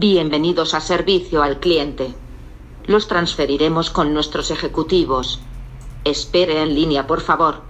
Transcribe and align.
Bienvenidos 0.00 0.74
a 0.74 0.80
servicio 0.80 1.42
al 1.42 1.58
cliente. 1.58 2.14
Los 2.86 3.08
transferiremos 3.08 3.90
con 3.90 4.14
nuestros 4.14 4.52
ejecutivos. 4.52 5.40
Espere 6.04 6.62
en 6.62 6.72
línea, 6.76 7.08
por 7.08 7.20
favor. 7.20 7.62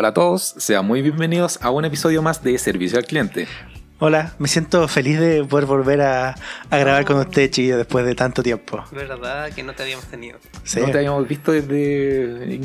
Hola, 0.00 0.08
a 0.08 0.14
todos, 0.14 0.54
sean 0.56 0.86
muy 0.86 1.02
bienvenidos 1.02 1.58
a 1.60 1.68
un 1.68 1.84
episodio 1.84 2.22
más 2.22 2.42
de 2.42 2.56
Servicio 2.56 2.96
al 2.96 3.04
Cliente. 3.04 3.46
Hola, 3.98 4.32
me 4.38 4.48
siento 4.48 4.88
feliz 4.88 5.20
de 5.20 5.44
poder 5.44 5.66
volver 5.66 6.00
a, 6.00 6.34
a 6.70 6.78
grabar 6.78 7.04
con 7.04 7.18
ustedes, 7.18 7.50
chiquillos, 7.50 7.76
después 7.76 8.06
de 8.06 8.14
tanto 8.14 8.42
tiempo. 8.42 8.82
¿Verdad 8.92 9.50
que 9.52 9.62
no 9.62 9.74
te 9.74 9.82
habíamos 9.82 10.06
tenido? 10.06 10.38
Sí, 10.64 10.80
No 10.80 10.86
te 10.90 10.96
habíamos 10.96 11.28
visto 11.28 11.52
desde, 11.52 12.58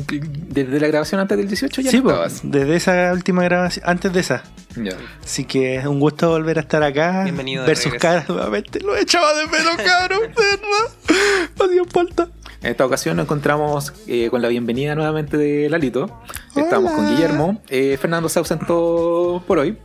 desde 0.48 0.80
la 0.80 0.86
grabación 0.86 1.20
antes 1.20 1.36
del 1.36 1.46
18, 1.46 1.82
ya 1.82 1.90
Sí, 1.90 2.00
no 2.00 2.08
estabas. 2.08 2.40
desde 2.42 2.74
esa 2.74 3.12
última 3.12 3.42
grabación, 3.44 3.84
antes 3.86 4.14
de 4.14 4.20
esa. 4.20 4.42
Ya. 4.74 4.96
Así 5.22 5.44
que 5.44 5.76
es 5.76 5.84
un 5.84 6.00
gusto 6.00 6.30
volver 6.30 6.56
a 6.56 6.62
estar 6.62 6.82
acá. 6.82 7.24
Bienvenido 7.24 7.64
de 7.64 7.66
Ver 7.66 7.76
sus 7.76 7.92
regreso. 7.92 8.00
caras 8.02 8.28
nuevamente. 8.30 8.80
Lo 8.80 8.96
echaba 8.96 9.34
de 9.34 9.46
menos, 9.46 9.76
cabrón, 9.76 10.20
verdad. 10.34 11.50
Hacía 11.66 11.82
falta. 11.92 12.28
En 12.62 12.70
esta 12.70 12.84
ocasión 12.86 13.16
nos 13.16 13.24
encontramos 13.24 13.92
eh, 14.06 14.28
con 14.30 14.42
la 14.42 14.48
bienvenida 14.48 14.94
nuevamente 14.94 15.36
de 15.36 15.68
Lalito. 15.68 16.22
Estamos 16.54 16.92
con. 16.92 17.08
Guillermo. 17.08 17.60
Eh, 17.68 17.96
Fernando 18.00 18.28
se 18.28 18.38
ausentó 18.38 19.42
por 19.46 19.58
hoy, 19.58 19.78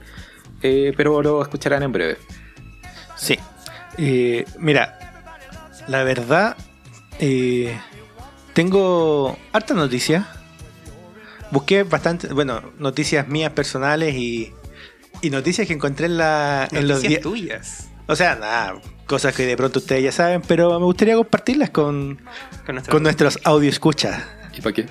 eh, 0.61 0.94
pero 0.95 1.22
lo 1.22 1.41
escucharán 1.41 1.83
en 1.83 1.91
breve. 1.91 2.17
Sí. 3.16 3.38
Eh, 3.97 4.45
mira, 4.58 4.97
la 5.88 6.03
verdad, 6.03 6.55
eh, 7.19 7.78
tengo 8.53 9.38
harta 9.52 9.73
noticia. 9.73 10.28
Busqué 11.52 11.83
bastante, 11.83 12.28
bueno, 12.28 12.61
noticias 12.80 13.28
mías 13.28 13.52
personales 13.52 14.16
y, 14.16 14.53
y 15.22 15.30
noticias 15.30 15.67
que 15.67 15.73
encontré 15.73 16.06
en, 16.06 16.17
la, 16.17 16.67
en 16.72 16.88
los 16.88 17.03
Noticias 17.03 17.09
días. 17.09 17.22
tuyas. 17.22 17.89
O 18.08 18.16
sea, 18.16 18.35
nada, 18.35 18.75
cosas 19.12 19.36
que 19.36 19.45
de 19.45 19.56
pronto 19.56 19.78
ustedes 19.80 20.04
ya 20.04 20.12
saben, 20.12 20.42
pero 20.42 20.80
me 20.80 20.86
gustaría 20.86 21.16
compartirlas 21.16 21.70
con, 21.70 22.20
Con, 22.66 22.76
nuestra- 22.76 22.92
con 22.92 23.04
nuestros 23.04 23.38
audio 23.44 23.70
escuchas. 23.70 24.23
¿Y 24.58 24.62
para 24.62 24.73
qué? 24.73 24.86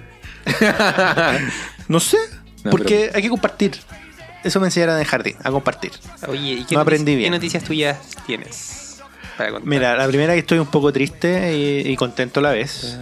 No 1.88 1.98
sé, 2.00 2.18
No, 2.64 2.70
porque 2.70 3.10
hay 3.12 3.22
que 3.22 3.28
compartir. 3.28 3.72
Eso 4.44 4.60
me 4.60 4.68
enseñaron 4.68 4.94
en 4.94 5.00
el 5.02 5.06
jardín, 5.06 5.34
a 5.42 5.50
compartir. 5.50 5.90
Oye, 6.28 6.52
¿y 6.52 6.64
qué, 6.64 6.74
No 6.74 6.80
notici- 6.80 6.82
aprendí 6.82 7.12
qué 7.12 7.16
bien. 7.18 7.32
noticias 7.32 7.64
tuyas 7.64 7.98
tienes? 8.26 9.02
Para 9.36 9.50
contar? 9.50 9.68
Mira, 9.68 9.96
la 9.96 10.06
primera 10.06 10.32
que 10.34 10.38
estoy 10.38 10.58
un 10.58 10.66
poco 10.68 10.92
triste 10.92 11.56
y, 11.56 11.90
y 11.90 11.96
contento 11.96 12.40
a 12.40 12.44
la 12.44 12.50
vez. 12.52 12.98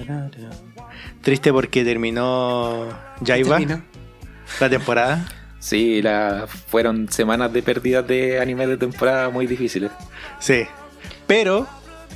Triste 1.23 1.53
porque 1.53 1.85
terminó 1.85 2.89
Jaiba, 3.25 3.61
la 4.61 4.71
temporada. 4.71 5.27
Sí, 5.61 6.01
la, 6.03 6.47
fueron 6.69 7.11
semanas 7.11 7.53
de 7.53 7.63
pérdidas 7.63 8.07
de 8.07 8.41
anime 8.41 8.67
de 8.67 8.77
temporada 8.77 9.29
muy 9.29 9.47
difíciles. 9.47 9.91
Sí. 10.39 10.65
Pero 11.29 11.69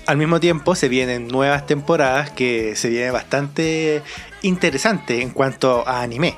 al 0.07 0.17
mismo 0.17 0.41
tiempo 0.41 0.75
se 0.75 0.89
vienen 0.89 1.29
nuevas 1.29 1.65
temporadas 1.67 2.31
que 2.31 2.75
se 2.75 2.89
viene 2.89 3.13
bastante 3.13 4.03
interesante 4.43 5.23
en 5.23 5.31
cuanto 5.31 5.87
a 5.87 6.03
anime. 6.03 6.35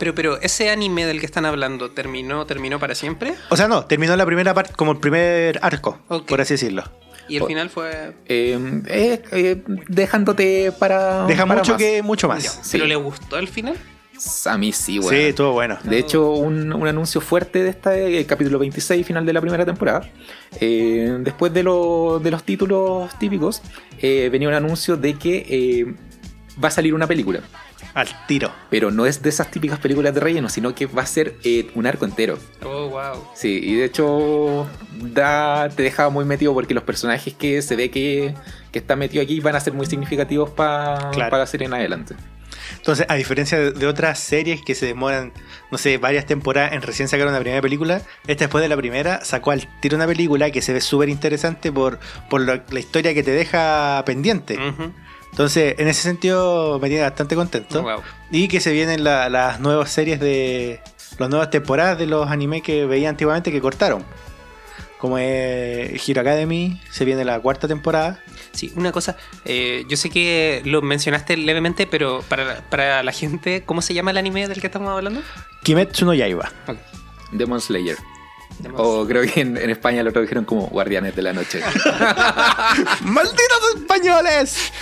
Pero, 0.00 0.12
pero, 0.12 0.40
¿ese 0.40 0.70
anime 0.70 1.06
del 1.06 1.20
que 1.20 1.26
están 1.26 1.46
hablando 1.46 1.92
terminó, 1.92 2.44
terminó 2.46 2.80
para 2.80 2.96
siempre? 2.96 3.34
O 3.50 3.56
sea, 3.56 3.68
no, 3.68 3.84
terminó 3.84 4.16
la 4.16 4.26
primera 4.26 4.52
parte 4.52 4.72
como 4.74 4.90
el 4.90 4.98
primer 4.98 5.60
arco, 5.62 6.00
por 6.26 6.40
así 6.40 6.54
decirlo. 6.54 6.82
Y 7.28 7.36
el 7.36 7.44
final 7.46 7.70
fue... 7.70 8.14
Eh, 8.26 8.58
eh, 8.86 9.22
eh, 9.32 9.62
dejándote 9.88 10.72
para. 10.72 11.24
Deja 11.26 11.46
para 11.46 11.60
mucho 11.60 11.72
más. 11.72 11.78
que 11.78 12.02
mucho 12.02 12.26
Ya, 12.28 12.34
más. 12.34 12.60
¿Pero 12.72 12.84
Sí. 12.84 12.88
le 12.88 12.96
gustó 12.96 13.38
el 13.38 13.48
final? 13.48 13.76
A 14.46 14.56
mí 14.58 14.72
sí, 14.72 14.94
Sí, 14.94 14.98
bueno. 15.00 15.18
estuvo 15.18 15.52
bueno. 15.52 15.78
De 15.82 15.98
hecho, 15.98 16.30
un, 16.32 16.72
un 16.72 16.86
anuncio 16.86 17.20
fuerte 17.20 17.62
de 17.62 17.70
este 17.70 18.18
el 18.18 18.26
capítulo 18.26 18.58
26, 18.58 19.04
final 19.06 19.26
de 19.26 19.32
la 19.32 19.40
primera 19.40 19.64
temporada. 19.64 20.08
eh, 20.60 21.16
después 21.20 21.52
de, 21.52 21.62
lo- 21.64 22.20
de 22.22 22.30
los 22.30 22.42
títulos 22.44 23.10
típicos, 23.18 23.60
eh, 24.00 24.28
venía 24.30 24.48
un 24.48 24.54
anuncio 24.54 24.96
de 24.96 25.14
que 25.14 25.46
eh, 25.48 25.94
va 26.62 26.68
a 26.68 26.70
salir 26.70 26.94
una 26.94 27.06
película. 27.06 27.40
Al 27.92 28.08
tiro. 28.26 28.50
Pero 28.70 28.90
no 28.90 29.06
es 29.06 29.22
de 29.22 29.28
esas 29.28 29.50
típicas 29.50 29.78
películas 29.78 30.14
de 30.14 30.20
relleno, 30.20 30.48
sino 30.48 30.74
que 30.74 30.86
va 30.86 31.02
a 31.02 31.06
ser 31.06 31.34
eh, 31.44 31.70
un 31.74 31.86
arco 31.86 32.04
entero. 32.04 32.38
Oh, 32.64 32.88
wow. 32.88 33.24
Sí, 33.34 33.60
y 33.62 33.74
de 33.74 33.84
hecho 33.84 34.66
da, 35.00 35.68
te 35.68 35.82
deja 35.82 36.08
muy 36.08 36.24
metido 36.24 36.54
porque 36.54 36.74
los 36.74 36.82
personajes 36.84 37.34
que 37.34 37.62
se 37.62 37.76
ve 37.76 37.90
que, 37.90 38.34
que 38.72 38.78
están 38.78 38.98
metidos 39.00 39.24
aquí 39.24 39.38
van 39.40 39.54
a 39.56 39.60
ser 39.60 39.74
muy 39.74 39.86
significativos 39.86 40.50
pa- 40.50 41.10
Claro. 41.12 41.30
para 41.30 41.42
la 41.42 41.46
serie 41.46 41.66
en 41.66 41.74
adelante. 41.74 42.14
Entonces, 42.76 43.06
a 43.08 43.14
diferencia 43.14 43.58
de, 43.58 43.86
otras 43.86 44.18
series 44.18 44.62
que 44.62 44.74
se 44.74 44.86
demoran, 44.86 45.32
no 45.70 45.78
sé, 45.78 45.98
varias 45.98 46.26
temporadas 46.26 46.72
en 46.72 46.82
recién 46.82 47.08
sacar 47.08 47.26
una 47.26 47.38
primera 47.40 47.60
película, 47.62 48.02
esta 48.26 48.44
después 48.44 48.62
de 48.62 48.68
la 48.68 48.76
primera 48.76 49.24
sacó 49.24 49.50
al 49.52 49.66
tiro 49.80 49.96
una 49.96 50.06
película 50.06 50.50
que 50.50 50.62
se 50.62 50.72
ve 50.72 50.80
súper 50.80 51.08
interesante 51.08 51.72
por, 51.72 51.98
por 52.30 52.40
la 52.40 52.62
historia 52.78 53.14
que 53.14 53.22
te 53.22 53.30
deja 53.32 54.02
pendiente. 54.06 54.58
Entonces, 55.30 55.74
en 55.78 55.88
ese 55.88 56.02
sentido 56.02 56.78
me 56.80 56.88
tiene 56.88 57.02
bastante 57.02 57.34
contento. 57.34 57.82
Wow. 57.82 58.02
Y 58.30 58.46
que 58.48 58.60
se 58.60 58.70
vienen 58.72 59.02
la- 59.02 59.28
las 59.28 59.58
nuevas 59.60 59.90
series 59.90 60.20
de. 60.20 60.80
las 61.18 61.28
nuevas 61.28 61.50
temporadas 61.50 61.98
de 61.98 62.06
los 62.06 62.30
animes 62.30 62.62
que 62.62 62.86
veía 62.86 63.08
antiguamente 63.08 63.50
que 63.50 63.60
cortaron. 63.60 64.04
Como 65.04 65.18
es 65.18 66.08
Hero 66.08 66.22
Academy, 66.22 66.80
se 66.90 67.04
viene 67.04 67.26
la 67.26 67.38
cuarta 67.38 67.68
temporada. 67.68 68.20
Sí, 68.52 68.72
una 68.74 68.90
cosa, 68.90 69.18
eh, 69.44 69.84
yo 69.86 69.98
sé 69.98 70.08
que 70.08 70.62
lo 70.64 70.80
mencionaste 70.80 71.36
levemente, 71.36 71.86
pero 71.86 72.22
para, 72.26 72.62
para 72.70 73.02
la 73.02 73.12
gente, 73.12 73.64
¿cómo 73.66 73.82
se 73.82 73.92
llama 73.92 74.12
el 74.12 74.16
anime 74.16 74.48
del 74.48 74.62
que 74.62 74.66
estamos 74.68 74.88
hablando? 74.88 75.20
Kimetsu 75.62 76.06
no 76.06 76.14
Yaiba. 76.14 76.50
Demon 77.32 77.60
Slayer. 77.60 77.98
O 78.78 79.04
creo 79.06 79.30
que 79.30 79.42
en, 79.42 79.58
en 79.58 79.68
España 79.68 80.02
lo 80.02 80.10
tradujeron 80.10 80.46
como 80.46 80.68
Guardianes 80.68 81.14
de 81.14 81.20
la 81.20 81.34
Noche. 81.34 81.60
¡Malditos 83.02 83.74
españoles! 83.76 84.72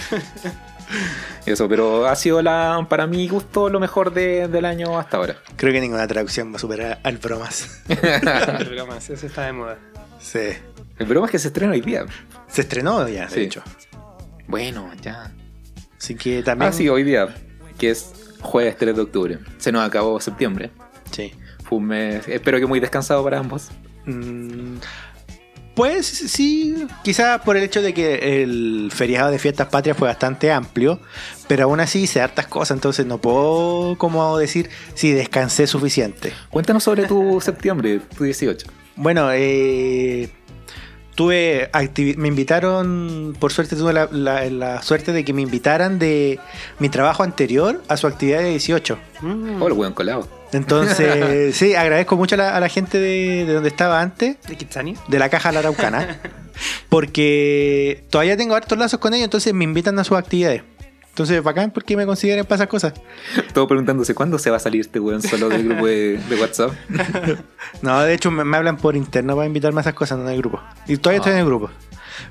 Eso, 1.47 1.69
pero 1.69 2.07
ha 2.07 2.15
sido 2.15 2.41
la, 2.43 2.87
para 2.89 3.09
mi 3.09 3.27
gusto 3.29 3.69
lo 3.69 3.81
mejor 3.81 4.13
de- 4.15 4.47
del 4.47 4.67
año 4.67 4.97
hasta 4.97 5.17
ahora. 5.17 5.35
Creo 5.57 5.73
que 5.73 5.81
ninguna 5.81 6.07
traducción 6.07 6.53
va 6.53 6.57
a 6.59 6.61
superar 6.61 7.01
al 7.03 7.19
bromas. 7.19 7.81
El 7.89 7.99
programa, 8.67 8.99
eso 8.99 9.15
está 9.15 9.47
de 9.47 9.53
moda. 9.53 9.79
Sí. 10.23 10.51
El 10.99 11.07
broma 11.07 11.27
es 11.27 11.33
que 11.33 11.39
se 11.39 11.49
estrena 11.49 11.73
hoy 11.73 11.81
día. 11.81 12.07
Se 12.49 12.61
estrenó 12.63 13.07
ya, 13.09 13.27
de 13.27 13.35
Sí. 13.35 13.41
hecho. 13.41 13.63
Bueno, 14.47 14.91
ya. 15.03 15.33
Así 15.99 16.15
que 16.15 16.43
también. 16.43 16.71
Ah, 16.71 16.73
sí, 16.73 16.89
hoy 16.89 17.03
día, 17.03 17.35
que 17.79 17.91
es 17.91 18.13
jueves 18.41 18.77
3 18.77 18.95
de 18.97 19.03
octubre. 19.03 19.39
Se 19.59 19.73
nos 19.73 19.87
acabó 19.87 20.21
septiembre. 20.21 20.71
Sí. 21.11 21.33
Fue 21.65 21.79
un 21.79 21.87
mes, 21.87 22.27
espero 22.29 22.59
que 22.59 22.67
muy 22.67 22.81
descansado 22.81 23.23
para 23.25 23.39
ambos. 23.39 23.71
Mm, 24.07 24.77
Pues 25.75 26.07
sí, 26.07 26.87
quizás 27.03 27.41
por 27.41 27.57
el 27.57 27.63
hecho 27.63 27.81
de 27.81 27.95
que 27.95 28.43
el 28.43 28.91
feriado 28.93 29.31
de 29.31 29.39
fiestas 29.39 29.69
patrias 29.69 29.97
fue 29.97 30.09
bastante 30.09 30.53
amplio, 30.53 31.01
pero 31.49 31.65
aún 31.65 31.81
así 31.81 32.03
hice 32.03 32.21
hartas 32.21 32.47
cosas, 32.47 32.77
entonces 32.77 33.07
no 33.07 33.19
puedo 33.19 33.97
como 33.97 34.37
decir 34.37 34.69
si 34.95 35.13
descansé 35.13 35.67
suficiente. 35.67 36.33
Cuéntanos 36.51 36.85
sobre 36.85 37.07
tu 37.07 37.41
septiembre, 37.41 38.01
tu 38.17 38.25
18. 38.25 38.67
Bueno, 38.97 39.31
eh, 39.33 40.29
tuve 41.15 41.71
me 42.17 42.29
invitaron, 42.29 43.37
por 43.39 43.53
suerte 43.53 43.77
tuve 43.77 43.93
la, 43.93 44.09
la- 44.11 44.45
la 44.51 44.83
suerte 44.83 45.13
de 45.13 45.25
que 45.25 45.33
me 45.33 45.43
invitaran 45.43 45.99
de 45.99 46.39
mi 46.79 46.89
trabajo 46.89 47.23
anterior 47.23 47.83
a 47.89 47.97
su 47.97 48.07
actividad 48.07 48.39
de 48.41 48.51
18. 48.51 48.99
Mm. 49.21 49.63
Oh, 49.63 49.67
el 49.69 49.75
buen 49.75 49.93
colado. 49.93 50.29
Entonces, 50.53 51.55
sí, 51.57 51.75
agradezco 51.75 52.17
mucho 52.17 52.35
a 52.35 52.39
la, 52.39 52.57
a 52.57 52.61
la 52.61 52.69
gente 52.69 52.99
de, 52.99 53.45
de 53.47 53.53
donde 53.55 53.69
estaba 53.71 54.01
antes, 54.01 54.37
¿De 54.47 54.57
Kitsani? 54.57 54.97
de 55.09 55.19
la 55.19 55.29
caja 55.31 55.51
La 55.53 55.61
Araucana, 55.61 56.19
porque 56.89 58.05
todavía 58.11 58.37
tengo 58.37 58.55
hartos 58.55 58.77
lazos 58.79 59.01
con 59.01 59.15
ellos, 59.15 59.25
entonces 59.25 59.55
me 59.55 59.65
invitan 59.65 59.99
a 59.99 60.05
sus 60.05 60.17
actividades. 60.19 60.63
Entonces, 61.13 61.43
bacán 61.43 61.71
porque 61.71 61.95
me 61.95 62.07
consideren 62.07 62.47
para 62.47 62.57
esas 62.57 62.69
cosas. 62.69 62.95
Todo 63.53 63.69
preguntándose 63.69 64.15
cuándo 64.15 64.39
se 64.39 64.49
va 64.51 64.57
a 64.57 64.61
salir 64.61 64.81
este 64.81 64.99
weón 64.99 65.21
solo 65.21 65.51
del 65.51 65.69
grupo 65.69 65.87
de, 65.87 66.17
de 66.17 66.41
WhatsApp. 66.41 66.73
No, 67.83 68.01
de 68.01 68.15
hecho 68.15 68.31
me, 68.31 68.45
me 68.45 68.57
hablan 68.57 68.77
por 68.77 68.97
interno 68.97 69.35
para 69.35 69.47
invitarme 69.47 69.81
a 69.81 69.83
esas 69.83 69.95
cosas, 69.95 70.19
no 70.19 70.25
en 70.25 70.35
el 70.35 70.39
grupo. 70.39 70.61
Y 70.87 70.97
todavía 70.97 71.19
estoy 71.19 71.33
en 71.33 71.39
el 71.41 71.45
grupo. 71.45 71.71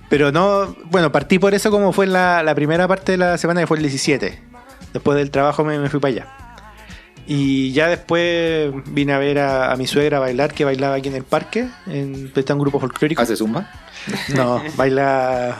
Pero 0.09 0.31
no, 0.31 0.75
bueno, 0.85 1.11
partí 1.11 1.39
por 1.39 1.53
eso 1.53 1.69
como 1.69 1.93
fue 1.93 2.07
la, 2.07 2.41
la 2.41 2.55
primera 2.55 2.87
parte 2.87 3.13
de 3.13 3.17
la 3.19 3.37
semana 3.37 3.61
que 3.61 3.67
fue 3.67 3.77
el 3.77 3.83
17. 3.83 4.41
Después 4.93 5.17
del 5.17 5.29
trabajo 5.29 5.63
me, 5.63 5.77
me 5.77 5.89
fui 5.89 5.99
para 5.99 6.13
allá. 6.13 6.27
Y 7.27 7.71
ya 7.71 7.87
después 7.87 8.73
vine 8.87 9.13
a 9.13 9.19
ver 9.19 9.39
a, 9.39 9.71
a 9.71 9.75
mi 9.75 9.87
suegra 9.87 10.19
bailar, 10.19 10.53
que 10.53 10.65
bailaba 10.65 10.95
aquí 10.95 11.09
en 11.09 11.15
el 11.15 11.23
parque. 11.23 11.67
En, 11.87 12.31
está 12.35 12.53
un 12.53 12.59
grupo 12.59 12.79
folclórico. 12.79 13.21
¿Hace 13.21 13.35
zumba? 13.35 13.69
No, 14.35 14.61
baila. 14.75 15.57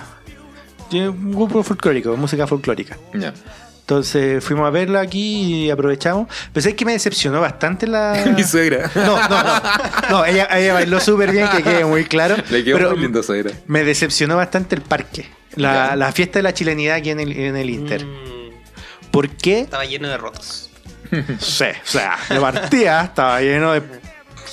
Tiene 0.92 1.10
un 1.10 1.32
grupo 1.32 1.64
folclórico, 1.64 2.16
música 2.18 2.46
folclórica. 2.46 2.98
Ya. 3.14 3.34
Entonces 3.80 4.44
fuimos 4.44 4.68
a 4.68 4.70
verla 4.70 5.00
aquí 5.02 5.66
y 5.66 5.70
aprovechamos. 5.72 6.28
Pero 6.54 6.70
es 6.70 6.76
que 6.76 6.86
me 6.86 6.92
decepcionó 6.92 7.42
bastante 7.42 7.88
la. 7.88 8.24
Mi 8.36 8.44
suegra. 8.44 8.92
No, 8.94 9.18
no, 9.28 9.44
no. 9.44 9.62
No, 10.10 10.26
ella, 10.26 10.48
ella 10.52 10.74
bailó 10.74 11.00
súper 11.00 11.32
bien, 11.32 11.48
que 11.50 11.64
quede 11.64 11.86
muy 11.86 12.04
claro. 12.06 12.36
Le 12.50 12.64
quedó 12.64 12.76
pero 12.78 12.92
muy 12.92 13.00
lindo 13.00 13.24
suegra. 13.24 13.52
me 13.68 13.84
decepcionó 13.86 14.36
bastante 14.36 14.76
el 14.76 14.82
parque. 14.82 15.30
La, 15.56 15.96
la 15.96 16.12
fiesta 16.12 16.40
de 16.40 16.44
la 16.44 16.54
chilenidad 16.54 16.96
aquí 16.98 17.10
en 17.10 17.20
el, 17.22 17.32
en 17.38 17.56
el 17.58 17.70
Inter. 17.70 18.06
Mm, 18.06 19.10
¿Por 19.12 19.30
qué? 19.30 19.62
estaba 19.62 19.86
lleno 19.86 20.08
de 20.10 20.18
rotos. 20.18 20.68
Sí, 21.40 21.66
o 21.66 21.88
sea, 21.88 22.18
de 22.30 22.40
partida 22.40 23.04
estaba 23.04 23.42
lleno 23.42 23.74
de 23.74 23.82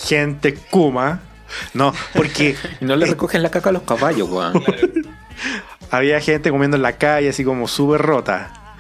gente 0.06 0.55
kuma. 0.55 1.20
No, 1.75 1.93
porque 2.14 2.56
Y 2.81 2.84
no 2.84 2.96
le 2.96 3.06
recogen 3.06 3.43
la 3.44 3.50
caca 3.50 3.70
a 3.70 3.73
los 3.73 3.82
caballos, 3.82 4.29
weón. 4.29 4.64
Había 5.90 6.20
gente 6.20 6.50
comiendo 6.50 6.76
en 6.76 6.82
la 6.82 6.99
calle 6.99 7.29
así 7.29 7.44
como 7.44 7.69
súper 7.69 8.02
rota. 8.02 8.76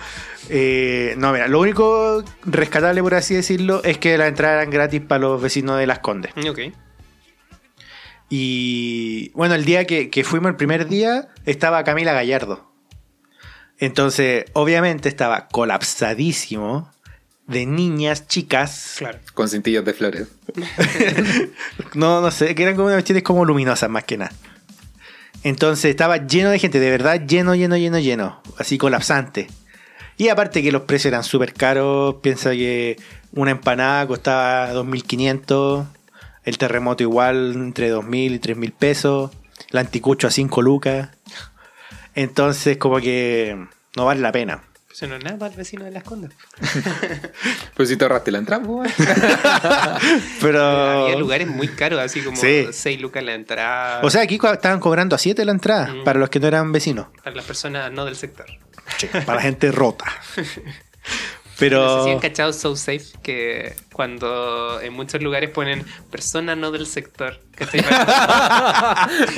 Eh, 0.50 1.14
no, 1.18 1.32
mira, 1.32 1.48
lo 1.48 1.60
único 1.60 2.24
rescatable, 2.44 3.02
por 3.02 3.14
así 3.14 3.34
decirlo, 3.34 3.82
es 3.84 3.98
que 3.98 4.16
las 4.16 4.28
entradas 4.28 4.62
eran 4.62 4.70
gratis 4.70 5.00
para 5.02 5.20
los 5.20 5.42
vecinos 5.42 5.78
de 5.78 5.86
Las 5.86 5.98
Condes. 5.98 6.32
Ok. 6.48 6.60
Y 8.30 9.30
bueno, 9.34 9.54
el 9.54 9.64
día 9.64 9.86
que, 9.86 10.10
que 10.10 10.24
fuimos 10.24 10.50
el 10.50 10.56
primer 10.56 10.88
día 10.88 11.28
estaba 11.46 11.82
Camila 11.84 12.12
Gallardo. 12.12 12.70
Entonces, 13.78 14.46
obviamente 14.54 15.08
estaba 15.08 15.48
colapsadísimo 15.48 16.90
de 17.46 17.64
niñas, 17.64 18.28
chicas. 18.28 18.96
Claro. 18.98 19.18
Con 19.34 19.48
cintillos 19.48 19.84
de 19.84 19.94
flores. 19.94 20.28
No, 21.94 22.20
no 22.20 22.30
sé, 22.30 22.54
que 22.54 22.62
eran 22.62 22.74
como 22.74 22.86
unas 22.86 22.96
cuestiones 22.96 23.22
como 23.22 23.44
luminosas 23.44 23.88
más 23.88 24.04
que 24.04 24.18
nada. 24.18 24.32
Entonces 25.44 25.90
estaba 25.90 26.26
lleno 26.26 26.50
de 26.50 26.58
gente, 26.58 26.80
de 26.80 26.90
verdad 26.90 27.20
lleno, 27.26 27.54
lleno, 27.54 27.76
lleno, 27.76 27.98
lleno. 27.98 28.42
Así 28.58 28.78
colapsante. 28.78 29.48
Y 30.16 30.28
aparte 30.28 30.62
que 30.62 30.72
los 30.72 30.82
precios 30.82 31.12
eran 31.12 31.22
súper 31.24 31.54
caros. 31.54 32.16
Piensa 32.22 32.50
que 32.50 32.96
una 33.32 33.52
empanada 33.52 34.06
costaba 34.06 34.72
2.500. 34.72 35.86
El 36.44 36.58
terremoto 36.58 37.02
igual 37.02 37.52
entre 37.54 37.92
2.000 37.92 38.34
y 38.34 38.38
3.000 38.40 38.72
pesos. 38.72 39.30
El 39.70 39.78
anticucho 39.78 40.26
a 40.26 40.30
5 40.30 40.60
lucas. 40.62 41.10
Entonces 42.14 42.78
como 42.78 42.98
que 42.98 43.68
no 43.96 44.06
vale 44.06 44.20
la 44.20 44.32
pena. 44.32 44.62
Eso 44.98 45.06
no 45.06 45.14
es 45.14 45.22
nada 45.22 45.38
para 45.38 45.52
el 45.52 45.56
vecino 45.56 45.84
de 45.84 45.92
las 45.92 46.02
condas. 46.02 46.32
Pues 47.76 47.88
si 47.88 47.96
te 47.96 48.04
ahorraste 48.04 48.32
la 48.32 48.38
entrada, 48.38 48.64
weón. 48.66 48.88
Pero... 50.40 50.60
Había 51.04 51.16
lugares 51.16 51.46
muy 51.46 51.68
caros, 51.68 52.00
así 52.00 52.20
como 52.20 52.36
Sí. 52.36 52.66
6 52.72 53.00
lucas 53.00 53.22
la 53.22 53.34
entrada. 53.34 54.00
O 54.02 54.10
sea, 54.10 54.22
aquí 54.22 54.40
estaban 54.42 54.80
cobrando 54.80 55.14
a 55.14 55.18
7 55.20 55.44
la 55.44 55.52
entrada. 55.52 55.94
Mm. 55.94 56.02
Para 56.02 56.18
los 56.18 56.30
que 56.30 56.40
no 56.40 56.48
eran 56.48 56.72
vecinos. 56.72 57.06
para 57.22 57.36
las 57.36 57.44
personas 57.44 57.92
no 57.92 58.06
del 58.06 58.16
sector. 58.16 58.46
para 59.24 59.36
la 59.36 59.42
gente 59.42 59.70
rota. 59.70 60.06
No 61.60 61.64
sé 61.66 61.70
Pero... 61.70 62.04
si 62.04 62.10
han 62.10 62.18
cachado 62.20 62.52
So 62.52 62.76
Safe 62.76 63.02
que 63.20 63.74
cuando 63.92 64.80
en 64.80 64.92
muchos 64.92 65.20
lugares 65.22 65.50
ponen 65.50 65.84
personas 66.08 66.56
no 66.56 66.70
del 66.70 66.86
sector. 66.86 67.40
¿cachai? 67.56 67.80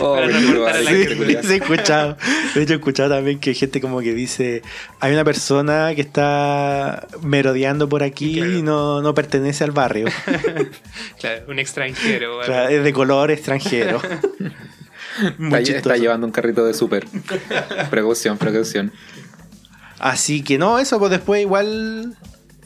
Oh, 0.01 0.15
Para 0.17 0.27
no 0.29 0.39
qué 0.39 0.47
cortar 0.59 0.77
a 0.77 0.81
la 0.83 0.91
guay, 0.93 1.07
Sí, 1.07 1.37
sí, 1.43 1.53
he 1.53 1.57
escuchado. 1.57 2.17
De 2.55 2.63
hecho, 2.63 2.73
he 2.75 2.77
escuchado 2.77 3.11
también 3.15 3.39
que 3.41 3.51
hay 3.51 3.57
gente 3.57 3.81
como 3.81 4.01
que 4.01 4.13
dice: 4.13 4.61
hay 5.01 5.13
una 5.15 5.25
persona 5.25 5.95
que 5.95 6.03
está 6.03 7.07
merodeando 7.23 7.89
por 7.89 8.03
aquí 8.03 8.35
Claro. 8.37 8.53
y 8.53 8.63
no, 8.63 9.01
no 9.01 9.15
pertenece 9.15 9.65
al 9.65 9.71
barrio. 9.71 10.07
claro, 11.19 11.45
un 11.49 11.59
extranjero. 11.59 12.37
O 12.37 12.41
algo. 12.43 12.53
sea, 12.53 12.71
es 12.71 12.85
de 12.85 12.93
color 12.93 13.31
extranjero. 13.31 14.01
Está, 15.21 15.35
Muy 15.39 15.59
está 15.61 15.63
chistoso. 15.75 15.97
llevando 15.97 16.27
un 16.27 16.33
carrito 16.33 16.65
de 16.65 16.73
súper. 16.73 17.05
Precaución, 17.91 18.39
precaución. 18.39 18.91
Así 20.01 20.43
que 20.43 20.59
no, 20.59 20.79
eso, 20.79 20.99
pues 20.99 21.11
después 21.11 21.41
igual 21.43 22.17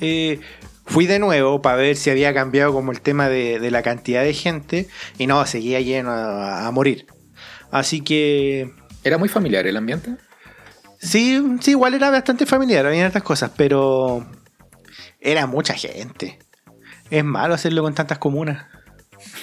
eh, 0.00 0.40
fui 0.86 1.06
de 1.06 1.18
nuevo 1.18 1.60
para 1.60 1.76
ver 1.76 1.96
si 1.96 2.10
había 2.10 2.32
cambiado 2.32 2.72
como 2.72 2.92
el 2.92 3.00
tema 3.00 3.28
de, 3.28 3.58
de 3.60 3.70
la 3.70 3.82
cantidad 3.82 4.22
de 4.22 4.32
gente 4.32 4.88
y 5.18 5.26
no, 5.26 5.44
seguía 5.46 5.80
lleno 5.80 6.10
a, 6.12 6.66
a 6.66 6.70
morir. 6.70 7.06
Así 7.70 8.00
que 8.00 8.70
¿Era 9.02 9.18
muy 9.18 9.28
familiar 9.28 9.66
el 9.66 9.76
ambiente? 9.76 10.14
Sí, 10.98 11.42
sí, 11.60 11.72
igual 11.72 11.92
era 11.92 12.08
bastante 12.10 12.46
familiar, 12.46 12.86
había 12.86 13.06
otras 13.08 13.22
cosas, 13.22 13.50
pero 13.54 14.26
era 15.20 15.46
mucha 15.46 15.74
gente. 15.74 16.38
Es 17.10 17.22
malo 17.22 17.52
hacerlo 17.54 17.82
con 17.82 17.94
tantas 17.94 18.16
comunas. 18.18 18.64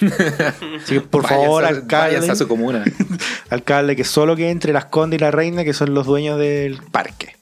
Así 0.00 0.94
que, 0.94 1.00
por 1.00 1.26
favor, 1.26 1.64
a- 1.64 1.68
alcalde, 1.68 2.28
a 2.30 2.34
su 2.34 2.48
comuna. 2.48 2.84
alcalde, 3.50 3.94
que 3.94 4.04
solo 4.04 4.34
que 4.34 4.50
entre 4.50 4.72
las 4.72 4.86
condes 4.86 5.18
y 5.18 5.20
la 5.20 5.30
reina, 5.30 5.62
que 5.62 5.72
son 5.72 5.94
los 5.94 6.06
dueños 6.06 6.38
del 6.38 6.80
parque. 6.90 7.36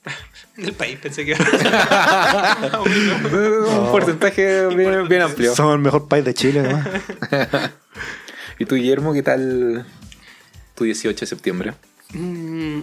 Del 0.60 0.74
país, 0.74 0.98
pensé 1.00 1.24
que. 1.24 1.32
Un 3.72 3.90
porcentaje 3.90 4.66
bien, 4.68 5.08
bien 5.08 5.22
amplio. 5.22 5.54
Somos 5.54 5.74
el 5.74 5.80
mejor 5.80 6.08
país 6.08 6.24
de 6.24 6.34
Chile, 6.34 6.62
¿no? 6.62 6.84
¿Y 8.58 8.66
tú, 8.66 8.74
Guillermo, 8.74 9.14
qué 9.14 9.22
tal 9.22 9.86
tu 10.74 10.84
18 10.84 11.20
de 11.20 11.26
septiembre? 11.26 11.72
Mm, 12.12 12.80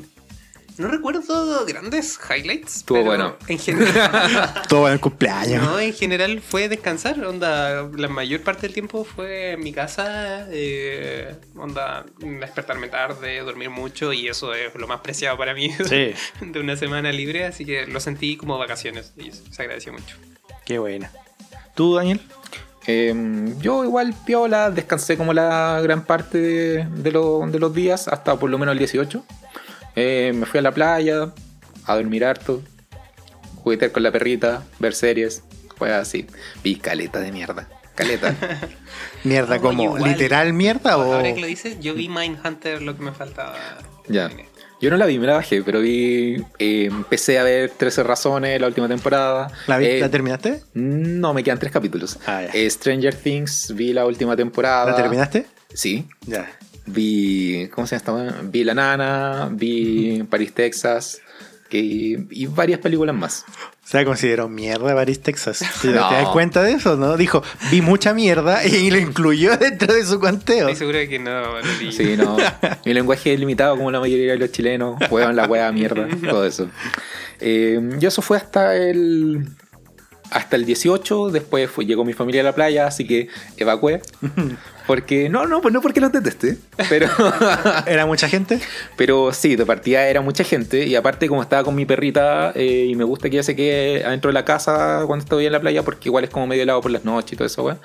no 0.78 0.88
recuerdo 0.90 1.66
grandes 1.66 2.20
highlights. 2.30 2.78
Estuvo 2.78 2.98
pero 3.00 3.06
bueno. 3.08 3.36
En 3.48 3.60
general. 3.60 4.62
Todo 4.70 4.88
en 4.88 4.94
el 4.94 5.00
cumpleaños. 5.00 5.64
No, 5.64 5.80
en 5.80 5.94
general 5.94 6.42
fue 6.42 6.70
descansar, 6.70 7.24
onda, 7.26 7.90
la 7.96 8.08
mayor 8.08 8.42
parte 8.42 8.62
del 8.64 8.74
tiempo 8.74 9.04
fue 9.04 9.52
en 9.54 9.62
mi 9.62 9.72
casa, 9.74 10.48
eh, 10.52 11.36
onda, 11.56 12.06
despertarme 12.20 12.88
tarde, 12.90 13.40
dormir 13.40 13.70
mucho 13.70 14.14
y 14.14 14.28
eso 14.28 14.54
es 14.54 14.74
lo 14.76 14.88
más 14.88 15.02
preciado 15.02 15.38
para 15.38 15.54
mí 15.54 15.72
Sí. 15.88 16.14
de 16.42 16.60
una 16.60 16.76
semana 16.76 17.12
libre, 17.12 17.46
así 17.46 17.66
que 17.66 17.86
lo 17.88 18.00
sentí 18.00 18.38
como 18.38 18.58
vacaciones 18.58 19.14
y 19.18 19.32
se 19.32 19.62
agradeció 19.62 19.94
mucho. 19.94 20.16
Qué 20.66 20.80
buena. 20.80 21.12
¿Tú, 21.76 21.96
Daniel? 21.96 22.20
Eh, 22.88 23.14
yo 23.60 23.84
igual 23.84 24.14
piola, 24.26 24.72
descansé 24.72 25.18
como 25.18 25.34
la 25.34 25.80
gran 25.82 26.06
parte 26.06 26.38
de, 26.38 26.86
de 26.86 27.12
lo- 27.12 27.46
de 27.46 27.60
los 27.60 27.74
días, 27.74 28.08
hasta 28.08 28.38
por 28.40 28.50
lo 28.50 28.58
menos 28.58 28.72
el 28.74 28.80
18. 28.80 29.24
Eh, 30.00 30.32
me 30.36 30.46
fui 30.46 30.60
a 30.60 30.62
la 30.62 30.72
playa, 30.72 31.34
a 31.86 31.96
dormir 31.96 32.24
harto, 32.24 32.62
juguetear 33.64 33.92
con 33.92 34.04
la 34.04 34.12
perrita, 34.12 34.64
ver 34.78 34.94
series, 34.94 35.42
fue 35.76 35.92
así. 35.94 36.28
Vi 36.64 36.76
caleta 36.76 37.20
de 37.20 37.32
mierda. 37.32 37.68
Caleta. 37.96 38.36
¿Mierda 39.24 39.56
No, 39.56 39.62
como 39.64 39.84
igual. 39.96 40.04
literal 40.12 40.54
mierda 40.54 40.98
o...? 40.98 41.14
Ahora 41.16 41.33
que 41.33 41.42
lo 41.42 41.48
dices, 41.48 41.80
yo 41.80 41.95
vi 41.95 42.10
Mindhunter 42.10 42.81
lo 42.83 42.95
que 42.95 43.02
me 43.04 43.12
faltaba. 43.12 43.56
ya. 44.07 44.30
Yo 44.80 44.92
no 44.92 44.98
la 44.98 45.07
vi, 45.07 45.18
me 45.18 45.26
la 45.26 45.33
bajé, 45.33 45.64
pero 45.64 45.80
vi. 45.80 46.36
eh, 46.60 46.86
empecé 46.86 47.40
a 47.40 47.44
ver 47.44 47.71
13 47.71 48.04
razones 48.04 48.62
la 48.62 48.68
última 48.68 48.88
temporada. 48.88 49.48
¿La, 49.66 49.80
vi- 49.80 49.88
Eh, 49.88 50.00
¿La 50.00 50.12
terminaste? 50.12 50.62
No, 50.76 51.33
me 51.33 51.44
quedan 51.44 51.57
tres 51.57 51.71
capítulos. 51.71 52.19
Ah, 52.28 52.44
ya. 52.44 52.50
Eh, 52.54 52.69
Stranger 52.69 53.16
Things, 53.16 53.74
vi 53.76 53.92
la 53.94 54.06
última 54.06 54.36
temporada. 54.36 54.92
¿La 54.92 54.95
terminaste? 54.95 55.48
Sí. 55.74 56.07
Ya. 56.28 56.48
Vi. 56.88 57.70
¿Cómo 57.74 57.86
se 57.88 58.00
llama? 58.00 58.28
esta? 58.28 58.42
Vi 58.44 58.64
La 58.64 58.74
Nana, 58.74 59.50
vi 59.52 60.24
París, 60.30 60.54
Texas. 60.54 61.22
que- 61.70 62.26
y 62.32 62.46
varias 62.48 62.80
películas 62.80 63.14
más. 63.14 63.44
Se 63.84 64.06
consideró 64.06 64.48
mierda 64.48 64.96
Paris, 64.96 65.22
Texas. 65.22 65.60
¿Te, 65.82 65.90
No. 65.90 66.08
te 66.08 66.16
das 66.16 66.30
cuenta 66.30 66.64
de 66.64 66.72
eso, 66.72 66.96
no? 66.96 67.18
Dijo, 67.18 67.44
vi 67.72 67.82
mucha 67.82 68.14
mierda 68.14 68.66
y 68.66 68.90
lo 68.92 68.98
incluyó 68.98 69.58
dentro 69.58 69.94
de 69.94 70.06
su 70.06 70.18
conteo. 70.20 70.60
Estoy 70.70 70.76
seguro 70.78 70.98
de 70.98 71.10
que 71.10 71.20
no 71.20 71.42
lo 71.42 71.56
vi. 71.80 71.92
Sí, 71.92 72.16
no. 72.18 72.38
Mi 72.86 72.94
lenguaje 72.94 73.34
es 73.34 73.40
limitado 73.40 73.76
como 73.76 73.92
la 73.92 74.00
mayoría 74.00 74.32
de 74.32 74.38
los 74.40 74.52
chilenos. 74.54 74.96
Juegan 75.10 75.36
la 75.36 75.46
wea 75.46 75.70
mierda, 75.74 76.08
todo 76.30 76.46
eso. 76.46 76.70
Eh, 77.42 77.82
y 78.00 78.06
eso 78.06 78.22
fue 78.22 78.38
hasta 78.38 78.76
el. 78.78 79.46
Hasta 80.32 80.56
el 80.58 80.66
18, 80.66 81.30
después 81.32 81.70
fue- 81.70 81.86
llegó 81.86 82.04
mi 82.06 82.12
familia 82.14 82.42
a 82.42 82.44
la 82.46 82.56
playa, 82.56 82.88
así 82.88 83.06
que 83.06 83.28
evacué. 83.58 84.02
Porque, 84.88 85.30
no, 85.30 85.46
no, 85.46 85.62
pues 85.62 85.74
no 85.74 85.82
porque 85.82 86.00
los 86.00 86.12
detesté, 86.12 86.58
pero, 86.90 87.10
¿Era 87.86 88.06
mucha 88.06 88.30
gente? 88.30 88.60
pero 88.96 89.34
sí, 89.34 89.56
de 89.56 89.66
partida 89.66 90.08
era 90.08 90.22
mucha 90.22 90.44
gente 90.44 90.86
y 90.86 90.96
aparte 90.96 91.28
como 91.28 91.42
estaba 91.42 91.64
con 91.64 91.76
mi 91.76 91.86
perrita 91.86 92.54
eh, 92.56 92.88
y 92.90 92.96
me 92.96 93.04
gusta 93.04 93.30
que 93.30 93.36
ella 93.36 93.44
se 93.44 93.56
quede 93.56 94.06
adentro 94.06 94.30
de 94.30 94.34
la 94.34 94.46
casa 94.46 95.04
cuando 95.06 95.24
estoy 95.24 95.46
en 95.46 95.52
la 95.52 95.60
playa 95.60 95.84
porque 95.84 96.10
igual 96.10 96.24
es 96.24 96.30
como 96.30 96.48
medio 96.48 96.64
helado 96.64 96.82
por 96.82 96.92
las 96.92 97.04
noches 97.04 97.34
y 97.34 97.36
todo 97.36 97.46
eso, 97.46 97.64
weón. 97.64 97.80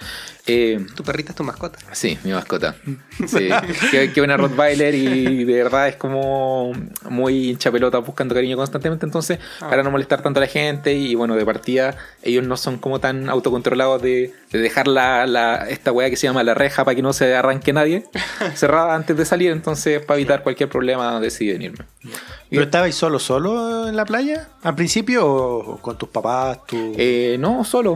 Eh, 0.47 0.85
Tu 0.97 1.05
perrita 1.05 1.31
es 1.31 1.37
tu 1.37 1.45
mascota. 1.45 1.79
Sí, 1.93 2.19
mi 2.25 2.33
mascota. 2.33 2.75
Sí, 3.29 3.49
que, 3.93 4.13
que 4.13 4.21
una 4.21 4.37
Rottweiler 4.37 4.93
y 4.95 5.45
de 5.45 5.55
verdad 5.63 5.87
es 5.89 5.95
como 5.97 6.73
muy 7.09 7.51
hincha 7.51 7.71
pelota 7.71 7.99
buscando 7.99 8.35
cariño 8.35 8.57
constantemente. 8.57 9.07
Entonces, 9.07 9.39
Ah. 9.61 9.69
para 9.71 9.85
no 9.85 9.91
molestar 9.93 10.21
tanto 10.23 10.41
a 10.41 10.43
la 10.43 10.49
gente 10.49 10.95
y 10.95 11.15
bueno, 11.15 11.37
de 11.37 11.45
partida, 11.45 11.95
ellos 12.23 12.45
no 12.45 12.57
son 12.57 12.79
como 12.79 12.99
tan 12.99 13.29
autocontrolados 13.29 14.03
de, 14.03 14.35
de 14.51 14.59
dejar 14.59 14.89
la, 14.89 15.27
la- 15.27 15.69
esta 15.69 15.93
weá 15.93 16.11
que 16.11 16.17
se 16.17 16.27
llama 16.27 16.43
la 16.43 16.55
reja 16.55 16.85
para 16.85 16.95
que 16.97 17.03
no 17.03 17.13
se 17.13 17.33
arranque 17.37 17.73
nadie 17.73 18.07
cerrada 18.57 18.97
antes 18.97 19.17
de 19.17 19.25
salir. 19.25 19.53
Entonces, 19.53 20.05
para 20.05 20.19
evitar 20.19 20.43
cualquier 20.43 20.69
problema, 20.69 21.21
deciden 21.21 21.63
irme. 21.63 21.85
Y- 22.03 22.09
¿Pero 22.57 22.63
estabais 22.65 22.97
solo, 22.97 23.21
solo 23.21 23.89
en 23.89 23.95
la 23.95 24.05
playa? 24.05 24.49
¿Al 24.65 24.75
principio 24.75 25.25
o 25.25 25.77
con 25.81 25.97
tus 25.97 26.09
papás? 26.09 26.67
Tu... 26.67 26.95
eh, 26.99 27.37
no, 27.39 27.63
solo 27.63 27.95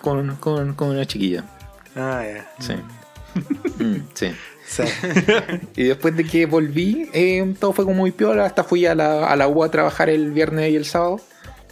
con, 0.00 0.36
con, 0.36 0.74
con 0.74 0.90
una 0.90 1.04
chiquilla. 1.04 1.42
Ah, 1.98 2.24
ya. 2.24 2.50
Sí. 2.60 2.74
Mm, 3.82 3.96
sí. 4.14 4.34
Sí. 4.66 4.82
Y 5.76 5.84
después 5.84 6.16
de 6.16 6.24
que 6.24 6.46
volví, 6.46 7.08
eh, 7.12 7.54
todo 7.58 7.72
fue 7.72 7.84
como 7.84 7.96
muy 7.96 8.12
piola. 8.12 8.44
Hasta 8.44 8.64
fui 8.64 8.86
a 8.86 8.94
la, 8.94 9.26
a 9.26 9.36
la 9.36 9.48
U 9.48 9.64
a 9.64 9.70
trabajar 9.70 10.10
el 10.10 10.32
viernes 10.32 10.70
y 10.70 10.76
el 10.76 10.84
sábado. 10.84 11.20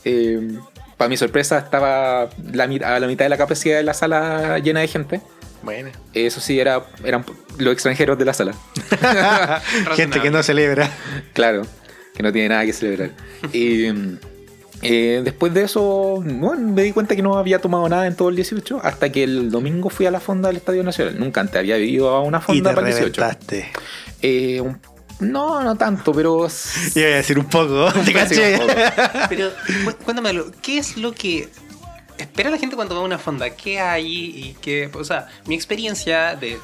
Eh, 0.05 0.59
para 0.97 1.09
mi 1.09 1.17
sorpresa, 1.17 1.59
estaba 1.59 2.29
la, 2.53 2.65
a 2.65 3.01
la 3.01 3.07
mitad 3.07 3.25
de 3.25 3.29
la 3.29 3.37
capacidad 3.37 3.77
de 3.77 3.83
la 3.83 3.93
sala 3.93 4.59
llena 4.61 4.81
de 4.81 4.89
gente. 4.89 5.21
Bueno. 5.63 5.91
Eso 6.15 6.41
sí, 6.41 6.59
era, 6.59 6.87
eran 7.05 7.25
los 7.59 7.73
extranjeros 7.73 8.17
de 8.19 8.25
la 8.25 8.33
sala. 8.33 8.55
Gente 9.95 10.21
que 10.21 10.31
no 10.31 10.43
celebra. 10.43 10.89
Claro, 11.33 11.63
que 12.15 12.23
no 12.23 12.33
tiene 12.33 12.51
nada 12.51 12.65
que 12.65 12.73
celebrar. 12.73 13.11
Y 13.53 13.91
mm, 13.91 14.19
eh, 14.83 15.23
después 15.25 15.53
de 15.55 15.65
eso, 15.65 16.23
bueno, 16.25 16.73
me 16.73 16.83
di 16.83 16.93
cuenta 16.93 17.17
que 17.17 17.23
no 17.23 17.37
había 17.39 17.61
tomado 17.61 17.89
nada 17.89 18.07
en 18.07 18.15
todo 18.15 18.29
el 18.29 18.37
18, 18.37 18.81
hasta 18.83 19.11
que 19.11 19.25
el 19.25 19.51
domingo 19.51 19.89
fui 19.91 20.07
a 20.07 20.11
la 20.11 20.21
fonda 20.21 20.49
del 20.49 20.57
Estadio 20.59 20.83
Nacional. 20.85 21.19
Nunca 21.19 21.41
antes 21.41 21.57
había 21.57 21.79
ido 21.79 22.11
a 22.11 22.21
una 22.23 22.39
Y 22.39 22.41
fonda 22.43 22.71
te 22.71 22.75
para 22.77 22.89
el 22.89 22.95
18. 22.95 23.21
reventaste. 23.21 23.69
Eh, 24.23 24.61
un- 24.61 24.79
no, 25.19 25.63
no 25.65 25.77
tanto, 25.77 26.13
pero... 26.13 26.47
Iba 26.95 27.07
a 27.07 27.17
decir 27.17 27.39
un 27.39 27.47
poco. 27.47 27.91
Te 28.05 28.13
caché. 28.13 28.59
Pero 29.31 29.49
cu- 29.87 30.05
cuéntamelo, 30.05 30.51
¿qué 30.61 30.77
es 30.77 30.99
lo 30.99 31.13
que 31.13 31.49
espera 32.19 32.51
la 32.51 32.59
gente 32.59 32.77
cuando 32.77 32.95
va 32.95 33.01
a 33.01 33.05
una 33.05 33.19
fonda? 33.19 33.51
¿Qué 33.51 33.79
hay 33.81 34.07
y 34.07 34.57
qué? 34.61 34.91
O 34.95 35.05
sea, 35.05 35.29
mi 35.47 35.55
experiencia 35.55 36.35
de 36.37 36.59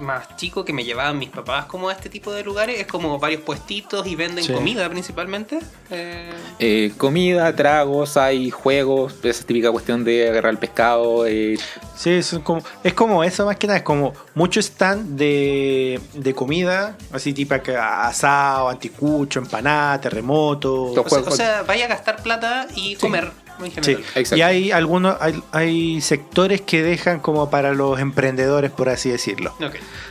más 0.00 0.36
chico 0.36 0.64
que 0.64 0.72
me 0.72 0.84
llevaban 0.84 1.18
mis 1.18 1.28
papás 1.30 1.66
como 1.66 1.88
a 1.88 1.92
este 1.92 2.08
tipo 2.08 2.32
de 2.32 2.42
lugares 2.42 2.80
es 2.80 2.86
como 2.86 3.18
varios 3.18 3.42
puestitos 3.42 4.06
y 4.06 4.14
venden 4.16 4.44
Sí. 4.44 4.52
comida 4.52 4.88
principalmente. 4.88 5.58
Eh, 5.90 6.30
Eh, 6.58 6.92
comida, 6.96 7.54
tragos, 7.54 8.16
hay 8.16 8.50
juegos, 8.50 9.14
esa 9.22 9.44
típica 9.44 9.70
cuestión 9.70 10.02
de 10.04 10.28
agarrar 10.30 10.52
el 10.52 10.58
pescado. 10.58 11.26
eh, 11.26 11.58
Sí, 11.94 12.10
es 12.10 12.38
como, 12.42 12.62
es 12.84 12.92
como 12.94 13.24
eso 13.24 13.46
más 13.46 13.56
que 13.56 13.66
nada, 13.66 13.78
es 13.78 13.82
como 13.84 14.12
mucho 14.34 14.60
stand 14.60 15.16
de, 15.18 15.98
de 16.14 16.34
comida, 16.34 16.96
así 17.12 17.32
tipo 17.32 17.54
asado, 17.78 18.68
anticucho, 18.68 19.38
empanada, 19.40 20.00
terremoto. 20.00 20.92
Sea, 21.08 21.20
o 21.20 21.30
sea, 21.30 21.62
vaya 21.62 21.84
a 21.86 21.88
gastar 21.88 22.22
plata 22.22 22.66
y 22.74 22.96
comer 22.96 23.30
en 23.64 23.70
Sí, 23.84 23.94
general. 23.94 24.38
Y 24.38 24.42
hay 24.42 24.70
algunos, 24.70 25.16
hay, 25.20 25.42
hay 25.52 26.00
sectores 26.00 26.60
que 26.60 26.82
dejan 26.82 27.20
como 27.20 27.50
para 27.50 27.72
los 27.74 27.98
emprendedores, 28.00 28.70
por 28.70 28.88
así 28.88 29.10
decirlo. 29.10 29.54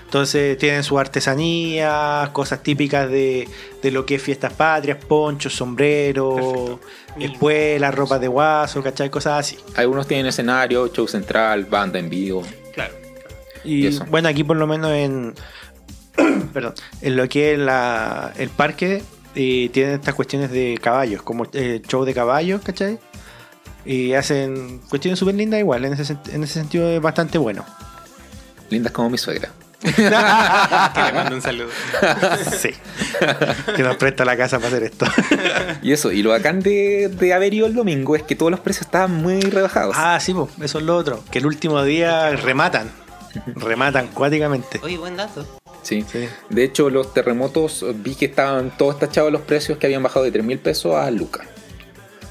Entonces 0.05 0.57
tienen 0.57 0.83
su 0.83 0.97
artesanía, 0.99 2.29
cosas 2.33 2.61
típicas 2.63 3.09
de, 3.09 3.47
de 3.81 3.91
lo 3.91 4.05
que 4.05 4.15
es 4.15 4.21
fiestas 4.21 4.53
patrias, 4.53 4.97
ponchos, 5.03 5.53
sombreros, 5.53 6.79
espuelas, 7.19 7.93
ropa 7.93 8.19
de 8.19 8.27
guaso, 8.27 8.81
¿cachai? 8.83 9.09
Cosas 9.09 9.39
así. 9.39 9.57
Algunos 9.75 10.07
tienen 10.07 10.27
escenario, 10.27 10.87
show 10.93 11.07
central, 11.07 11.65
banda 11.65 11.99
en 11.99 12.09
vivo. 12.09 12.43
Claro. 12.73 12.93
Y 13.63 13.83
Y 13.83 13.87
eso. 13.87 14.05
bueno, 14.09 14.29
aquí 14.29 14.43
por 14.43 14.57
lo 14.57 14.67
menos 14.67 14.91
en. 14.91 15.33
perdón. 16.53 16.73
En 17.01 17.15
lo 17.17 17.27
que 17.27 17.53
es 17.53 17.59
la, 17.59 18.31
el 18.37 18.49
parque, 18.49 19.01
eh, 19.35 19.69
tienen 19.73 19.95
estas 19.95 20.13
cuestiones 20.13 20.51
de 20.51 20.77
caballos, 20.81 21.21
como 21.23 21.45
eh, 21.53 21.81
show 21.87 22.05
de 22.05 22.13
caballos, 22.13 22.61
¿cachai? 22.61 22.99
Y 23.85 24.13
hacen 24.13 24.79
cuestiones 24.89 25.19
súper 25.19 25.35
lindas 25.35 25.59
igual, 25.59 25.85
en 25.85 25.93
ese, 25.93 26.17
en 26.31 26.43
ese 26.43 26.53
sentido 26.53 26.89
es 26.89 27.01
bastante 27.01 27.37
bueno. 27.37 27.63
Lindas 28.69 28.91
como 28.91 29.09
mi 29.09 29.17
suegra. 29.17 29.51
Que 29.85 30.01
le 30.01 31.13
mando 31.13 31.35
un 31.35 31.41
saludo. 31.41 31.69
sí. 32.59 32.69
que 33.75 33.83
nos 33.83 33.97
presta 33.97 34.25
la 34.25 34.35
casa 34.35 34.57
para 34.57 34.69
hacer 34.69 34.83
esto. 34.83 35.05
Y 35.83 35.91
eso, 35.91 36.11
y 36.11 36.23
lo 36.23 36.31
bacán 36.31 36.61
de, 36.61 37.09
de 37.09 37.33
haber 37.33 37.53
ido 37.53 37.67
el 37.67 37.75
domingo 37.75 38.15
es 38.15 38.23
que 38.23 38.35
todos 38.35 38.49
los 38.49 38.59
precios 38.61 38.87
estaban 38.87 39.11
muy 39.11 39.41
rebajados. 39.41 39.95
ah, 39.97 40.19
sí, 40.19 40.33
po, 40.33 40.49
eso 40.61 40.79
es 40.79 40.85
lo 40.85 40.95
otro. 40.97 41.23
Que 41.29 41.37
el 41.37 41.45
último 41.45 41.83
día 41.83 42.31
rematan. 42.31 42.89
Rematan 43.55 44.07
cuáticamente. 44.07 44.79
Oye, 44.81 44.97
buen 44.97 45.17
dato. 45.17 45.45
Sí. 45.83 46.03
Sí. 46.11 46.27
De 46.49 46.63
hecho, 46.63 46.89
los 46.89 47.13
terremotos 47.13 47.85
vi 47.97 48.15
que 48.15 48.25
estaban 48.25 48.75
todos 48.75 48.97
tachados 48.97 49.31
los 49.31 49.41
precios 49.41 49.77
que 49.77 49.85
habían 49.85 50.01
bajado 50.01 50.25
de 50.25 50.31
3 50.31 50.43
mil 50.43 50.57
pesos 50.57 50.95
a 50.95 51.11
lucas. 51.11 51.45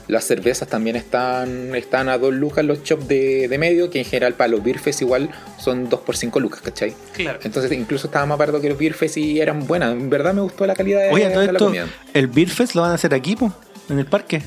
Las 0.07 0.25
cervezas 0.25 0.69
también 0.69 0.97
están, 0.97 1.75
están 1.75 2.09
a 2.09 2.19
2 2.19 2.35
lucas 2.35 2.65
los 2.65 2.83
shops 2.83 3.09
de, 3.09 3.49
de 3.49 3.59
medio, 3.59 3.89
que 3.91 4.01
en 4.01 4.05
general 4.05 4.35
para 4.35 4.49
los 4.49 4.63
Beerfest 4.63 5.01
igual 5.03 5.31
son 5.59 5.89
2 5.89 6.01
por 6.01 6.17
5 6.17 6.41
lucas, 6.41 6.61
¿cachai? 6.61 6.95
Claro. 7.15 7.39
Entonces 7.43 7.73
incluso 7.73 8.09
estaba 8.09 8.27
más 8.27 8.37
barato 8.39 8.61
que 8.61 8.69
los 8.69 8.79
Beerfest 8.79 9.17
y 9.17 9.41
eran 9.41 9.67
buenas. 9.67 9.93
En 9.93 10.11
verdad 10.11 10.35
me 10.35 10.43
gustó 10.43 10.67
la 10.67 10.75
calidad 10.75 11.01
de, 11.01 11.11
Oye, 11.11 11.31
todo 11.31 11.41
de 11.41 11.47
la 11.47 11.53
esto, 11.53 11.65
comida. 11.67 11.89
el 12.13 12.27
Beer 12.27 12.51
Fest 12.51 12.75
lo 12.75 12.83
van 12.83 12.91
a 12.91 12.95
hacer 12.95 13.15
aquí, 13.15 13.35
po, 13.37 13.53
en 13.89 13.99
el 13.99 14.07
parque. 14.07 14.43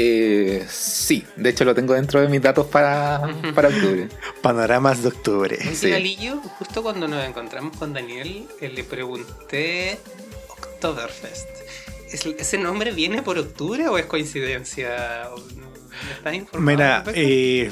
Eh, 0.00 0.64
sí, 0.70 1.24
de 1.34 1.50
hecho 1.50 1.64
lo 1.64 1.74
tengo 1.74 1.92
dentro 1.92 2.20
de 2.20 2.28
mis 2.28 2.40
datos 2.40 2.66
para, 2.66 3.20
para 3.54 3.68
octubre. 3.68 4.08
Panoramas 4.40 5.02
de 5.02 5.08
octubre. 5.08 5.58
Sí. 5.74 5.92
justo 6.58 6.82
cuando 6.84 7.08
nos 7.08 7.26
encontramos 7.26 7.76
con 7.76 7.92
Daniel, 7.92 8.46
eh, 8.60 8.68
le 8.68 8.84
pregunté 8.84 9.98
Oktoberfest. 10.48 11.48
¿Es- 12.12 12.26
¿Ese 12.26 12.58
nombre 12.58 12.92
viene 12.92 13.22
por 13.22 13.38
octubre 13.38 13.88
o 13.88 13.98
es 13.98 14.06
coincidencia? 14.06 15.28
¿O 15.32 15.38
no- 15.38 15.68
no 15.68 16.12
¿Estás 16.16 16.34
informado? 16.34 16.66
Mira, 16.66 17.04
eh, 17.14 17.70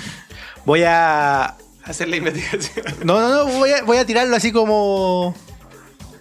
voy 0.64 0.82
a. 0.86 1.56
Hacer 1.84 2.08
la 2.08 2.16
investigación. 2.16 2.84
No, 3.04 3.18
no, 3.20 3.28
no, 3.30 3.46
voy 3.46 3.70
a, 3.70 3.82
voy 3.82 3.96
a 3.96 4.04
tirarlo 4.06 4.36
así 4.36 4.52
como. 4.52 5.34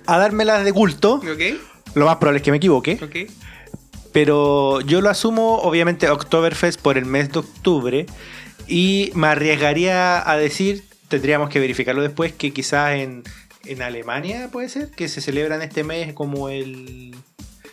A 0.06 0.18
dármelas 0.18 0.64
de 0.64 0.72
culto. 0.72 1.16
¿Ok? 1.16 1.60
Lo 1.96 2.06
más 2.06 2.16
probable 2.18 2.38
es 2.38 2.44
que 2.44 2.52
me 2.52 2.58
equivoque. 2.58 2.98
¿Ok? 3.02 3.32
Pero 4.14 4.82
yo 4.82 5.02
lo 5.02 5.10
asumo, 5.10 5.58
obviamente, 5.60 6.10
Oktoberfest 6.10 6.80
por 6.80 6.98
el 6.98 7.06
mes 7.06 7.32
de 7.32 7.40
octubre. 7.40 8.06
Y 8.68 9.12
me 9.16 9.28
arriesgaría 9.28 10.30
a 10.30 10.38
decir, 10.38 10.84
tendríamos 11.10 11.50
que 11.50 11.60
verificarlo 11.60 12.02
después, 12.02 12.34
que 12.34 12.52
quizás 12.52 12.96
en, 12.96 13.24
en 13.66 13.82
Alemania 13.82 14.50
puede 14.52 14.70
ser, 14.70 14.90
que 14.92 15.08
se 15.10 15.22
celebra 15.22 15.56
en 15.56 15.62
este 15.62 15.84
mes 15.84 16.14
como 16.14 16.50
el. 16.50 17.16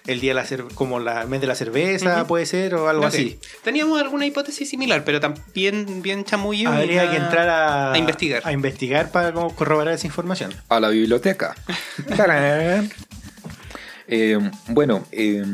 El 0.07 0.21
día 0.21 0.35
de 0.35 0.43
la 0.43 0.75
como 0.75 1.01
la, 1.01 1.23
el 1.23 1.29
mes 1.29 1.41
de 1.41 1.47
la 1.47 1.55
cerveza, 1.55 2.27
puede 2.27 2.45
ser, 2.45 2.75
o 2.75 2.89
algo 2.89 3.07
así. 3.07 3.39
Teníamos 3.63 4.01
alguna 4.01 4.27
hipótesis 4.27 4.69
similar, 4.69 5.03
pero 5.05 5.19
también 5.19 6.03
bien 6.03 6.25
chamullo. 6.25 6.71
Habría 6.71 7.11
que 7.11 7.17
entrar 7.17 7.49
a, 7.49 7.93
a 7.93 7.99
investigar. 7.99 8.43
A 8.45 8.53
investigar 8.53 9.11
para 9.11 9.33
como 9.33 9.55
corroborar 9.55 9.95
esa 9.95 10.07
información. 10.07 10.53
a 10.69 10.81
la 10.81 10.89
biblioteca. 10.91 11.55
Eh, 14.07 14.39
bueno, 14.69 15.07
eh, 15.13 15.45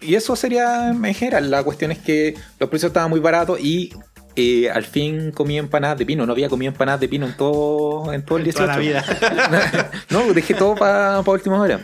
y 0.00 0.16
eso 0.16 0.34
sería 0.34 0.88
en 0.88 1.14
general. 1.14 1.50
La 1.50 1.62
cuestión 1.62 1.92
es 1.92 1.98
que 1.98 2.34
los 2.58 2.68
precios 2.68 2.90
estaban 2.90 3.08
muy 3.08 3.20
baratos 3.20 3.60
y 3.60 3.92
eh, 4.36 4.70
al 4.70 4.84
fin 4.84 5.32
comí 5.32 5.58
empanadas 5.58 5.98
de 5.98 6.06
pino. 6.06 6.26
No 6.26 6.32
había 6.32 6.48
comido 6.48 6.72
empanadas 6.72 7.00
de 7.00 7.08
pino 7.08 7.26
en 7.26 7.36
todo, 7.36 8.12
en 8.12 8.24
todo 8.24 8.38
el 8.38 8.44
18. 8.44 8.64
Toda 8.64 8.76
la 8.76 8.80
vida. 8.80 9.90
no, 10.10 10.32
dejé 10.32 10.54
todo 10.54 10.74
para 10.74 11.20
última 11.20 11.60
hora. 11.60 11.80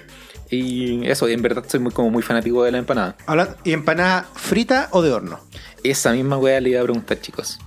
Y 0.50 1.06
eso, 1.06 1.26
en 1.28 1.42
verdad 1.42 1.64
soy 1.66 1.80
muy, 1.80 1.92
como 1.92 2.10
muy 2.10 2.22
fanático 2.22 2.62
de 2.62 2.72
la 2.72 2.78
empanada. 2.78 3.16
¿Y 3.64 3.72
empanada 3.72 4.28
frita 4.34 4.88
o 4.92 5.02
de 5.02 5.12
horno? 5.12 5.40
Esa 5.82 6.12
misma 6.12 6.38
weá 6.38 6.60
le 6.60 6.70
iba 6.70 6.80
a 6.80 6.84
preguntar, 6.84 7.20
chicos. 7.20 7.58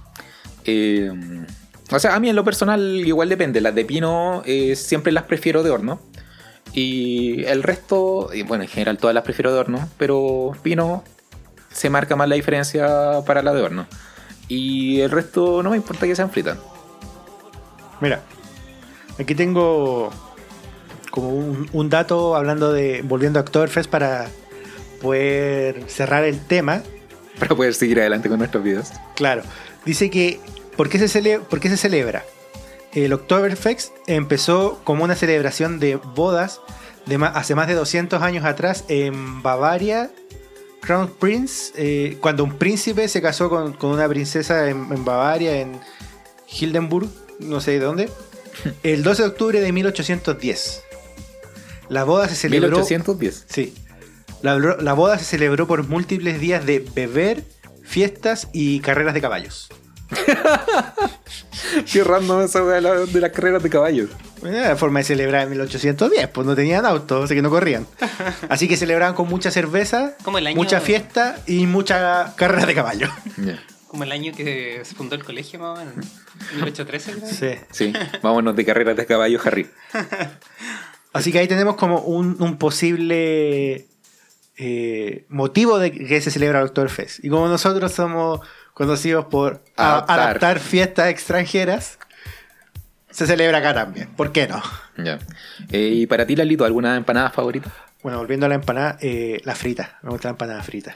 Eh, 0.65 1.11
o 1.91 1.99
sea, 1.99 2.15
a 2.15 2.19
mí 2.19 2.29
en 2.29 2.35
lo 2.35 2.43
personal 2.43 2.81
igual 2.81 3.29
depende. 3.29 3.61
Las 3.61 3.75
de 3.75 3.85
pino 3.85 4.43
eh, 4.45 4.75
siempre 4.75 5.11
las 5.11 5.23
prefiero 5.23 5.63
de 5.63 5.71
horno. 5.71 5.99
Y 6.73 7.43
el 7.45 7.63
resto, 7.63 8.29
y 8.33 8.43
bueno, 8.43 8.63
en 8.63 8.69
general 8.69 8.97
todas 8.97 9.13
las 9.13 9.23
prefiero 9.23 9.51
de 9.51 9.59
horno. 9.59 9.89
Pero 9.97 10.53
pino 10.61 11.03
se 11.71 11.89
marca 11.89 12.15
más 12.15 12.29
la 12.29 12.35
diferencia 12.35 13.21
para 13.25 13.41
la 13.41 13.53
de 13.53 13.61
horno. 13.61 13.87
Y 14.47 15.01
el 15.01 15.11
resto 15.11 15.61
no 15.63 15.71
me 15.71 15.77
importa 15.77 16.07
que 16.07 16.15
sean 16.15 16.31
fritas. 16.31 16.57
Mira, 18.01 18.21
aquí 19.19 19.35
tengo 19.35 20.11
como 21.09 21.29
un, 21.29 21.69
un 21.73 21.89
dato 21.89 22.35
hablando 22.35 22.71
de. 22.73 23.01
volviendo 23.03 23.39
a 23.39 23.41
Oktoberfest 23.43 23.89
para 23.89 24.27
poder 25.01 25.83
cerrar 25.89 26.23
el 26.23 26.39
tema. 26.39 26.83
Para 27.39 27.55
poder 27.55 27.73
seguir 27.73 27.99
adelante 27.99 28.29
con 28.29 28.39
nuestros 28.39 28.63
videos. 28.63 28.89
Claro, 29.15 29.43
dice 29.85 30.09
que. 30.09 30.39
¿Por 30.75 30.87
qué 30.89 30.97
se, 30.99 31.05
cele- 31.07 31.39
por 31.41 31.59
qué 31.59 31.69
se 31.69 31.77
celebra? 31.77 32.23
El 32.93 33.11
Oktoberfest 33.13 33.91
empezó 34.07 34.79
como 34.83 35.03
una 35.03 35.15
celebración 35.15 35.79
de 35.79 35.97
bodas 35.97 36.61
de 37.05 37.15
hace 37.33 37.53
más 37.55 37.67
de 37.67 37.73
200 37.75 38.21
años 38.21 38.45
atrás 38.45 38.85
en 38.87 39.41
Bavaria. 39.43 40.09
Crown 40.81 41.11
Prince, 41.19 41.73
eh, 41.75 42.17
cuando 42.21 42.45
un 42.45 42.57
príncipe 42.57 43.09
se 43.09 43.21
casó 43.21 43.49
con, 43.49 43.73
con 43.73 43.89
una 43.91 44.07
princesa 44.07 44.69
en, 44.69 44.87
en 44.91 45.03
Bavaria, 45.03 45.59
en 45.59 45.77
Hildenburg, 46.47 47.09
no 47.39 47.59
sé 47.59 47.71
de 47.71 47.79
dónde, 47.79 48.09
el 48.83 49.03
12 49.03 49.23
de 49.23 49.27
octubre 49.27 49.59
de 49.61 49.71
1810. 49.73 50.83
La 51.89 52.03
boda 52.03 52.27
se 52.29 52.35
celebró. 52.35 52.77
1810. 52.77 53.45
Sí. 53.49 53.73
La, 54.41 54.57
la 54.57 54.93
boda 54.93 55.17
se 55.19 55.25
celebró 55.25 55.67
por 55.67 55.87
múltiples 55.87 56.39
días 56.39 56.65
de 56.65 56.79
beber, 56.95 57.43
fiestas 57.83 58.47
y 58.53 58.79
carreras 58.79 59.13
de 59.13 59.21
caballos. 59.21 59.69
Qué 61.91 62.03
random 62.03 62.41
esa 62.41 62.63
de, 62.63 62.81
la- 62.81 62.95
de 63.05 63.19
las 63.19 63.31
carreras 63.31 63.61
de 63.61 63.69
caballos. 63.69 64.09
Era 64.43 64.69
la 64.69 64.75
forma 64.77 64.99
de 64.99 65.03
celebrar 65.05 65.43
en 65.43 65.49
1810, 65.51 66.29
pues 66.29 66.47
no 66.47 66.55
tenían 66.55 66.85
autos, 66.85 67.25
así 67.25 67.35
que 67.35 67.41
no 67.41 67.49
corrían. 67.49 67.85
Así 68.49 68.67
que 68.69 68.77
celebraban 68.77 69.13
con 69.13 69.27
mucha 69.27 69.51
cerveza, 69.51 70.13
Como 70.23 70.37
el 70.37 70.47
año- 70.47 70.55
mucha 70.55 70.79
fiesta 70.79 71.37
y 71.45 71.65
mucha 71.65 72.33
carrera 72.37 72.65
de 72.65 72.73
caballo. 72.75 73.09
Como 73.87 74.03
el 74.03 74.11
año 74.11 74.31
que 74.33 74.81
se 74.83 74.95
fundó 74.95 75.15
el 75.15 75.23
colegio, 75.25 75.59
más 75.59 75.77
o 75.79 75.83
menos. 75.85 76.05
1813, 76.55 77.11
creo. 77.13 77.27
Sí. 77.29 77.59
Sí, 77.71 77.93
vámonos 78.21 78.55
de 78.55 78.63
carreras 78.65 78.95
de 78.95 79.05
caballos, 79.05 79.45
Harry. 79.45 79.69
Así 81.13 81.31
que 81.31 81.39
ahí 81.39 81.47
tenemos 81.47 81.75
como 81.75 81.99
un, 81.99 82.37
un 82.39 82.57
posible 82.57 83.87
eh, 84.57 85.25
motivo 85.29 85.79
de 85.79 85.91
que 85.91 86.21
se 86.21 86.31
celebra 86.31 86.59
el 86.59 86.67
Oktoberfest. 86.67 87.23
Y 87.23 87.29
como 87.29 87.47
nosotros 87.47 87.91
somos 87.91 88.41
conocidos 88.73 89.25
por 89.25 89.61
adaptar 89.75 90.59
fiestas 90.59 91.09
extranjeras, 91.09 91.97
se 93.09 93.25
celebra 93.25 93.57
acá 93.57 93.73
también. 93.73 94.09
¿Por 94.15 94.31
qué 94.31 94.47
no? 94.47 94.61
Ya. 94.97 95.19
Eh, 95.71 95.91
¿Y 95.93 96.07
para 96.07 96.25
ti, 96.25 96.35
Lalito, 96.35 96.65
alguna 96.65 96.95
empanada 96.95 97.29
favorita? 97.31 97.71
Bueno, 98.03 98.19
volviendo 98.19 98.45
a 98.45 98.49
la 98.49 98.55
empanada, 98.55 98.97
eh, 99.01 99.41
la 99.43 99.55
frita. 99.55 99.99
Me 100.03 100.11
gusta 100.11 100.29
la 100.29 100.31
empanada 100.31 100.63
frita. 100.63 100.95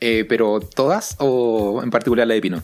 Eh, 0.00 0.24
¿Pero 0.28 0.60
todas 0.60 1.16
o 1.18 1.80
en 1.82 1.90
particular 1.90 2.26
la 2.26 2.34
de 2.34 2.40
pino? 2.40 2.62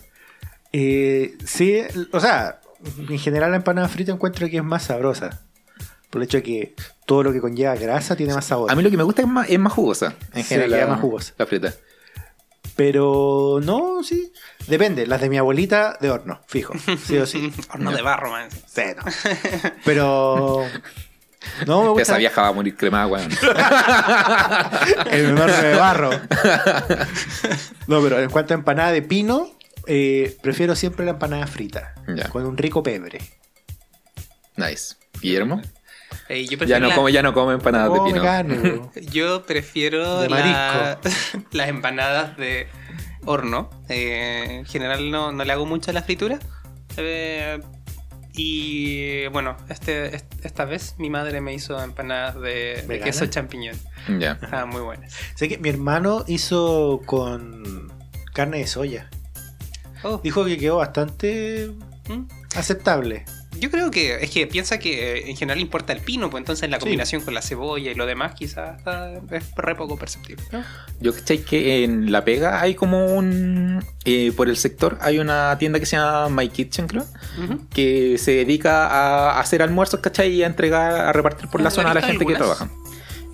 Eh, 0.73 1.37
sí, 1.45 1.81
o 2.13 2.21
sea, 2.21 2.61
en 3.09 3.19
general 3.19 3.51
la 3.51 3.57
empanada 3.57 3.89
frita 3.89 4.13
encuentro 4.13 4.49
que 4.49 4.59
es 4.59 4.65
más 4.65 4.85
sabrosa. 4.85 5.43
Por 6.11 6.21
el 6.21 6.25
hecho 6.27 6.39
de 6.39 6.43
que 6.43 6.75
todo 7.07 7.23
lo 7.23 7.33
que 7.33 7.41
conlleva 7.41 7.75
grasa 7.77 8.17
tiene 8.17 8.35
más 8.35 8.45
sabor. 8.45 8.71
A 8.71 8.75
mí 8.75 8.83
lo 8.83 8.91
que 8.91 8.97
me 8.97 9.03
gusta 9.05 9.23
es 9.23 9.29
más, 9.29 9.49
es 9.49 9.59
más 9.59 9.73
jugosa. 9.73 10.15
En 10.35 10.43
Sí, 10.43 10.49
general, 10.55 10.81
la, 10.81 10.87
más 10.89 11.01
jugosa. 11.01 11.35
La 11.39 11.47
frita. 11.47 11.73
Pero 12.77 13.61
no, 13.63 14.03
sí. 14.03 14.33
Depende. 14.67 15.07
Las 15.07 15.21
de 15.21 15.29
mi 15.29 15.39
abuelita 15.39 15.97
de 16.01 16.11
horno, 16.11 16.41
fijo. 16.47 16.73
Sí 17.07 17.17
o 17.19 17.27
sí. 17.27 17.53
Horno 17.73 17.93
de 17.93 18.03
barro, 18.03 18.31
man. 18.31 18.49
Sí, 18.67 18.83
no. 18.97 19.03
Pero. 19.85 20.65
No 21.67 21.79
me 21.95 22.03
Esa 22.03 22.13
gusta. 22.13 22.17
vieja 22.19 22.43
va 22.43 22.49
a 22.49 22.53
morir 22.53 22.77
cremada, 22.77 23.07
weón. 23.07 23.31
El 25.11 25.27
horno 25.39 25.47
de 25.47 25.75
barro. 25.75 26.11
No, 27.87 28.03
pero 28.03 28.21
en 28.21 28.31
cuanto 28.31 28.53
a 28.55 28.57
empanada 28.57 28.93
de 28.93 29.03
pino, 29.03 29.49
eh, 29.87 30.37
prefiero 30.43 30.75
siempre 30.77 31.05
la 31.05 31.13
empanada 31.13 31.47
frita. 31.47 31.95
Ya. 32.15 32.29
Con 32.29 32.45
un 32.47 32.57
rico 32.59 32.83
pebre. 32.83 33.21
Nice. 34.57 34.97
Guillermo. 35.21 35.63
Eh, 36.29 36.45
yo 36.45 36.53
Ya 36.53 36.59
prefiero 36.59 36.81
no, 36.81 36.89
la- 36.89 36.95
come, 36.95 37.13
ya 37.13 37.23
no 37.23 37.35
come 37.35 37.55
empanadas 37.55 37.93
de 37.93 37.99
Come 37.99 38.11
pino. 38.13 38.23
carne, 38.23 38.57
bro. 38.59 38.91
Yo 39.13 39.43
prefiero 39.47 40.21
De 40.21 40.29
la- 40.29 40.99
las 41.53 41.69
empanadas 41.69 42.37
de 42.37 42.69
horno. 43.25 43.69
Eh, 43.89 44.47
en 44.61 44.67
general 44.67 45.11
no, 45.11 45.33
no 45.33 45.45
le 45.45 45.53
hago 45.53 45.67
mucho 45.67 45.91
a 45.91 45.95
la 45.95 46.03
fritura. 46.03 46.39
Eh, 46.97 47.61
y 48.33 49.27
bueno, 49.29 49.57
este, 49.69 50.15
est- 50.15 50.45
esta 50.45 50.65
vez 50.65 50.95
mi 50.99 51.11
madre 51.11 51.41
me 51.41 51.53
hizo 51.53 51.83
empanadas 51.83 52.41
de, 52.41 52.85
de 52.87 53.01
queso 53.01 53.27
champiñón. 53.27 53.77
Ya. 54.19 54.33
Estaban 54.41 54.69
muy 54.69 54.81
buenas. 54.83 55.13
sé 55.35 55.49
que 55.49 55.59
mi 55.59 55.69
hermano 55.69 56.25
hizo 56.29 57.01
con 57.07 57.93
carne 58.33 58.59
de 58.59 58.67
soya. 58.67 59.11
Oh, 60.03 60.19
Dijo 60.23 60.45
que 60.45 60.57
quedó 60.59 60.77
bastante 60.77 61.71
¿mm? 62.09 62.23
aceptable. 62.57 63.25
Yo 63.61 63.71
creo 63.71 63.91
que 63.91 64.25
es 64.25 64.31
que 64.31 64.47
piensa 64.47 64.79
que 64.79 65.19
eh, 65.19 65.31
en 65.31 65.37
general 65.37 65.61
importa 65.61 65.93
el 65.93 66.01
pino, 66.01 66.31
pues 66.31 66.41
entonces 66.41 66.69
la 66.71 66.79
Sí. 66.79 66.81
combinación 66.81 67.21
con 67.23 67.35
la 67.35 67.43
cebolla 67.43 67.91
y 67.91 67.95
lo 67.95 68.07
demás 68.07 68.33
quizás 68.35 68.79
está- 68.79 69.13
es 69.31 69.55
re 69.55 69.75
poco 69.75 69.97
perceptible. 69.99 70.43
¿no? 70.51 70.65
Yo 71.01 71.15
cachai 71.15 71.39
que 71.39 71.85
en 71.85 72.11
La 72.11 72.25
Pega 72.25 72.61
hay 72.61 72.75
como 72.75 73.07
un. 73.15 73.85
eh, 74.07 74.33
por 74.35 74.49
el 74.49 74.57
sector 74.57 74.97
hay 75.03 75.19
una 75.19 75.57
tienda 75.59 75.79
que 75.79 75.87
se 75.87 75.97
llama 75.97 76.29
My 76.31 76.49
Kitchen, 76.49 76.87
creo. 76.89 77.05
Que 77.73 78.17
se 78.19 78.33
dedica 78.33 78.87
a 78.87 79.39
hacer 79.41 79.63
almuerzos, 79.63 80.01
¿cachai? 80.01 80.31
Y 80.33 80.43
a 80.43 80.47
entregar, 80.47 80.93
a 80.95 81.13
repartir 81.13 81.49
por 81.49 81.61
la 81.61 81.71
zona 81.71 81.91
a 81.91 81.95
la 81.95 82.01
¿he 82.01 82.05
gente 82.05 82.25
que 82.27 82.35
trabaja. 82.35 82.69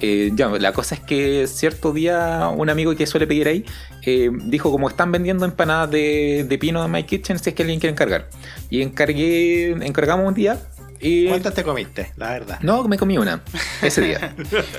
Eh, 0.00 0.30
ya, 0.34 0.48
la 0.50 0.72
cosa 0.72 0.94
es 0.94 1.00
que 1.00 1.46
cierto 1.46 1.92
día 1.92 2.48
un 2.54 2.68
amigo 2.68 2.94
que 2.94 3.06
suele 3.06 3.26
pedir 3.26 3.48
ahí 3.48 3.64
eh, 4.04 4.28
dijo 4.44 4.70
como 4.70 4.88
están 4.90 5.10
vendiendo 5.10 5.46
empanadas 5.46 5.90
de, 5.90 6.44
de 6.46 6.58
pino 6.58 6.84
en 6.84 6.90
My 6.90 7.04
Kitchen 7.04 7.38
si 7.38 7.48
es 7.50 7.56
que 7.56 7.62
alguien 7.62 7.80
quiere 7.80 7.92
encargar. 7.92 8.28
Y 8.68 8.82
encargué, 8.82 9.70
encargamos 9.70 10.28
un 10.28 10.34
día 10.34 10.58
y 11.00 11.28
¿Cuántas 11.28 11.54
te 11.54 11.62
comiste? 11.62 12.12
La 12.16 12.30
verdad. 12.32 12.58
no, 12.62 12.86
me 12.88 12.98
comí 12.98 13.16
una 13.18 13.42
ese 13.82 14.00
día. 14.02 14.34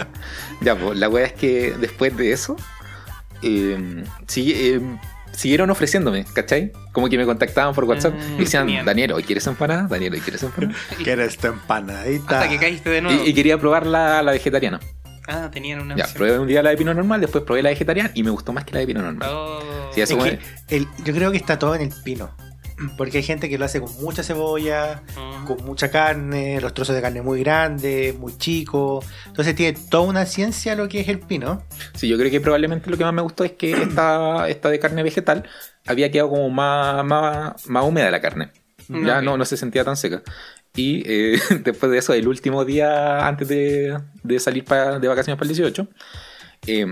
ya, 0.61 0.75
pues 0.75 0.97
la 0.97 1.09
wea 1.09 1.25
es 1.25 1.33
que 1.33 1.73
después 1.79 2.15
de 2.15 2.31
eso, 2.31 2.55
eh, 3.41 4.03
sigue- 4.27 4.75
eh, 4.75 4.81
siguieron 5.31 5.69
ofreciéndome, 5.69 6.25
¿cachai? 6.33 6.71
Como 6.91 7.07
que 7.09 7.17
me 7.17 7.25
contactaban 7.25 7.73
por 7.75 7.83
WhatsApp 7.83 8.13
Ah, 8.17 8.23
y 8.37 8.39
decían, 8.41 8.65
genial. 8.65 8.85
Daniel, 8.85 9.11
¿hoy 9.13 9.23
quieres 9.23 9.45
empanada? 9.47 9.87
Daniel, 9.87 10.13
¿hoy 10.13 10.19
quieres 10.19 10.41
empanada? 10.43 10.73
¿Quieres 11.03 11.37
tu 11.37 11.47
empanadita? 11.47 12.39
Hasta 12.39 12.49
que 12.49 12.57
caíste 12.57 12.89
de 12.89 13.01
nuevo. 13.01 13.23
Y, 13.23 13.29
y 13.29 13.33
quería 13.35 13.59
probar 13.59 13.85
la, 13.85 14.21
la 14.23 14.31
vegetariana. 14.31 14.79
Ah, 15.27 15.49
tenían 15.51 15.81
una 15.81 15.95
Ya, 15.95 16.05
opción. 16.05 16.17
probé 16.17 16.39
un 16.39 16.47
día 16.47 16.63
la 16.63 16.69
de 16.71 16.77
pino 16.77 16.93
normal, 16.93 17.19
después 17.21 17.43
probé 17.43 17.61
la 17.61 17.69
vegetariana 17.69 18.11
y 18.13 18.23
me 18.23 18.29
gustó 18.31 18.53
más 18.53 18.63
que 18.65 18.73
la 18.73 18.79
de 18.79 18.87
pino 18.87 19.01
normal. 19.01 19.29
Oh. 19.31 19.59
Sí, 19.93 20.01
eso 20.01 20.13
Es 20.13 20.19
fue- 20.19 20.39
que 20.67 20.75
el- 20.77 20.87
yo 21.03 21.13
creo 21.13 21.31
que 21.31 21.37
está 21.37 21.59
todo 21.59 21.75
en 21.75 21.81
el 21.81 21.91
pino. 22.03 22.35
Porque 22.95 23.17
hay 23.17 23.23
gente 23.23 23.49
que 23.49 23.57
lo 23.57 23.65
hace 23.65 23.81
con 23.81 23.91
mucha 24.03 24.21
cebolla, 24.21 25.01
Mm. 25.17 25.45
con 25.47 25.65
mucha 25.65 25.89
carne, 25.89 26.61
los 26.61 26.75
trozos 26.75 26.95
de 26.95 27.01
carne 27.01 27.23
muy 27.23 27.39
grandes, 27.39 28.15
muy 28.19 28.37
chicos. 28.37 29.03
Entonces 29.25 29.55
tiene 29.55 29.75
toda 29.89 30.03
una 30.07 30.27
ciencia 30.27 30.75
lo 30.75 30.87
que 30.87 30.99
es 30.99 31.07
el 31.07 31.19
pino. 31.19 31.63
Sí, 31.95 32.07
yo 32.07 32.19
creo 32.19 32.29
que 32.29 32.39
probablemente 32.39 32.91
lo 32.91 32.97
que 32.97 33.03
más 33.03 33.13
me 33.15 33.23
gustó 33.23 33.43
es 33.43 33.53
que 33.53 33.71
esta, 33.81 34.47
esta 34.47 34.69
de 34.69 34.77
carne 34.79 35.01
vegetal 35.01 35.43
había 35.87 36.11
quedado 36.11 36.29
como 36.29 36.51
más, 36.51 37.03
más, 37.03 37.67
más 37.67 37.83
húmeda 37.83 38.11
la 38.11 38.21
carne. 38.21 38.51
Ya 38.89 39.17
Ok. 39.17 39.23
no, 39.23 39.37
no 39.37 39.43
se 39.45 39.57
sentía 39.57 39.83
tan 39.83 39.97
seca. 39.97 40.21
Y 40.77 41.03
eh, 41.05 41.37
después 41.65 41.91
de 41.91 41.97
eso, 41.97 42.13
el 42.13 42.27
último 42.29 42.63
día 42.63 43.27
antes 43.27 43.49
de, 43.49 43.97
de 44.23 44.39
salir 44.39 44.63
pa- 44.63 44.99
de 44.99 45.07
vacaciones 45.09 45.37
para 45.37 45.49
el 45.49 45.55
18, 45.57 45.87
eh, 46.67 46.85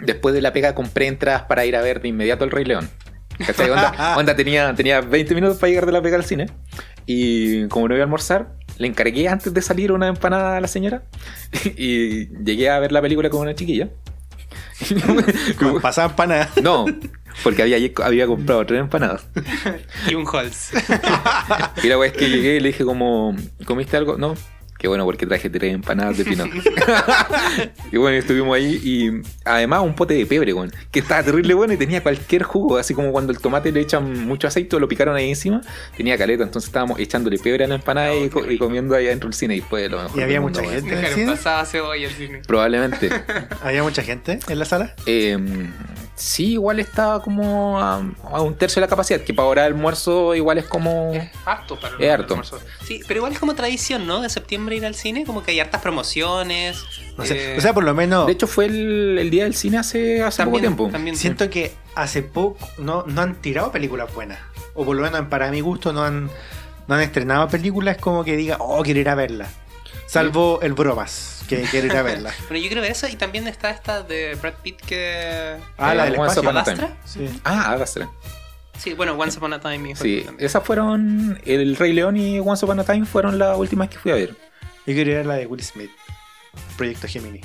después 0.00 0.34
de 0.34 0.40
la 0.42 0.52
pega 0.52 0.74
compré 0.74 1.06
entradas 1.06 1.42
para 1.42 1.64
ir 1.66 1.76
a 1.76 1.82
ver 1.82 2.00
de 2.02 2.08
inmediato 2.08 2.44
el 2.44 2.50
Rey 2.50 2.64
León. 2.64 2.88
¿Cachai? 3.46 3.70
Onda, 3.70 4.14
onda, 4.16 4.34
tenía, 4.34 4.74
tenía 4.74 5.00
20 5.00 5.34
minutos 5.36 5.58
para 5.58 5.68
llegar 5.68 5.86
de 5.86 5.92
la 5.92 6.02
pega 6.02 6.16
al 6.16 6.24
cine. 6.24 6.46
Y 7.06 7.68
como 7.68 7.86
no 7.88 7.94
iba 7.94 8.02
a 8.02 8.06
almorzar, 8.06 8.54
le 8.78 8.86
encargué 8.86 9.28
antes 9.28 9.52
de 9.52 9.60
salir 9.60 9.92
una 9.92 10.08
empanada 10.08 10.56
a 10.56 10.60
la 10.60 10.68
señora. 10.68 11.02
Y 11.76 12.28
llegué 12.42 12.70
a 12.70 12.78
ver 12.78 12.90
la 12.92 13.02
película 13.02 13.28
con 13.28 13.42
una 13.42 13.54
chiquilla. 13.54 13.90
Como 15.58 15.80
pasaba 15.80 16.08
empanada. 16.10 16.50
No, 16.62 16.86
porque 17.42 17.62
había, 17.62 17.78
había 18.02 18.26
comprado 18.26 18.64
tres 18.66 18.80
empanadas. 18.80 19.26
Y 20.08 20.14
un 20.14 20.26
Holz. 20.26 20.70
Y 21.82 21.88
la 21.88 21.98
wea 21.98 22.10
es 22.10 22.16
que 22.16 22.28
llegué 22.28 22.56
y 22.56 22.60
le 22.60 22.68
dije 22.68 22.84
como, 22.84 23.34
¿comiste 23.66 23.96
algo? 23.96 24.16
No. 24.18 24.34
Qué 24.78 24.88
bueno 24.88 25.04
porque 25.06 25.24
traje 25.26 25.48
tres 25.48 25.72
empanadas 25.72 26.18
de 26.18 26.24
pino. 26.26 26.44
y 27.92 27.96
bueno, 27.96 28.18
estuvimos 28.18 28.54
ahí 28.54 28.78
y 28.84 29.22
además 29.44 29.80
un 29.82 29.94
pote 29.94 30.12
de 30.12 30.26
pebre, 30.26 30.52
weón, 30.52 30.72
que 30.90 30.98
estaba 31.00 31.22
terrible 31.22 31.54
bueno 31.54 31.72
y 31.72 31.78
tenía 31.78 32.02
cualquier 32.02 32.42
jugo, 32.42 32.76
así 32.76 32.92
como 32.92 33.10
cuando 33.10 33.32
el 33.32 33.38
tomate 33.38 33.72
le 33.72 33.80
echan 33.80 34.26
mucho 34.26 34.46
aceite 34.46 34.78
lo 34.78 34.86
picaron 34.86 35.16
ahí 35.16 35.30
encima, 35.30 35.62
tenía 35.96 36.18
caleta, 36.18 36.42
entonces 36.42 36.68
estábamos 36.68 36.98
echándole 36.98 37.38
pebre 37.38 37.64
a 37.64 37.68
la 37.68 37.76
empanada 37.76 38.12
Oh, 38.12 38.24
y, 38.26 38.28
co- 38.28 38.42
comiendo 38.58 38.94
ahí 38.94 39.06
adentro 39.06 39.28
del 39.30 39.34
cine 39.34 39.56
y 39.56 39.60
fue 39.62 39.88
lo 39.88 40.02
mejor. 40.02 40.18
Y 40.18 40.22
había 40.22 40.40
mundo, 40.42 40.60
mucha 40.60 40.72
gente. 40.74 40.88
¿En 40.88 40.94
el 40.94 41.00
Dejaron 41.02 41.18
cine? 41.18 41.32
pasada 41.32 41.64
cebolla 41.64 42.08
al 42.08 42.14
cine. 42.14 42.42
Probablemente. 42.46 43.10
¿Había 43.62 43.82
mucha 43.84 44.02
gente 44.02 44.38
en 44.48 44.58
la 44.58 44.64
sala? 44.66 44.94
Eh, 45.06 45.38
sí, 46.14 46.52
igual 46.52 46.80
estaba 46.80 47.20
como 47.22 47.78
a, 47.80 48.02
a 48.30 48.40
un 48.40 48.54
tercio 48.56 48.80
de 48.80 48.86
la 48.86 48.88
capacidad, 48.88 49.20
que 49.20 49.34
para 49.34 49.48
hora 49.48 49.62
de 49.62 49.68
almuerzo 49.68 50.34
igual 50.34 50.58
es 50.58 50.66
como... 50.66 51.12
Es 51.14 51.30
harto 51.44 51.78
para 51.78 51.96
Es 51.98 52.10
harto. 52.10 52.34
almuerzo. 52.34 52.60
Sí, 52.84 53.00
pero 53.06 53.18
igual 53.18 53.32
es 53.32 53.38
como 53.38 53.54
tradición, 53.54 54.06
¿no? 54.06 54.20
De 54.20 54.28
septiembre 54.30 54.76
ir 54.76 54.86
al 54.86 54.94
cine, 54.94 55.24
como 55.24 55.42
que 55.42 55.50
hay 55.52 55.60
hartas 55.60 55.80
promociones. 55.82 56.82
No 57.16 57.24
sé. 57.24 57.54
eh, 57.54 57.58
O 57.58 57.60
sea, 57.60 57.72
por 57.74 57.84
lo 57.84 57.94
menos 57.94 58.26
De 58.26 58.32
hecho 58.32 58.46
fue 58.46 58.66
el, 58.66 59.18
el 59.18 59.30
día 59.30 59.44
del 59.44 59.54
cine 59.54 59.78
hace, 59.78 60.22
hace 60.22 60.44
poco 60.44 60.58
tiempo. 60.60 60.88
también 60.90 61.16
siento 61.16 61.48
que 61.50 61.72
hace 61.94 62.22
poco 62.22 62.58
no, 62.78 63.04
no 63.06 63.20
han 63.20 63.34
tirado 63.36 63.70
películas 63.72 64.12
buenas. 64.14 64.38
O 64.74 64.84
por 64.84 64.96
lo 64.96 65.02
menos 65.02 65.28
para 65.28 65.50
mi 65.50 65.60
gusto 65.60 65.92
no 65.92 66.02
han, 66.04 66.30
no 66.88 66.94
han 66.94 67.00
estrenado 67.00 67.48
películas 67.48 67.96
como 67.98 68.24
que 68.24 68.36
diga, 68.36 68.56
oh, 68.60 68.82
quiero 68.82 69.00
ir 69.00 69.08
a 69.08 69.14
verla. 69.14 69.48
Salvo 70.06 70.60
el 70.62 70.74
bromas, 70.74 71.42
que 71.48 71.62
quiero 71.62 71.86
ir 71.86 71.96
a 71.96 72.02
verla. 72.02 72.32
Bueno, 72.48 72.62
yo 72.64 72.70
creo 72.70 72.84
eso 72.84 73.08
y 73.08 73.16
también 73.16 73.46
está 73.48 73.70
esta 73.70 74.02
de 74.02 74.34
Brad 74.36 74.54
Pitt 74.62 74.80
que... 74.82 75.56
Ah, 75.78 75.94
la 75.94 76.04
del 76.04 76.14
Once 76.18 76.38
espacio. 76.40 76.42
Upon 76.42 76.56
a 76.58 76.64
Time. 76.64 76.76
¿Adastra? 76.78 76.96
Sí. 77.04 77.40
Ah, 77.44 77.70
Adastra. 77.72 78.10
Sí, 78.78 78.92
bueno, 78.94 79.14
Once 79.14 79.38
Upon 79.38 79.52
a 79.54 79.60
Time. 79.60 79.90
hijo 79.90 80.02
Sí, 80.02 80.22
también. 80.24 80.44
esas 80.46 80.62
fueron. 80.64 81.40
El 81.44 81.76
Rey 81.76 81.92
León 81.92 82.16
y 82.16 82.38
Once 82.40 82.64
Upon 82.64 82.80
a 82.80 82.84
Time 82.84 83.06
fueron 83.06 83.38
las 83.38 83.56
últimas 83.56 83.88
que 83.88 83.98
fui 83.98 84.12
a 84.12 84.14
ver. 84.16 84.30
Yo 84.86 84.92
quiero 84.94 85.10
ir 85.10 85.14
a 85.16 85.18
ver 85.18 85.26
la 85.26 85.34
de 85.36 85.46
Will 85.46 85.62
Smith. 85.62 85.90
Proyecto 86.76 87.08
Gemini. 87.08 87.40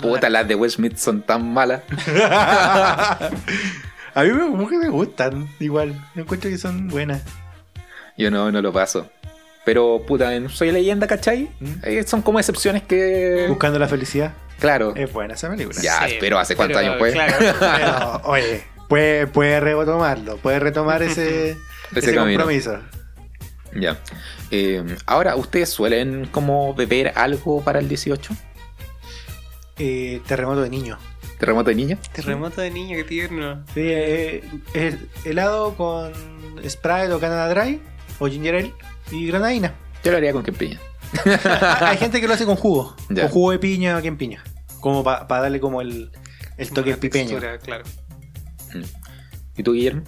Puta, 0.00 0.30
la- 0.30 0.40
las 0.40 0.48
de 0.48 0.54
Will 0.54 0.70
Smith 0.70 0.96
son 0.96 1.22
tan 1.22 1.52
malas. 1.52 1.82
a 4.14 4.22
mí 4.22 4.30
me, 4.30 4.40
como 4.40 4.68
que 4.68 4.78
me 4.78 4.88
gustan, 4.88 5.48
igual. 5.60 5.94
Me 6.14 6.22
encuentro 6.22 6.48
que 6.50 6.58
son 6.58 6.88
buenas. 6.88 7.22
Yo 8.16 8.30
no, 8.30 8.50
no 8.50 8.62
lo 8.62 8.72
paso. 8.72 9.10
Pero, 9.64 10.02
puta, 10.06 10.34
en 10.34 10.48
Soy 10.48 10.72
Leyenda, 10.72 11.06
¿cachai? 11.06 11.50
¿Mm? 11.60 11.72
Eh, 11.84 12.02
son 12.04 12.22
como 12.22 12.38
excepciones 12.38 12.82
que. 12.82 13.46
Buscando 13.48 13.78
la 13.78 13.88
felicidad. 13.88 14.32
Claro. 14.58 14.94
Es 14.96 15.12
buena 15.12 15.34
esa 15.34 15.50
película. 15.50 15.80
Ya, 15.80 16.08
Sí, 16.08 16.16
pero 16.20 16.38
¿hace 16.38 16.56
cuántos 16.56 16.78
pero, 16.78 16.92
años 16.92 16.98
fue? 16.98 17.12
Claro. 17.12 17.36
Pero, 17.60 18.20
oye, 18.24 18.64
puede, 18.88 19.26
puede 19.26 19.60
retomarlo. 19.60 20.36
Puede 20.36 20.58
retomar 20.60 21.02
ese, 21.02 21.56
ese, 21.94 22.14
camino. 22.14 22.38
compromiso. 22.40 22.78
Ya. 23.74 23.98
Eh, 24.50 24.84
ahora, 25.06 25.36
¿ustedes 25.36 25.70
suelen 25.70 26.26
como 26.26 26.74
beber 26.74 27.12
algo 27.16 27.62
para 27.62 27.78
el 27.78 27.88
18? 27.88 28.34
Eh, 29.78 30.20
terremoto 30.26 30.62
de 30.62 30.70
niño. 30.70 30.98
¿Terremoto 31.38 31.70
de 31.70 31.76
niño? 31.76 31.98
Terremoto 32.12 32.60
de 32.60 32.70
niño, 32.70 32.96
qué 32.96 33.04
tierno. 33.04 33.64
Sí, 33.74 33.80
eh, 33.82 34.44
es 34.74 34.96
helado 35.24 35.74
con 35.74 36.12
Sprite 36.68 37.12
o 37.12 37.18
Canada 37.18 37.48
Dry 37.48 37.80
o 38.20 38.28
Ginger 38.28 38.54
Ale 38.56 38.74
y 39.12 39.26
granadina. 39.28 39.74
Yo 40.04 40.10
lo 40.10 40.16
haría 40.16 40.32
con 40.32 40.42
que 40.42 40.52
piña. 40.52 40.80
Hay 41.80 41.96
gente 41.98 42.20
que 42.20 42.26
lo 42.26 42.34
hace 42.34 42.44
con 42.46 42.56
jugo. 42.56 42.96
Ya. 43.10 43.22
Con 43.24 43.30
jugo 43.32 43.50
de 43.52 43.58
piña 43.58 43.98
o 43.98 44.16
piña. 44.16 44.42
Como 44.80 45.04
para 45.04 45.26
darle 45.28 45.60
como 45.60 45.80
el, 45.80 46.10
El 46.56 46.70
toque 46.70 46.90
Una 46.90 46.98
pipeño. 47.00 47.28
textura, 47.38 47.58
Claro. 47.58 47.84
¿Y 49.56 49.62
tú, 49.62 49.72
Guillermo? 49.74 50.02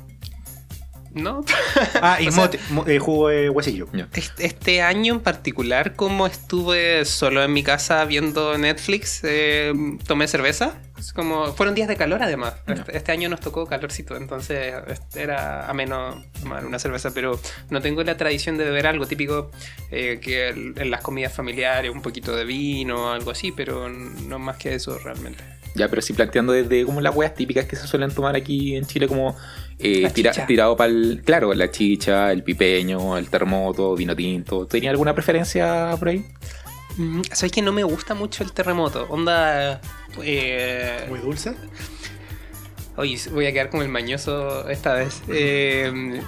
No. 1.12 1.44
Ah, 2.02 2.18
y 2.20 2.26
O 2.28 2.32
sea- 2.32 2.44
mote, 2.44 2.58
mo- 2.70 2.86
eh, 2.88 2.98
jugo 2.98 3.28
de 3.28 3.48
huesillo. 3.50 3.86
Este, 4.14 4.46
este 4.46 4.82
año 4.82 5.14
en 5.14 5.20
particular, 5.20 5.94
como 5.94 6.26
estuve 6.26 7.04
solo 7.04 7.44
en 7.44 7.52
mi 7.52 7.62
casa 7.62 8.04
viendo 8.04 8.56
Netflix, 8.58 9.20
eh, 9.22 9.72
tomé 10.06 10.26
cerveza. 10.26 10.74
Es 11.04 11.12
como 11.12 11.52
fueron 11.52 11.74
días 11.74 11.86
de 11.88 11.96
calor 11.96 12.22
además. 12.22 12.54
Este, 12.66 12.96
este 12.96 13.12
año 13.12 13.28
nos 13.28 13.40
tocó 13.40 13.66
calorcito, 13.66 14.16
entonces 14.16 14.74
este, 14.88 15.22
era 15.22 15.68
ameno 15.68 16.24
tomar 16.40 16.64
una 16.64 16.78
cerveza, 16.78 17.12
pero 17.12 17.38
no 17.70 17.82
tengo 17.82 18.02
la 18.02 18.16
tradición 18.16 18.56
de 18.56 18.64
beber 18.64 18.86
algo 18.86 19.06
típico 19.06 19.50
eh, 19.90 20.18
que 20.22 20.48
el- 20.48 20.72
en 20.76 20.90
las 20.90 21.02
comidas 21.02 21.32
familiares, 21.32 21.90
un 21.90 22.00
poquito 22.00 22.34
de 22.34 22.44
vino, 22.44 23.12
algo 23.12 23.30
así, 23.32 23.52
pero 23.52 23.88
no 23.90 24.38
más 24.38 24.56
que 24.56 24.74
eso 24.74 24.98
realmente. 24.98 25.44
Ya, 25.74 25.88
pero 25.88 26.00
sí 26.00 26.12
planteando 26.12 26.52
desde 26.52 26.84
como 26.86 27.00
las 27.00 27.14
weas 27.14 27.34
típicas 27.34 27.66
que 27.66 27.74
se 27.76 27.86
suelen 27.86 28.10
tomar 28.14 28.34
aquí 28.36 28.76
en 28.76 28.86
Chile, 28.86 29.06
como 29.08 29.36
eh, 29.78 30.08
tira- 30.14 30.46
tirado 30.46 30.76
para 30.76 30.90
el. 30.90 31.20
Claro, 31.24 31.52
la 31.52 31.70
chicha, 31.70 32.30
el 32.32 32.42
pipeño, 32.44 33.18
el 33.18 33.28
terremoto, 33.28 33.94
vino 33.96 34.14
tinto. 34.16 34.66
¿Tenía 34.66 34.90
alguna 34.90 35.14
preferencia 35.14 35.94
por 35.98 36.08
ahí? 36.08 36.24
Mm, 36.96 37.22
¿Sabes 37.32 37.50
que 37.50 37.60
no 37.60 37.72
me 37.72 37.82
gusta 37.82 38.14
mucho 38.14 38.44
el 38.44 38.52
terremoto? 38.52 39.06
Onda... 39.10 39.80
Eh, 40.22 41.06
Muy 41.08 41.20
dulce. 41.20 41.54
Oye, 42.96 43.18
voy 43.32 43.46
a 43.46 43.52
quedar 43.52 43.70
como 43.70 43.82
el 43.82 43.88
mañoso 43.88 44.68
esta 44.68 44.94
vez. 44.94 45.22
Eh, 45.28 46.20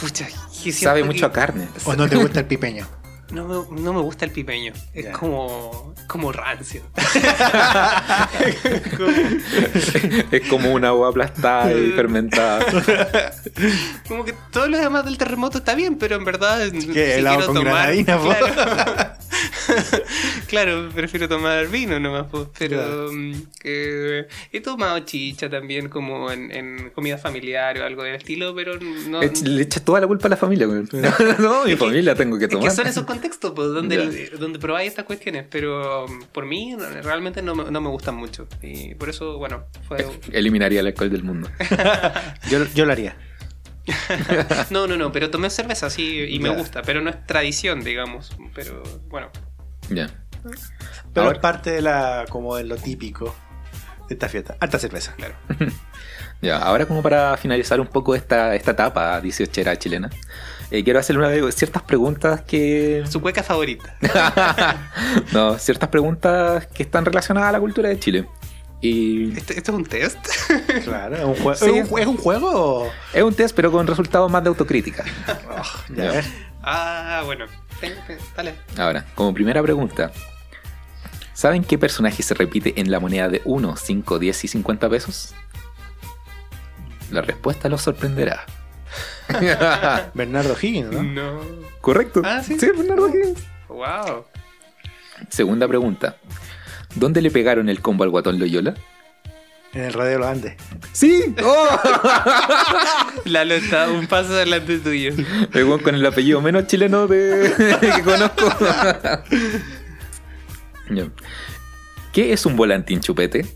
pucha, 0.00 0.28
Sabe 0.72 1.00
que 1.00 1.06
mucho 1.06 1.26
a 1.26 1.32
carne. 1.32 1.68
¿O 1.84 1.94
no 1.94 2.08
te 2.08 2.16
gusta 2.16 2.40
el 2.40 2.46
pipeño? 2.46 2.86
No 3.30 3.46
me, 3.46 3.54
no 3.80 3.92
me 3.92 4.00
gusta 4.00 4.24
el 4.24 4.32
pipeño. 4.32 4.72
Es 4.92 5.06
como, 5.16 5.94
como 6.08 6.32
rancio. 6.32 6.82
es 10.32 10.48
como 10.48 10.72
una 10.72 10.88
agua 10.88 11.10
aplastada 11.10 11.72
y 11.72 11.92
fermentada. 11.92 12.66
Como 14.08 14.24
que 14.24 14.34
todo 14.50 14.66
lo 14.66 14.78
demás 14.78 15.04
del 15.04 15.16
terremoto 15.16 15.58
está 15.58 15.76
bien, 15.76 15.96
pero 15.96 16.16
en 16.16 16.24
verdad. 16.24 16.72
que 16.72 17.18
helado 17.18 17.46
con 17.46 17.62
granadina, 17.62 18.18
po. 18.18 18.30
claro. 18.30 19.12
Claro, 20.48 20.88
prefiero 20.94 21.28
tomar 21.28 21.68
vino 21.68 22.00
nomás, 22.00 22.26
po, 22.26 22.50
pero 22.58 22.76
Claro. 22.78 23.12
mm, 23.12 23.34
he 23.64 24.60
tomado 24.62 24.98
chicha 25.00 25.48
también 25.48 25.88
como 25.88 26.30
en, 26.32 26.50
en 26.50 26.90
comida 26.90 27.18
familiar 27.18 27.78
o 27.78 27.84
algo 27.84 28.02
del 28.02 28.16
estilo, 28.16 28.54
pero 28.54 28.78
no... 28.80 29.20
Le 29.22 29.62
echas 29.62 29.84
toda 29.84 30.00
la 30.00 30.06
culpa 30.06 30.26
a 30.26 30.30
la 30.30 30.36
familia. 30.36 30.66
No, 31.38 31.64
mi 31.64 31.76
familia 31.76 32.14
tengo 32.14 32.38
que 32.38 32.44
Es 32.46 32.50
tomar. 32.50 32.68
que 32.68 32.74
son 32.74 32.86
esos 32.86 33.04
contextos 33.04 33.52
pues, 33.54 33.68
donde, 33.68 34.30
donde 34.38 34.58
probáis 34.58 34.88
estas 34.88 35.04
cuestiones, 35.04 35.44
pero 35.48 36.06
um, 36.06 36.22
por 36.32 36.46
mí 36.46 36.76
realmente 37.02 37.42
no, 37.42 37.54
me- 37.54 37.70
no 37.70 37.80
me 37.80 37.88
gustan 37.88 38.16
mucho. 38.16 38.48
Y 38.62 38.94
por 38.94 39.08
eso, 39.08 39.38
bueno, 39.38 39.64
fue... 39.86 40.06
Eliminaría 40.32 40.80
el 40.80 40.86
alcohol 40.88 41.10
del 41.10 41.22
mundo. 41.22 41.48
Yo, 42.50 42.64
yo 42.74 42.84
lo 42.86 42.92
haría. 42.92 43.16
No, 44.70 44.86
no, 44.86 44.96
no, 44.96 45.12
pero 45.12 45.30
tomé 45.30 45.50
cerveza, 45.50 45.90
sí, 45.90 46.24
y 46.28 46.38
me 46.38 46.50
gusta, 46.50 46.82
pero 46.82 47.00
no 47.00 47.10
es 47.10 47.26
tradición, 47.26 47.82
digamos. 47.82 48.32
Pero 48.54 48.82
bueno, 49.08 49.30
Ya. 49.88 50.08
Pero 51.12 51.26
Ahora- 51.26 51.36
es 51.36 51.42
parte 51.42 51.70
de 51.70 51.82
la, 51.82 52.24
como 52.30 52.56
de 52.56 52.64
lo 52.64 52.76
típico 52.76 53.34
de 54.08 54.14
esta 54.14 54.28
fiesta. 54.28 54.56
Alta 54.60 54.78
cerveza. 54.78 55.14
claro. 55.16 55.34
Ya, 56.42 56.56
ahora 56.56 56.86
como 56.86 57.02
para 57.02 57.36
finalizar 57.36 57.80
un 57.80 57.86
poco 57.86 58.14
esta, 58.14 58.54
esta 58.54 58.70
etapa 58.70 59.20
18 59.20 59.74
chilena, 59.74 60.08
eh, 60.70 60.82
quiero 60.82 60.98
hacerle 60.98 61.18
una 61.20 61.28
de 61.28 61.52
ciertas 61.52 61.82
preguntas 61.82 62.40
que... 62.40 63.04
Su 63.10 63.20
cueca 63.20 63.42
favorita. 63.42 63.94
no, 65.34 65.58
ciertas 65.58 65.90
preguntas 65.90 66.66
que 66.68 66.82
están 66.82 67.04
relacionadas 67.04 67.50
a 67.50 67.52
la 67.52 67.60
cultura 67.60 67.90
de 67.90 67.98
Chile. 68.00 68.26
Y 68.82 69.36
¿Esto, 69.36 69.52
esto 69.52 69.72
es 69.72 69.76
un 69.78 69.84
test? 69.84 70.18
Claro, 70.84 71.16
¿es 71.16 71.24
un, 71.24 71.34
jue- 71.44 71.54
Sí. 71.54 71.64
¿es 71.66 71.70
un, 71.84 71.88
jue- 71.88 72.00
¿es 72.00 72.06
un 72.06 72.16
juego 72.16 72.90
es 73.12 73.22
un 73.22 73.34
test, 73.34 73.54
pero 73.54 73.70
con 73.70 73.86
resultados 73.86 74.30
más 74.30 74.42
de 74.42 74.48
autocrítica. 74.48 75.04
Ya, 75.90 76.04
Ya. 76.04 76.10
ver. 76.12 76.24
Ah, 76.62 77.22
bueno. 77.24 77.46
Dale. 78.36 78.54
Ahora, 78.78 79.06
como 79.14 79.32
primera 79.34 79.62
pregunta, 79.62 80.12
¿saben 81.32 81.64
qué 81.64 81.78
personaje 81.78 82.22
se 82.22 82.34
repite 82.34 82.78
en 82.80 82.90
la 82.90 83.00
moneda 83.00 83.28
de 83.28 83.40
1, 83.44 83.76
5, 83.76 84.18
10 84.18 84.44
y 84.44 84.48
50 84.48 84.88
pesos? 84.90 85.34
La 87.10 87.22
respuesta 87.22 87.68
los 87.68 87.82
sorprenderá. 87.82 88.44
Bernardo 90.14 90.56
Higgins, 90.60 90.90
¿no? 90.92 91.02
No. 91.02 91.40
Correcto. 91.80 92.22
Ah, 92.24 92.42
¿sí? 92.42 92.56
Bernardo 92.56 93.08
Higgins. 93.08 93.40
Wow. 93.68 94.24
Segunda 95.28 95.66
pregunta. 95.68 96.16
¿Dónde 96.94 97.22
le 97.22 97.30
pegaron 97.30 97.68
el 97.68 97.80
combo 97.80 98.04
al 98.04 98.10
guatón 98.10 98.38
Loyola? 98.38 98.74
En 99.72 99.84
el 99.84 99.92
Radio 99.92 100.10
de 100.12 100.18
los 100.18 100.26
Andes. 100.26 100.54
¡Sí! 100.92 101.34
¡Oh! 101.44 101.68
Lalo 103.24 103.54
está 103.54 103.88
un 103.88 104.08
paso 104.08 104.32
adelante 104.32 104.78
tuyo. 104.78 105.12
El 105.52 105.82
con 105.82 105.94
el 105.94 106.04
apellido 106.04 106.40
menos 106.40 106.66
chileno 106.66 107.06
de... 107.06 107.52
que 107.80 108.02
conozco. 108.02 108.52
¿Qué 112.12 112.32
es 112.32 112.44
un 112.46 112.56
volantín 112.56 113.00
chupete? 113.00 113.46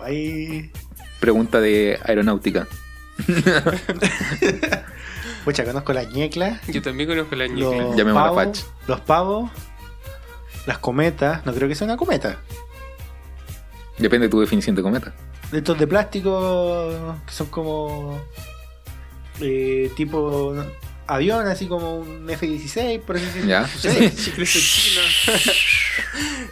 Ahí... 0.00 0.70
Pregunta 1.18 1.60
de 1.60 1.98
aeronáutica. 2.04 2.68
Pucha, 5.44 5.64
conozco 5.64 5.92
las 5.92 6.08
ñeclas, 6.12 6.60
Yo 6.68 6.80
también 6.80 7.08
conozco 7.08 7.34
la 7.34 7.46
ñuca. 7.48 7.76
los 7.76 7.96
Llamémosla 7.96 8.34
pavos, 8.34 8.66
los 8.86 9.00
pavos, 9.00 9.50
las 10.66 10.78
cometas. 10.78 11.44
No 11.46 11.52
creo 11.54 11.68
que 11.68 11.74
sea 11.74 11.84
una 11.86 11.96
cometa. 11.96 12.38
Depende 13.98 14.26
de 14.26 14.30
tu 14.30 14.40
definición 14.40 14.74
de 14.76 14.82
cometa. 14.82 15.12
De 15.52 15.58
estos 15.58 15.78
de 15.78 15.86
plástico 15.86 17.16
que 17.26 17.32
son 17.32 17.48
como... 17.48 18.20
eh, 19.40 19.90
tipo 19.96 20.54
avión, 21.06 21.46
así 21.48 21.66
como 21.66 21.98
un 21.98 22.28
F-16, 22.30 23.00
por 23.00 23.16
así 23.16 23.24
decirlo. 23.26 23.48
¿Ya? 23.48 23.62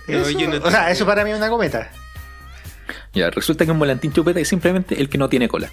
Eso- 0.08 0.64
o 0.66 0.70
sea, 0.70 0.90
eso 0.90 1.06
para 1.06 1.24
mí 1.24 1.30
es 1.30 1.36
una 1.36 1.48
cometa. 1.48 1.90
Ya, 3.12 3.30
resulta 3.30 3.64
que 3.64 3.70
un 3.70 3.78
volantín 3.78 4.12
chupete 4.12 4.40
es 4.40 4.48
simplemente 4.48 5.00
el 5.00 5.08
que 5.08 5.16
no 5.18 5.28
tiene 5.28 5.48
cola. 5.48 5.70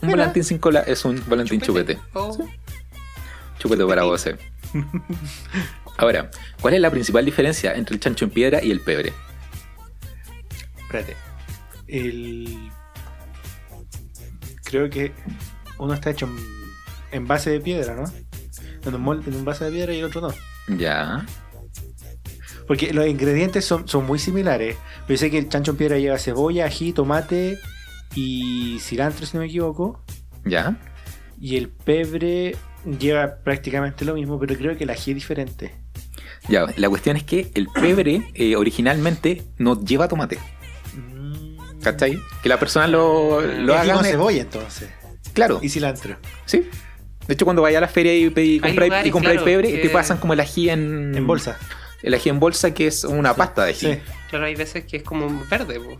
Un 0.00 0.08
Mira. 0.08 0.16
volantín 0.18 0.44
sin 0.44 0.58
cola 0.58 0.80
es 0.80 1.04
un 1.04 1.22
volantín 1.26 1.60
chupete. 1.60 1.98
Oh. 2.12 2.36
Chupete 3.58 3.84
para 3.86 4.04
vos. 4.04 4.24
Ahora, 5.96 6.30
¿cuál 6.60 6.74
es 6.74 6.80
la 6.80 6.90
principal 6.90 7.24
diferencia 7.24 7.74
entre 7.74 7.94
el 7.94 8.00
chancho 8.00 8.24
en 8.24 8.30
piedra 8.30 8.62
y 8.62 8.70
el 8.70 8.80
pebre? 8.80 9.12
Espérate. 10.78 11.16
El... 11.86 12.70
Creo 14.64 14.90
que 14.90 15.12
uno 15.78 15.94
está 15.94 16.10
hecho 16.10 16.26
en, 16.26 16.36
en 17.12 17.26
base 17.26 17.50
de 17.50 17.60
piedra, 17.60 17.94
¿no? 17.94 18.04
En 18.84 18.94
un, 18.94 19.00
molde, 19.00 19.30
en 19.30 19.36
un 19.36 19.44
base 19.44 19.64
de 19.64 19.70
piedra 19.70 19.92
y 19.92 19.98
el 19.98 20.04
otro 20.04 20.20
no. 20.20 20.34
Ya. 20.76 21.24
Porque 22.66 22.92
los 22.92 23.06
ingredientes 23.06 23.64
son, 23.64 23.86
son 23.86 24.06
muy 24.06 24.18
similares. 24.18 24.76
Pero 25.06 25.18
sé 25.18 25.30
que 25.30 25.38
el 25.38 25.48
chancho 25.48 25.72
en 25.72 25.76
piedra 25.76 25.98
lleva 25.98 26.18
cebolla, 26.18 26.66
ají, 26.66 26.92
tomate 26.92 27.58
y 28.14 28.78
cilantro, 28.80 29.26
si 29.26 29.36
no 29.36 29.42
me 29.42 29.46
equivoco. 29.46 30.02
Ya. 30.44 30.76
Y 31.38 31.56
el 31.56 31.68
pebre 31.68 32.56
lleva 32.98 33.36
prácticamente 33.36 34.04
lo 34.04 34.14
mismo, 34.14 34.38
pero 34.38 34.56
creo 34.56 34.76
que 34.76 34.84
el 34.84 34.90
ají 34.90 35.12
es 35.12 35.16
diferente. 35.16 35.83
Ya, 36.48 36.66
la 36.76 36.88
cuestión 36.88 37.16
es 37.16 37.22
que 37.24 37.50
el 37.54 37.68
pebre 37.68 38.22
eh, 38.34 38.56
originalmente 38.56 39.42
no 39.58 39.82
lleva 39.82 40.08
tomate. 40.08 40.38
¿Cachai? 41.82 42.18
Que 42.42 42.48
la 42.48 42.58
persona 42.58 42.86
lo, 42.86 43.42
Y 43.44 43.60
lo 43.62 43.74
ají 43.74 43.90
haga. 43.90 43.94
con 44.00 44.04
cebolla 44.04 44.40
entonces. 44.42 44.88
Claro, 45.32 45.58
Y 45.62 45.68
cilantro. 45.68 46.16
sí. 46.46 46.68
De 47.26 47.32
hecho, 47.34 47.46
cuando 47.46 47.62
vaya 47.62 47.78
a 47.78 47.80
la 47.80 47.88
feria 47.88 48.14
y, 48.14 48.24
y 48.26 48.60
compráis 48.60 48.76
lugares, 48.90 49.06
y 49.06 49.10
compráis 49.10 49.36
claro, 49.38 49.44
pebre, 49.46 49.72
que- 49.72 49.78
te 49.78 49.88
pasan 49.88 50.18
como 50.18 50.34
el 50.34 50.40
ají 50.40 50.68
en, 50.68 51.14
En 51.16 51.26
bolsa. 51.26 51.58
El 52.02 52.12
ají 52.12 52.28
en 52.28 52.38
bolsa, 52.38 52.74
que 52.74 52.86
es 52.86 53.02
una 53.04 53.34
pasta 53.34 53.64
de 53.64 53.70
ají. 53.70 53.94
Sí. 53.94 53.98
Claro, 54.28 54.44
hay 54.44 54.54
veces 54.54 54.84
que 54.84 54.98
es 54.98 55.02
como 55.02 55.42
verde. 55.50 55.80
po. 55.80 55.96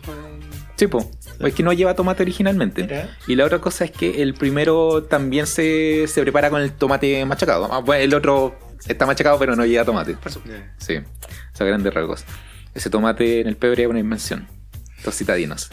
Sí, 0.75 0.85
po. 0.85 1.09
Es 1.39 1.53
que 1.55 1.63
no 1.63 1.73
lleva 1.73 1.95
tomate 1.95 2.21
originalmente. 2.21 2.83
Mira. 2.83 3.17
Y 3.27 3.33
la 3.35 3.45
otra 3.45 3.59
cosa 3.59 3.85
es 3.85 3.91
que 3.91 4.21
el 4.21 4.35
primero 4.35 5.03
también 5.03 5.47
se, 5.47 6.05
se 6.07 6.21
prepara 6.21 6.51
con 6.51 6.61
el 6.61 6.71
tomate 6.73 7.25
machacado. 7.25 7.69
Ah, 7.73 7.79
bueno, 7.79 8.03
el 8.03 8.13
otro 8.13 8.55
está 8.87 9.05
machacado, 9.05 9.37
pero 9.39 9.55
no 9.55 9.65
lleva 9.65 9.85
tomate. 9.85 10.13
Por 10.15 10.31
supuesto. 10.31 10.61
Sí, 10.77 10.99
esa 11.53 11.65
grandes 11.65 11.93
rasgos. 11.93 12.25
Ese 12.73 12.89
tomate 12.89 13.41
en 13.41 13.47
el 13.47 13.55
pebre 13.57 13.83
es 13.83 13.89
una 13.89 13.99
invención. 13.99 14.47
Los 15.03 15.15
citadinos. 15.15 15.69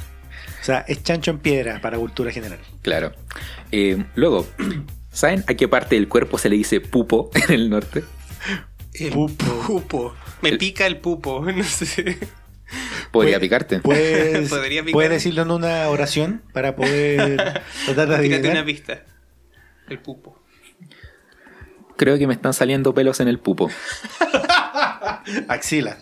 O 0.60 0.64
sea, 0.64 0.84
es 0.86 1.02
chancho 1.02 1.30
en 1.32 1.38
piedra 1.40 1.80
para 1.80 1.98
cultura 1.98 2.30
general. 2.30 2.58
Claro. 2.82 3.12
Eh, 3.72 4.04
luego, 4.14 4.46
¿saben 5.10 5.42
a 5.48 5.54
qué 5.54 5.66
parte 5.68 5.96
del 5.96 6.08
cuerpo 6.08 6.38
se 6.38 6.48
le 6.48 6.56
dice 6.56 6.80
pupo 6.80 7.30
en 7.34 7.52
el 7.52 7.70
norte? 7.70 8.04
El 8.94 9.10
Pupo. 9.12 9.44
pupo. 9.66 10.14
Me 10.42 10.50
El- 10.50 10.58
pica 10.58 10.86
el 10.86 10.98
pupo. 10.98 11.44
No 11.52 11.64
sé. 11.64 12.18
Podría 13.10 13.38
picarte. 13.40 13.80
¿Puedes, 13.80 14.48
Podría 14.50 14.82
picar. 14.82 14.92
puedes 14.92 15.10
decirlo 15.10 15.42
en 15.42 15.50
una 15.50 15.88
oración 15.88 16.42
para 16.52 16.74
poder 16.76 17.36
tratar 17.86 18.08
de 18.08 18.14
adivinar? 18.16 18.52
una 18.52 18.64
pista. 18.64 19.02
El 19.88 19.98
pupo. 19.98 20.41
Creo 22.02 22.18
que 22.18 22.26
me 22.26 22.34
están 22.34 22.52
saliendo 22.52 22.92
pelos 22.94 23.20
en 23.20 23.28
el 23.28 23.38
pupo. 23.38 23.70
Axila. 25.46 25.98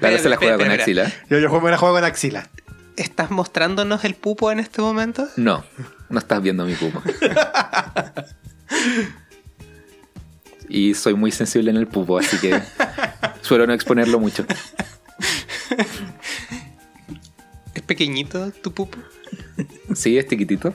Claro, 0.00 0.18
se 0.18 0.28
la 0.28 0.36
juega 0.36 0.58
con 0.58 0.70
axila. 0.70 1.10
Yo, 1.30 1.38
yo 1.38 1.48
juego, 1.48 1.64
me 1.64 1.70
la 1.70 1.78
juego 1.78 1.94
con 1.94 2.04
axila. 2.04 2.50
¿Estás 2.98 3.30
mostrándonos 3.30 4.04
el 4.04 4.14
pupo 4.14 4.52
en 4.52 4.60
este 4.60 4.82
momento? 4.82 5.26
No, 5.36 5.64
no 6.10 6.18
estás 6.18 6.42
viendo 6.42 6.66
mi 6.66 6.74
pupo. 6.74 7.02
Y 10.68 10.92
soy 10.92 11.14
muy 11.14 11.30
sensible 11.30 11.70
en 11.70 11.78
el 11.78 11.86
pupo, 11.86 12.18
así 12.18 12.36
que 12.38 12.60
suelo 13.40 13.66
no 13.66 13.72
exponerlo 13.72 14.20
mucho. 14.20 14.44
¿Es 17.74 17.82
pequeñito 17.82 18.50
tu 18.50 18.72
pupo? 18.72 18.98
Sí, 19.94 20.18
es 20.18 20.26
chiquitito. 20.26 20.74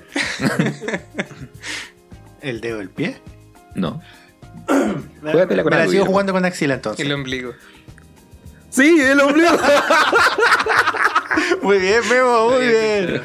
¿El 2.41 2.61
dedo 2.61 2.79
del 2.79 2.89
pie? 2.89 3.17
No. 3.75 4.01
Me, 5.21 5.31
con 5.47 5.65
me 5.65 5.77
la 5.77 5.87
sigo 5.87 6.05
jugando 6.05 6.31
con 6.31 6.45
axila 6.45 6.75
entonces. 6.75 7.05
El 7.05 7.11
ombligo. 7.11 7.53
Sí, 8.69 9.01
el 9.01 9.19
ombligo. 9.19 9.49
Muy 11.61 11.77
bien, 11.79 12.01
Memo, 12.09 12.49
muy 12.49 12.67
bien. 12.67 13.21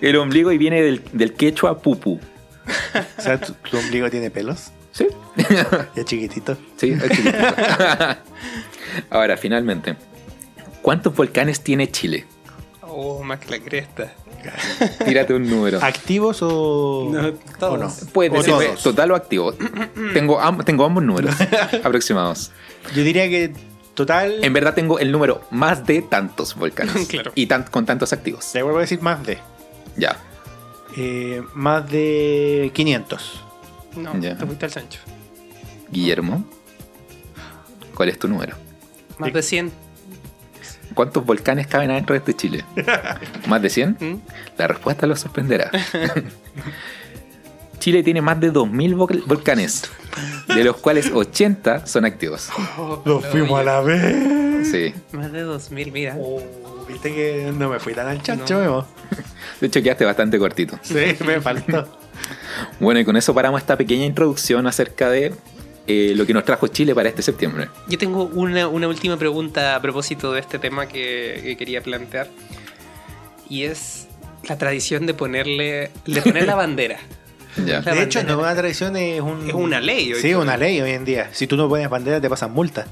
El 0.00 0.16
ombligo 0.16 0.52
y 0.52 0.58
viene 0.58 0.82
del, 0.82 1.02
del 1.12 1.32
quechua 1.34 1.80
pupu. 1.80 2.20
O 3.18 3.22
sea, 3.22 3.40
¿tu, 3.40 3.52
tu 3.54 3.76
ombligo 3.76 4.08
tiene 4.10 4.30
pelos? 4.30 4.70
Sí. 4.92 5.08
Es 5.96 6.04
chiquitito. 6.04 6.56
Sí, 6.76 6.90
es 6.92 7.02
chiquitito. 7.02 7.38
Ahora, 9.10 9.36
finalmente. 9.36 9.96
¿Cuántos 10.82 11.14
volcanes 11.14 11.62
tiene 11.62 11.90
Chile? 11.90 12.26
Oh, 12.96 13.22
más 13.24 13.40
que 13.40 13.50
la 13.50 13.58
cresta. 13.64 14.12
Tírate 15.04 15.34
un 15.34 15.48
número. 15.48 15.78
¿Activos 15.82 16.38
o 16.42 17.10
No, 17.12 17.28
o 17.28 17.32
todos. 17.58 17.78
no? 17.80 18.10
Puedes 18.12 18.32
O 18.32 18.36
decirme 18.36 18.66
todos. 18.66 18.82
total 18.82 19.10
o 19.10 19.14
activo. 19.16 19.52
tengo, 20.12 20.40
tengo 20.64 20.84
ambos 20.84 21.02
números 21.02 21.34
aproximados. 21.84 22.52
Yo 22.94 23.02
diría 23.02 23.28
que 23.28 23.52
total. 23.94 24.44
En 24.44 24.52
verdad 24.52 24.74
tengo 24.74 24.98
el 24.98 25.10
número 25.10 25.42
más 25.50 25.86
de 25.86 26.02
tantos 26.02 26.54
volcanes. 26.54 26.94
Claro. 27.08 27.32
Y 27.34 27.46
tan- 27.46 27.64
con 27.64 27.84
tantos 27.86 28.12
activos. 28.12 28.52
Te 28.52 28.62
vuelvo 28.62 28.78
a 28.78 28.82
decir 28.82 29.00
más 29.02 29.24
de. 29.26 29.38
Ya. 29.96 30.16
Eh, 30.96 31.42
más 31.54 31.90
de 31.90 32.70
500. 32.74 33.40
No, 33.96 34.16
Ya. 34.20 34.36
te 34.36 34.46
fuiste 34.46 34.66
al 34.66 34.70
Sancho. 34.72 35.00
Guillermo. 35.90 36.44
¿Cuál 37.94 38.08
es 38.10 38.18
tu 38.18 38.28
número? 38.28 38.56
Más 39.18 39.32
de 39.32 39.42
100. 39.42 39.72
¿Cuántos 40.94 41.24
volcanes 41.26 41.66
caben 41.66 41.90
adentro 41.90 42.14
de 42.14 42.18
este 42.20 42.34
Chile? 42.34 42.64
¿Más 43.46 43.60
de 43.60 43.68
100? 43.70 43.96
¿Mm? 44.00 44.14
La 44.58 44.68
respuesta 44.68 45.06
lo 45.06 45.16
sorprenderá. 45.16 45.70
Chile 47.78 48.02
tiene 48.02 48.22
más 48.22 48.40
de 48.40 48.50
2.000 48.52 48.96
vol- 48.96 49.24
volcanes, 49.26 49.82
de 50.54 50.64
los 50.64 50.76
cuales 50.78 51.10
80 51.12 51.86
son 51.86 52.04
activos. 52.06 52.48
Nos 53.04 53.26
fuimos 53.26 53.60
a 53.60 53.64
la 53.64 53.80
vez. 53.80 54.40
Sí. 54.64 54.94
Más 55.12 55.30
de 55.30 55.42
2000, 55.42 55.92
mira. 55.92 56.16
Oh, 56.18 56.40
Viste 56.88 57.14
que 57.14 57.52
no 57.54 57.68
me 57.68 57.78
fui 57.78 57.92
tan 57.92 58.08
al 58.08 58.22
chancho, 58.22 58.64
No. 58.64 58.86
De 59.60 59.66
hecho, 59.66 59.82
quedaste 59.82 60.06
bastante 60.06 60.38
cortito. 60.38 60.78
Sí, 60.80 60.94
me 61.26 61.38
faltó. 61.42 61.86
Bueno, 62.80 62.98
y 62.98 63.04
con 63.04 63.14
eso 63.18 63.34
paramos 63.34 63.60
esta 63.60 63.76
pequeña 63.76 64.06
introducción 64.06 64.66
acerca 64.66 65.10
de 65.10 65.34
eh, 65.86 66.12
lo 66.16 66.26
que 66.26 66.32
nos 66.32 66.44
trajo 66.44 66.68
Chile 66.68 66.94
para 66.94 67.08
este 67.08 67.22
septiembre. 67.22 67.68
Yo 67.88 67.98
tengo 67.98 68.24
una, 68.24 68.68
una 68.68 68.88
última 68.88 69.16
pregunta 69.16 69.76
a 69.76 69.82
propósito 69.82 70.32
de 70.32 70.40
este 70.40 70.58
tema 70.58 70.86
que, 70.86 71.40
que 71.42 71.56
quería 71.56 71.82
plantear. 71.82 72.28
Y 73.48 73.64
es 73.64 74.08
la 74.48 74.56
tradición 74.58 75.06
de 75.06 75.14
ponerle 75.14 75.90
de 76.06 76.22
poner 76.22 76.46
la 76.46 76.54
bandera. 76.56 76.98
Ya. 77.64 77.82
La 77.82 77.94
De 77.94 78.02
hecho, 78.02 78.22
no 78.24 78.30
es 78.30 78.38
una 78.38 78.54
tradición, 78.54 78.96
es 78.96 79.20
un... 79.20 79.48
Es 79.48 79.54
una 79.54 79.80
ley 79.80 80.12
hoy 80.12 80.20
Sí, 80.20 80.34
una 80.34 80.56
ley 80.56 80.80
hoy 80.80 80.90
en 80.90 81.04
día. 81.04 81.28
Si 81.32 81.46
tú 81.46 81.56
no 81.56 81.68
pones 81.68 81.88
bandera, 81.88 82.20
te 82.20 82.28
pasan 82.28 82.52
multa. 82.52 82.86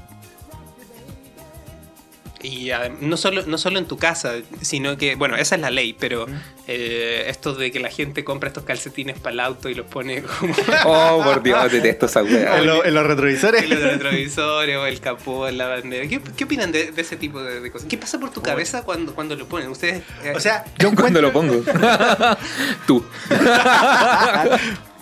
Y 2.43 2.71
ah, 2.71 2.91
no 2.99 3.15
solo, 3.15 3.43
no 3.47 3.57
solo 3.57 3.79
en 3.79 3.85
tu 3.87 3.97
casa, 3.97 4.33
sino 4.61 4.97
que, 4.97 5.15
bueno, 5.15 5.37
esa 5.37 5.55
es 5.55 5.61
la 5.61 5.71
ley, 5.71 5.95
pero 5.97 6.25
eh, 6.67 7.23
esto 7.27 7.55
de 7.55 7.71
que 7.71 7.79
la 7.79 7.89
gente 7.89 8.25
compra 8.25 8.49
estos 8.49 8.65
calcetines 8.65 9.17
para 9.17 9.31
el 9.33 9.39
auto 9.39 9.69
y 9.69 9.73
los 9.75 9.85
pone 9.85 10.21
como 10.23 10.53
Oh, 10.85 11.21
por 11.23 11.41
Dios, 11.41 11.71
detesto 11.71 12.05
esa 12.07 12.21
wea. 12.21 12.59
En, 12.59 12.65
lo- 12.67 12.83
en 12.83 12.93
los 12.93 13.07
retrovisores. 13.07 13.63
en 13.63 13.69
los 13.69 13.79
retrovisores 13.81 14.75
o 14.77 14.85
el 14.85 14.99
capó 14.99 15.47
en 15.47 15.57
la 15.57 15.67
bandera. 15.67 16.05
¿Qué, 16.07 16.19
qué 16.35 16.43
opinan 16.43 16.73
de, 16.73 16.91
de 16.91 17.01
ese 17.01 17.15
tipo 17.15 17.41
de, 17.41 17.61
de 17.61 17.71
cosas? 17.71 17.87
¿Qué 17.87 17.97
pasa 17.97 18.19
por 18.19 18.29
tu 18.31 18.41
cabeza 18.41 18.83
cuando, 18.83 19.15
cuando 19.15 19.35
lo 19.37 19.45
ponen? 19.47 19.69
Ustedes. 19.69 20.03
eh, 20.25 20.33
O 20.35 20.39
sea, 20.41 20.65
yo 20.79 20.93
Cuando 20.93 21.21
lo 21.21 21.31
pongo. 21.31 21.63
Tú. 22.85 23.05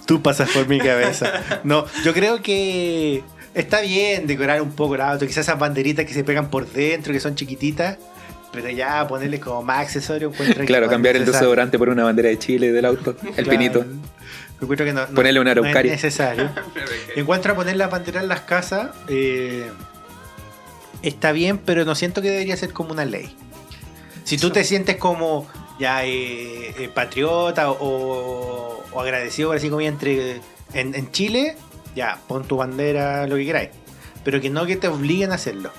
Tú 0.06 0.22
pasas 0.22 0.50
por 0.52 0.68
mi 0.68 0.80
cabeza. 0.80 1.42
No, 1.64 1.86
yo 2.04 2.14
creo 2.14 2.42
que 2.42 3.24
está 3.54 3.82
bien 3.82 4.28
decorar 4.28 4.62
un 4.62 4.72
poco 4.72 4.96
el 4.96 5.02
auto, 5.02 5.26
quizás 5.28 5.46
esas 5.48 5.60
banderitas 5.60 6.06
que 6.06 6.14
se 6.14 6.24
pegan 6.24 6.50
por 6.50 6.68
dentro, 6.72 7.14
que 7.14 7.20
son 7.20 7.36
chiquititas, 7.36 7.98
pero 8.52 8.70
ya 8.70 9.08
ponerle 9.08 9.40
como 9.40 9.62
más 9.64 9.80
accesorio. 9.80 10.30
encuentro 10.30 10.60
que 10.62 10.66
Claro, 10.66 10.90
cambiar 10.90 11.16
el 11.16 11.26
desodorante 11.26 11.78
por 11.78 11.90
una 11.90 12.04
bandera 12.04 12.30
de 12.30 12.38
Chile 12.40 12.72
del 12.72 12.86
auto. 12.86 13.16
El 13.24 13.34
Claro. 13.46 13.50
pinito. 13.50 13.86
Encuentro 14.62 14.86
que 14.86 14.94
no, 14.94 15.08
no- 15.08 15.16
Ponerle 15.16 15.40
una 15.40 15.56
no 15.56 15.66
es 15.66 15.74
necesario. 15.86 16.50
Encuentro 17.16 17.54
a 17.54 17.56
poner 17.56 17.76
las 17.78 17.90
banderas 17.90 18.24
en 18.24 18.30
las 18.30 18.42
casas. 18.42 18.90
eh, 19.08 19.66
está 21.02 21.32
bien, 21.32 21.58
pero 21.58 21.84
no 21.86 21.96
siento 21.96 22.22
que 22.22 22.30
debería 22.30 22.56
ser 22.58 22.72
como 22.74 22.92
una 22.92 23.06
ley. 23.06 23.36
Si 24.24 24.38
tú 24.38 24.52
te 24.52 24.64
sientes 24.64 24.98
como 24.98 25.48
ya 25.80 26.06
eh, 26.06 26.76
eh, 26.78 26.90
patriota 26.94 27.72
o, 27.72 28.84
o 28.92 29.00
agradecido 29.02 29.50
por 29.50 29.58
así 29.58 29.70
como 29.70 29.82
entre 29.82 30.42
en, 30.74 30.94
en 30.94 31.12
Chile, 31.12 31.56
ya 31.96 32.20
pon 32.28 32.44
tu 32.48 32.58
bandera, 32.58 33.28
lo 33.28 33.36
que 33.36 33.46
queráis. 33.46 33.70
Pero 34.24 34.40
que 34.42 34.50
no 34.50 34.66
que 34.66 34.76
te 34.76 34.88
obliguen 34.88 35.32
a 35.32 35.36
hacerlo. 35.36 35.72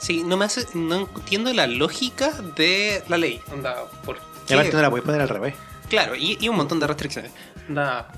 Sí, 0.00 0.22
no 0.24 0.36
me 0.36 0.44
hace. 0.44 0.64
No 0.74 0.96
entiendo 1.16 1.52
la 1.52 1.66
lógica 1.66 2.30
de 2.56 3.02
la 3.08 3.18
ley. 3.18 3.40
Onda, 3.52 3.76
¿por 4.04 4.18
Y 4.48 4.52
aparte 4.52 4.72
no 4.76 4.82
la 4.82 4.90
puedes 4.90 5.04
poner 5.04 5.20
al 5.20 5.28
revés. 5.28 5.54
Claro, 5.88 6.14
y, 6.16 6.36
y 6.40 6.48
un 6.48 6.56
montón 6.56 6.80
de 6.80 6.86
restricciones. 6.86 7.30
Onda, 7.68 8.08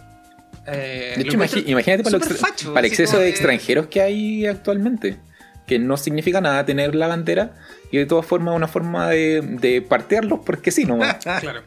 eh, 0.66 1.14
De 1.16 1.22
hecho, 1.22 1.34
imagínate 1.66 2.02
para, 2.02 2.18
lo 2.18 2.22
súper 2.24 2.32
extra- 2.32 2.48
facho, 2.48 2.74
para 2.74 2.86
el 2.86 2.92
exceso 2.92 3.18
de 3.18 3.24
que- 3.24 3.30
extranjeros 3.30 3.86
que 3.86 4.02
hay 4.02 4.46
actualmente. 4.46 5.18
Que 5.66 5.78
no 5.78 5.96
significa 5.96 6.40
nada 6.40 6.64
tener 6.64 6.94
la 6.96 7.06
bandera 7.06 7.54
y 7.92 7.98
de 7.98 8.06
todas 8.06 8.26
formas 8.26 8.56
una 8.56 8.66
forma 8.66 9.08
de, 9.08 9.40
de 9.40 9.80
partearlos 9.82 10.40
porque 10.44 10.70
sí, 10.72 10.84
¿no? 10.84 10.98
Claro. 11.22 11.62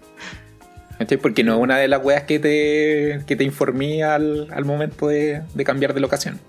¿Cachai? 1.00 1.18
Porque 1.18 1.44
no 1.44 1.56
es 1.56 1.60
una 1.60 1.78
de 1.78 1.88
las 1.88 2.04
weas 2.04 2.24
que 2.24 2.40
te, 2.40 3.24
que 3.26 3.36
te 3.36 3.44
informé 3.44 4.04
al, 4.04 4.48
al 4.52 4.66
momento 4.66 5.08
de, 5.08 5.42
de 5.54 5.64
cambiar 5.64 5.94
de 5.94 6.00
locación. 6.00 6.40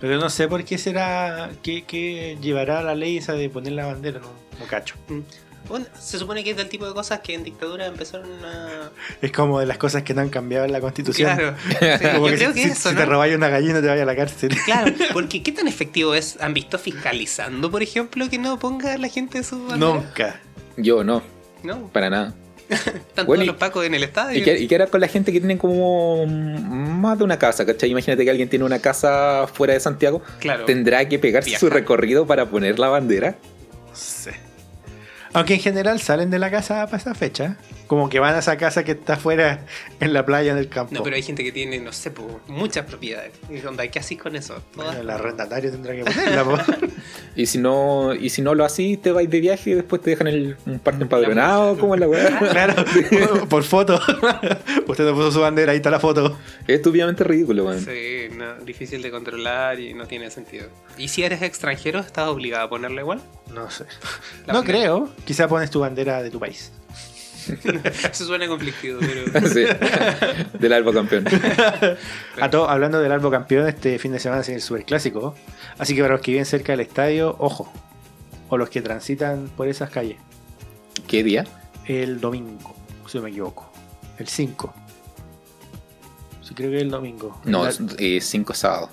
Pero 0.00 0.18
no 0.18 0.30
sé 0.30 0.48
por 0.48 0.64
qué 0.64 0.78
será. 0.78 1.50
¿Qué, 1.62 1.84
qué 1.84 2.38
llevará 2.40 2.82
la 2.82 2.94
ley 2.94 3.18
esa 3.18 3.34
de 3.34 3.50
poner 3.50 3.72
la 3.72 3.86
bandera? 3.86 4.20
No, 4.20 4.28
no 4.58 4.66
cacho. 4.66 4.94
Mm. 5.08 5.20
Bueno, 5.68 5.86
se 5.98 6.18
supone 6.18 6.42
que 6.42 6.50
es 6.50 6.56
del 6.56 6.68
tipo 6.68 6.86
de 6.86 6.94
cosas 6.94 7.20
que 7.20 7.34
en 7.34 7.44
dictadura 7.44 7.86
empezaron 7.86 8.30
a. 8.44 8.90
Es 9.22 9.30
como 9.30 9.60
de 9.60 9.66
las 9.66 9.76
cosas 9.78 10.02
que 10.02 10.14
no 10.14 10.22
han 10.22 10.30
cambiado 10.30 10.64
en 10.64 10.72
la 10.72 10.80
constitución. 10.80 11.36
Claro. 11.36 11.54
Sí, 11.98 12.06
Como 12.14 12.26
yo 12.26 12.32
que 12.32 12.36
creo 12.36 12.52
si, 12.54 12.62
que 12.62 12.64
eso, 12.68 12.88
si 12.88 12.94
¿no? 12.94 13.00
te 13.00 13.06
robáis 13.06 13.36
una 13.36 13.48
gallina 13.48 13.80
te 13.80 13.86
vayas 13.88 14.02
a 14.02 14.06
la 14.06 14.16
cárcel. 14.16 14.56
Claro, 14.64 14.92
porque 15.12 15.42
¿qué 15.42 15.52
tan 15.52 15.68
efectivo 15.68 16.14
es? 16.14 16.38
¿Han 16.40 16.54
visto 16.54 16.78
fiscalizando, 16.78 17.70
por 17.70 17.82
ejemplo, 17.82 18.28
que 18.30 18.38
no 18.38 18.58
ponga 18.58 18.94
a 18.94 18.98
la 18.98 19.08
gente 19.08 19.42
su 19.44 19.66
bandera? 19.66 19.94
Nunca. 19.94 20.40
Yo 20.78 21.04
no, 21.04 21.22
No, 21.62 21.88
para 21.88 22.10
nada. 22.10 22.34
están 22.70 23.26
Bueno, 23.26 23.40
todos 23.40 23.44
y- 23.44 23.46
los 23.46 23.56
pacos 23.56 23.84
en 23.84 23.94
el 23.94 24.02
estadio. 24.04 24.38
¿Y 24.38 24.42
qué, 24.42 24.58
y 24.58 24.68
qué 24.68 24.76
hará 24.76 24.86
con 24.86 25.00
la 25.00 25.08
gente 25.08 25.32
que 25.32 25.40
tiene 25.40 25.58
como 25.58 26.24
más 26.26 27.18
de 27.18 27.24
una 27.24 27.38
casa? 27.38 27.66
¿Cachai? 27.66 27.90
Imagínate 27.90 28.24
que 28.24 28.30
alguien 28.30 28.48
tiene 28.48 28.64
una 28.64 28.78
casa 28.78 29.46
fuera 29.52 29.74
de 29.74 29.80
Santiago. 29.80 30.22
Claro. 30.38 30.64
Tendrá 30.66 31.08
que 31.08 31.18
pegarse 31.18 31.56
su 31.58 31.68
recorrido 31.68 32.26
para 32.26 32.46
poner 32.46 32.78
la 32.78 32.88
bandera. 32.88 33.36
No 33.88 33.94
sé. 33.96 34.34
Aunque 35.32 35.54
en 35.54 35.60
general 35.60 36.00
salen 36.00 36.30
de 36.30 36.38
la 36.38 36.50
casa 36.50 36.84
para 36.86 36.98
esa 36.98 37.14
fecha. 37.14 37.56
Como 37.90 38.08
que 38.08 38.20
van 38.20 38.36
a 38.36 38.38
esa 38.38 38.56
casa 38.56 38.84
que 38.84 38.92
está 38.92 39.14
afuera 39.14 39.66
en 39.98 40.12
la 40.12 40.24
playa, 40.24 40.52
en 40.52 40.58
el 40.58 40.68
campo. 40.68 40.94
No, 40.94 41.02
pero 41.02 41.16
hay 41.16 41.24
gente 41.24 41.42
que 41.42 41.50
tiene, 41.50 41.80
no 41.80 41.92
sé, 41.92 42.12
po, 42.12 42.40
muchas 42.46 42.86
propiedades. 42.86 43.32
Y 43.50 43.66
onda, 43.66 43.84
¿Qué 43.88 43.98
haces 43.98 44.16
con 44.16 44.36
eso? 44.36 44.62
Bueno, 44.76 44.92
el 44.92 45.10
arrendatario 45.10 45.72
tendrá 45.72 45.96
que 45.96 46.04
ponerla. 46.04 46.44
po. 46.44 46.56
Y 47.34 47.46
si 47.46 47.58
no, 47.58 48.14
y 48.14 48.30
si 48.30 48.42
no 48.42 48.54
lo 48.54 48.64
así, 48.64 48.96
te 48.96 49.10
vais 49.10 49.28
de 49.28 49.40
viaje 49.40 49.70
y 49.70 49.74
después 49.74 50.00
te 50.00 50.10
dejan 50.10 50.28
el, 50.28 50.56
un 50.66 50.78
parte 50.78 51.02
empadronado, 51.02 51.76
como 51.78 51.96
la 51.96 52.06
weá. 52.06 52.38
claro, 52.38 52.76
por 53.48 53.64
foto. 53.64 54.00
Usted 54.86 55.04
no 55.06 55.14
puso 55.16 55.32
su 55.32 55.40
bandera, 55.40 55.72
ahí 55.72 55.78
está 55.78 55.90
la 55.90 55.98
foto. 55.98 56.38
Es 56.68 56.76
estúpidamente 56.76 57.24
ridículo, 57.24 57.64
weón. 57.64 57.80
Sí, 57.80 58.28
no, 58.36 58.54
difícil 58.64 59.02
de 59.02 59.10
controlar 59.10 59.80
y 59.80 59.94
no 59.94 60.06
tiene 60.06 60.30
sentido. 60.30 60.68
¿Y 60.96 61.08
si 61.08 61.24
eres 61.24 61.42
extranjero, 61.42 61.98
estás 61.98 62.28
obligado 62.28 62.66
a 62.66 62.68
ponerla 62.68 63.00
igual? 63.00 63.20
No 63.52 63.68
sé. 63.68 63.82
La 64.46 64.52
no 64.52 64.60
bandera. 64.60 64.78
creo. 64.78 65.08
Quizá 65.24 65.48
pones 65.48 65.70
tu 65.72 65.80
bandera 65.80 66.22
de 66.22 66.30
tu 66.30 66.38
país. 66.38 66.70
Eso 68.12 68.24
suena 68.26 68.46
conflictivo, 68.46 68.98
pero. 69.00 69.48
Sí. 69.48 69.64
Del 70.58 70.72
Alba 70.72 70.92
campeón. 70.92 71.24
A 72.40 72.50
todo, 72.50 72.68
hablando 72.68 73.00
del 73.00 73.12
Albo 73.12 73.30
campeón, 73.30 73.66
este 73.68 73.98
fin 73.98 74.12
de 74.12 74.18
semana 74.20 74.42
es 74.42 74.48
el 74.48 74.60
superclásico. 74.60 75.34
Así 75.78 75.94
que 75.94 76.02
para 76.02 76.14
los 76.14 76.22
que 76.22 76.32
viven 76.32 76.46
cerca 76.46 76.72
del 76.72 76.80
estadio, 76.80 77.36
ojo. 77.38 77.72
O 78.48 78.58
los 78.58 78.68
que 78.70 78.82
transitan 78.82 79.48
por 79.56 79.68
esas 79.68 79.90
calles. 79.90 80.16
¿Qué 81.06 81.22
día? 81.22 81.44
El 81.86 82.20
domingo, 82.20 82.74
si 83.06 83.18
no 83.18 83.24
me 83.24 83.30
equivoco. 83.30 83.70
El 84.18 84.28
5. 84.28 84.74
Sí, 86.42 86.54
creo 86.54 86.70
que 86.70 86.76
es 86.76 86.82
el 86.82 86.90
domingo. 86.90 87.40
No, 87.44 87.64
La- 87.64 87.72
es 87.98 88.24
5 88.26 88.54
sábado. 88.54 88.90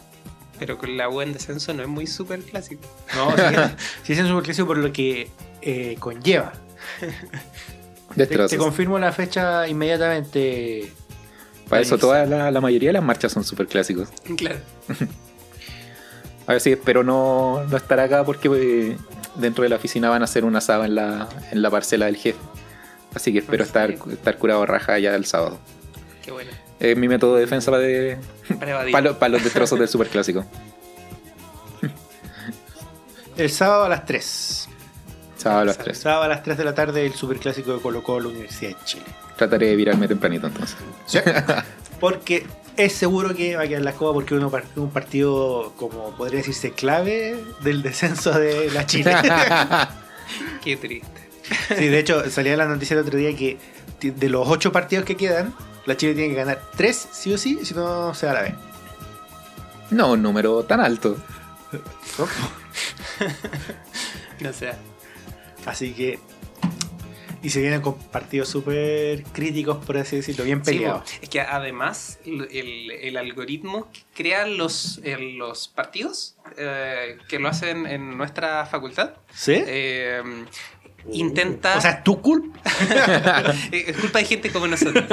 Pero 0.60 0.77
con 0.77 0.95
la 0.97 1.10
U 1.10 1.21
en 1.21 1.33
descenso 1.33 1.73
no 1.73 1.83
es 1.83 1.88
muy 1.89 2.07
súper 2.07 2.41
clásico. 2.41 2.81
No, 3.15 3.31
sí, 3.36 3.43
sí 4.03 4.13
es 4.13 4.19
un 4.19 4.27
superclásico 4.29 4.67
por 4.67 4.77
lo 4.77 4.91
que 4.91 5.29
eh, 5.62 5.95
conlleva. 5.99 6.53
Destrozos. 8.17 8.51
te 8.51 8.58
confirmo 8.58 8.97
la 8.99 9.12
fecha 9.12 9.67
inmediatamente. 9.67 10.91
Para 11.69 11.82
eso 11.82 11.97
toda 11.97 12.25
la, 12.25 12.49
la 12.51 12.62
mayoría 12.62 12.89
de 12.89 12.93
las 12.93 13.03
marchas 13.03 13.32
son 13.32 13.43
super 13.43 13.67
clásicos. 13.67 14.10
Claro. 14.38 14.58
A 16.47 16.53
ver 16.53 16.62
si 16.62 16.71
espero 16.71 17.03
no, 17.03 17.63
no 17.69 17.75
estar 17.77 17.99
acá 17.99 18.23
porque 18.23 18.47
eh, 18.53 18.97
dentro 19.36 19.63
de 19.63 19.69
la 19.69 19.75
oficina 19.75 20.10
van 20.10 20.21
a 20.21 20.25
hacer 20.25 20.45
un 20.45 20.56
asado 20.56 20.86
en 20.86 20.95
la, 20.95 21.27
en 21.51 21.62
la 21.62 21.69
parcela 21.69 22.06
del 22.06 22.15
jefe. 22.15 22.39
Así 23.13 23.34
que 23.34 23.39
espero 23.39 23.63
¿En 23.63 23.67
estar, 23.67 23.91
estar 23.91 24.38
curado 24.38 24.65
raja 24.65 24.97
ya 24.97 25.13
el 25.15 25.25
sábado. 25.25 25.60
Qué 26.23 26.32
bueno. 26.32 26.51
Es 26.80 26.95
mi 26.95 27.08
método 27.10 27.36
de 27.36 27.41
defensa 27.41 27.69
para, 27.71 27.84
de, 27.84 28.17
Para 28.91 29.01
los- 29.01 29.17
para 29.17 29.30
los 29.30 29.43
destrozos 29.43 29.77
del 29.77 29.89
super 29.89 30.08
clásico. 30.08 30.45
El 33.38 33.49
sábado 33.51 33.84
a 33.86 33.89
las 33.89 34.06
3. 34.06 34.66
Sábado 35.38 35.62
a 35.62 35.65
las 35.65 35.76
Exacto. 35.76 35.91
3. 35.91 35.97
Sábado 36.00 36.23
a 36.23 36.28
las 36.28 36.43
3 36.43 36.58
de 36.58 36.63
la 36.65 36.73
tarde, 36.76 37.06
el 37.06 37.13
superclásico 37.13 37.73
de 37.73 37.80
Colo 37.82 38.04
Colo, 38.04 38.30
Universidad 38.30 38.71
de 38.71 38.78
Chile. 38.86 39.06
Trataré 39.38 39.67
de 39.67 39.76
virarme 39.76 40.08
tempranito 40.08 40.47
entonces. 40.47 40.78
Porque 42.00 42.45
es 42.76 42.93
seguro 42.93 43.34
que 43.36 43.56
va 43.56 43.63
a 43.63 43.67
quedar 43.67 43.82
la 43.82 43.89
escoba 43.91 44.13
porque 44.13 44.36
uno 44.36 44.52
par- 44.52 44.65
un 44.76 44.91
partido, 44.91 45.73
como 45.78 46.12
podría 46.15 46.38
decirse, 46.39 46.71
clave 46.71 47.43
del 47.62 47.82
descenso 47.82 48.32
de 48.38 48.69
la 48.71 48.86
Chile. 48.86 49.15
Qué 50.63 50.78
triste. 50.78 51.30
Sí, 51.76 51.88
de 51.88 51.97
hecho, 52.00 52.30
salía 52.30 52.56
la 52.58 52.65
noticia 52.67 52.93
el 52.93 53.00
otro 53.00 53.17
día 53.17 53.36
que 53.36 53.58
de 54.02 54.30
los 54.30 54.47
ocho 54.47 54.71
partidos 54.71 55.06
que 55.06 55.15
quedan, 55.17 55.56
la 55.88 55.97
Chile 55.97 56.13
tiene 56.13 56.30
que 56.30 56.36
ganar 56.36 56.62
tres 56.76 57.08
sí 57.12 57.34
o 57.34 57.38
sí, 57.39 57.60
si 57.63 57.73
no 57.73 58.13
se 58.13 58.26
va 58.28 58.32
a 58.34 58.36
la 58.36 58.41
B. 58.43 58.56
No, 59.89 60.12
un 60.12 60.21
número 60.21 60.63
tan 60.63 60.80
alto. 60.82 61.17
No 64.39 64.54
sé. 64.54 64.73
Así 65.67 65.93
que. 65.93 66.19
Y 67.43 67.51
se 67.51 67.62
vienen 67.62 67.82
con 67.82 67.97
partidos 67.99 68.49
súper 68.49 69.21
críticos, 69.25 69.77
por 69.86 69.95
así 69.97 70.15
decirlo, 70.15 70.43
bien 70.43 70.63
peleados. 70.63 71.03
es 71.21 71.30
que 71.30 71.39
además 71.39 72.17
el, 72.25 73.15
algoritmo 73.15 73.91
que 73.91 74.01
crea 74.15 74.47
los, 74.47 74.99
el- 75.03 75.38
los 75.38 75.67
partidos 75.67 76.36
eh, 76.58 77.17
que 77.30 77.38
lo 77.38 77.47
hacen 77.47 77.86
en 77.86 78.17
nuestra 78.17 78.65
facultad 78.65 79.12
¿Sí? 79.34 79.53
eh, 79.56 80.21
intenta 81.12 81.77
O 81.77 81.82
sea, 81.82 82.03
tu 82.03 82.21
culpa. 82.21 82.60
Eh, 83.71 83.86
es 83.88 83.97
culpa 83.97 84.19
de 84.19 84.25
gente 84.25 84.51
como 84.51 84.65
nosotros. 84.67 85.06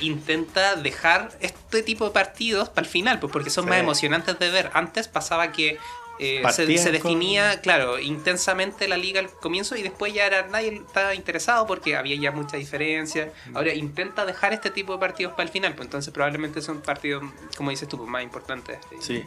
Intenta 0.00 0.76
dejar 0.76 1.30
este 1.40 1.82
tipo 1.82 2.06
de 2.06 2.10
partidos 2.12 2.68
para 2.70 2.86
el 2.86 2.90
final, 2.90 3.20
pues 3.20 3.30
porque 3.32 3.50
son 3.50 3.64
Sí. 3.64 3.70
más 3.70 3.78
emocionantes 3.80 4.38
de 4.38 4.50
ver. 4.50 4.70
Antes 4.72 5.08
pasaba 5.08 5.52
que 5.52 5.76
eh, 6.20 6.42
se, 6.52 6.64
con- 6.82 6.92
definía, 6.92 7.60
claro, 7.60 7.98
intensamente 7.98 8.86
la 8.86 8.96
liga 8.96 9.20
al 9.20 9.30
comienzo 9.30 9.74
y 9.76 9.82
después 9.82 10.12
ya 10.12 10.26
era, 10.26 10.46
nadie 10.48 10.82
estaba 10.86 11.14
interesado 11.14 11.66
porque 11.66 11.96
había 11.96 12.16
ya 12.16 12.30
mucha 12.30 12.56
diferencia. 12.56 13.32
Ahora 13.54 13.74
intenta 13.74 14.26
dejar 14.26 14.52
este 14.52 14.70
tipo 14.70 14.92
de 14.92 14.98
partidos 14.98 15.32
para 15.32 15.44
el 15.44 15.48
final, 15.48 15.74
pues 15.74 15.86
entonces 15.86 16.12
probablemente 16.12 16.60
son 16.62 16.80
partidos, 16.82 17.24
como 17.56 17.70
dices 17.70 17.88
tú, 17.88 17.96
pues, 17.96 18.08
más 18.08 18.22
importantes. 18.22 18.78
Sí. 19.00 19.24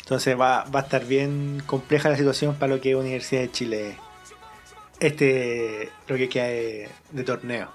Entonces 0.00 0.38
va, 0.38 0.64
va 0.64 0.80
a 0.80 0.82
estar 0.84 1.04
bien 1.04 1.62
compleja 1.66 2.08
la 2.08 2.16
situación 2.16 2.54
para 2.56 2.74
lo 2.74 2.80
que 2.80 2.90
es 2.90 2.96
Universidad 2.96 3.42
de 3.42 3.50
Chile. 3.50 3.98
Este, 5.00 5.90
lo 6.08 6.16
que 6.16 6.28
queda 6.28 6.46
de, 6.46 6.88
de 7.12 7.24
torneo. 7.24 7.70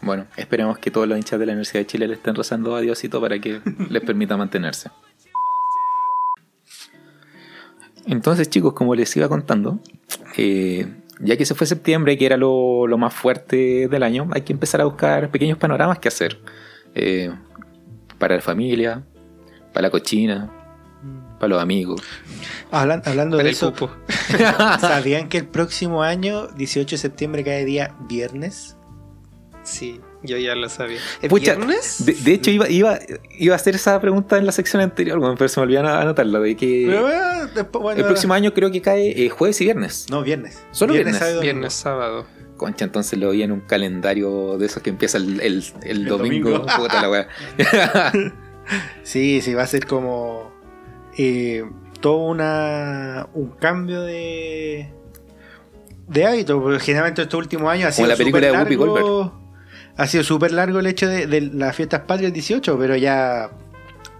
Bueno, 0.00 0.26
esperemos 0.36 0.78
que 0.78 0.90
todos 0.90 1.06
los 1.06 1.16
hinchas 1.16 1.38
de 1.38 1.46
la 1.46 1.52
Universidad 1.52 1.80
de 1.80 1.86
Chile 1.86 2.08
le 2.08 2.14
estén 2.14 2.34
rezando 2.34 2.74
a 2.74 2.80
Diosito 2.80 3.20
para 3.20 3.38
que 3.38 3.60
les 3.88 4.02
permita 4.02 4.36
mantenerse. 4.36 4.90
Entonces, 8.06 8.50
chicos, 8.50 8.74
como 8.74 8.94
les 8.94 9.14
iba 9.16 9.28
contando, 9.28 9.78
eh, 10.36 10.86
ya 11.20 11.36
que 11.36 11.46
se 11.46 11.54
fue 11.54 11.66
septiembre, 11.66 12.18
que 12.18 12.26
era 12.26 12.36
lo, 12.36 12.86
lo 12.86 12.98
más 12.98 13.14
fuerte 13.14 13.88
del 13.88 14.02
año, 14.02 14.28
hay 14.32 14.42
que 14.42 14.52
empezar 14.52 14.80
a 14.80 14.84
buscar 14.84 15.30
pequeños 15.30 15.58
panoramas 15.58 15.98
que 15.98 16.08
hacer. 16.08 16.38
Eh, 16.94 17.30
para 18.18 18.36
la 18.36 18.42
familia, 18.42 19.02
para 19.72 19.82
la 19.88 19.90
cochina, 19.90 20.50
para 21.40 21.48
los 21.48 21.62
amigos. 21.62 22.02
Hablan- 22.70 23.02
hablando 23.06 23.36
Para 23.36 23.44
de 23.44 23.50
el 23.50 23.56
eso. 23.56 23.72
¿sabían 24.80 25.28
que 25.28 25.38
el 25.38 25.46
próximo 25.46 26.02
año, 26.02 26.48
18 26.48 26.94
de 26.94 26.98
septiembre, 26.98 27.42
cae 27.44 27.64
día 27.64 27.94
viernes? 28.08 28.76
Sí, 29.62 30.00
yo 30.24 30.36
ya 30.38 30.54
lo 30.54 30.68
sabía. 30.68 30.98
¿El 31.22 31.28
Pucha, 31.28 31.54
viernes? 31.54 32.04
De, 32.04 32.12
de 32.14 32.32
hecho, 32.34 32.50
iba, 32.50 32.68
iba, 32.68 32.98
iba 33.38 33.54
a 33.54 33.56
hacer 33.56 33.74
esa 33.76 34.00
pregunta 34.00 34.36
en 34.38 34.46
la 34.46 34.52
sección 34.52 34.82
anterior, 34.82 35.18
bueno, 35.18 35.34
pero 35.38 35.48
se 35.48 35.60
me 35.60 35.64
olvidó 35.64 35.80
ano- 35.80 35.94
anotarla, 35.94 36.40
de 36.40 36.56
que 36.56 36.84
Pero, 36.88 37.08
eh, 37.10 37.48
después, 37.54 37.82
bueno, 37.82 38.00
el 38.00 38.06
próximo 38.06 38.34
año 38.34 38.52
creo 38.54 38.70
que 38.70 38.80
cae 38.82 39.24
eh, 39.24 39.28
jueves 39.28 39.60
y 39.60 39.64
viernes. 39.64 40.06
No, 40.10 40.22
viernes. 40.22 40.62
Solo 40.72 40.94
viernes. 40.94 41.16
sábado. 41.18 41.40
Viernes, 41.40 41.72
sábado. 41.74 42.26
Concha, 42.56 42.84
entonces 42.84 43.18
lo 43.18 43.30
vi 43.30 43.42
en 43.42 43.52
un 43.52 43.60
calendario 43.60 44.56
de 44.58 44.66
esos 44.66 44.82
que 44.82 44.90
empieza 44.90 45.18
el, 45.18 45.40
el- 45.40 45.64
el 45.82 46.04
domingo. 46.06 46.50
domingo. 46.50 46.66
Puta 46.76 47.02
la 47.02 47.10
wea. 47.10 47.28
Sí, 49.02 49.40
sí, 49.42 49.52
va 49.52 49.62
a 49.64 49.66
ser 49.66 49.86
como 49.86 50.50
eh, 51.18 51.64
todo 52.00 52.16
una, 52.16 53.28
un 53.34 53.50
cambio 53.50 54.00
de, 54.00 54.88
de 56.08 56.24
hábito. 56.26 56.62
Porque 56.62 56.78
generalmente 56.80 57.22
estos 57.22 57.38
últimos 57.38 57.68
años 57.70 57.88
ha 57.88 57.88
Como 57.88 57.96
sido 57.96 58.08
la 58.08 58.16
película 58.16 58.46
de 58.46 58.52
Whoopi 58.52 58.76
largo- 58.76 59.43
Ha 59.96 60.06
sido 60.06 60.24
súper 60.24 60.52
largo 60.52 60.80
el 60.80 60.86
hecho 60.86 61.06
de, 61.06 61.26
de 61.26 61.40
las 61.40 61.76
fiestas 61.76 62.00
patrias 62.00 62.32
18, 62.32 62.78
pero 62.78 62.96
ya 62.96 63.50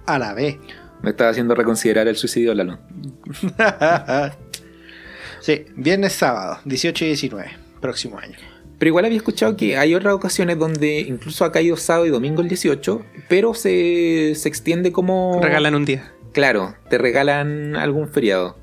a 0.07 0.19
la 0.19 0.35
vez. 0.35 0.59
Me 1.03 1.11
estaba 1.11 1.31
haciendo 1.31 1.55
reconsiderar 1.55 2.09
el 2.09 2.17
suicidio, 2.17 2.55
Lalo. 2.55 2.79
sí, 5.41 5.67
viernes, 5.77 6.13
sábado, 6.13 6.61
18 6.65 7.05
y 7.05 7.09
19, 7.09 7.51
próximo 7.81 8.19
año. 8.19 8.37
Pero 8.79 8.89
igual 8.89 9.05
había 9.05 9.19
escuchado 9.19 9.57
que 9.57 9.77
hay 9.77 9.95
otras 9.95 10.15
ocasiones 10.15 10.59
donde 10.59 11.01
incluso 11.01 11.45
ha 11.45 11.53
caído 11.53 11.77
sábado 11.77 12.07
y 12.07 12.11
domingo 12.11 12.43
el 12.43 12.49
18, 12.49 13.05
pero 13.29 13.55
se, 13.55 14.35
se 14.35 14.49
extiende 14.49 14.93
como... 14.93 15.41
Regalan 15.43 15.75
un 15.75 15.85
día. 15.85 16.13
Claro, 16.33 16.75
te 16.89 16.99
regalan 16.99 17.77
algún 17.77 18.09
feriado. 18.09 18.57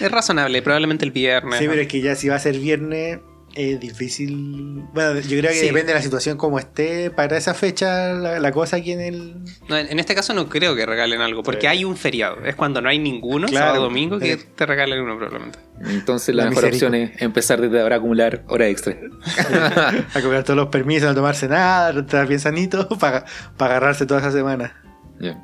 Es 0.00 0.10
razonable, 0.10 0.62
probablemente 0.62 1.04
el 1.04 1.10
viernes. 1.10 1.58
Sí, 1.58 1.64
¿no? 1.64 1.70
pero 1.70 1.82
es 1.82 1.88
que 1.88 2.00
ya 2.00 2.14
si 2.14 2.28
va 2.28 2.36
a 2.36 2.38
ser 2.38 2.58
viernes 2.58 3.18
es 3.56 3.80
difícil. 3.80 4.84
Bueno, 4.92 5.18
yo 5.20 5.38
creo 5.38 5.50
que 5.50 5.54
Sí. 5.58 5.66
depende 5.66 5.88
de 5.88 5.94
la 5.94 6.02
situación 6.02 6.36
como 6.36 6.58
esté 6.58 7.10
para 7.10 7.36
esa 7.36 7.54
fecha 7.54 8.12
la, 8.12 8.38
la 8.38 8.52
cosa 8.52 8.76
aquí 8.76 8.92
en 8.92 9.00
el... 9.00 9.34
No, 9.68 9.76
en 9.76 9.98
este 9.98 10.14
caso 10.14 10.34
no 10.34 10.48
creo 10.48 10.76
que 10.76 10.84
regalen 10.86 11.20
algo, 11.22 11.42
porque 11.42 11.62
Sí. 11.62 11.66
hay 11.66 11.84
un 11.84 11.96
feriado. 11.96 12.44
Es 12.44 12.54
cuando 12.54 12.80
no 12.82 12.88
hay 12.88 12.98
ninguno, 12.98 13.46
Claro. 13.48 13.66
sábado 13.66 13.84
domingo, 13.84 14.18
que 14.18 14.36
te 14.36 14.66
regalen 14.66 15.00
uno 15.00 15.16
probablemente. 15.16 15.58
Entonces 15.88 16.34
la, 16.34 16.44
La 16.44 16.50
mejor 16.50 16.66
opción 16.66 16.94
es 16.94 17.20
empezar 17.22 17.60
desde 17.60 17.80
ahora 17.80 17.96
a 17.96 17.98
acumular 17.98 18.42
hora 18.48 18.68
extra. 18.68 18.94
a 20.14 20.20
cobrar 20.22 20.44
todos 20.44 20.56
los 20.56 20.68
permisos, 20.68 21.08
no 21.08 21.14
tomarse 21.14 21.48
nada, 21.48 21.98
estar 22.00 22.26
bien 22.26 22.40
sanito 22.40 22.88
para 23.00 23.24
agarrarse 23.58 24.06
toda 24.06 24.20
esa 24.20 24.32
semana. 24.32 24.74
Ya. 25.18 25.40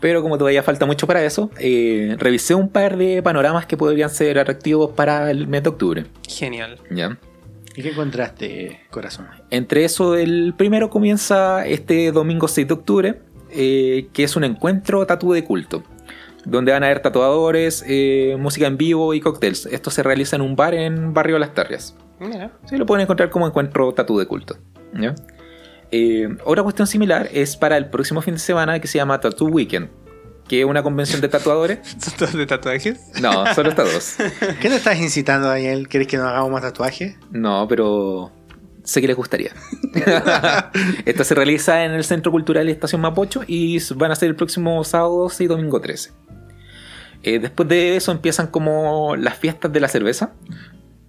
Pero 0.00 0.22
como 0.22 0.38
todavía 0.38 0.62
falta 0.62 0.86
mucho 0.86 1.06
para 1.06 1.22
eso, 1.22 1.50
eh, 1.58 2.16
revisé 2.18 2.54
un 2.54 2.70
par 2.70 2.96
de 2.96 3.22
panoramas 3.22 3.66
que 3.66 3.76
podrían 3.76 4.08
ser 4.08 4.38
atractivos 4.38 4.92
para 4.92 5.30
el 5.30 5.46
mes 5.46 5.62
de 5.62 5.68
octubre. 5.68 6.06
Genial. 6.26 6.78
¿ya? 6.90 7.18
¿Y 7.76 7.82
qué 7.82 7.90
encontraste, 7.90 8.80
corazón? 8.90 9.28
Entre 9.50 9.84
eso, 9.84 10.16
el 10.16 10.54
primero 10.56 10.90
comienza 10.90 11.66
este 11.66 12.12
domingo 12.12 12.48
6 12.48 12.66
de 12.68 12.74
octubre, 12.74 13.22
eh, 13.50 14.08
que 14.12 14.24
es 14.24 14.36
un 14.36 14.44
encuentro 14.44 15.06
tatú 15.06 15.32
de 15.32 15.44
culto, 15.44 15.82
donde 16.44 16.72
van 16.72 16.82
a 16.82 16.86
haber 16.86 17.00
tatuadores, 17.00 17.84
eh, 17.86 18.36
música 18.38 18.66
en 18.66 18.76
vivo 18.76 19.14
y 19.14 19.20
cócteles. 19.20 19.66
Esto 19.66 19.90
se 19.90 20.02
realiza 20.02 20.36
en 20.36 20.42
un 20.42 20.56
bar 20.56 20.74
en 20.74 21.14
Barrio 21.14 21.38
Las 21.38 21.54
Tarrias. 21.54 21.96
Sí, 22.66 22.76
lo 22.76 22.84
pueden 22.86 23.04
encontrar 23.04 23.30
como 23.30 23.46
encuentro 23.46 23.92
tatú 23.92 24.18
de 24.18 24.26
culto. 24.26 24.58
¿ya? 24.92 25.14
Eh, 25.92 26.28
otra 26.44 26.62
cuestión 26.62 26.86
similar 26.86 27.28
es 27.32 27.56
para 27.56 27.76
el 27.76 27.86
próximo 27.86 28.22
fin 28.22 28.34
de 28.34 28.40
semana 28.40 28.78
que 28.78 28.86
se 28.86 28.98
llama 28.98 29.20
Tattoo 29.20 29.48
Weekend, 29.48 29.88
que 30.50 30.58
es 30.62 30.66
una 30.66 30.82
convención 30.82 31.20
de 31.20 31.28
tatuadores. 31.28 31.78
¿Son 32.00 32.12
todos 32.18 32.32
de 32.34 32.44
tatuajes? 32.44 32.98
No, 33.22 33.54
solo 33.54 33.68
está 33.70 33.84
dos. 33.84 34.16
¿Qué 34.60 34.68
te 34.68 34.74
estás 34.74 34.98
incitando, 34.98 35.46
Daniel? 35.46 35.86
¿Quieres 35.86 36.08
que 36.08 36.16
nos 36.16 36.26
hagamos 36.26 36.50
más 36.50 36.62
tatuajes? 36.62 37.14
No, 37.30 37.68
pero 37.68 38.32
sé 38.82 39.00
que 39.00 39.06
les 39.06 39.14
gustaría. 39.16 39.52
Esto 41.06 41.22
se 41.22 41.36
realiza 41.36 41.84
en 41.84 41.92
el 41.92 42.02
Centro 42.02 42.32
Cultural 42.32 42.68
Estación 42.68 43.00
Mapocho 43.00 43.42
y 43.46 43.78
van 43.94 44.10
a 44.10 44.16
ser 44.16 44.28
el 44.28 44.34
próximo 44.34 44.82
sábado 44.82 45.18
12 45.20 45.44
y 45.44 45.46
domingo 45.46 45.80
13. 45.80 46.10
Eh, 47.22 47.38
después 47.38 47.68
de 47.68 47.94
eso 47.94 48.10
empiezan 48.10 48.48
como 48.48 49.14
las 49.14 49.38
fiestas 49.38 49.72
de 49.72 49.78
la 49.78 49.86
cerveza. 49.86 50.32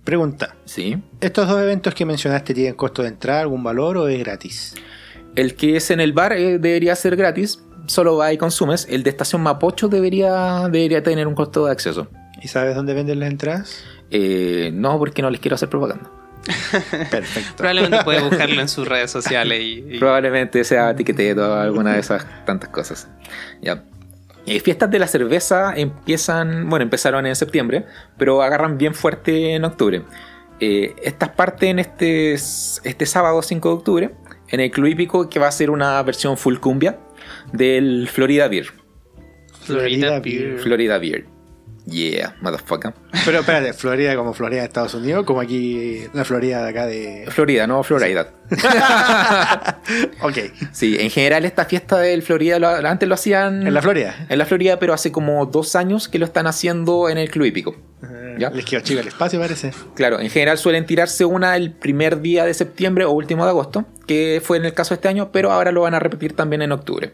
Pregunta, 0.03 0.55
Sí. 0.65 1.01
¿estos 1.19 1.47
dos 1.47 1.59
eventos 1.59 1.95
que 1.95 2.05
mencionaste 2.05 2.53
tienen 2.53 2.75
costo 2.75 3.01
de 3.01 3.07
entrada, 3.07 3.41
algún 3.41 3.63
valor 3.63 3.97
o 3.97 4.07
es 4.07 4.19
gratis? 4.19 4.75
El 5.35 5.55
que 5.55 5.77
es 5.77 5.89
en 5.89 5.99
el 5.99 6.13
bar 6.13 6.33
eh, 6.33 6.59
debería 6.59 6.95
ser 6.95 7.15
gratis, 7.15 7.63
solo 7.87 8.17
va 8.17 8.31
y 8.33 8.37
consumes. 8.37 8.87
El 8.89 9.03
de 9.03 9.09
Estación 9.09 9.41
Mapocho 9.41 9.87
debería, 9.87 10.67
debería 10.69 11.03
tener 11.03 11.27
un 11.27 11.35
costo 11.35 11.65
de 11.65 11.71
acceso. 11.71 12.07
¿Y 12.41 12.47
sabes 12.47 12.75
dónde 12.75 12.93
venden 12.93 13.19
las 13.19 13.29
entradas? 13.29 13.83
Eh, 14.09 14.71
no, 14.73 14.97
porque 14.97 15.21
no 15.21 15.29
les 15.29 15.39
quiero 15.39 15.55
hacer 15.55 15.69
propaganda. 15.69 16.09
Perfecto. 17.11 17.53
Probablemente 17.57 18.03
puede 18.03 18.21
buscarlo 18.23 18.61
en 18.61 18.67
sus 18.67 18.87
redes 18.87 19.11
sociales 19.17 19.59
y, 19.61 19.85
y- 19.95 19.99
Probablemente 19.99 20.63
sea 20.63 20.91
etiquetero 20.91 21.49
o 21.49 21.53
alguna 21.55 21.93
de 21.93 21.99
esas 21.99 22.25
tantas 22.45 22.69
cosas. 22.69 23.07
Ya. 23.61 23.83
Eh, 24.47 24.59
fiestas 24.59 24.89
de 24.89 24.97
la 24.97 25.07
cerveza 25.07 25.73
empiezan, 25.75 26.67
bueno, 26.67 26.81
empezaron 26.83 27.27
en 27.27 27.35
septiembre, 27.35 27.85
pero 28.17 28.41
agarran 28.41 28.77
bien 28.77 28.95
fuerte 28.95 29.53
en 29.53 29.65
octubre. 29.65 30.03
Eh, 30.59 30.95
estas 31.03 31.29
parten 31.29 31.77
este, 31.79 32.33
este 32.33 33.05
sábado 33.05 33.41
5 33.41 33.69
de 33.69 33.73
octubre 33.75 34.15
en 34.49 34.59
el 34.59 34.71
Club 34.71 34.87
Hípico 34.87 35.29
que 35.29 35.39
va 35.39 35.47
a 35.47 35.51
ser 35.51 35.69
una 35.69 36.01
versión 36.03 36.37
full 36.37 36.57
cumbia 36.57 36.97
del 37.53 38.07
Florida 38.11 38.47
Beer. 38.47 38.67
Florida 39.63 40.19
Beer. 40.19 40.59
Florida 40.59 40.97
Beer. 40.97 41.25
Yeah, 41.87 42.35
motherfucker. 42.41 42.93
Pero 43.25 43.39
espérate, 43.39 43.73
Florida 43.73 44.15
como 44.15 44.33
Florida 44.33 44.61
de 44.61 44.67
Estados 44.67 44.93
Unidos, 44.93 45.25
como 45.25 45.41
aquí 45.41 46.03
la 46.13 46.23
Florida 46.23 46.63
de 46.63 46.69
acá 46.69 46.85
de. 46.85 47.25
Florida, 47.29 47.65
no 47.65 47.81
Florida. 47.83 48.29
Ok. 50.21 50.37
Sí, 50.71 50.97
en 50.99 51.09
general 51.09 51.43
esta 51.45 51.65
fiesta 51.65 51.97
del 51.97 52.21
Florida 52.21 52.59
lo- 52.59 52.67
antes 52.67 53.07
lo 53.09 53.15
hacían 53.15 53.65
En 53.65 53.73
la 53.73 53.81
Florida. 53.81 54.27
en 54.29 54.37
la 54.37 54.45
Florida, 54.45 54.77
pero 54.79 54.93
hace 54.93 55.11
como 55.11 55.45
dos 55.47 55.75
años 55.75 56.07
que 56.07 56.19
lo 56.19 56.25
están 56.25 56.45
haciendo 56.47 57.09
en 57.09 57.17
el 57.17 57.29
Club 57.31 57.45
Hípico. 57.45 57.75
Ya. 58.37 58.49
Les 58.51 58.65
quedó 58.65 58.81
chico 58.81 58.99
el 58.99 59.07
espacio, 59.07 59.39
parece. 59.39 59.71
Claro, 59.95 60.19
en 60.19 60.29
general 60.29 60.57
suelen 60.57 60.85
tirarse 60.85 61.25
una 61.25 61.55
el 61.57 61.71
primer 61.73 62.21
día 62.21 62.45
de 62.45 62.53
septiembre 62.53 63.05
o 63.05 63.11
último 63.11 63.43
de 63.43 63.49
agosto, 63.51 63.85
que 64.07 64.41
fue 64.43 64.57
en 64.57 64.65
el 64.65 64.73
caso 64.73 64.89
de 64.93 64.95
este 64.95 65.07
año, 65.09 65.31
pero 65.31 65.51
ahora 65.51 65.71
lo 65.71 65.81
van 65.81 65.93
a 65.95 65.99
repetir 65.99 66.33
también 66.33 66.61
en 66.61 66.71
octubre. 66.71 67.13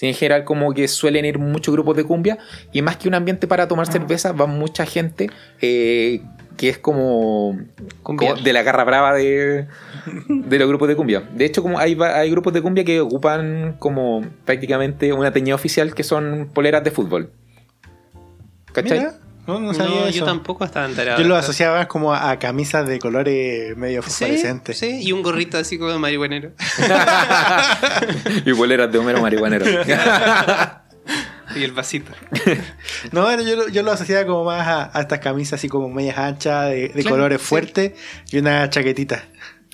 En 0.00 0.14
general 0.14 0.44
como 0.44 0.72
que 0.74 0.86
suelen 0.88 1.24
ir 1.24 1.38
muchos 1.38 1.72
grupos 1.72 1.96
de 1.96 2.04
cumbia 2.04 2.38
y 2.72 2.82
más 2.82 2.96
que 2.96 3.08
un 3.08 3.14
ambiente 3.14 3.46
para 3.46 3.66
tomar 3.66 3.86
cerveza 3.86 4.32
va 4.32 4.46
mucha 4.46 4.86
gente 4.86 5.30
eh, 5.60 6.22
que 6.56 6.68
es 6.68 6.78
como, 6.78 7.56
de 8.42 8.52
la 8.52 8.62
garra 8.62 8.84
brava 8.84 9.14
de, 9.14 9.66
de 10.28 10.58
los 10.58 10.68
grupos 10.68 10.88
de 10.88 10.96
cumbia. 10.96 11.22
De 11.32 11.44
hecho 11.44 11.62
como 11.62 11.78
hay, 11.78 11.96
hay 12.00 12.30
grupos 12.30 12.52
de 12.52 12.62
cumbia 12.62 12.84
que 12.84 13.00
ocupan 13.00 13.76
como 13.78 14.24
prácticamente 14.44 15.12
una 15.12 15.32
teñida 15.32 15.54
oficial 15.54 15.94
que 15.94 16.02
son 16.02 16.50
poleras 16.52 16.84
de 16.84 16.90
fútbol. 16.90 17.30
¿Cachai? 18.72 18.98
Mira, 18.98 19.14
no, 19.48 19.58
no 19.58 19.74
sabía 19.74 20.00
No, 20.02 20.06
eso. 20.06 20.18
yo 20.20 20.24
tampoco 20.24 20.64
estaba 20.64 20.86
enterado. 20.86 21.20
Yo 21.20 21.26
lo 21.26 21.34
asociaba 21.36 21.88
como 21.88 22.12
a, 22.14 22.30
a 22.30 22.38
camisas 22.38 22.86
de 22.86 22.98
colores 23.00 23.76
medio 23.76 24.02
Sí, 24.02 24.08
fosforescentes. 24.10 24.78
sí, 24.78 25.00
y 25.02 25.10
un 25.12 25.22
gorrito 25.22 25.58
así 25.58 25.78
como 25.78 25.90
de 25.90 25.98
marihuanero. 25.98 26.52
y 28.44 28.52
poleras 28.54 28.92
de 28.92 28.98
Homero 28.98 29.20
marihuanero. 29.20 29.64
y 31.56 31.62
el 31.64 31.72
vasito. 31.72 32.12
No, 33.12 33.22
bueno, 33.22 33.42
yo, 33.42 33.56
lo- 33.56 33.68
yo 33.68 33.82
lo 33.82 33.92
asociaba 33.92 34.26
como 34.26 34.44
más 34.44 34.66
a, 34.66 34.90
a 34.96 35.00
estas 35.02 35.20
camisas 35.20 35.54
así 35.54 35.68
como 35.68 35.88
medias 35.88 36.18
anchas, 36.18 36.68
de, 36.70 36.88
de 36.88 37.02
Claro, 37.02 37.10
colores 37.10 37.40
sí. 37.40 37.46
fuertes 37.46 37.92
y 38.30 38.38
una 38.38 38.68
chaquetita. 38.70 39.24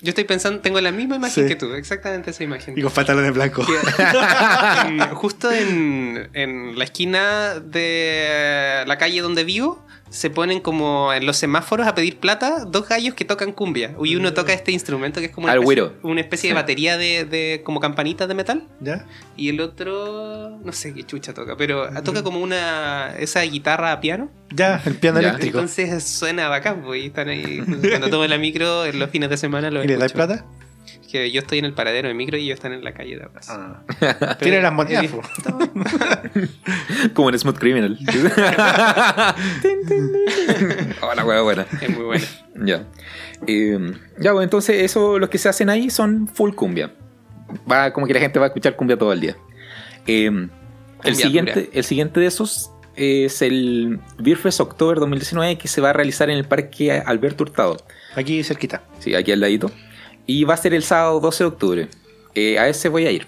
Yo 0.05 0.11
estoy 0.11 0.23
pensando, 0.23 0.59
tengo 0.61 0.79
la 0.81 0.91
misma 0.91 1.15
imagen 1.15 1.43
Sí. 1.45 1.49
que 1.49 1.55
tú, 1.55 1.73
exactamente 1.73 2.29
esa 2.29 2.43
imagen. 2.43 2.77
Y 2.77 2.81
con 2.83 2.91
pantalones 2.91 3.33
blancos. 3.33 3.67
En- 4.85 4.99
justo 5.15 5.51
en, 5.51 6.29
en 6.33 6.77
la 6.77 6.83
esquina 6.83 7.55
de 7.59 8.83
la 8.85 8.97
calle 8.97 9.21
donde 9.21 9.43
vivo, 9.43 9.84
se 10.15 10.29
ponen 10.29 10.61
como 10.61 11.11
en 11.13 11.25
los 11.25 11.35
semáforos 11.35 11.87
a 11.87 11.93
pedir 11.93 12.17
plata 12.19 12.63
dos 12.65 12.87
gallos 12.87 13.13
que 13.15 13.25
tocan 13.25 13.51
cumbia. 13.51 13.93
Y 14.03 14.15
uno 14.15 14.33
toca 14.33 14.53
este 14.53 14.71
instrumento 14.71 15.19
que 15.19 15.25
es 15.27 15.31
como 15.33 15.45
una 15.47 15.55
especie, 15.55 15.91
una 16.03 16.21
especie 16.21 16.49
de 16.49 16.53
batería 16.53 16.97
de, 16.97 17.25
de 17.25 17.61
como 17.65 17.81
campanitas 17.81 18.27
de 18.29 18.33
metal. 18.33 18.63
¿Ya? 18.79 19.05
Y 19.35 19.49
el 19.49 19.59
otro, 19.59 20.57
no 20.63 20.71
sé 20.71 20.93
qué 20.93 21.03
chucha 21.03 21.33
toca, 21.33 21.57
pero 21.57 21.89
toca 22.03 22.23
como 22.23 22.39
una 22.39 23.13
esa 23.19 23.41
guitarra 23.41 23.91
a 23.91 23.99
piano. 23.99 24.31
Ya, 24.53 24.81
el 24.85 24.95
piano 24.95 25.19
Ya. 25.19 25.29
eléctrico. 25.29 25.57
Entonces 25.59 26.03
suena 26.03 26.47
bacán, 26.47 26.81
pues, 26.83 27.03
y 27.03 27.07
están 27.07 27.27
ahí. 27.27 27.61
Cuando 27.89 28.09
tomo 28.09 28.25
la 28.25 28.37
micro 28.37 28.85
en 28.85 28.99
los 28.99 29.09
fines 29.09 29.29
de 29.29 29.35
semana 29.37 29.69
lo 29.69 29.83
¿Y 29.83 29.87
le 29.87 29.97
dais 29.97 30.13
plata? 30.13 30.45
Que 31.15 31.31
yo 31.31 31.39
estoy 31.39 31.59
en 31.59 31.65
el 31.65 31.73
paradero 31.73 32.09
de 32.09 32.13
micro 32.13 32.37
y 32.37 32.43
ellos 32.43 32.55
están 32.55 32.73
en 32.73 32.83
la 32.83 32.93
calle 32.93 33.15
de 33.15 33.23
atrás. 33.23 33.47
Ah. 33.49 33.83
Tiene 34.41 34.61
las 34.61 34.73
monedas. 34.73 35.05
Como 37.13 37.29
en 37.29 37.39
Smooth 37.39 37.57
Criminal. 37.57 37.97
Hola, 41.01 41.23
hueá 41.23 41.41
buena. 41.41 41.65
Es 41.81 41.89
muy 41.89 42.03
bueno. 42.03 42.25
Ya. 42.65 42.85
Eh, 43.47 43.93
ya, 44.19 44.33
pues 44.33 44.43
entonces 44.43 44.83
eso, 44.83 45.17
los 45.17 45.29
que 45.29 45.37
se 45.37 45.47
hacen 45.47 45.69
ahí 45.69 45.89
son 45.89 46.27
full 46.27 46.53
cumbia. 46.53 46.91
Va 47.71 47.93
como 47.93 48.07
que 48.07 48.13
la 48.13 48.19
gente 48.19 48.37
va 48.37 48.47
a 48.47 48.49
escuchar 48.49 48.75
cumbia 48.75 48.97
todo 48.97 49.13
el 49.13 49.21
día. 49.21 49.37
Eh, 50.07 50.49
el, 51.05 51.15
siguiente, 51.15 51.69
el 51.71 51.85
siguiente 51.85 52.19
de 52.19 52.25
esos 52.25 52.71
es 52.97 53.41
el 53.41 54.01
Beer 54.17 54.37
Fest 54.37 54.59
October 54.59 54.99
2019 54.99 55.57
que 55.57 55.69
se 55.69 55.79
va 55.79 55.91
a 55.91 55.93
realizar 55.93 56.29
en 56.29 56.37
el 56.37 56.45
Parque 56.45 56.91
Alberto 56.91 57.45
Hurtado. 57.45 57.77
Aquí 58.15 58.43
cerquita. 58.43 58.83
Sí, 58.99 59.15
aquí 59.15 59.31
al 59.31 59.39
ladito. 59.39 59.71
Y 60.25 60.43
va 60.43 60.55
a 60.55 60.57
ser 60.57 60.73
el 60.73 60.83
sábado 60.83 61.19
12 61.19 61.43
de 61.43 61.47
octubre. 61.47 61.87
Eh, 62.33 62.59
a 62.59 62.67
ese 62.67 62.89
voy 62.89 63.05
a 63.05 63.11
ir. 63.11 63.27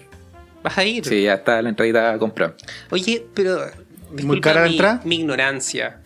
¿Vas 0.62 0.76
a 0.76 0.84
ir? 0.84 1.04
Sí, 1.04 1.22
ya 1.22 1.34
está 1.34 1.62
la 1.62 1.68
entradita 1.68 2.12
a 2.12 2.18
comprar. 2.18 2.56
Oye, 2.90 3.26
pero. 3.34 3.60
disculpa 4.12 4.40
cara 4.40 4.60
la 4.62 4.66
mi, 4.66 4.72
entrada? 4.72 5.00
mi 5.04 5.16
ignorancia. 5.16 6.00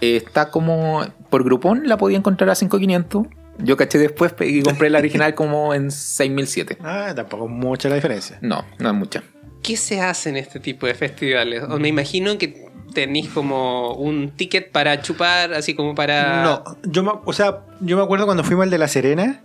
Eh, 0.00 0.16
está 0.16 0.50
como 0.50 1.04
por 1.30 1.44
Groupon, 1.44 1.88
la 1.88 1.96
podía 1.96 2.18
encontrar 2.18 2.50
a 2.50 2.54
5.500. 2.54 3.28
Yo 3.58 3.76
caché 3.76 3.98
después 3.98 4.34
y 4.40 4.62
compré 4.62 4.90
la 4.90 4.98
original 4.98 5.34
como 5.34 5.74
en 5.74 5.88
6.007. 5.88 6.76
Ah, 6.82 7.12
tampoco 7.14 7.46
es 7.46 7.50
mucha 7.50 7.88
la 7.88 7.94
diferencia. 7.94 8.38
No, 8.42 8.64
no 8.78 8.90
es 8.90 8.94
mucha. 8.94 9.22
¿Qué 9.62 9.76
se 9.76 10.00
hace 10.00 10.28
en 10.28 10.36
este 10.36 10.60
tipo 10.60 10.86
de 10.86 10.94
festivales? 10.94 11.64
O 11.64 11.78
me 11.78 11.88
imagino 11.88 12.38
que 12.38 12.66
tenéis 12.94 13.28
como 13.28 13.94
un 13.94 14.30
ticket 14.30 14.70
para 14.70 15.02
chupar, 15.02 15.52
así 15.54 15.74
como 15.74 15.94
para. 15.94 16.42
No, 16.42 16.64
yo 16.84 17.02
me, 17.02 17.12
o 17.24 17.32
sea, 17.32 17.64
yo 17.80 17.96
me 17.96 18.02
acuerdo 18.02 18.26
cuando 18.26 18.44
fuimos 18.44 18.64
al 18.64 18.70
de 18.70 18.78
La 18.78 18.88
Serena. 18.88 19.42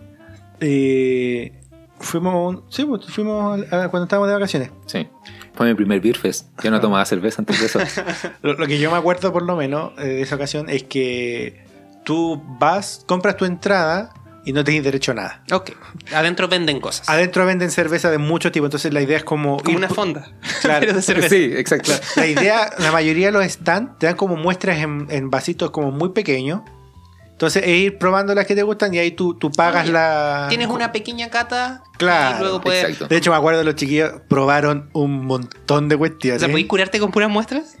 Eh, 0.62 1.52
fuimos, 2.00 2.34
a 2.34 2.36
un- 2.38 2.62
sí, 2.70 2.84
pues, 2.84 3.04
fuimos 3.06 3.60
a- 3.72 3.84
a- 3.84 3.88
cuando 3.88 4.04
estábamos 4.04 4.28
de 4.28 4.34
vacaciones. 4.34 4.70
Sí. 4.86 5.06
Fue 5.54 5.66
mi 5.68 5.74
primer 5.74 6.00
Beer 6.00 6.16
Fest. 6.16 6.48
Yo 6.62 6.70
no 6.70 6.80
tomaba 6.80 7.04
cerveza 7.04 7.42
antes 7.42 7.60
de 7.60 7.66
eso. 7.66 7.78
Lo, 8.42 8.54
lo 8.54 8.66
que 8.66 8.78
yo 8.78 8.90
me 8.90 8.96
acuerdo 8.96 9.32
por 9.32 9.42
lo 9.42 9.54
menos 9.56 9.92
eh, 9.98 10.04
de 10.04 10.22
esa 10.22 10.36
ocasión 10.36 10.68
es 10.70 10.84
que 10.84 11.66
tú 12.04 12.42
vas, 12.58 13.04
compras 13.06 13.36
tu 13.36 13.44
entrada 13.44 14.14
y 14.44 14.52
no 14.52 14.64
tenés 14.64 14.82
derecho 14.82 15.12
a 15.12 15.14
nada. 15.14 15.44
Ok. 15.52 15.72
Adentro 16.14 16.48
venden 16.48 16.80
cosas. 16.80 17.08
Adentro 17.08 17.44
venden 17.46 17.70
cerveza 17.70 18.10
de 18.10 18.18
mucho 18.18 18.50
tipo, 18.50 18.64
entonces 18.66 18.92
la 18.94 19.00
idea 19.02 19.18
es 19.18 19.24
como... 19.24 19.58
como 19.58 19.70
ir 19.70 19.76
una 19.76 19.88
fonda. 19.88 20.32
Claro. 20.62 20.80
Pero 20.80 20.94
de 20.94 21.02
cerveza. 21.02 21.28
sí, 21.28 21.50
exacto. 21.54 21.92
La 22.16 22.26
idea, 22.26 22.70
la 22.78 22.90
mayoría 22.90 23.26
de 23.26 23.32
los 23.32 23.44
stands 23.44 23.98
te 23.98 24.06
dan 24.06 24.16
como 24.16 24.36
muestras 24.36 24.78
en, 24.78 25.06
en 25.10 25.30
vasitos 25.30 25.70
como 25.70 25.90
muy 25.92 26.08
pequeños. 26.10 26.62
Entonces 27.42 27.64
es 27.66 27.70
ir 27.76 27.98
probando 27.98 28.36
las 28.36 28.46
que 28.46 28.54
te 28.54 28.62
gustan 28.62 28.94
y 28.94 29.00
ahí 29.00 29.10
tú, 29.10 29.34
tú 29.34 29.50
pagas 29.50 29.88
la... 29.88 30.46
Tienes 30.48 30.68
una 30.68 30.92
pequeña 30.92 31.28
cata. 31.28 31.82
Claro, 31.98 32.36
Y 32.36 32.40
luego 32.40 32.60
puedes. 32.60 32.84
exacto. 32.84 33.08
De 33.08 33.16
hecho 33.16 33.32
me 33.32 33.36
acuerdo 33.36 33.64
los 33.64 33.74
chiquillos 33.74 34.12
probaron 34.28 34.90
un 34.92 35.26
montón 35.26 35.88
de 35.88 35.96
O 35.96 35.98
cuestiones. 35.98 36.40
sea, 36.40 36.48
¿podéis 36.48 36.68
curarte 36.68 37.00
con 37.00 37.10
puras 37.10 37.28
muestras? 37.28 37.76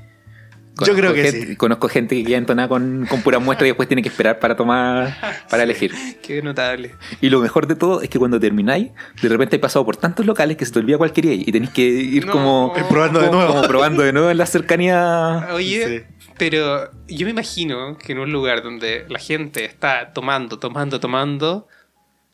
Yo 0.84 0.94
creo 0.96 1.14
que 1.14 1.22
gente, 1.30 1.46
sí. 1.48 1.56
Conozco 1.56 1.86
gente 1.88 2.16
que 2.16 2.24
queda 2.24 2.38
entonada 2.38 2.66
con, 2.68 3.06
con 3.08 3.20
pura 3.22 3.38
muestra 3.38 3.66
y 3.68 3.70
después 3.70 3.86
tiene 3.88 4.02
que 4.02 4.08
esperar 4.08 4.40
para 4.40 4.56
tomar, 4.56 5.14
para 5.48 5.62
elegir. 5.62 5.92
Qué 6.22 6.42
notable. 6.42 6.96
Y 7.20 7.28
lo 7.30 7.38
mejor 7.40 7.68
de 7.68 7.76
todo 7.76 8.00
es 8.02 8.08
que 8.08 8.18
cuando 8.18 8.40
termináis, 8.40 8.90
de 9.22 9.28
repente 9.28 9.54
hay 9.56 9.60
pasado 9.60 9.84
por 9.84 9.96
tantos 9.96 10.26
locales 10.26 10.56
que 10.56 10.64
se 10.64 10.72
te 10.72 10.80
olvida 10.80 10.98
cuál 10.98 11.12
queríais 11.12 11.46
y 11.46 11.52
tenéis 11.52 11.70
que 11.70 11.82
ir 11.82 12.26
No. 12.26 12.32
como, 12.32 12.74
Ir 12.76 12.84
probando 12.86 13.20
de 13.20 13.30
nuevo. 13.30 13.52
como 13.54 13.62
probando 13.68 14.02
de 14.02 14.12
nuevo 14.12 14.30
en 14.30 14.38
la 14.38 14.46
cercanía. 14.46 15.48
Oye, 15.52 16.06
pero 16.42 16.90
yo 17.06 17.24
me 17.24 17.30
imagino 17.30 17.96
que 17.96 18.10
en 18.12 18.18
un 18.18 18.32
lugar 18.32 18.64
donde 18.64 19.04
la 19.08 19.20
gente 19.20 19.64
está 19.64 20.12
tomando, 20.12 20.58
tomando, 20.58 20.98
tomando, 20.98 21.68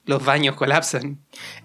los 0.06 0.24
baños 0.24 0.54
colapsan. 0.56 1.18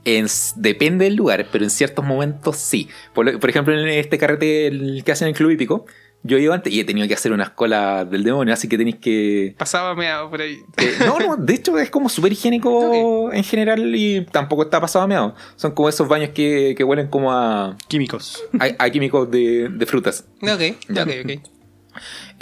En- 0.04 0.28
depende 0.58 1.06
del 1.06 1.16
lugar, 1.16 1.48
pero 1.54 1.64
en 1.64 1.70
ciertos 1.70 2.04
momentos 2.04 2.58
sí. 2.58 2.90
Por, 3.14 3.26
lo- 3.32 3.40
por 3.40 3.50
ejemplo, 3.50 3.74
en 3.80 3.88
este 3.88 4.18
carrete 4.18 4.68
el 4.68 5.04
que 5.06 5.14
hacen 5.14 5.28
en 5.28 5.30
el 5.30 5.38
Club 5.38 5.52
Hípico, 5.52 5.86
yo 6.24 6.38
ido 6.38 6.52
antes 6.52 6.74
y 6.74 6.82
he 6.82 6.84
tenido 6.84 7.08
que 7.08 7.14
hacer 7.14 7.32
unas 7.32 7.52
colas 7.52 8.10
del 8.12 8.26
demonio, 8.26 8.54
así 8.54 8.68
que 8.68 8.78
tenéis 8.78 8.98
que... 8.98 9.56
Pasaba 9.58 9.96
meado 9.96 10.30
por 10.30 10.42
ahí. 10.42 10.58
que- 10.76 10.96
no, 11.06 11.20
no, 11.20 11.38
de 11.40 11.54
hecho 11.54 11.78
es 11.80 11.90
como 11.90 12.10
súper 12.10 12.34
higiénico 12.34 13.32
en 13.32 13.44
general 13.46 13.96
y 13.96 14.26
tampoco 14.26 14.64
está 14.64 14.82
pasado 14.82 15.08
meado. 15.08 15.34
Son 15.56 15.72
como 15.72 15.88
esos 15.88 16.10
baños 16.10 16.32
que, 16.34 16.74
que 16.78 16.84
huelen 16.84 17.08
como 17.08 17.32
a, 17.32 17.78
Químicos. 17.88 18.44
a, 18.60 18.84
a 18.84 18.90
químicos 18.90 19.32
de, 19.32 19.70
de 19.70 19.86
frutas. 19.86 20.26
Ok, 20.42 20.76
Ya. 20.90 21.04
ok, 21.04 21.10
ok. 21.24 21.50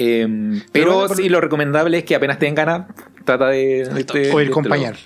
Eh, 0.03 0.61
pero 0.71 0.93
bueno, 0.93 1.07
por- 1.09 1.17
sí, 1.17 1.29
lo 1.29 1.41
recomendable 1.41 1.99
es 1.99 2.03
que 2.05 2.15
apenas 2.15 2.39
tengan 2.39 2.65
ganas, 2.65 2.87
trata 3.25 3.47
de... 3.49 3.87
O 4.33 4.39
ir 4.41 4.51
de- 4.53 4.69
pañal. 4.69 4.97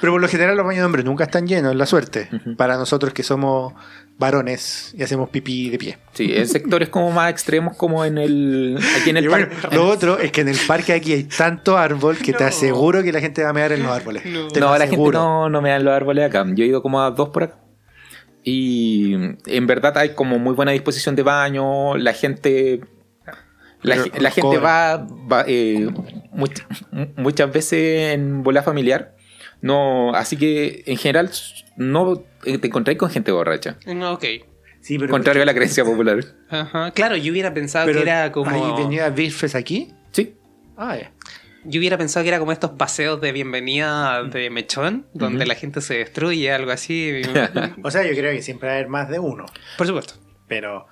Pero 0.00 0.12
por 0.12 0.20
lo 0.20 0.28
general 0.28 0.56
los 0.56 0.64
baños 0.64 0.80
de 0.82 0.86
hombres 0.86 1.04
nunca 1.04 1.24
están 1.24 1.46
llenos, 1.46 1.72
es 1.72 1.76
la 1.78 1.86
suerte. 1.86 2.28
Para 2.56 2.76
nosotros 2.76 3.12
que 3.12 3.22
somos 3.22 3.74
varones 4.16 4.94
y 4.96 5.02
hacemos 5.02 5.28
pipí 5.30 5.70
de 5.70 5.78
pie. 5.78 5.98
Sí, 6.12 6.32
en 6.36 6.46
sectores 6.46 6.88
como 6.88 7.10
más 7.10 7.30
extremos 7.30 7.76
como 7.76 8.04
en 8.04 8.16
el... 8.18 8.78
Aquí 9.00 9.10
en 9.10 9.16
el 9.16 9.28
bueno, 9.28 9.48
parque- 9.60 9.74
lo 9.76 9.88
otro 9.88 10.18
es 10.20 10.30
que 10.30 10.42
en 10.42 10.48
el 10.48 10.58
parque 10.68 10.92
aquí 10.92 11.12
hay 11.12 11.24
tanto 11.24 11.76
árbol 11.76 12.16
que 12.18 12.32
te 12.32 12.44
aseguro 12.44 13.02
que 13.02 13.12
la 13.12 13.20
gente 13.20 13.42
va 13.42 13.50
a 13.50 13.52
mear 13.52 13.72
en 13.72 13.82
los 13.82 13.90
árboles. 13.90 14.24
No. 14.24 14.48
Te 14.48 14.60
no, 14.60 14.76
la 14.78 14.86
gente 14.86 15.10
no, 15.10 15.48
no 15.50 15.60
me 15.60 15.70
dan 15.70 15.84
los 15.84 15.92
árboles 15.94 16.24
acá. 16.26 16.44
Yo 16.54 16.64
he 16.64 16.68
ido 16.68 16.80
como 16.80 17.02
a 17.02 17.10
dos 17.10 17.30
por 17.30 17.42
acá. 17.42 17.56
Y 18.44 19.14
en 19.46 19.66
verdad 19.66 19.96
hay 19.98 20.10
como 20.10 20.38
muy 20.38 20.54
buena 20.54 20.70
disposición 20.72 21.16
de 21.16 21.22
baño. 21.22 21.96
La 21.96 22.12
gente. 22.12 22.82
La, 23.84 23.96
Pero 24.02 24.20
la 24.20 24.30
gente 24.30 24.56
cobra. 24.56 24.60
va, 24.60 24.96
va, 25.30 25.44
eh, 25.46 25.86
much- 26.32 26.64
muchas 27.16 27.52
veces 27.52 28.14
en 28.14 28.42
bola 28.42 28.62
familiar. 28.62 29.14
No, 29.60 30.14
así 30.14 30.36
que 30.36 30.82
en 30.86 30.96
general 30.96 31.30
no 31.76 32.24
te 32.42 32.66
encontráis 32.66 32.98
con 32.98 33.10
gente 33.10 33.30
borracha. 33.30 33.78
No, 33.86 34.14
ok. 34.14 34.24
Sí, 34.80 34.98
pero 34.98 35.10
Contrario 35.10 35.42
a 35.42 35.46
la 35.46 35.54
creencia 35.54 35.84
popular. 35.84 36.18
Ajá. 36.50 36.90
Claro, 36.90 37.16
yo 37.16 37.32
hubiera 37.32 37.54
pensado 37.54 37.86
pero 37.86 38.00
que 38.02 38.10
era 38.10 38.30
como. 38.32 38.50
¿Ahí 38.50 38.82
venía 38.82 39.06
aquí? 39.54 39.92
Sí. 40.12 40.34
Ah. 40.76 40.98
Yo 41.64 41.78
hubiera 41.80 41.96
pensado 41.96 42.22
que 42.24 42.28
era 42.28 42.38
como 42.38 42.52
estos 42.52 42.72
paseos 42.72 43.20
de 43.22 43.32
bienvenida 43.32 44.22
de 44.24 44.50
mechón, 44.50 45.06
donde 45.14 45.46
la 45.46 45.54
gente 45.54 45.80
se 45.80 45.94
destruye, 45.94 46.52
algo 46.52 46.70
así. 46.70 47.22
O 47.82 47.90
sea, 47.90 48.02
yo 48.02 48.14
creo 48.14 48.32
que 48.32 48.42
siempre 48.42 48.68
va 48.68 48.74
a 48.74 48.76
haber 48.76 48.88
más 48.88 49.08
de 49.08 49.18
uno. 49.18 49.46
Por 49.78 49.86
supuesto. 49.86 50.14
Pero 50.46 50.86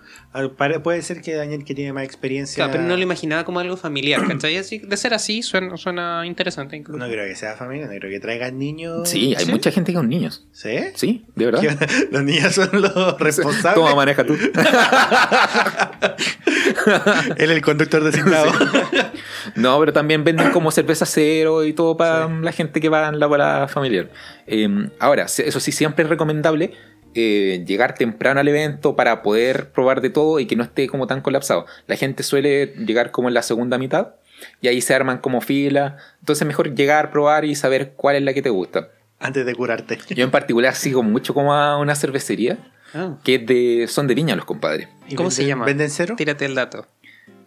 puede 0.82 1.03
ser 1.03 1.20
que 1.20 1.34
Daniel, 1.34 1.64
que 1.64 1.74
tiene 1.74 1.92
más 1.92 2.05
experiencia. 2.05 2.57
Claro, 2.57 2.72
pero 2.72 2.84
no 2.84 2.96
lo 2.96 3.03
imaginaba 3.03 3.44
como 3.44 3.61
algo 3.61 3.76
familiar, 3.76 4.26
¿cachai? 4.26 4.57
Así, 4.57 4.78
de 4.78 4.96
ser 4.96 5.12
así, 5.12 5.42
suena, 5.42 5.76
suena 5.76 6.26
interesante 6.26 6.74
incluso. 6.74 6.98
No 6.98 7.11
creo 7.11 7.26
que 7.26 7.36
sea 7.36 7.55
familia, 7.55 7.86
no 7.86 7.92
creo 7.98 8.11
que 8.11 8.18
traigan 8.18 8.59
niños. 8.59 9.09
Sí, 9.09 9.34
hay 9.36 9.44
¿Sí? 9.44 9.50
mucha 9.50 9.70
gente 9.70 9.92
con 9.92 10.09
niños. 10.09 10.46
¿Sí? 10.53 10.78
Sí, 10.94 11.26
de 11.36 11.44
verdad. 11.44 11.62
Los 12.11 12.22
niños 12.22 12.55
son 12.55 12.70
los 12.72 13.18
responsables. 13.20 13.74
Toma, 13.74 13.94
maneja 13.94 14.24
tú. 14.24 14.34
Él 17.36 17.50
el 17.50 17.61
conductor 17.61 18.03
designado. 18.03 18.50
No, 19.55 19.78
pero 19.80 19.92
también 19.92 20.24
venden 20.24 20.50
como 20.50 20.70
cerveza 20.70 21.05
cero 21.05 21.64
y 21.64 21.74
todo 21.74 21.96
para 21.96 22.28
la 22.28 22.53
gente 22.53 22.80
que 22.80 22.88
va 22.88 23.09
en 23.09 23.20
la 23.20 23.26
bola 23.26 23.68
familiar. 23.68 24.09
Eh, 24.46 24.88
ahora, 24.98 25.24
eso 25.24 25.61
sí, 25.61 25.72
siempre 25.72 26.05
es 26.05 26.11
recomendable 26.11 26.72
eh, 27.14 27.64
llegar 27.66 27.94
temprano 27.94 28.40
al 28.40 28.48
evento 28.48 28.96
para 28.96 29.22
poder 29.22 29.70
probar 29.70 30.00
de 30.00 30.10
todo 30.10 30.40
y 30.40 30.46
que 30.46 30.56
no 30.56 30.64
esté 30.64 30.86
como 30.88 31.06
tan 31.06 31.20
colapsado. 31.20 31.66
La 31.86 31.96
gente 31.96 32.22
suele 32.22 32.74
llegar 32.86 33.10
como 33.10 33.28
en 33.28 33.34
la 33.34 33.42
segunda 33.42 33.78
mitad 33.78 34.14
y 34.60 34.68
ahí 34.68 34.80
se 34.80 34.94
arman 34.94 35.18
como 35.18 35.40
fila. 35.40 35.96
Entonces, 36.20 36.46
mejor 36.46 36.74
llegar, 36.74 37.10
probar 37.10 37.44
y 37.44 37.54
saber 37.54 37.92
cuál 37.96 38.16
es 38.16 38.22
la 38.22 38.32
que 38.34 38.42
te 38.42 38.50
gusta. 38.50 38.88
Antes 39.20 39.46
de 39.46 39.54
curarte. 39.54 39.98
Yo 40.10 40.24
en 40.24 40.30
particular 40.30 40.74
sigo 40.74 41.02
mucho 41.02 41.32
como 41.34 41.54
a 41.54 41.78
una 41.78 41.94
cervecería 41.94 42.58
Ah. 42.94 43.16
que 43.24 43.36
es 43.36 43.46
de, 43.46 43.86
son 43.88 44.06
de 44.06 44.14
viña 44.14 44.36
los 44.36 44.44
compadres. 44.44 44.88
¿Y 45.08 45.14
¿Cómo 45.14 45.30
se 45.30 45.46
llama? 45.46 45.64
¿Venden 45.64 45.88
cero? 45.90 46.14
Tírate 46.16 46.44
el 46.44 46.54
dato. 46.54 46.86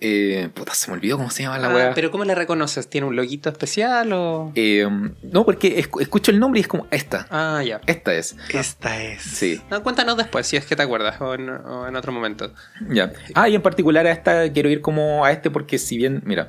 Eh, 0.01 0.49
puta, 0.53 0.73
se 0.73 0.89
me 0.91 0.97
olvidó 0.97 1.17
cómo 1.17 1.29
se 1.29 1.43
llama 1.43 1.57
la 1.57 1.67
Ah, 1.69 1.73
weá. 1.75 1.93
pero 1.93 2.11
¿cómo 2.11 2.23
la 2.25 2.35
reconoces? 2.35 2.89
¿Tiene 2.89 3.07
un 3.07 3.15
loguito 3.15 3.49
especial 3.49 4.11
o...? 4.13 4.51
Eh, 4.55 4.87
no, 5.23 5.45
porque 5.45 5.77
escu- 5.83 6.01
escucho 6.01 6.31
el 6.31 6.39
nombre 6.39 6.59
y 6.59 6.61
es 6.61 6.67
como 6.67 6.87
esta. 6.91 7.27
Ah, 7.29 7.61
ya. 7.65 7.81
Esta 7.85 8.13
es. 8.13 8.35
Esta 8.53 9.01
es. 9.01 9.21
Sí, 9.23 9.61
No, 9.69 9.81
cuéntanos 9.83 10.17
después, 10.17 10.45
si 10.47 10.57
es 10.57 10.65
que 10.65 10.75
te 10.75 10.83
acuerdas, 10.83 11.19
o 11.21 11.33
en, 11.33 11.49
o 11.49 11.87
en 11.87 11.95
otro 11.95 12.11
momento. 12.11 12.51
ya. 12.89 13.11
Ah, 13.33 13.47
y 13.49 13.55
en 13.55 13.61
particular 13.61 14.05
a 14.07 14.11
esta 14.11 14.51
quiero 14.51 14.69
ir 14.69 14.81
como 14.81 15.25
a 15.25 15.31
este 15.31 15.49
porque 15.51 15.77
si 15.77 15.97
bien, 15.97 16.21
mira, 16.25 16.47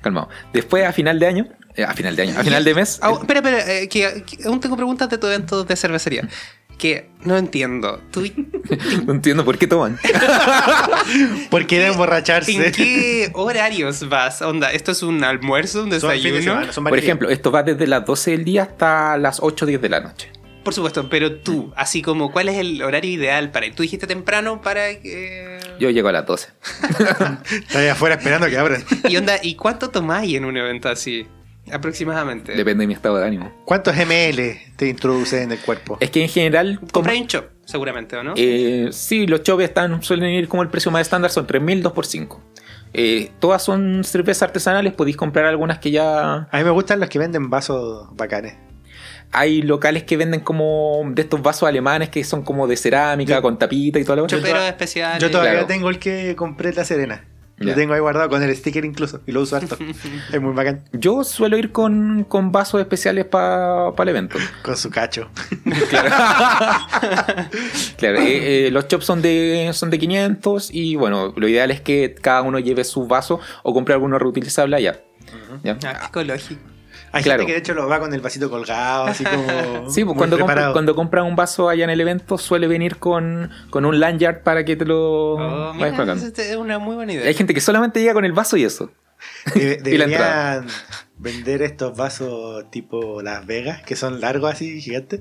calmado. 0.00 0.28
Después 0.52 0.84
a 0.84 0.92
final 0.92 1.18
de 1.18 1.26
año, 1.26 1.46
eh, 1.74 1.84
a 1.84 1.94
final 1.94 2.16
de 2.16 2.22
año, 2.22 2.38
a 2.38 2.42
final 2.44 2.64
de 2.64 2.74
mes. 2.74 2.98
Ah, 3.02 3.12
espera, 3.20 3.40
espera, 3.40 3.72
eh, 3.72 3.88
que, 3.88 4.24
que 4.24 4.46
aún 4.46 4.60
tengo 4.60 4.76
preguntas 4.76 5.08
de 5.08 5.16
tu 5.18 5.26
evento 5.26 5.64
de 5.64 5.76
cervecería. 5.76 6.28
Que 6.78 7.08
no 7.24 7.36
entiendo. 7.36 8.00
¿Tú 8.10 8.22
No 9.06 9.12
entiendo 9.12 9.44
por 9.44 9.58
qué 9.58 9.66
toman. 9.66 9.98
¿Por 11.50 11.66
qué 11.66 11.78
de 11.78 11.86
emborracharse? 11.88 12.52
en 12.66 12.72
qué 12.72 13.30
horarios 13.34 14.08
vas? 14.08 14.42
Onda, 14.42 14.72
¿esto 14.72 14.92
es 14.92 15.02
un 15.02 15.22
almuerzo, 15.24 15.84
un 15.84 15.90
Son 15.92 16.10
fines 16.10 16.22
de 16.24 16.30
desayuno? 16.30 16.42
semana, 16.54 16.72
son 16.72 16.84
Por 16.84 16.90
varios 16.92 17.04
ejemplo, 17.04 17.30
esto 17.30 17.50
va 17.52 17.62
desde 17.62 17.86
las 17.86 18.04
12 18.04 18.30
del 18.32 18.44
día 18.44 18.62
hasta 18.62 19.16
las 19.18 19.38
8 19.40 19.64
o 19.64 19.68
10 19.68 19.80
de 19.82 19.88
la 19.88 20.00
noche. 20.00 20.30
Por 20.64 20.74
supuesto, 20.74 21.08
pero 21.08 21.40
tú, 21.40 21.72
así 21.76 22.02
como, 22.02 22.30
¿cuál 22.30 22.48
es 22.48 22.56
el 22.56 22.82
horario 22.82 23.10
ideal 23.10 23.50
para 23.50 23.66
ir? 23.66 23.74
Tú 23.74 23.82
dijiste 23.82 24.06
temprano 24.06 24.62
para 24.62 25.00
que... 25.00 25.58
Yo 25.80 25.90
llego 25.90 26.08
a 26.08 26.12
las 26.12 26.24
12. 26.24 26.48
días. 26.98 27.20
Está 27.50 27.78
ahí 27.80 27.88
afuera 27.88 28.14
esperando 28.14 28.48
que 28.48 28.56
abran. 28.58 28.84
Y 29.08 29.16
onda, 29.16 29.38
¿y 29.42 29.56
cuánto 29.56 29.90
tomáis 29.90 30.36
en 30.36 30.44
un 30.44 30.56
evento 30.56 30.88
así? 30.88 31.26
Aproximadamente. 31.70 32.52
Depende 32.54 32.82
de 32.82 32.86
mi 32.88 32.94
estado 32.94 33.18
de 33.18 33.26
ánimo. 33.26 33.52
¿Cuántos 33.64 33.94
ml 33.96 34.56
te 34.76 34.88
introduces 34.88 35.42
en 35.42 35.52
el 35.52 35.58
cuerpo? 35.60 35.96
Es 36.00 36.10
que 36.10 36.22
en 36.22 36.28
general, 36.28 36.78
como, 36.80 36.90
Compráis 36.92 37.20
un 37.22 37.26
chop, 37.28 37.44
seguramente, 37.64 38.16
¿o 38.16 38.22
no? 38.24 38.34
eh, 38.36 38.88
sí, 38.92 39.26
los 39.26 39.42
choves 39.42 39.68
están, 39.68 40.02
suelen 40.02 40.30
ir 40.30 40.48
como 40.48 40.62
el 40.62 40.68
precio 40.68 40.90
más 40.90 41.02
estándar, 41.02 41.30
son 41.30 41.46
3.000, 41.46 41.80
2 41.82 41.92
por 41.92 42.04
5. 42.06 42.40
Eh, 42.94 43.30
todas 43.38 43.62
son 43.62 44.02
cervezas 44.04 44.42
artesanales, 44.42 44.92
podéis 44.92 45.16
comprar 45.16 45.46
algunas 45.46 45.78
que 45.78 45.90
ya 45.92 46.48
A 46.50 46.58
mí 46.58 46.64
me 46.64 46.70
gustan 46.70 47.00
los 47.00 47.08
que 47.08 47.18
venden 47.18 47.48
vasos 47.48 48.08
bacanes. 48.16 48.54
hay 49.30 49.62
locales 49.62 50.02
que 50.02 50.18
venden 50.18 50.40
como 50.40 51.00
de 51.06 51.22
estos 51.22 51.40
vasos 51.40 51.66
alemanes 51.66 52.10
que 52.10 52.22
son 52.24 52.42
como 52.42 52.66
de 52.66 52.76
cerámica, 52.76 53.36
Yo- 53.36 53.42
con 53.42 53.58
tapita 53.58 53.98
y 53.98 54.04
todo 54.04 54.16
lo 54.16 54.26
Choperos 54.26 54.58
to- 54.60 54.66
especiales. 54.66 55.22
Yo 55.22 55.30
todavía 55.30 55.52
claro. 55.52 55.66
tengo 55.68 55.88
el 55.88 55.98
que 55.98 56.34
compré 56.36 56.68
en 56.70 56.76
La 56.76 56.84
Serena. 56.84 57.24
Lo 57.62 57.74
tengo 57.74 57.94
ahí 57.94 58.00
guardado 58.00 58.28
con 58.28 58.42
el 58.42 58.54
sticker 58.54 58.84
incluso. 58.84 59.20
Y 59.26 59.32
lo 59.32 59.42
uso 59.42 59.56
harto. 59.56 59.76
es 60.32 60.40
muy 60.40 60.54
bacán. 60.54 60.84
Yo 60.92 61.24
suelo 61.24 61.56
ir 61.56 61.72
con, 61.72 62.24
con 62.24 62.52
vasos 62.52 62.80
especiales 62.80 63.24
para 63.26 63.92
el 63.96 64.08
evento. 64.08 64.38
Con 64.62 64.76
su 64.76 64.90
cacho. 64.90 65.28
Claro, 67.96 68.18
eh, 68.18 68.66
eh, 68.66 68.70
los 68.70 68.88
chops 68.88 69.04
son 69.04 69.22
de, 69.22 69.70
son 69.72 69.90
de 69.90 69.98
500 69.98 70.70
y 70.72 70.96
bueno, 70.96 71.32
lo 71.36 71.48
ideal 71.48 71.70
es 71.70 71.80
que 71.80 72.14
cada 72.20 72.42
uno 72.42 72.58
lleve 72.58 72.84
su 72.84 73.06
vaso 73.06 73.40
o 73.62 73.72
compre 73.72 73.94
alguno 73.94 74.18
reutilizable 74.18 74.76
allá. 74.76 75.00
¿Ya? 75.62 75.78
Ah, 75.84 76.06
ecológico. 76.08 76.71
Hay 77.14 77.22
Claro. 77.22 77.40
gente 77.40 77.46
que 77.46 77.52
de 77.52 77.58
hecho 77.60 77.74
lo 77.74 77.86
va 77.88 78.00
con 78.00 78.12
el 78.14 78.20
vasito 78.20 78.48
colgado, 78.50 79.04
así 79.04 79.22
como. 79.24 79.44
Sí, 79.90 80.04
pues 80.04 80.16
cuando, 80.16 80.38
compra, 80.38 80.72
cuando 80.72 80.94
compras 80.94 81.24
un 81.24 81.36
vaso 81.36 81.68
allá 81.68 81.84
en 81.84 81.90
el 81.90 82.00
evento 82.00 82.38
suele 82.38 82.66
venir 82.68 82.96
con, 82.96 83.50
con 83.70 83.84
un 83.84 84.00
lanyard 84.00 84.42
para 84.42 84.64
que 84.64 84.76
te 84.76 84.84
lo 84.86 85.32
Oh, 85.34 85.36
vayas 85.36 85.76
mira, 85.76 85.96
colgando. 85.96 86.26
es 86.26 86.56
una 86.56 86.78
muy 86.78 86.94
buena 86.96 87.12
idea. 87.12 87.26
Hay 87.26 87.34
gente 87.34 87.52
que 87.54 87.60
solamente 87.60 88.00
llega 88.00 88.14
con 88.14 88.24
el 88.24 88.32
vaso 88.32 88.56
y 88.56 88.64
eso. 88.64 88.90
Debe- 89.54 89.82
y 89.92 89.98
la 89.98 90.04
entrada. 90.04 90.64
vender 91.18 91.62
estos 91.62 91.96
vasos 91.96 92.70
tipo 92.70 93.20
Las 93.22 93.46
Vegas, 93.46 93.82
que 93.82 93.94
son 93.94 94.20
largos 94.20 94.50
así, 94.52 94.80
gigantes. 94.80 95.20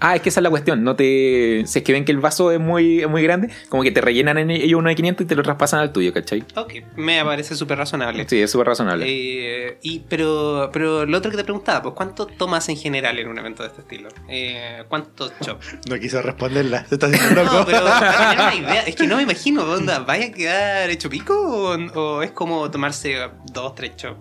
Ah, 0.00 0.16
es 0.16 0.22
que 0.22 0.28
esa 0.28 0.40
es 0.40 0.44
la 0.44 0.50
cuestión. 0.50 0.82
No 0.84 0.96
te, 0.96 1.62
si 1.66 1.78
es 1.78 1.84
que 1.84 1.92
ven 1.92 2.04
que 2.04 2.12
el 2.12 2.18
vaso 2.18 2.50
es 2.50 2.60
muy, 2.60 3.00
es 3.00 3.08
muy 3.08 3.22
grande, 3.22 3.50
como 3.68 3.82
que 3.82 3.90
te 3.90 4.00
rellenan 4.00 4.38
en 4.38 4.50
ellos 4.50 4.78
uno 4.78 4.88
de 4.88 4.94
500 4.94 5.24
y 5.24 5.28
te 5.28 5.34
lo 5.34 5.42
traspasan 5.42 5.80
al 5.80 5.92
tuyo, 5.92 6.12
¿cachai? 6.12 6.44
Ok, 6.56 6.74
me 6.96 7.24
parece 7.24 7.54
súper 7.56 7.78
razonable. 7.78 8.26
Sí, 8.28 8.40
es 8.40 8.50
súper 8.50 8.68
razonable. 8.68 9.06
Eh, 9.08 9.78
y, 9.82 10.00
pero, 10.00 10.70
pero 10.72 11.06
lo 11.06 11.18
otro 11.18 11.30
que 11.30 11.36
te 11.36 11.44
preguntaba, 11.44 11.82
pues 11.82 11.94
¿cuánto 11.94 12.26
tomas 12.26 12.68
en 12.68 12.76
general 12.76 13.18
en 13.18 13.28
un 13.28 13.38
evento 13.38 13.62
de 13.62 13.68
este 13.68 13.82
estilo? 13.82 14.08
Eh, 14.28 14.84
¿Cuántos 14.88 15.32
chops? 15.40 15.76
No 15.88 15.98
quiso 15.98 16.22
responderla. 16.22 16.86
Se 16.86 16.94
está 16.94 17.06
haciendo 17.06 17.42
loco. 17.42 17.56
No, 17.56 17.66
pero 17.66 17.84
para 17.84 18.30
tener 18.30 18.40
una 18.40 18.54
idea, 18.54 18.82
es 18.82 18.94
que 18.94 19.06
no 19.06 19.16
me 19.16 19.22
imagino, 19.22 19.62
onda, 19.64 19.98
¿vaya 20.00 20.26
a 20.26 20.30
quedar 20.30 20.90
hecho 20.90 21.10
pico 21.10 21.34
o, 21.34 21.76
o 21.98 22.22
es 22.22 22.30
como 22.30 22.70
tomarse 22.70 23.16
dos, 23.52 23.74
tres 23.74 23.96
chops? 23.96 24.18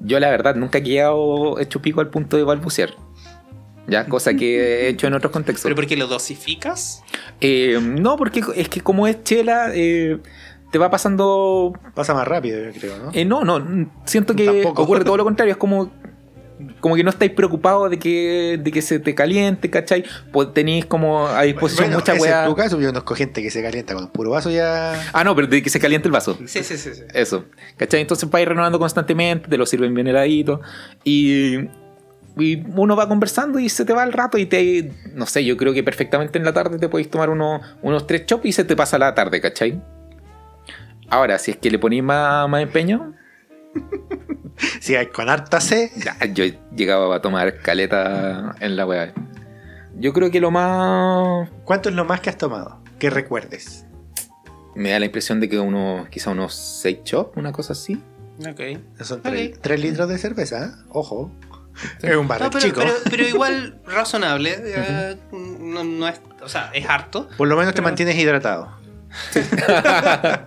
Yo 0.00 0.20
la 0.20 0.30
verdad 0.30 0.54
nunca 0.54 0.78
he 0.78 0.82
quedado 0.82 1.58
hecho 1.58 1.80
pico 1.80 2.00
al 2.00 2.08
punto 2.08 2.36
de 2.36 2.44
balbucear. 2.44 2.90
Ya, 3.88 4.06
cosa 4.06 4.34
que 4.34 4.56
he 4.86 4.88
hecho 4.88 5.06
en 5.06 5.14
otros 5.14 5.32
contextos. 5.32 5.64
¿Pero 5.64 5.76
porque 5.76 5.96
lo 5.96 6.06
dosificas? 6.06 7.02
Eh, 7.40 7.78
no, 7.82 8.16
porque 8.16 8.42
es 8.54 8.68
que 8.68 8.80
como 8.80 9.06
es 9.06 9.22
chela, 9.24 9.70
eh, 9.74 10.18
te 10.72 10.78
va 10.78 10.90
pasando. 10.90 11.72
Pasa 11.94 12.14
más 12.14 12.26
rápido, 12.26 12.62
yo 12.64 12.72
creo, 12.78 12.98
¿no? 12.98 13.10
eh, 13.12 13.24
no, 13.24 13.44
no, 13.44 13.90
siento 14.04 14.34
que 14.34 14.46
Tampoco. 14.46 14.82
ocurre 14.82 15.04
todo 15.04 15.16
lo 15.16 15.24
contrario. 15.24 15.52
Es 15.52 15.58
como. 15.58 15.92
Como 16.80 16.96
que 16.96 17.04
no 17.04 17.10
estáis 17.10 17.32
preocupados 17.32 17.90
de 17.90 17.98
que, 17.98 18.58
de 18.62 18.72
que 18.72 18.80
se 18.80 18.98
te 18.98 19.14
caliente, 19.14 19.68
¿cachai? 19.68 20.04
Pues 20.32 20.54
tenéis 20.54 20.86
como 20.86 21.26
a 21.28 21.42
disposición 21.42 21.88
Bueno, 21.88 21.98
mucha 21.98 22.14
ese 22.14 22.22
weá. 22.22 22.42
es 22.44 22.48
tu 22.48 22.56
caso, 22.56 22.80
yo 22.80 22.86
conozco 22.88 23.14
gente 23.14 23.42
que 23.42 23.50
se 23.50 23.62
calienta 23.62 23.92
con 23.92 24.04
un 24.04 24.10
puro 24.10 24.30
vaso 24.30 24.50
ya. 24.50 25.10
Ah, 25.12 25.22
no, 25.22 25.36
pero 25.36 25.48
de 25.48 25.62
que 25.62 25.68
se 25.68 25.78
caliente 25.78 26.08
el 26.08 26.12
vaso. 26.12 26.38
Sí, 26.46 26.62
sí, 26.64 26.78
sí. 26.78 26.94
sí. 26.94 27.02
Eso. 27.12 27.44
¿Cachai? 27.76 28.00
Entonces 28.00 28.30
vais 28.30 28.48
renovando 28.48 28.78
constantemente, 28.78 29.48
te 29.50 29.58
lo 29.58 29.66
sirven 29.66 29.92
bien 29.92 30.06
heladito. 30.06 30.62
Y, 31.04 31.58
y 32.36 32.62
uno 32.74 32.96
va 32.96 33.08
conversando 33.08 33.58
y 33.58 33.68
se 33.68 33.84
te 33.84 33.92
va 33.92 34.04
el 34.04 34.12
rato 34.12 34.36
y 34.38 34.46
te. 34.46 34.92
No 35.14 35.26
sé, 35.26 35.44
yo 35.44 35.56
creo 35.56 35.72
que 35.72 35.82
perfectamente 35.82 36.38
en 36.38 36.44
la 36.44 36.52
tarde 36.52 36.78
te 36.78 36.88
podéis 36.88 37.10
tomar 37.10 37.30
uno- 37.30 37.60
unos 37.82 38.06
tres 38.06 38.26
chops 38.26 38.44
y 38.46 38.52
se 38.52 38.64
te 38.64 38.76
pasa 38.76 38.98
la 38.98 39.14
tarde, 39.14 39.40
¿cachai? 39.40 39.80
Ahora, 41.08 41.38
si 41.38 41.52
es 41.52 41.56
que 41.56 41.70
le 41.70 41.78
ponéis 41.78 42.02
más, 42.02 42.48
más 42.48 42.62
empeño, 42.62 43.14
Si 44.80 44.96
hay 44.96 45.08
con 45.08 45.28
harta 45.28 45.60
C, 45.60 45.90
ya, 45.96 46.16
yo 46.32 46.44
llegaba 46.74 47.14
a 47.16 47.20
tomar 47.20 47.58
caleta 47.58 48.54
en 48.60 48.74
la 48.76 48.86
weá. 48.86 49.12
Yo 49.98 50.12
creo 50.14 50.30
que 50.30 50.40
lo 50.40 50.50
más. 50.50 51.48
¿cuánto 51.64 51.88
es 51.90 51.94
lo 51.94 52.04
más 52.06 52.20
que 52.20 52.30
has 52.30 52.38
tomado? 52.38 52.80
Que 52.98 53.10
recuerdes. 53.10 53.84
Me 54.74 54.90
da 54.90 54.98
la 54.98 55.06
impresión 55.06 55.40
de 55.40 55.48
que 55.48 55.58
uno, 55.58 56.06
quizá 56.10 56.30
unos 56.30 56.54
6 56.54 56.98
chops, 57.04 57.36
una 57.36 57.52
cosa 57.52 57.72
así. 57.74 58.02
Ok. 58.48 58.60
Son 59.02 59.20
Ok. 59.20 59.58
3 59.60 59.80
litros 59.80 60.08
de 60.08 60.18
cerveza, 60.18 60.66
¿eh? 60.66 60.70
Es 62.02 62.16
un 62.16 62.26
barril 62.28 62.44
No, 62.46 62.50
pero, 62.50 62.64
chico. 62.64 62.80
pero, 62.80 62.92
pero 63.10 63.28
igual 63.28 63.80
razonable. 63.86 64.54
eh, 64.58 65.16
no, 65.32 65.84
no 65.84 66.08
es, 66.08 66.20
o 66.42 66.48
sea, 66.48 66.70
es 66.74 66.86
harto. 66.88 67.28
Por 67.36 67.48
lo 67.48 67.56
menos 67.56 67.74
te 67.74 67.82
mantienes 67.82 68.16
hidratado. 68.16 68.70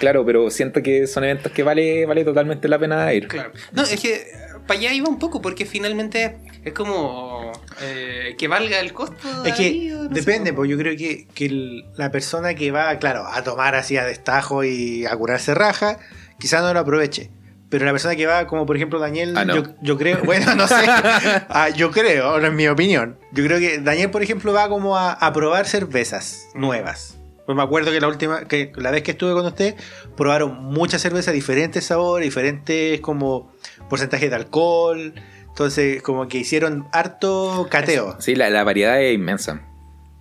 Claro, 0.00 0.24
pero 0.24 0.48
siento 0.50 0.80
que 0.82 1.06
son 1.08 1.24
eventos 1.24 1.50
que 1.50 1.62
vale, 1.64 2.06
vale 2.06 2.24
totalmente 2.24 2.68
la 2.68 2.78
pena 2.78 3.12
ir. 3.12 3.26
Claro. 3.26 3.50
No, 3.72 3.82
es 3.82 3.98
que 4.00 4.26
para 4.66 4.78
allá 4.78 4.92
iba 4.92 5.08
un 5.08 5.18
poco, 5.18 5.40
porque 5.42 5.66
finalmente 5.66 6.38
es 6.62 6.72
como 6.72 7.50
eh, 7.80 8.36
que 8.38 8.46
valga 8.46 8.78
el 8.78 8.92
costo. 8.92 9.44
Es 9.44 9.54
que 9.54 9.62
ahí, 9.64 9.88
no 9.88 10.04
depende, 10.08 10.52
pues 10.52 10.70
yo 10.70 10.76
creo 10.78 10.96
que, 10.96 11.26
que 11.34 11.46
el- 11.46 11.84
la 11.96 12.12
persona 12.12 12.54
que 12.54 12.70
va, 12.70 12.96
claro, 12.98 13.26
a 13.26 13.42
tomar 13.42 13.74
así 13.74 13.96
a 13.96 14.04
destajo 14.04 14.62
y 14.62 15.04
a 15.06 15.16
curarse 15.16 15.52
raja, 15.54 15.98
quizás 16.38 16.62
no 16.62 16.72
lo 16.72 16.80
aproveche. 16.80 17.30
Pero 17.70 17.84
la 17.84 17.92
persona 17.92 18.16
que 18.16 18.26
va, 18.26 18.46
como 18.46 18.64
por 18.66 18.76
ejemplo 18.76 18.98
Daniel, 18.98 19.34
Ah, 19.36 19.44
no. 19.44 19.54
yo, 19.56 19.62
yo 19.82 19.98
creo, 19.98 20.18
bueno, 20.24 20.54
no 20.54 20.66
sé, 20.66 20.74
Ah, 21.48 21.68
yo 21.74 21.90
creo, 21.90 22.38
no 22.40 22.46
es 22.46 22.52
mi 22.52 22.66
opinión. 22.68 23.18
Yo 23.32 23.44
creo 23.44 23.58
que 23.58 23.78
Daniel, 23.78 24.10
por 24.10 24.22
ejemplo, 24.22 24.52
va 24.52 24.68
como 24.68 24.96
a, 24.96 25.12
a 25.12 25.32
probar 25.32 25.66
cervezas 25.66 26.46
nuevas. 26.54 27.14
Pues 27.46 27.56
me 27.56 27.62
acuerdo 27.62 27.90
que 27.92 28.00
la 28.00 28.08
última, 28.08 28.44
que 28.44 28.72
la 28.76 28.90
vez 28.90 29.02
que 29.02 29.12
estuve 29.12 29.32
con 29.32 29.46
usted, 29.46 29.74
probaron 30.16 30.64
muchas 30.64 31.00
cervezas, 31.00 31.32
diferentes 31.32 31.84
sabores, 31.86 32.26
diferentes 32.26 33.00
como 33.00 33.50
porcentajes 33.88 34.28
de 34.28 34.36
alcohol. 34.36 35.14
Entonces, 35.48 36.02
como 36.02 36.28
que 36.28 36.38
hicieron 36.38 36.86
harto 36.92 37.66
cateo. 37.70 38.16
Sí, 38.20 38.34
la, 38.34 38.50
la 38.50 38.64
variedad 38.64 39.00
es 39.02 39.14
inmensa. 39.14 39.62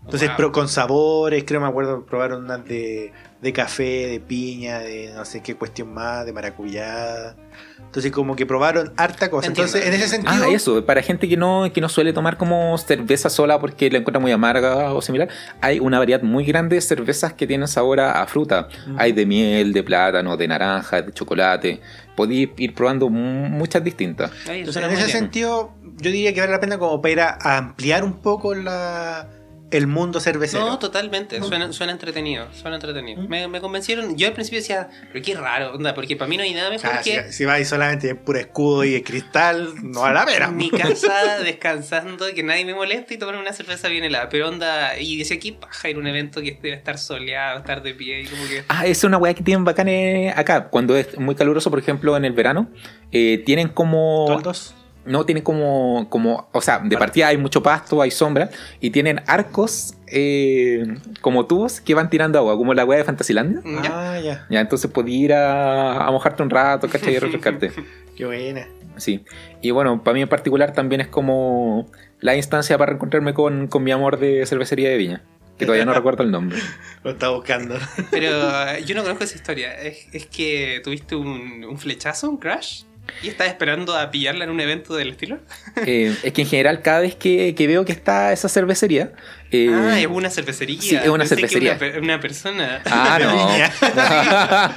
Entonces, 0.06 0.30
Wow. 0.30 0.38
pero 0.38 0.52
con 0.54 0.70
sabores, 0.70 1.44
creo 1.46 1.60
me 1.60 1.68
acuerdo, 1.68 2.06
probaron 2.06 2.46
unas 2.46 2.64
de, 2.64 3.12
de 3.42 3.54
café, 3.54 4.08
de 4.08 4.20
piña, 4.20 4.80
de 4.80 5.12
no 5.16 5.24
sé 5.24 5.42
qué 5.42 5.56
cuestión 5.56 5.94
más, 5.94 6.26
de 6.26 6.34
maracuyá. 6.34 7.36
Entonces, 7.80 8.12
como 8.12 8.36
que 8.36 8.46
probaron 8.46 8.92
harta 8.98 9.30
cosa. 9.30 9.48
Entiendo. 9.48 9.72
Entonces, 9.78 9.88
en 9.88 9.94
ese 9.94 10.08
sentido. 10.10 10.34
Ah, 10.46 10.50
eso, 10.52 10.86
para 10.86 11.02
gente 11.04 11.30
que 11.30 11.38
no, 11.38 11.72
que 11.72 11.80
no 11.80 11.88
suele 11.88 12.14
tomar 12.14 12.38
como 12.38 12.76
cerveza 12.78 13.30
sola 13.30 13.60
porque 13.60 13.90
la 13.92 14.00
encuentra 14.00 14.20
muy 14.20 14.32
amarga 14.32 14.94
o 14.94 15.02
similar, 15.02 15.30
hay 15.62 15.80
una 15.80 16.00
variedad 16.00 16.24
muy 16.24 16.46
grande 16.46 16.76
de 16.76 16.82
cervezas 16.82 17.34
que 17.34 17.46
tienen 17.46 17.68
sabor 17.68 18.00
a, 18.00 18.26
fruta. 18.26 18.68
Mm. 18.88 18.96
Hay 19.00 19.12
de 19.12 19.26
miel, 19.26 19.74
de 19.74 19.84
plátano, 19.84 20.36
de 20.36 20.48
naranja, 20.48 21.02
de 21.04 21.14
chocolate. 21.14 21.80
Podéis 22.16 22.50
ir 22.58 22.74
probando 22.74 23.10
mu- 23.10 23.50
muchas 23.50 23.84
distintas. 23.84 24.32
Entonces, 24.48 24.84
en 24.84 24.90
ese 24.92 25.06
bien. 25.06 25.18
sentido, 25.18 25.74
yo 25.98 26.12
diría 26.12 26.34
que 26.34 26.40
vale 26.40 26.52
la 26.54 26.60
pena 26.60 26.80
como 26.80 27.00
para 27.02 27.12
ir 27.12 27.20
a 27.22 27.58
ampliar 27.58 28.04
un 28.04 28.14
poco 28.14 28.56
la, 28.56 29.28
el 29.72 29.88
mundo 29.88 30.20
cervecero. 30.20 30.66
No, 30.66 30.80
totalmente. 30.80 31.42
Suena, 31.42 31.72
suena 31.74 31.92
entretenido. 31.92 32.48
Suena 32.54 32.78
entretenido. 32.78 33.22
Me, 33.24 33.48
me 33.48 33.60
convencieron. 33.60 34.16
Yo 34.16 34.28
al 34.28 34.34
principio 34.34 34.60
decía, 34.60 34.90
pero 35.12 35.24
qué 35.24 35.36
raro, 35.36 35.74
onda, 35.74 35.94
porque 35.94 36.16
para 36.16 36.30
mí 36.30 36.38
no 36.38 36.44
hay 36.44 36.54
nada 36.54 36.70
mejor 36.70 36.90
sea, 36.90 37.02
que 37.02 37.24
si, 37.28 37.40
si 37.40 37.46
vais 37.46 37.68
solamente 37.68 38.10
en 38.10 38.18
puro 38.18 38.40
escudo 38.40 38.84
y 38.84 38.92
de 38.92 39.04
cristal, 39.04 39.74
no 39.84 40.02
vale 40.02 40.40
la 40.40 40.46
en 40.46 40.56
mi 40.56 40.70
casa 40.70 41.40
descansando, 41.44 42.26
que 42.34 42.44
nadie 42.44 42.66
me 42.66 42.74
moleste 42.74 43.16
y 43.16 43.18
tomar 43.18 43.36
una 43.36 43.52
cerveza 43.52 43.90
bien 43.90 44.04
helada. 44.04 44.30
Pero 44.30 44.48
onda, 44.48 44.98
y 44.98 45.18
decía 45.18 45.36
aquí 45.38 45.52
paja 45.52 45.90
ir 45.90 45.98
a 45.98 46.00
un 46.00 46.08
evento 46.08 46.42
que 46.42 46.58
debe 46.62 46.76
estar 46.76 46.98
soleado, 46.98 47.60
estar 47.60 47.82
de 47.84 47.94
pie 47.94 48.22
y 48.22 48.26
como 48.26 48.44
que. 48.48 48.64
Ah, 48.70 48.86
es 48.86 49.04
una 49.04 49.18
weá 49.18 49.34
que 49.34 49.44
tienen 49.44 49.66
bacanes 49.66 50.38
acá. 50.38 50.70
Cuando 50.70 50.96
es 50.96 51.18
muy 51.18 51.36
caluroso, 51.36 51.70
por 51.70 51.80
ejemplo, 51.80 52.16
en 52.16 52.26
el 52.26 52.34
verano, 52.34 52.70
eh, 53.12 53.44
tienen 53.46 53.68
como. 53.70 54.26
¿Toldos? 54.28 54.74
No, 55.08 55.26
tienen 55.26 55.44
como, 55.44 56.08
como, 56.10 56.50
o 56.52 56.62
sea, 56.62 56.80
de 56.80 56.98
partida 56.98 57.30
hay 57.30 57.38
mucho 57.38 57.64
pasto, 57.64 58.02
hay 58.02 58.12
sombra, 58.12 58.50
y 58.80 58.92
tienen 58.92 59.22
arcos 59.26 59.96
eh, 60.08 60.86
como 61.22 61.46
tubos 61.46 61.82
que 61.82 61.94
van 61.94 62.10
tirando 62.10 62.38
agua, 62.40 62.58
como 62.58 62.74
la 62.74 62.86
weá 62.86 63.00
de 63.00 63.06
Fantasilandia. 63.06 63.62
¿Ya? 63.84 64.12
Ah, 64.14 64.20
ya. 64.20 64.46
Ya, 64.50 64.60
entonces 64.62 64.92
podías 64.92 65.18
ir 65.18 65.34
a, 65.34 66.06
a 66.06 66.12
mojarte 66.12 66.44
un 66.44 66.50
rato, 66.50 66.88
¿cachai? 66.90 67.16
Y 67.16 67.20
refrescarte. 67.20 67.72
Qué 68.16 68.26
buena. 68.26 68.68
Sí. 68.98 69.24
Y 69.62 69.72
bueno, 69.72 70.04
para 70.04 70.16
mí 70.16 70.22
en 70.22 70.28
particular 70.28 70.74
también 70.74 71.02
es 71.02 71.08
como 71.08 71.90
la 72.20 72.36
instancia 72.36 72.78
para 72.78 72.90
reencontrarme 72.90 73.34
con, 73.34 73.68
con 73.68 73.84
mi 73.84 73.92
amor 73.92 74.20
de 74.20 74.46
cervecería 74.46 74.90
de 74.90 74.98
viña, 74.98 75.24
que 75.58 75.66
todavía 75.66 75.86
no 75.86 75.94
recuerdo 75.96 76.24
el 76.24 76.32
nombre. 76.32 76.58
Lo 77.04 77.12
está 77.12 77.30
buscando. 77.30 77.78
Pero 78.12 78.32
yo 78.86 78.96
no 78.96 79.04
conozco 79.04 79.24
esa 79.24 79.36
historia. 79.36 79.74
Es, 79.80 80.08
es 80.12 80.26
que 80.26 80.82
tuviste 80.84 81.16
un, 81.16 81.64
un 81.64 81.78
flechazo, 81.78 82.30
un 82.30 82.38
crash, 82.38 82.84
y 83.24 83.30
estás 83.30 83.48
esperando 83.48 83.96
a 83.96 84.12
pillarla 84.12 84.44
en 84.46 84.52
un 84.52 84.60
evento 84.60 84.96
del 84.96 85.10
estilo. 85.10 85.40
Eh, 85.86 86.16
es 86.24 86.34
que 86.34 86.42
en 86.44 86.48
general 86.48 86.82
cada 86.82 87.02
vez 87.02 87.16
que, 87.16 87.54
que 87.56 87.68
veo 87.68 87.86
que 87.86 87.92
está 87.92 88.32
esa 88.34 88.50
cervecería... 88.50 89.12
eh, 89.52 89.70
ah, 89.74 90.00
es 90.00 90.08
una 90.08 90.30
cervecería. 90.30 90.82
sí, 90.82 90.96
es 90.96 91.08
una 91.10 91.20
Pensé 91.26 91.36
que 91.36 91.48
cervecería. 91.48 91.72
Una, 91.72 91.80
pe- 91.80 92.00
una 92.00 92.20
persona. 92.20 92.82
Ah, 92.86 93.20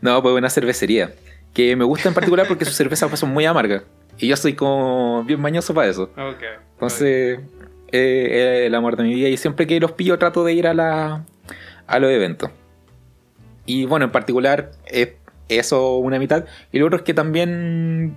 no, 0.14 0.22
pues 0.22 0.34
una 0.34 0.50
cervecería. 0.50 1.12
Que 1.52 1.76
me 1.76 1.84
gusta 1.84 2.08
en 2.08 2.14
particular 2.14 2.46
porque 2.48 2.64
sus 2.64 2.74
cervezas 2.74 3.18
son 3.18 3.30
muy 3.30 3.44
amargas. 3.44 3.82
Y 4.18 4.28
yo 4.28 4.36
soy 4.36 4.54
como 4.54 5.24
bien 5.24 5.40
mañoso 5.40 5.74
para 5.74 5.88
eso. 5.88 6.10
Entonces, 6.74 7.40
eh, 7.92 8.60
es 8.62 8.66
el 8.66 8.74
amor 8.74 8.96
de 8.96 9.04
mi 9.04 9.14
vida. 9.14 9.28
Y 9.28 9.36
siempre 9.36 9.66
que 9.66 9.78
los 9.80 9.92
pillo 9.92 10.18
trato 10.18 10.44
de 10.44 10.52
ir 10.52 10.66
a, 10.66 10.74
la, 10.74 11.24
a 11.86 11.98
los 11.98 12.10
eventos. 12.10 12.50
Y 13.66 13.86
bueno, 13.86 14.06
en 14.06 14.12
particular 14.12 14.72
es 14.86 15.10
eso 15.48 15.98
una 15.98 16.18
mitad. 16.18 16.44
Y 16.72 16.78
lo 16.78 16.86
otro 16.86 16.98
es 16.98 17.04
que 17.04 17.14
también 17.14 18.16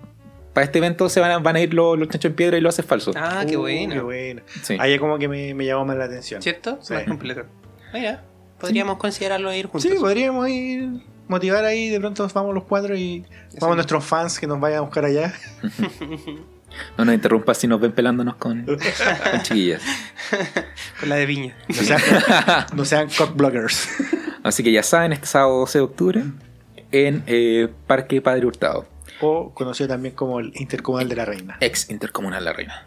para 0.53 0.65
este 0.65 0.79
evento 0.79 1.07
se 1.09 1.19
van 1.19 1.31
a, 1.31 1.37
van 1.39 1.55
a 1.55 1.59
ir 1.59 1.73
los, 1.73 1.97
los 1.97 2.09
chanchos 2.09 2.29
en 2.29 2.35
piedra 2.35 2.57
y 2.57 2.61
los 2.61 2.73
haces 2.73 2.85
falsos. 2.85 3.15
Ah, 3.17 3.45
qué 3.47 3.57
Uh, 3.57 3.61
bueno. 3.61 3.93
Qué 3.93 4.01
bueno. 4.01 4.41
Sí. 4.63 4.77
Ahí 4.79 4.93
es 4.93 4.99
como 4.99 5.17
que 5.19 5.27
me, 5.27 5.53
me 5.53 5.65
llamó 5.65 5.85
más 5.85 5.97
la 5.97 6.05
atención. 6.05 6.41
¿Cierto? 6.41 6.79
Sí. 6.81 6.93
Más 6.93 7.03
completo. 7.03 7.43
Mira, 7.93 8.23
podríamos 8.59 8.97
considerarlo 8.97 9.53
ir 9.53 9.67
juntos. 9.67 9.89
Sí, 9.91 9.97
podríamos 9.99 10.49
ir 10.49 10.89
motivar 11.27 11.65
ahí, 11.65 11.89
de 11.89 11.99
pronto 11.99 12.27
vamos 12.33 12.55
los 12.55 12.63
cuatro 12.63 12.95
y 12.95 13.25
vamos 13.59 13.73
a 13.73 13.75
nuestros 13.75 14.03
fans 14.03 14.39
que 14.39 14.47
nos 14.47 14.59
vayan 14.59 14.79
a 14.79 14.81
buscar 14.81 15.05
allá. 15.05 15.33
No 16.97 17.05
nos 17.05 17.15
interrumpas 17.15 17.57
si 17.57 17.65
nos 17.65 17.79
ven 17.79 17.93
pelándonos 17.93 18.35
con, 18.35 18.65
con 19.31 19.41
chiquillas. 19.41 19.81
Con 20.99 21.09
la 21.09 21.15
de 21.15 21.25
viña. 21.25 21.55
No 21.69 21.75
sean, 21.75 22.01
no 22.75 22.85
sean 22.85 23.07
cockbloggers. 23.09 23.87
Así 24.43 24.63
que 24.63 24.71
ya 24.71 24.83
saben, 24.83 25.13
este 25.13 25.27
sábado 25.27 25.59
12 25.59 25.77
de 25.77 25.83
octubre 25.83 26.23
en 26.91 27.23
eh, 27.27 27.67
Parque 27.87 28.21
Padre 28.21 28.45
Hurtado, 28.45 28.85
O 29.21 29.51
conocido 29.53 29.87
también 29.89 30.15
como 30.15 30.39
el 30.39 30.51
Intercomunal 30.55 31.09
de 31.09 31.15
la 31.15 31.25
Reina. 31.25 31.57
ex 31.59 31.89
Intercomunal 31.89 32.43
La 32.45 32.53
Reina. 32.53 32.85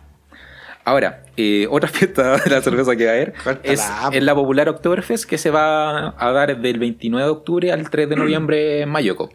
Ahora, 0.84 1.24
eh, 1.36 1.66
otra 1.70 1.88
fiesta 1.92 2.38
de 2.38 2.50
la 2.50 2.62
cerveza 2.62 2.96
que 2.96 3.04
va 3.04 3.10
a 3.12 3.14
haber 3.14 3.34
es 3.62 3.82
en 4.12 4.24
la 4.26 4.34
popular 4.34 4.68
Oktoberfest 4.68 5.24
que 5.24 5.38
se 5.38 5.50
va 5.50 6.14
a 6.18 6.32
dar 6.32 6.58
del 6.58 6.78
29 6.78 7.24
de 7.24 7.30
octubre 7.30 7.72
al 7.72 7.90
3 7.90 8.08
de 8.08 8.16
noviembre 8.16 8.80
en 8.80 8.88
Mayoco. 8.88 9.30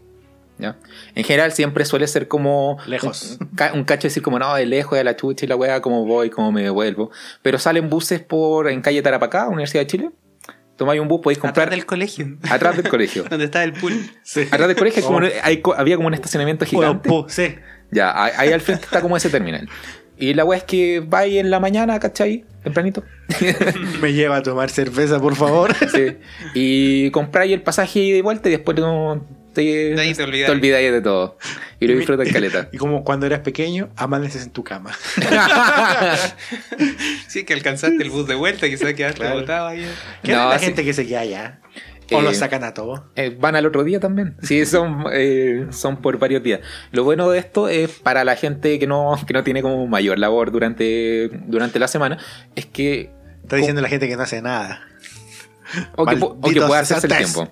¿ya? 0.58 0.78
En 1.14 1.24
general 1.24 1.52
siempre 1.52 1.86
suele 1.86 2.08
ser 2.08 2.28
como 2.28 2.78
Lejos. 2.88 3.38
un, 3.42 3.48
ca- 3.50 3.74
un 3.74 3.84
cacho 3.84 4.08
decir 4.08 4.24
como 4.24 4.40
no, 4.40 4.56
de 4.56 4.66
lejos 4.66 4.98
de 4.98 5.04
la 5.04 5.16
chucha 5.16 5.46
y 5.46 5.50
la 5.50 5.56
weá, 5.56 5.82
cómo 5.82 6.06
voy, 6.06 6.30
cómo 6.30 6.52
me 6.52 6.64
devuelvo. 6.64 7.12
Pero 7.42 7.60
salen 7.60 7.90
buses 7.90 8.22
por 8.22 8.68
en 8.70 8.82
calle 8.82 9.02
Tarapacá, 9.02 9.48
Universidad 9.48 9.82
de 9.84 9.88
Chile. 9.88 10.10
Tomáis 10.78 11.00
un 11.02 11.08
bus, 11.08 11.22
podéis 11.24 11.40
comprar 11.40 11.68
Atrás 11.68 11.78
del 11.78 11.86
colegio. 11.86 12.38
atrás 12.50 12.76
del 12.78 12.90
colegio. 12.90 13.24
Donde 13.30 13.46
está 13.46 13.64
el 13.64 13.74
pool. 13.74 13.94
Sí. 14.24 14.42
Atrás 14.52 14.68
del 14.68 14.76
colegio 14.78 15.04
como 15.04 15.20
Oh. 15.20 15.30
hay 15.44 15.62
había 15.78 15.96
como 15.96 16.08
un 16.08 16.14
estacionamiento 16.14 16.66
gigante. 16.66 17.08
po, 17.10 17.26
sí. 17.30 17.56
Ya, 17.92 18.12
ahí 18.24 18.32
ahí 18.38 18.52
al 18.54 18.62
frente 18.62 18.84
está 18.86 19.02
como 19.02 19.16
ese 19.16 19.30
terminal. 19.30 19.70
Y 20.18 20.34
la 20.34 20.46
weá 20.46 20.58
es 20.60 20.64
que 20.64 21.02
vais 21.06 21.36
en 21.36 21.50
la 21.52 21.60
mañana, 21.60 22.00
¿cachai? 22.00 22.46
Tempranito. 22.64 23.04
Me 24.02 24.14
lleva 24.14 24.38
a 24.38 24.42
tomar 24.44 24.70
cerveza, 24.70 25.20
por 25.20 25.36
favor. 25.36 25.74
Sí. 25.92 26.18
Y 26.54 27.12
compráis 27.12 27.52
el 27.54 27.62
pasaje 27.62 28.00
y 28.00 28.12
de 28.12 28.22
vuelta 28.22 28.48
y 28.50 28.54
después 28.54 28.78
no 28.78 29.26
te, 29.56 30.00
ahí 30.00 30.14
te 30.14 30.24
olvidáis. 30.24 30.50
olvidáis 30.52 30.92
de 30.92 31.02
todo. 31.02 31.38
Y 31.80 31.88
lo 31.88 31.98
disfrutas 31.98 32.30
caleta. 32.32 32.70
Y 32.74 32.78
como 32.78 33.04
cuando 33.04 33.26
eras 33.26 33.40
pequeño, 33.40 33.90
amaneces 33.96 34.44
en 34.44 34.52
tu 34.52 34.64
cama. 34.64 34.92
Sí, 37.28 37.44
que 37.44 37.54
alcanzaste 37.54 38.02
el 38.04 38.10
bus 38.10 38.28
de 38.28 38.36
vuelta, 38.36 38.70
que 38.70 38.78
se 38.78 38.94
quedaste 38.96 39.22
Claro. 39.22 39.40
botado 39.40 39.68
ahí. 39.68 39.86
¿Qué 40.24 40.32
No, 40.34 40.50
la 40.50 40.60
sí. 40.60 40.66
gente 40.66 40.84
que 40.84 40.94
se 40.94 41.06
queda 41.08 41.22
allá? 41.22 41.60
O 42.12 42.20
Eh, 42.20 42.22
lo 42.22 42.34
sacan 42.36 42.64
a 42.64 42.74
todos. 42.74 43.02
Eh, 43.16 43.36
van 43.40 43.56
al 43.56 43.66
otro 43.66 43.84
día 43.84 44.00
también. 44.00 44.36
Sí, 44.44 44.66
son, 44.68 45.06
eh, 45.12 45.66
son 45.72 45.98
por 46.02 46.18
varios 46.20 46.44
días. 46.44 46.60
Lo 46.92 47.04
bueno 47.04 47.30
de 47.30 47.40
esto 47.40 47.68
es 47.68 47.90
para 47.90 48.24
la 48.24 48.36
gente 48.36 48.78
que 48.80 48.88
no, 48.88 49.20
que 49.26 49.34
no 49.34 49.44
tiene 49.44 49.62
como 49.62 49.88
mayor 49.88 50.20
labor 50.20 50.52
durante, 50.52 51.30
durante 51.48 51.80
la 51.80 51.88
semana, 51.88 52.18
es 52.56 52.66
que, 52.68 53.12
Está 53.44 53.58
diciendo 53.58 53.82
la 53.82 53.90
gente 53.90 54.08
que 54.08 54.16
no 54.16 54.24
hace 54.24 54.42
nada. 54.42 54.82
o 55.96 56.06
que, 56.06 56.16
o 56.20 56.42
que 56.42 56.62
pueda 56.62 56.80
hacerse 56.80 57.06
el 57.08 57.16
tiempo. 57.18 57.52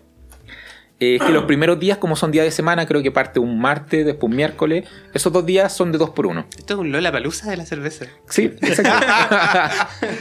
Eh, 1.04 1.16
es 1.16 1.24
que 1.24 1.32
los 1.32 1.44
primeros 1.52 1.80
días, 1.80 1.98
como 1.98 2.16
son 2.16 2.32
días 2.32 2.46
de 2.46 2.52
semana, 2.52 2.86
creo 2.86 3.02
que 3.04 3.12
parte 3.12 3.40
un 3.40 3.60
martes, 3.60 4.06
después 4.06 4.30
un 4.30 4.36
miércoles, 4.38 4.88
esos 5.14 5.34
dos 5.34 5.46
días 5.46 5.76
son 5.76 5.92
de 5.92 5.98
dos 5.98 6.12
por 6.12 6.28
uno. 6.28 6.46
Esto 6.58 6.76
es 6.76 6.80
un 6.80 6.92
Lola 6.92 7.12
Palusa 7.12 7.50
de 7.50 7.58
la 7.58 7.66
cerveza. 7.66 8.06
Sí, 8.30 8.44
exacto. 8.62 8.90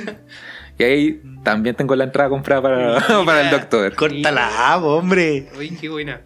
y 0.78 0.84
ahí 0.84 1.22
también 1.44 1.76
tengo 1.76 1.94
la 1.96 2.04
entrada 2.04 2.28
comprada 2.28 2.62
para, 2.62 3.06
para 3.24 3.42
el 3.42 3.50
doctor, 3.50 3.94
Córtala, 3.94 4.78
hombre. 4.78 5.48
Uy, 5.58 5.70
qué 5.80 5.88
buena. 5.88 6.22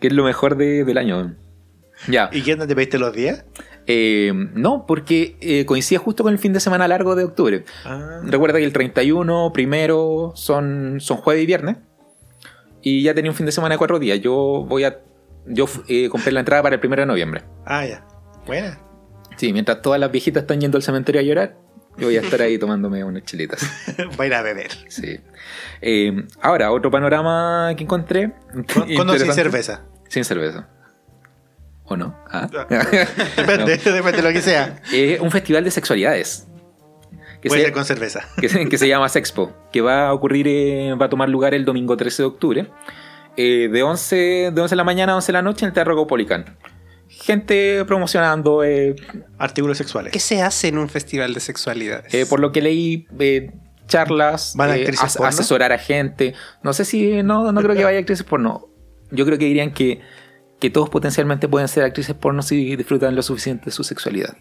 que 0.00 0.08
es 0.08 0.12
lo 0.12 0.24
mejor 0.24 0.56
de- 0.56 0.84
del 0.84 0.98
año. 0.98 1.36
Ya. 2.08 2.30
¿Y 2.32 2.42
qué 2.42 2.54
onda 2.54 2.66
te 2.66 2.74
pediste 2.74 2.98
los 2.98 3.12
días? 3.12 3.44
Eh, 3.86 4.32
no, 4.54 4.86
porque 4.86 5.36
eh, 5.40 5.64
coincide 5.66 5.98
justo 5.98 6.22
con 6.24 6.32
el 6.32 6.38
fin 6.38 6.52
de 6.52 6.60
semana 6.60 6.88
largo 6.88 7.14
de 7.14 7.24
octubre. 7.24 7.64
Ah, 7.84 8.20
Recuerda 8.24 8.58
que 8.58 8.64
el 8.64 8.72
31, 8.72 9.52
primero, 9.52 10.32
son, 10.34 11.00
son 11.00 11.18
jueves 11.18 11.42
y 11.42 11.46
viernes. 11.46 11.76
Y 12.82 13.02
ya 13.02 13.14
tenía 13.14 13.30
un 13.30 13.36
fin 13.36 13.46
de 13.46 13.52
semana 13.52 13.74
de 13.74 13.78
cuatro 13.78 13.98
días. 13.98 14.20
Yo 14.20 14.64
voy 14.68 14.84
a. 14.84 14.98
Yo 15.46 15.66
eh, 15.88 16.08
compré 16.08 16.32
la 16.32 16.40
entrada 16.40 16.62
para 16.62 16.74
el 16.74 16.80
primero 16.80 17.02
de 17.02 17.06
noviembre. 17.06 17.42
ah, 17.64 17.86
ya. 17.86 18.06
Buena. 18.46 18.78
Sí, 19.36 19.52
mientras 19.52 19.80
todas 19.82 19.98
las 20.00 20.10
viejitas 20.10 20.42
están 20.42 20.60
yendo 20.60 20.76
al 20.76 20.82
cementerio 20.82 21.20
a 21.20 21.24
llorar, 21.24 21.56
yo 21.96 22.06
voy 22.06 22.16
a 22.16 22.20
estar 22.20 22.40
ahí 22.42 22.58
tomándome 22.58 23.02
unas 23.04 23.24
chilitas. 23.24 23.62
Va 24.20 24.24
a 24.24 24.26
ir 24.26 24.34
a 24.34 24.42
beber. 24.42 24.70
Sí. 24.88 25.20
Eh, 25.80 26.26
ahora, 26.40 26.72
otro 26.72 26.90
panorama 26.90 27.72
que 27.76 27.84
encontré. 27.84 28.32
Con, 28.74 29.08
o 29.08 29.18
sin 29.18 29.32
cerveza. 29.32 29.84
Sin 30.08 30.24
cerveza. 30.24 30.68
¿O 31.84 31.96
no? 31.96 32.16
Ah. 32.30 32.48
Depende, 33.36 33.76
depende 33.84 34.12
de 34.12 34.22
lo 34.22 34.32
que 34.32 34.42
sea. 34.42 34.80
Es 34.92 35.20
un 35.20 35.30
festival 35.30 35.64
de 35.64 35.70
sexualidades. 35.70 36.46
Que 37.42 37.48
Puede 37.48 37.60
se- 37.62 37.66
ser 37.66 37.74
con 37.74 37.84
cerveza. 37.84 38.20
que, 38.40 38.48
se- 38.48 38.68
que 38.68 38.78
se 38.78 38.86
llama 38.88 39.08
Sexpo, 39.08 39.52
que 39.72 39.80
va 39.82 40.06
a 40.08 40.12
ocurrir, 40.14 40.46
eh, 40.48 40.94
va 40.94 41.06
a 41.06 41.08
tomar 41.10 41.28
lugar 41.28 41.52
el 41.54 41.64
domingo 41.64 41.96
13 41.96 42.22
de 42.22 42.26
octubre 42.26 42.70
eh, 43.36 43.68
de, 43.70 43.82
11, 43.82 44.50
de 44.52 44.60
11 44.60 44.72
de 44.72 44.76
la 44.76 44.84
mañana 44.84 45.12
a 45.12 45.16
11 45.16 45.26
de 45.26 45.32
la 45.32 45.42
noche 45.42 45.64
en 45.64 45.68
el 45.70 45.74
Teatro 45.74 45.96
Copolicán. 45.96 46.56
Gente 47.08 47.84
promocionando, 47.84 48.64
eh, 48.64 48.96
Artículos 49.38 49.76
sexuales. 49.76 50.12
¿Qué 50.12 50.20
se 50.20 50.40
hace 50.42 50.68
en 50.68 50.78
un 50.78 50.88
festival 50.88 51.34
de 51.34 51.40
sexualidades? 51.40 52.14
eh, 52.14 52.24
por 52.26 52.40
lo 52.40 52.52
que 52.52 52.62
leí, 52.62 53.06
eh, 53.18 53.50
charlas, 53.86 54.54
¿Van 54.56 54.70
eh, 54.70 54.74
actrices 54.74 55.02
as- 55.04 55.16
porno? 55.16 55.28
asesorar 55.28 55.72
a 55.72 55.78
gente. 55.78 56.34
No 56.62 56.72
sé 56.72 56.84
si, 56.84 57.22
no, 57.22 57.50
no 57.52 57.60
creo 57.62 57.74
que 57.76 57.84
vaya 57.84 57.98
actrices 57.98 58.24
porno. 58.24 58.68
Yo 59.10 59.26
creo 59.26 59.36
que 59.36 59.44
dirían 59.44 59.72
que, 59.74 60.00
que 60.58 60.70
todos 60.70 60.88
potencialmente 60.88 61.48
pueden 61.48 61.68
ser 61.68 61.84
actrices 61.84 62.14
porno 62.14 62.40
si 62.42 62.76
disfrutan 62.76 63.14
lo 63.14 63.22
suficiente 63.22 63.66
de 63.66 63.72
su 63.72 63.84
sexualidad. 63.84 64.36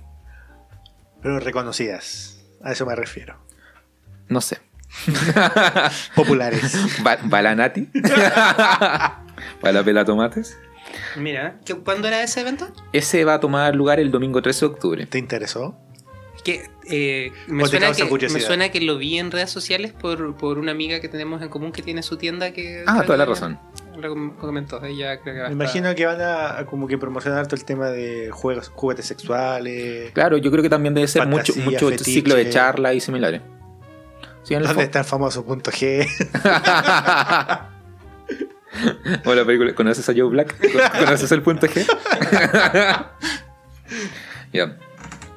Pero 1.22 1.39
reconocidas. 1.39 2.41
A 2.64 2.72
eso 2.72 2.86
me 2.86 2.95
refiero. 2.95 3.36
No 4.28 4.41
sé. 4.41 4.59
Populares. 6.16 6.76
¿Va, 7.05 7.18
va 7.32 7.41
la 7.41 7.55
Nati? 7.55 7.88
¿Va 7.95 9.72
la 9.72 9.84
pela 9.84 10.05
tomates? 10.05 10.57
Mira, 11.16 11.59
¿qué- 11.66 11.76
¿cuándo 11.76 12.07
era 12.07 12.22
ese 12.24 12.41
evento? 12.41 12.68
Ese 12.91 13.24
va 13.24 13.36
a 13.36 13.39
tomar 13.39 13.76
lugar 13.76 13.99
el 13.99 14.12
domingo 14.12 14.41
13 14.41 14.59
de 14.66 14.72
octubre. 14.72 15.05
¿Te 15.05 15.18
interesó? 15.18 15.78
Que, 16.43 16.70
eh, 16.89 17.32
me, 17.47 17.64
¿O 17.64 17.70
te 17.70 17.78
suena 17.78 17.93
que, 17.93 18.30
me 18.30 18.39
suena 18.39 18.70
que 18.70 18.82
lo 18.82 18.97
vi 18.97 19.20
en 19.20 19.32
redes 19.32 19.51
sociales 19.51 19.93
por, 19.93 20.36
por 20.38 20.57
una 20.57 20.72
amiga 20.72 20.99
que 20.99 21.07
tenemos 21.07 21.41
en 21.41 21.49
común 21.49 21.72
que 21.72 21.82
tiene 21.84 22.01
su 22.03 22.18
tienda 22.18 22.51
que... 22.51 22.84
Ah, 22.88 23.03
toda 23.05 23.18
la 23.18 23.26
razón. 23.26 23.59
Lo 23.98 24.10
com- 24.10 24.36
comentó, 24.38 24.84
ella 24.86 25.20
creo 25.22 25.34
que 25.36 25.39
va 25.42 25.48
a 25.48 25.50
Me 25.50 25.66
estar- 25.66 25.78
imagino 25.78 25.96
que 25.96 26.06
van 26.06 26.22
a, 26.22 26.60
a 26.60 26.66
como 26.66 26.88
que 26.88 26.98
promocionar 26.98 27.46
todo 27.48 27.56
el 27.58 27.66
tema 27.66 27.89
de 27.89 28.30
juegos, 28.32 28.70
juguetes 28.74 29.06
sexuales. 29.06 30.12
Claro, 30.14 30.38
yo 30.38 30.50
creo 30.52 30.64
que 30.64 30.70
también 30.70 30.94
debe 30.94 31.08
ser 31.08 31.28
mucho, 31.28 31.54
Fantasía, 31.54 31.66
mucho 31.66 31.89
fetiche. 31.89 32.12
ciclo 32.12 32.36
de 32.36 32.50
charla 32.50 32.94
y 32.94 33.00
similares. 33.02 33.42
Sí, 34.44 34.54
¿Dónde 34.56 34.70
fo- 34.70 34.82
está 34.82 35.00
el 35.00 35.06
famoso 35.06 35.46
punto 35.46 35.72
G? 35.72 36.08
o 39.26 39.36
la 39.36 39.46
película, 39.46 39.76
¿conoces 39.76 40.08
a 40.10 40.14
Joe 40.14 40.30
Black? 40.30 40.56
¿Conoces 41.00 41.32
el 41.32 41.42
punto 41.42 41.68
G? 41.68 41.86
Ya. 44.54 44.78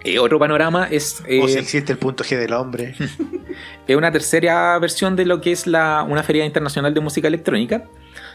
Eh, 0.04 0.18
otro 0.18 0.38
panorama 0.40 0.86
es, 0.90 1.22
eh, 1.26 1.40
o 1.42 1.48
si 1.48 1.56
existe 1.58 1.92
el 1.92 1.98
punto 1.98 2.24
G 2.24 2.36
del 2.38 2.52
hombre. 2.52 2.94
es 3.86 3.96
una 3.96 4.10
tercera 4.12 4.78
versión 4.78 5.16
de 5.16 5.24
lo 5.24 5.40
que 5.40 5.52
es 5.52 5.66
la, 5.66 6.02
una 6.02 6.22
feria 6.22 6.44
internacional 6.44 6.92
de 6.94 7.00
música 7.00 7.26
electrónica 7.28 7.84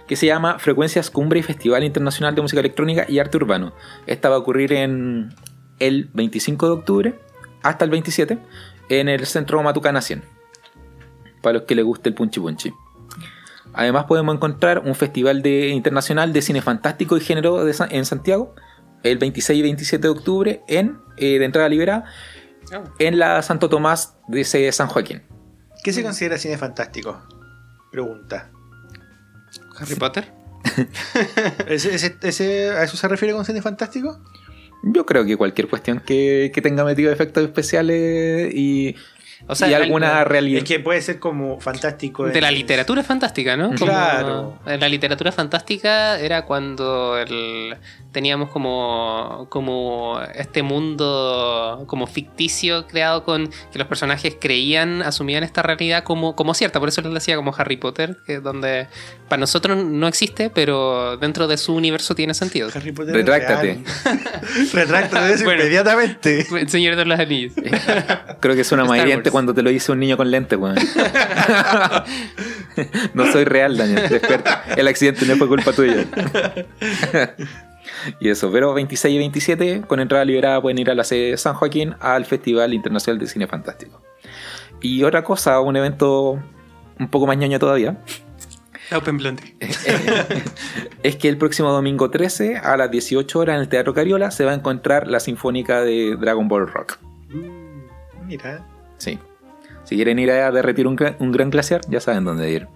que 0.10 0.18
se 0.18 0.26
llama 0.26 0.60
Frecuencias 0.60 1.10
Cumbre 1.10 1.40
y 1.40 1.44
Festival 1.44 1.86
Internacional 1.86 2.36
de 2.36 2.42
Música 2.42 2.60
Electrónica 2.60 3.06
y 3.08 3.20
Arte 3.20 3.38
Urbano. 3.38 3.72
Esta 4.08 4.28
va 4.28 4.36
a 4.36 4.40
ocurrir 4.40 4.74
en 4.74 5.30
el 5.80 6.10
25 6.14 6.66
de 6.66 6.72
octubre 6.74 7.20
hasta 7.64 7.86
el 7.86 7.92
27 7.92 8.38
en 8.90 9.08
el 9.08 9.26
Centro 9.26 9.64
Matucana 9.64 10.02
100. 10.02 10.24
Para 11.42 11.54
los 11.54 11.64
que 11.64 11.76
les 11.76 11.86
guste 11.86 12.10
el 12.10 12.16
punchi 12.16 12.42
punchi. 12.42 12.74
Además 13.74 14.04
podemos 14.06 14.36
encontrar 14.36 14.80
un 14.80 14.96
festival 14.96 15.42
de, 15.42 15.70
internacional 15.70 16.34
de 16.34 16.42
cine 16.42 16.62
fantástico 16.62 17.16
y 17.16 17.22
género 17.22 17.64
de 17.64 17.74
en 17.92 18.04
Santiago 18.04 18.54
el 19.04 19.18
26 19.18 19.60
y 19.60 19.62
27 19.62 20.02
de 20.02 20.10
octubre 20.10 20.64
en, 20.68 20.98
eh, 21.16 21.40
de 21.40 21.46
entrada 21.46 21.70
liberada 21.70 22.06
Ah, 22.72 22.84
en 23.00 23.18
la 23.18 23.42
Santo 23.42 23.70
Tomás 23.70 24.18
de 24.28 24.44
San 24.72 24.88
Joaquín. 24.88 25.24
¿Qué 25.84 25.94
se 25.94 26.04
considera 26.04 26.38
cine 26.38 26.58
fantástico? 26.58 27.22
Pregunta. 27.92 28.52
Harry 29.80 29.96
Potter. 29.96 30.32
¿Ese, 31.68 31.96
ese- 31.96 32.18
ese- 32.22 32.70
¿A 32.72 32.84
eso 32.84 32.98
se 32.98 33.08
refiere 33.08 33.34
con 33.34 33.46
cine 33.46 33.62
fantástico? 33.62 34.20
Yo 34.84 35.06
creo 35.06 35.26
que 35.26 35.36
cualquier 35.36 35.68
cuestión 35.68 36.00
que, 36.00 36.52
que 36.54 36.62
tenga 36.62 36.84
metido 36.86 37.12
efectos 37.12 37.44
especiales 37.44 38.54
y, 38.54 38.96
O 39.48 39.56
sea, 39.56 39.68
y 39.70 39.74
alguna 39.74 40.24
realidad. 40.24 40.60
Es 40.60 40.64
que 40.64 40.80
puede 40.80 41.02
ser 41.02 41.20
como 41.20 41.60
fantástico. 41.60 42.26
De 42.28 42.42
la 42.42 42.52
literatura 42.52 43.04
fantástica, 43.04 43.56
¿no? 43.58 43.70
Como- 43.70 43.86
Claro. 43.92 44.60
en 44.66 44.80
la 44.80 44.90
literatura 44.90 45.32
fantástica 45.32 46.20
era 46.20 46.46
cuando 46.46 47.18
el- 47.18 47.76
teníamos 48.12 48.50
como, 48.50 49.46
como 49.50 50.20
este 50.34 50.64
mundo 50.64 51.84
como 51.88 52.08
ficticio 52.08 52.88
creado 52.88 53.24
con 53.24 53.48
que 53.72 53.78
los 53.80 53.88
personajes 53.88 54.36
creían, 54.40 55.02
asumían 55.04 55.44
esta 55.44 55.62
realidad 55.62 56.04
como, 56.04 56.36
como 56.36 56.54
cierta. 56.54 56.80
Por 56.80 56.90
eso 56.90 57.02
les 57.02 57.14
decía 57.14 57.36
como 57.36 57.54
Harry 57.58 57.78
Potter, 57.78 58.18
que 58.26 58.36
es 58.36 58.44
donde 58.44 58.88
para 59.28 59.40
nosotros 59.40 59.84
no 59.84 60.08
existe, 60.08 60.50
pero 60.50 61.18
dentro 61.18 61.48
de 61.48 61.58
su 61.58 61.76
universo 61.76 62.16
tiene 62.16 62.34
sentido. 62.34 62.70
Harry 62.74 62.92
Potter. 62.92 63.14
Retráctate. 63.16 63.80
es. 64.60 64.74
Retráctate 64.74 65.34
eso 65.34 65.44
Bueno. 65.44 65.62
inmediatamente. 65.62 66.48
El 66.52 66.70
Señor 66.70 66.96
de 66.96 67.06
los 67.06 67.20
Anillos. 67.20 67.54
Creo 68.40 68.56
que 68.56 68.64
suena 68.64 68.86
más 68.86 68.98
Star 68.98 69.08
cuando 69.32 69.54
te 69.54 69.62
lo 69.62 69.70
dice 69.70 69.92
un 69.92 70.00
niño 70.00 70.18
con 70.18 70.32
lente, 70.32 70.56
weón. 70.56 70.76
no 73.14 73.32
soy 73.32 73.46
real, 73.46 73.78
Daniel, 73.78 74.10
despierta. 74.10 74.64
El 74.76 74.88
accidente 74.88 75.26
no 75.26 75.36
fue 75.36 75.48
culpa 75.48 75.72
tuya. 75.72 76.06
y 78.20 78.30
eso, 78.30 78.52
pero 78.52 78.74
26 78.74 79.14
y 79.14 79.18
27, 79.18 79.82
con 79.88 80.00
entrada 80.00 80.26
liberada, 80.26 80.62
pueden 80.62 80.80
ir 80.80 80.90
a 80.90 80.96
la 80.96 81.04
sede 81.04 81.32
de 81.32 81.38
San 81.38 81.54
Joaquín 81.54 81.96
al 82.00 82.26
Festival 82.26 82.74
Internacional 82.74 83.20
de 83.20 83.28
Cine 83.28 83.48
Fantástico. 83.48 84.02
Y 84.82 85.04
otra 85.04 85.24
cosa, 85.24 85.60
un 85.60 85.76
evento 85.76 86.42
un 87.00 87.08
poco 87.10 87.28
más 87.28 87.38
ñoño 87.38 87.60
todavía, 87.60 87.98
Open 88.96 89.18
Blondie. 89.18 89.56
es 91.04 91.16
que 91.18 91.30
el 91.30 91.38
próximo 91.38 91.72
domingo 91.72 92.10
13 92.10 92.58
a 92.58 92.76
las 92.78 92.90
18 92.90 93.40
horas 93.40 93.56
en 93.56 93.62
el 93.62 93.70
Teatro 93.70 93.94
Cariola 93.94 94.32
se 94.32 94.46
va 94.46 94.52
a 94.52 94.56
encontrar 94.56 95.08
la 95.08 95.20
Sinfónica 95.20 95.82
de 95.82 96.16
Dragon 96.20 96.48
Ball 96.48 96.68
Rock. 96.68 96.98
Mira. 98.26 98.66
Sí. 99.00 99.18
Si 99.86 99.96
quieren 99.96 100.20
ir 100.20 100.30
a 100.30 100.52
derretir 100.52 100.86
un, 100.86 100.96
gra- 100.96 101.16
un 101.20 101.32
gran 101.32 101.50
glaciar, 101.50 101.82
ya 101.90 102.00
saben 102.00 102.24
dónde 102.24 102.52
ir. 102.52 102.68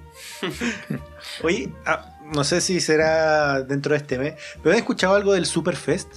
Oye, 1.43 1.71
ah, 1.85 2.17
no 2.33 2.43
sé 2.43 2.59
si 2.61 2.79
será 2.81 3.61
dentro 3.61 3.91
de 3.93 3.97
este 3.97 4.17
mes, 4.17 4.33
pero 4.63 4.71
¿has 4.73 4.79
escuchado 4.79 5.15
algo 5.15 5.33
del 5.33 5.45
Superfest? 5.45 6.15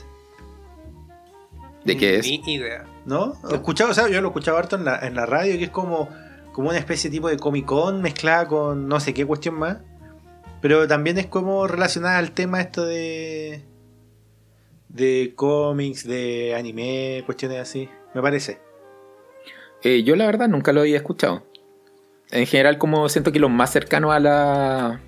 ¿De 1.85 1.97
qué 1.97 2.17
es? 2.17 2.27
Ni 2.27 2.55
idea. 2.55 2.85
¿No? 3.05 3.35
¿He 3.51 3.55
escuchado? 3.55 3.91
O 3.91 3.95
sea, 3.95 4.09
yo 4.09 4.21
lo 4.21 4.29
he 4.29 4.31
escuchado 4.31 4.57
harto 4.59 4.77
en 4.77 4.85
la, 4.85 4.99
en 5.07 5.15
la 5.15 5.25
radio, 5.27 5.57
que 5.59 5.65
es 5.65 5.71
como, 5.71 6.09
como 6.53 6.71
una 6.71 6.79
especie 6.79 7.11
tipo 7.11 7.29
de 7.29 7.37
Comic 7.37 7.65
Con 7.67 8.03
mezclada 8.03 8.49
con 8.49 8.89
no 8.89 8.99
sé 8.99 9.15
qué 9.15 9.25
cuestión 9.25 9.55
más. 9.57 9.79
Pero 10.63 10.89
también 10.89 11.19
es 11.19 11.27
como 11.27 11.67
relacionada 11.69 12.19
al 12.19 12.33
tema 12.33 12.61
esto 12.61 12.85
de. 12.85 13.63
de 14.89 15.33
cómics, 15.37 16.05
de 16.05 16.57
anime, 16.59 17.23
cuestiones 17.27 17.59
así. 17.61 17.89
Me 18.15 18.23
parece. 18.23 18.59
Eh, 19.83 20.03
yo 20.03 20.17
la 20.17 20.27
verdad 20.27 20.49
nunca 20.49 20.73
lo 20.73 20.81
había 20.81 20.97
escuchado. 20.97 21.45
En 22.31 22.47
general, 22.47 22.79
como 22.79 23.09
siento 23.09 23.31
que 23.33 23.39
los 23.39 23.51
más 23.51 23.71
cercanos 23.71 24.13
a 24.13 24.21
la 24.21 25.01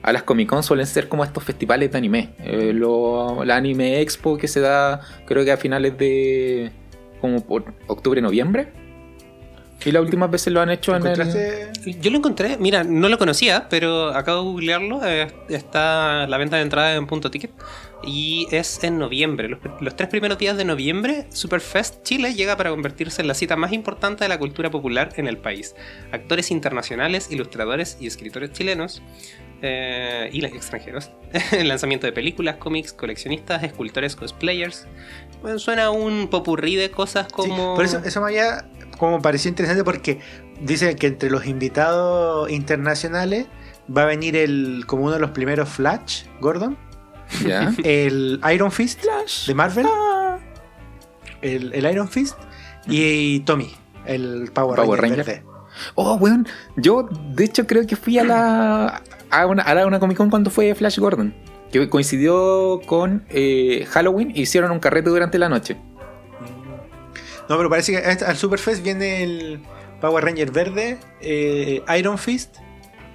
a 0.00 0.12
las 0.12 0.22
Comic 0.22 0.48
Con 0.48 0.62
suelen 0.62 0.86
ser 0.86 1.08
como 1.08 1.24
estos 1.24 1.42
festivales 1.42 1.90
de 1.90 1.98
anime. 1.98 2.34
Eh, 2.38 2.72
lo- 2.72 3.44
la 3.44 3.56
Anime 3.56 4.00
Expo 4.00 4.38
que 4.38 4.46
se 4.46 4.60
da, 4.60 5.00
creo 5.26 5.44
que 5.44 5.50
a 5.52 5.56
finales 5.56 5.98
de 5.98 6.70
como 7.20 7.44
por 7.44 7.74
octubre, 7.88 8.20
noviembre. 8.22 8.68
Y 9.84 9.92
las 9.92 10.02
últimas 10.02 10.30
veces 10.30 10.52
lo 10.52 10.60
han 10.60 10.70
hecho 10.70 10.94
en 10.96 11.06
el. 11.06 11.18
Yo 12.00 12.10
lo 12.10 12.18
encontré, 12.18 12.56
mira, 12.58 12.84
no 12.84 13.08
lo 13.08 13.16
conocía, 13.18 13.66
pero 13.70 14.08
acabo 14.08 14.42
de 14.42 14.44
googlearlo. 14.50 15.00
eh, 15.04 15.28
está 15.48 16.26
la 16.26 16.36
venta 16.38 16.56
de 16.56 16.62
entrada 16.62 16.94
en 16.94 17.06
punto 17.06 17.30
ticket. 17.30 17.50
Y 18.02 18.46
es 18.52 18.82
en 18.84 18.98
noviembre. 18.98 19.48
Los, 19.48 19.58
los 19.80 19.96
tres 19.96 20.08
primeros 20.08 20.38
días 20.38 20.56
de 20.56 20.64
noviembre, 20.64 21.26
Superfest 21.30 22.02
Chile 22.02 22.34
llega 22.34 22.56
para 22.56 22.70
convertirse 22.70 23.22
en 23.22 23.28
la 23.28 23.34
cita 23.34 23.56
más 23.56 23.72
importante 23.72 24.24
de 24.24 24.28
la 24.28 24.38
cultura 24.38 24.70
popular 24.70 25.12
en 25.16 25.26
el 25.26 25.36
país. 25.38 25.74
Actores 26.12 26.50
internacionales, 26.50 27.28
ilustradores 27.30 27.96
y 28.00 28.06
escritores 28.06 28.52
chilenos 28.52 29.02
eh, 29.60 30.30
y 30.32 30.44
extranjeros. 30.44 31.10
el 31.52 31.68
lanzamiento 31.68 32.06
de 32.06 32.12
películas, 32.12 32.56
cómics, 32.56 32.92
coleccionistas, 32.92 33.62
escultores, 33.64 34.14
cosplayers. 34.14 34.86
Bueno, 35.42 35.58
suena 35.58 35.90
un 35.90 36.28
popurrí 36.28 36.76
de 36.76 36.90
cosas 36.90 37.26
Sí, 37.26 37.32
como. 37.34 37.74
por 37.74 37.84
eso, 37.84 38.00
eso 38.04 38.20
me 38.20 38.28
había 38.28 38.68
como 38.98 39.22
pareció 39.22 39.48
interesante 39.48 39.84
porque 39.84 40.20
dicen 40.60 40.96
que 40.96 41.06
entre 41.08 41.30
los 41.30 41.46
invitados 41.46 42.50
internacionales 42.50 43.46
va 43.94 44.02
a 44.02 44.06
venir 44.06 44.36
el 44.36 44.84
como 44.86 45.04
uno 45.04 45.14
de 45.14 45.20
los 45.20 45.30
primeros 45.30 45.68
Flash, 45.68 46.24
Gordon, 46.40 46.76
¿Ya? 47.46 47.72
el 47.84 48.40
Iron 48.52 48.72
Fist 48.72 49.04
de 49.46 49.54
Marvel, 49.54 49.86
el, 51.42 51.72
el 51.74 51.86
Iron 51.92 52.08
Fist 52.08 52.36
y, 52.86 53.40
Tommy, 53.40 53.70
el 54.06 54.50
Power, 54.52 54.76
Power 54.76 55.00
Ranger. 55.00 55.42
Oh, 55.94 56.14
weón. 56.14 56.48
Yo, 56.76 57.08
de 57.34 57.44
hecho, 57.44 57.66
creo 57.66 57.86
que 57.86 57.94
fui 57.96 58.18
a 58.18 58.24
la. 58.24 59.02
a 59.30 59.46
una, 59.46 59.62
a 59.62 59.74
la- 59.74 59.86
una 59.86 60.00
Comic 60.00 60.16
Con 60.16 60.30
cuando 60.30 60.50
fue 60.50 60.74
Flash 60.74 60.98
Gordon. 60.98 61.34
Que 61.70 61.88
coincidió 61.90 62.80
con 62.86 63.26
eh, 63.28 63.86
Halloween 63.90 64.30
e 64.34 64.40
hicieron 64.40 64.70
un 64.70 64.80
carrete 64.80 65.10
durante 65.10 65.38
la 65.38 65.48
noche. 65.50 65.76
No, 67.48 67.56
pero 67.56 67.68
parece 67.70 67.92
que 67.92 68.10
este- 68.10 68.24
al 68.24 68.36
Superfest 68.36 68.82
viene 68.82 69.22
el 69.22 69.60
Power 70.00 70.24
Ranger 70.24 70.50
verde, 70.50 70.98
eh, 71.20 71.82
Iron 71.98 72.18
Fist 72.18 72.56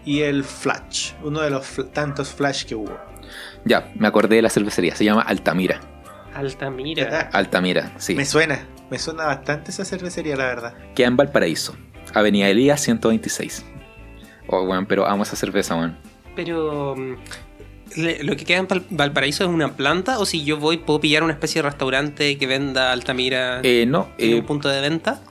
y 0.06 0.22
el 0.22 0.44
Flash, 0.44 1.14
uno 1.24 1.42
de 1.42 1.50
los 1.50 1.66
fl- 1.66 1.92
tantos 1.92 2.30
Flash 2.30 2.66
que 2.66 2.76
hubo. 2.76 2.96
Ya, 3.66 3.92
me 3.96 4.08
acordé 4.08 4.36
de 4.38 4.42
la 4.42 4.50
cervecería. 4.50 4.96
Se 4.96 5.06
llama 5.06 5.22
Altamira. 5.22 5.80
Altamira. 6.34 7.30
Altamira, 7.32 7.94
sí. 7.98 8.16
Me 8.16 8.26
suena, 8.26 8.66
me 8.90 8.98
suena 9.00 9.26
bastante 9.26 9.72
esa 9.72 9.86
cervecería, 9.86 10.36
la 10.36 10.46
verdad. 10.46 10.74
Queda 10.96 11.08
en 11.08 11.18
Valparaíso. 11.18 11.76
Avenida 12.14 12.48
Elías 12.50 12.82
126. 12.82 13.66
Oh, 14.48 14.64
weón, 14.64 14.86
pero 14.86 15.08
amo 15.08 15.24
esa 15.24 15.36
cerveza, 15.36 15.76
weón. 15.76 15.98
Pero. 16.36 16.96
mm, 16.96 17.14
¿Lo 18.24 18.36
que 18.36 18.44
queda 18.46 18.58
en 18.58 18.68
Val- 18.68 18.86
Valparaíso 18.90 19.44
es 19.44 19.50
una 19.52 19.74
planta? 19.76 20.18
¿O 20.18 20.26
si 20.26 20.44
yo 20.44 20.58
voy, 20.58 20.78
puedo 20.78 21.00
pillar 21.00 21.22
una 21.24 21.34
especie 21.34 21.62
de 21.62 21.70
restaurante 21.70 22.38
que 22.40 22.48
venda 22.48 22.92
Altamira 22.92 23.60
Eh, 23.64 23.86
no, 23.88 24.10
en 24.18 24.32
eh, 24.32 24.36
un 24.40 24.46
punto 24.46 24.68
de 24.70 24.82
venta? 24.82 25.22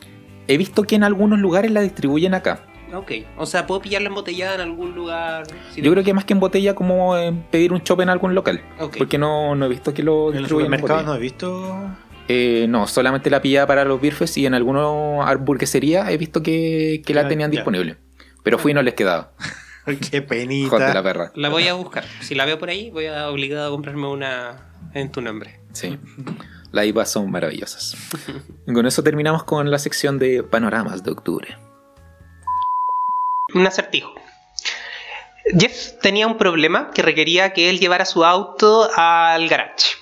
he 0.46 0.56
visto 0.56 0.84
que 0.84 0.94
en 0.94 1.02
algunos 1.04 1.38
lugares 1.40 1.70
la 1.72 1.80
distribuyen 1.80 2.34
acá. 2.34 2.64
Ok. 2.92 3.12
O 3.36 3.46
sea, 3.46 3.66
puedo 3.66 3.80
pillarla 3.80 4.08
embotellada 4.08 4.56
en 4.56 4.60
algún 4.60 4.94
lugar. 4.94 5.46
Si 5.72 5.82
Yo 5.82 5.90
creo 5.92 6.04
que 6.04 6.12
más 6.14 6.24
que 6.24 6.34
en 6.34 6.40
botella, 6.40 6.74
como 6.74 7.16
eh, 7.16 7.32
pedir 7.50 7.72
un 7.72 7.82
chop 7.82 8.00
en 8.00 8.08
algún 8.08 8.34
local. 8.34 8.62
Ok. 8.78 8.98
Porque 8.98 9.18
no, 9.18 9.54
no 9.54 9.66
he 9.66 9.68
visto 9.68 9.94
que 9.94 10.02
lo 10.02 10.30
distribuyan 10.32 10.72
en 10.72 10.78
supermercado 10.80 10.98
botella. 10.98 11.10
no 11.10 11.16
he 11.16 11.20
visto. 11.20 11.90
Eh, 12.28 12.66
no, 12.68 12.86
solamente 12.86 13.30
la 13.30 13.42
pillaba 13.42 13.66
para 13.66 13.84
los 13.84 14.00
birfes 14.00 14.36
y 14.36 14.46
en 14.46 14.54
algunas 14.54 15.28
hamburgueserías 15.28 16.08
he 16.08 16.16
visto 16.16 16.42
que, 16.42 17.02
que 17.04 17.14
la 17.14 17.28
tenían 17.28 17.50
ya. 17.50 17.56
disponible. 17.56 17.96
Pero 18.42 18.58
fui 18.58 18.72
y 18.72 18.74
no 18.74 18.82
les 18.82 18.94
quedaba. 18.94 19.32
Qué 20.10 20.22
penita. 20.22 20.88
De 20.88 20.94
la 20.94 21.02
perra. 21.02 21.32
La 21.34 21.48
voy 21.48 21.68
a 21.68 21.74
buscar. 21.74 22.04
Si 22.20 22.34
la 22.34 22.44
veo 22.44 22.58
por 22.58 22.68
ahí, 22.68 22.90
voy 22.90 23.06
a 23.06 23.28
obligado 23.28 23.68
a 23.68 23.70
comprarme 23.70 24.06
una 24.06 24.70
en 24.94 25.10
tu 25.10 25.20
nombre. 25.20 25.60
Sí. 25.72 25.98
Las 26.70 26.86
IPAs 26.86 27.10
son 27.10 27.30
maravillosas. 27.30 27.96
Y 28.66 28.72
con 28.74 28.86
eso 28.86 29.02
terminamos 29.02 29.44
con 29.44 29.70
la 29.70 29.78
sección 29.78 30.18
de 30.18 30.42
panoramas 30.42 31.02
de 31.02 31.10
octubre. 31.10 31.56
Un 33.54 33.66
acertijo. 33.66 34.14
Jeff 35.58 35.98
tenía 36.00 36.26
un 36.26 36.38
problema 36.38 36.90
que 36.92 37.02
requería 37.02 37.52
que 37.52 37.68
él 37.68 37.80
llevara 37.80 38.04
su 38.04 38.24
auto 38.24 38.88
al 38.94 39.48
garage. 39.48 39.96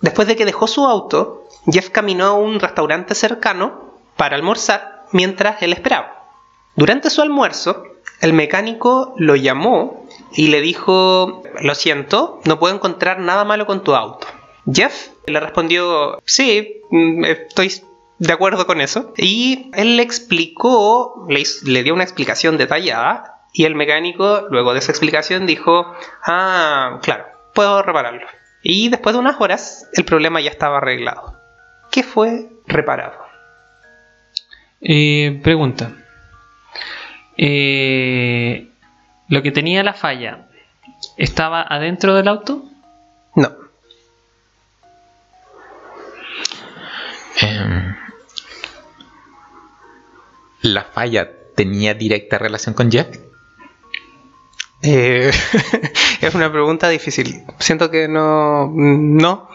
Después 0.00 0.28
de 0.28 0.36
que 0.36 0.44
dejó 0.44 0.66
su 0.66 0.86
auto, 0.86 1.48
Jeff 1.70 1.90
caminó 1.90 2.26
a 2.26 2.32
un 2.32 2.60
restaurante 2.60 3.14
cercano 3.14 3.98
para 4.16 4.36
almorzar 4.36 5.04
mientras 5.12 5.62
él 5.62 5.72
esperaba. 5.72 6.30
Durante 6.74 7.10
su 7.10 7.22
almuerzo, 7.22 7.84
el 8.20 8.32
mecánico 8.32 9.14
lo 9.16 9.36
llamó 9.36 10.06
y 10.32 10.48
le 10.48 10.60
dijo, 10.60 11.42
lo 11.60 11.74
siento, 11.74 12.40
no 12.44 12.58
puedo 12.58 12.74
encontrar 12.74 13.18
nada 13.20 13.44
malo 13.44 13.66
con 13.66 13.84
tu 13.84 13.94
auto. 13.94 14.26
Jeff 14.70 15.08
le 15.26 15.38
respondió, 15.40 16.20
sí, 16.24 16.82
mm, 16.90 17.24
estoy 17.24 17.72
de 18.18 18.32
acuerdo 18.32 18.66
con 18.66 18.80
eso. 18.80 19.12
Y 19.16 19.70
él 19.74 19.96
le 19.96 20.02
explicó, 20.02 21.26
le, 21.28 21.40
hizo- 21.40 21.66
le 21.66 21.82
dio 21.82 21.94
una 21.94 22.04
explicación 22.04 22.56
detallada 22.58 23.40
y 23.52 23.64
el 23.64 23.74
mecánico, 23.74 24.46
luego 24.50 24.72
de 24.72 24.78
esa 24.80 24.92
explicación, 24.92 25.46
dijo, 25.46 25.94
ah, 26.24 26.98
claro, 27.02 27.26
puedo 27.54 27.82
repararlo. 27.82 28.26
Y 28.62 28.88
después 28.88 29.14
de 29.14 29.20
unas 29.20 29.40
horas, 29.40 29.88
el 29.94 30.04
problema 30.04 30.40
ya 30.40 30.50
estaba 30.50 30.78
arreglado. 30.78 31.36
¿Qué 31.90 32.02
fue 32.02 32.48
reparado? 32.66 33.14
Eh, 34.80 35.40
pregunta. 35.42 35.92
Eh, 37.36 38.68
¿Lo 39.28 39.42
que 39.42 39.50
tenía 39.52 39.82
la 39.82 39.94
falla 39.94 40.46
estaba 41.16 41.62
adentro 41.62 42.14
del 42.14 42.28
auto? 42.28 42.62
No. 43.34 43.50
Em, 47.40 47.95
¿La 50.66 50.84
falla 50.84 51.30
tenía 51.54 51.94
directa 51.94 52.38
relación 52.38 52.74
con 52.74 52.90
Jeff? 52.90 53.06
Eh, 54.82 55.30
es 56.20 56.34
una 56.34 56.50
pregunta 56.50 56.88
difícil. 56.88 57.42
Siento 57.58 57.90
que 57.90 58.08
no. 58.08 58.70
No. 58.74 59.48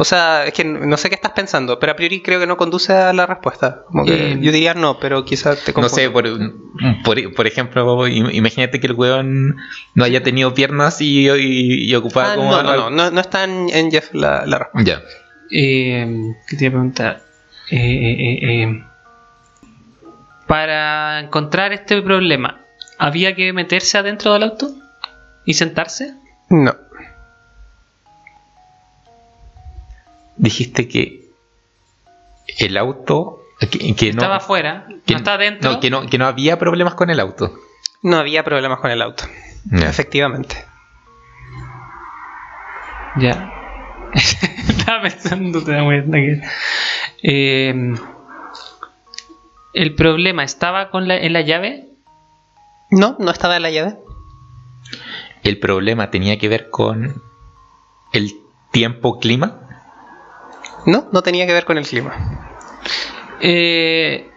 O 0.00 0.04
sea, 0.04 0.44
es 0.46 0.52
que 0.52 0.62
no 0.62 0.96
sé 0.96 1.08
qué 1.08 1.16
estás 1.16 1.32
pensando, 1.32 1.80
pero 1.80 1.90
a 1.92 1.96
priori 1.96 2.22
creo 2.22 2.38
que 2.38 2.46
no 2.46 2.56
conduce 2.56 2.92
a 2.92 3.12
la 3.12 3.26
respuesta. 3.26 3.82
Como 3.86 4.04
que 4.04 4.32
Eh, 4.32 4.38
yo 4.40 4.52
diría 4.52 4.72
no, 4.74 5.00
pero 5.00 5.24
quizás 5.24 5.64
te 5.64 5.72
No 5.72 5.74
confundo. 5.74 5.96
sé, 5.96 6.10
por, 6.10 6.24
por, 7.02 7.34
por 7.34 7.46
ejemplo, 7.48 8.06
im- 8.06 8.32
imagínate 8.32 8.78
que 8.78 8.86
el 8.86 8.92
weón 8.92 9.56
no 9.94 10.04
haya 10.04 10.22
tenido 10.22 10.54
piernas 10.54 11.00
y, 11.00 11.28
y, 11.28 11.90
y 11.90 11.94
ocupaba 11.96 12.32
Ah, 12.32 12.36
como... 12.36 12.50
no, 12.52 12.62
no, 12.62 12.76
no, 12.76 12.90
no, 12.90 13.10
no 13.10 13.20
está 13.20 13.42
en, 13.42 13.68
en 13.70 13.90
Jeff 13.90 14.14
la, 14.14 14.46
la 14.46 14.58
respuesta. 14.58 15.00
Ya. 15.00 15.02
Eh, 15.50 16.06
¿Qué 16.46 16.56
te 16.56 16.64
iba 16.66 16.68
a 16.68 16.72
preguntar? 16.74 17.22
Eh, 17.70 17.76
eh, 17.76 18.38
eh, 18.42 18.62
eh. 18.62 18.84
Para 20.48 21.20
encontrar 21.20 21.72
este 21.72 22.02
problema, 22.02 22.60
¿había 22.98 23.34
que 23.36 23.52
meterse 23.52 23.98
adentro 23.98 24.32
del 24.32 24.42
auto? 24.44 24.70
¿Y 25.44 25.54
sentarse? 25.54 26.14
No. 26.50 26.74
Dijiste 30.36 30.88
que 30.88 31.28
el 32.58 32.76
auto... 32.76 33.42
Que, 33.60 33.94
que 33.94 34.12
no, 34.12 34.20
Estaba 34.20 34.36
afuera, 34.36 34.86
que, 35.04 35.14
no 35.14 35.18
está 35.18 35.34
adentro. 35.34 35.72
no, 35.72 35.80
que, 35.80 35.90
no, 35.90 36.06
que 36.06 36.16
no 36.16 36.26
había 36.26 36.58
problemas 36.60 36.94
con 36.94 37.10
el 37.10 37.18
auto. 37.18 37.52
No 38.02 38.16
había 38.18 38.44
problemas 38.44 38.78
con 38.78 38.90
el 38.92 39.02
auto. 39.02 39.24
Efectivamente. 39.72 40.64
Ya. 43.16 43.52
Estaba 44.14 45.02
pensando, 45.02 45.62
te 45.64 45.72
da 45.72 45.82
cuenta 45.84 46.16
que- 46.18 46.40
Eh, 47.24 47.94
¿El 49.78 49.94
problema 49.94 50.42
estaba 50.42 50.90
con 50.90 51.06
la, 51.06 51.16
en 51.16 51.32
la 51.32 51.40
llave? 51.42 51.88
No, 52.90 53.16
no 53.20 53.30
estaba 53.30 53.56
en 53.56 53.62
la 53.62 53.70
llave. 53.70 53.96
El 55.44 55.60
problema 55.60 56.10
tenía 56.10 56.36
que 56.36 56.48
ver 56.48 56.68
con 56.68 57.22
el 58.12 58.32
tiempo-clima. 58.72 59.60
No, 60.84 61.06
no 61.12 61.22
tenía 61.22 61.46
que 61.46 61.52
ver 61.52 61.64
con 61.64 61.78
el 61.78 61.86
clima. 61.86 62.12
Eh, 63.40 64.28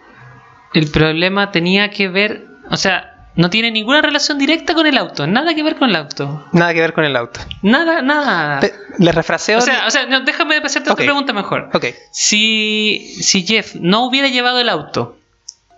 el 0.74 0.90
problema 0.92 1.50
tenía 1.50 1.90
que 1.90 2.08
ver, 2.08 2.46
o 2.70 2.76
sea, 2.76 3.28
no 3.34 3.50
tiene 3.50 3.72
ninguna 3.72 4.00
relación 4.00 4.38
directa 4.38 4.74
con 4.74 4.86
el 4.86 4.96
auto, 4.96 5.26
nada 5.26 5.54
que 5.56 5.62
ver 5.64 5.74
con 5.76 5.88
el 5.88 5.96
auto, 5.96 6.46
Nada 6.52 6.72
que 6.72 6.80
ver 6.82 6.92
con 6.92 7.04
el 7.04 7.16
auto. 7.16 7.40
nada, 7.62 8.00
nada. 8.00 8.60
Pe- 8.60 8.74
Le 8.98 9.10
refraseo. 9.10 9.58
O 9.58 9.62
sea, 9.62 9.86
o 9.88 9.90
sea, 9.90 10.06
no, 10.06 10.20
déjame 10.20 10.58
hacerte 10.58 10.90
otra 10.90 11.04
pregunta 11.04 11.32
mejor. 11.32 11.68
ok. 11.74 11.86
Si, 12.12 13.16
si 13.22 13.44
Jeff 13.44 13.74
no 13.74 14.04
hubiera 14.06 14.28
llevado 14.28 14.60
el 14.60 14.68
auto, 14.68 15.16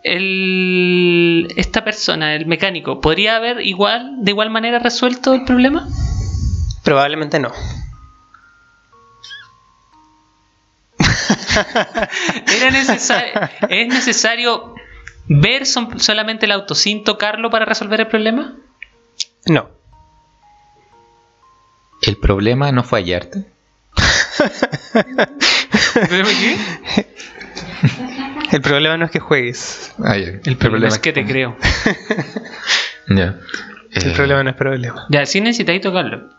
el, 0.05 1.52
esta 1.57 1.82
persona, 1.82 2.34
el 2.34 2.46
mecánico, 2.46 3.00
¿podría 3.00 3.36
haber 3.36 3.61
igual, 3.61 4.16
de 4.18 4.30
igual 4.30 4.50
manera 4.50 4.78
resuelto 4.78 5.34
el 5.34 5.44
problema? 5.44 5.88
Probablemente 6.84 7.40
no. 7.40 7.50
Era 12.57 12.70
necesario, 12.70 13.32
¿Es 13.68 13.88
necesario 13.88 14.74
ver 15.26 15.66
son- 15.66 15.98
solamente 16.00 16.46
el 16.46 16.52
auto 16.52 16.74
sin 16.74 17.05
tocarlo 17.05 17.50
para 17.50 17.64
resolver 17.64 18.00
el 18.00 18.07
problema? 18.09 18.55
No. 19.46 19.70
El 22.02 22.16
problema 22.18 22.70
no 22.72 22.84
fue 22.84 23.00
hallarte. 23.00 23.44
¿Pero 26.09 26.26
qué? 26.28 26.57
El 28.53 28.61
problema 28.61 28.97
no 28.97 29.05
es 29.07 29.11
que 29.11 29.20
juegues. 29.20 29.95
Ah. 30.05 30.16
El 30.16 30.57
problema 30.57 30.88
es 30.88 30.99
que 30.99 31.12
te 31.12 31.24
creo. 31.24 31.57
Ya. 33.09 33.34
El 33.92 34.11
Eh, 34.11 34.12
problema 34.16 34.42
no 34.42 34.51
es 34.51 34.57
problema. 34.57 35.07
Ya, 35.11 35.26
sí 35.26 35.40
necesitáis 35.40 35.80
tocarlo. 35.82 36.30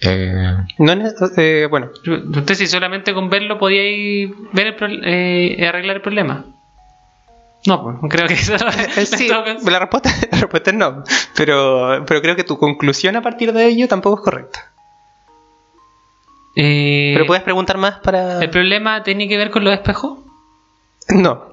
eh, 0.00 0.56
No, 0.78 0.92
eh, 1.36 1.66
bueno, 1.70 1.90
Usted 2.36 2.54
si 2.54 2.66
solamente 2.66 3.14
con 3.14 3.30
verlo 3.30 3.56
podíais 3.58 4.30
ver 4.52 4.66
el 4.68 4.74
pro- 4.76 4.88
eh, 4.90 5.64
arreglar 5.68 5.96
el 5.96 6.02
problema. 6.02 6.44
No, 7.66 7.82
pues 8.00 8.12
creo 8.12 8.26
que 8.26 8.34
eso 8.34 8.54
Eh, 8.96 9.06
sí, 9.06 9.28
la 9.28 9.78
respuesta, 9.78 10.10
la 10.32 10.38
respuesta 10.40 10.70
es 10.70 10.76
no. 10.76 11.04
Pero, 11.36 12.04
pero 12.06 12.20
creo 12.20 12.34
que 12.36 12.44
tu 12.44 12.58
conclusión 12.58 13.14
a 13.16 13.22
partir 13.22 13.52
de 13.52 13.66
ello 13.66 13.86
tampoco 13.88 14.16
es 14.18 14.24
correcta. 14.24 14.70
Eh, 16.56 17.12
Pero 17.14 17.26
puedes 17.26 17.44
preguntar 17.44 17.78
más 17.78 18.00
para. 18.00 18.40
¿El 18.42 18.50
problema 18.50 19.02
tiene 19.04 19.28
que 19.28 19.36
ver 19.36 19.50
con 19.50 19.62
los 19.64 19.72
espejos? 19.72 20.18
No. 21.14 21.48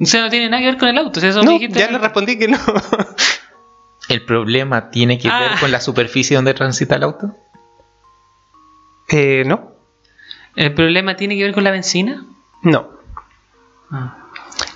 O 0.00 0.06
sea, 0.06 0.22
no 0.22 0.30
tiene 0.30 0.48
nada 0.50 0.60
que 0.60 0.66
ver 0.70 0.78
con 0.78 0.88
el 0.88 0.98
auto. 0.98 1.20
si 1.20 1.26
eso 1.28 1.40
me 1.40 1.44
No, 1.46 1.52
dijiste- 1.52 1.78
ya 1.78 1.90
le 1.90 1.98
respondí 1.98 2.36
que 2.38 2.48
no. 2.48 2.58
¿El 4.08 4.24
problema 4.24 4.90
tiene 4.90 5.18
que 5.18 5.28
Ah. 5.28 5.38
ver 5.40 5.60
con 5.60 5.70
la 5.70 5.80
superficie 5.80 6.36
donde 6.36 6.54
transita 6.54 6.96
el 6.96 7.02
auto? 7.04 7.36
eh, 9.10 9.44
no. 9.46 9.72
¿El 10.56 10.72
problema 10.74 11.14
tiene 11.16 11.36
que 11.36 11.44
ver 11.44 11.52
con 11.54 11.62
la 11.64 11.70
benzina? 11.70 12.24
No. 12.62 12.88
Ah. 13.90 14.16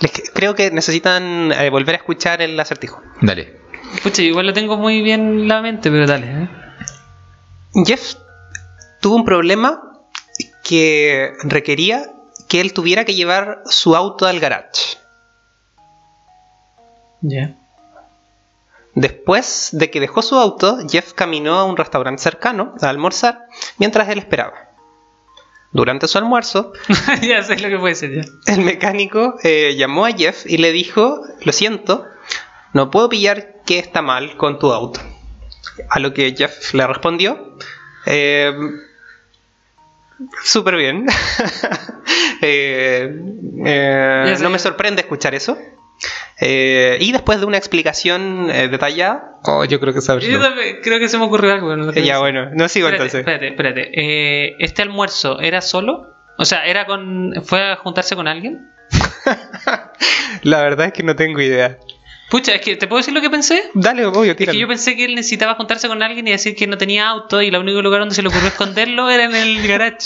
Les 0.01 0.13
que- 0.13 0.23
creo 0.35 0.55
que 0.55 0.71
necesitan 0.71 1.51
eh, 1.53 1.71
volver 1.71 1.95
a 1.95 1.99
escuchar 1.99 2.41
el 2.43 2.59
acertijo. 2.61 3.03
Dale. 3.21 3.59
Pucha, 4.03 4.23
igual 4.23 4.47
lo 4.47 4.53
tengo 4.53 4.77
muy 4.77 5.01
bien 5.03 5.21
en 5.41 5.49
la 5.49 5.63
mente, 5.63 5.91
pero 5.91 6.07
dale. 6.07 6.27
¿eh? 6.45 6.49
Jeff 7.87 8.15
tuvo 9.01 9.17
un 9.17 9.25
problema 9.25 9.83
que 10.63 11.33
requería 11.45 12.11
que 12.49 12.61
él 12.61 12.73
tuviera 12.73 13.05
que 13.05 13.15
llevar 13.15 13.63
su 13.67 13.95
auto 13.95 14.27
al 14.27 14.41
garage. 14.41 14.97
Ya. 17.21 17.55
Después 18.95 19.69
de 19.73 19.91
que 19.91 20.01
dejó 20.01 20.23
su 20.23 20.37
auto, 20.37 20.79
Jeff 20.89 21.13
caminó 21.13 21.55
a 21.55 21.65
un 21.65 21.77
restaurante 21.77 22.23
cercano 22.23 22.75
a 22.81 22.89
almorzar 22.89 23.47
mientras 23.77 24.09
él 24.09 24.19
esperaba. 24.19 24.55
Durante 25.71 26.09
su 26.09 26.17
almuerzo, 26.19 26.73
ya 27.23 27.43
sé 27.43 27.59
lo 27.59 27.69
que 27.69 27.79
puede 27.79 27.95
ser 27.95 28.15
ya. 28.15 28.53
el 28.53 28.63
mecánico 28.63 29.37
eh, 29.45 29.77
llamó 29.77 30.07
a 30.07 30.13
Jeff 30.13 30.47
y 30.47 30.57
le 30.57 30.73
dijo, 30.73 31.23
lo 31.45 31.53
siento, 31.53 32.07
no 32.73 32.91
puedo 32.91 33.09
pillar 33.09 33.57
qué 33.67 33.79
está 33.79 34.01
mal 34.03 34.37
con 34.37 34.59
tu 34.59 34.73
auto. 34.73 35.01
A 35.91 36.01
lo 36.01 36.15
que 36.15 36.35
Jeff 36.37 36.75
le 36.75 36.87
respondió, 36.87 37.57
eh, 38.07 38.53
súper 40.45 40.77
bien. 40.77 41.07
Eh, 42.41 43.13
eh, 43.67 44.37
no 44.41 44.51
me 44.51 44.59
sorprende 44.61 45.01
escuchar 45.03 45.35
eso. 45.35 45.59
Eh, 46.41 46.97
y 47.01 47.11
después 47.11 47.41
de 47.41 47.47
una 47.47 47.57
explicación 47.57 48.49
eh, 48.51 48.69
detallada, 48.69 49.39
Oh, 49.45 49.65
yo 49.65 49.81
creo 49.81 49.93
que 49.93 50.01
sabes. 50.01 50.25
Yo 50.25 50.41
también 50.41 50.79
creo 50.83 51.01
que 51.01 51.09
se 51.09 51.19
me 51.19 51.25
ocurrió 51.25 51.53
algo. 51.53 51.77
no 51.77 51.91
eh, 51.93 52.03
ya 52.05 52.21
bueno, 52.21 52.51
no 52.55 52.69
sigo 52.69 52.89
Espérate, 52.89 53.17
entonces. 53.17 53.21
espérate, 53.21 53.49
espérate. 53.49 53.91
Eh, 53.93 54.57
¿Este 54.61 54.83
almuerzo 54.83 55.41
era 55.41 55.61
solo? 55.61 56.07
O 56.39 56.45
sea, 56.45 56.65
¿era 56.65 56.87
con. 56.87 57.35
¿Fue 57.45 57.73
a 57.73 57.77
juntarse 57.77 58.15
con 58.15 58.29
alguien? 58.29 58.71
La 60.43 60.63
verdad 60.63 60.87
es 60.87 60.93
que 60.93 61.03
no 61.03 61.17
tengo 61.17 61.41
idea. 61.41 61.79
Pucha, 62.31 62.55
es 62.55 62.61
que 62.61 62.77
te 62.77 62.87
puedo 62.87 62.99
decir 62.99 63.15
lo 63.15 63.21
que 63.23 63.31
pensé. 63.31 63.71
Dale, 63.73 64.05
obvio, 64.05 64.23
Es 64.25 64.29
que 64.37 64.45
tíralo. 64.45 64.59
yo 64.59 64.69
pensé 64.69 64.97
que 64.97 65.07
él 65.07 65.15
necesitaba 65.15 65.55
juntarse 65.55 65.89
con 65.89 66.03
alguien 66.03 66.29
y 66.29 66.33
decir 66.33 66.55
que 66.55 66.67
no 66.67 66.77
tenía 66.77 67.09
auto 67.09 67.41
y 67.41 67.49
el 67.49 67.57
único 67.57 67.81
lugar 67.81 68.01
donde 68.01 68.15
se 68.15 68.21
le 68.23 68.29
ocurrió 68.29 68.49
esconderlo 68.49 69.09
era 69.09 69.25
en 69.25 69.35
el 69.35 69.67
garage. 69.67 69.97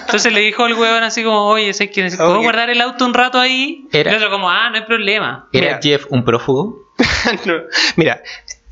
Entonces 0.00 0.32
le 0.32 0.40
dijo 0.40 0.64
al 0.64 0.74
huevón 0.74 1.04
así 1.04 1.22
como, 1.22 1.46
oye, 1.46 1.72
sé 1.72 1.88
que 1.90 2.02
necesito- 2.02 2.26
¿puedo 2.26 2.42
guardar 2.42 2.68
el 2.70 2.80
auto 2.80 3.04
un 3.06 3.14
rato 3.14 3.38
ahí? 3.38 3.86
Era- 3.92 4.10
Y 4.10 4.14
el 4.16 4.22
otro 4.22 4.30
como, 4.32 4.50
ah, 4.50 4.70
no 4.70 4.76
hay 4.76 4.82
problema. 4.84 5.48
¿Era 5.52 5.66
Mira. 5.66 5.80
Jeff 5.82 6.06
un 6.10 6.24
prófugo? 6.24 6.88
No, 7.46 7.54
Mira, 7.96 8.22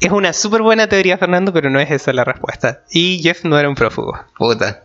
es 0.01 0.11
una 0.11 0.32
súper 0.32 0.62
buena 0.62 0.88
teoría, 0.88 1.16
Fernando, 1.16 1.53
pero 1.53 1.70
no 1.70 1.78
es 1.78 1.91
esa 1.93 2.12
la 2.12 2.24
respuesta. 2.24 2.82
Y 2.91 3.20
Jeff 3.22 3.45
no 3.45 3.57
era 3.59 3.68
un 3.68 3.76
prófugo. 3.76 4.18
Puta. 4.36 4.82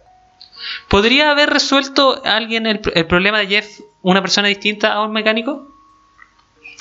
¿Podría 0.89 1.31
haber 1.31 1.49
resuelto 1.49 2.21
alguien 2.23 2.67
el, 2.67 2.81
el 2.93 3.05
problema 3.07 3.39
de 3.39 3.47
Jeff, 3.47 3.79
una 4.03 4.21
persona 4.21 4.47
distinta 4.47 4.93
a 4.93 5.03
un 5.03 5.11
mecánico? 5.11 5.67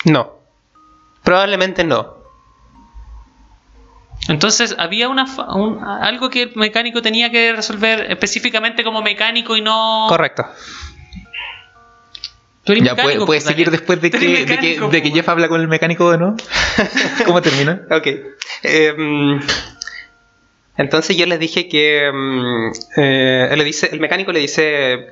No. 0.04 0.43
Probablemente 1.24 1.82
no. 1.84 2.14
Entonces, 4.28 4.74
había 4.78 5.08
una 5.08 5.24
un- 5.54 5.82
algo 5.84 6.30
que 6.30 6.42
el 6.44 6.52
mecánico 6.56 7.02
tenía 7.02 7.30
que 7.30 7.52
resolver 7.52 8.10
específicamente 8.10 8.82
como 8.84 9.02
mecánico 9.02 9.56
y 9.56 9.60
no. 9.60 10.06
Correcto. 10.08 10.46
Tú 12.64 12.72
eres 12.72 12.84
Ya 12.84 12.92
mecánico, 12.94 13.26
puedes 13.26 13.26
puedes 13.26 13.44
pues, 13.44 13.52
seguir 13.54 13.70
después 13.70 14.00
de 14.00 14.10
que, 14.10 14.16
eres 14.16 14.30
de 14.30 14.44
que, 14.46 14.50
mecánico, 14.52 14.88
de 14.88 15.02
que 15.02 15.08
pues. 15.10 15.14
Jeff 15.20 15.28
habla 15.28 15.48
con 15.48 15.60
el 15.60 15.68
mecánico 15.68 16.10
de 16.10 16.18
nuevo. 16.18 16.36
¿Cómo 17.26 17.42
termina? 17.42 17.82
Ok. 17.90 18.06
Em, 18.62 19.40
entonces 20.78 21.16
yo 21.16 21.26
les 21.26 21.38
dije 21.38 21.68
que 21.68 22.06
em, 22.06 22.72
eh, 22.96 23.52
le 23.54 23.64
dice, 23.64 23.90
el 23.92 24.00
mecánico 24.00 24.32
le 24.32 24.40
dice, 24.40 25.08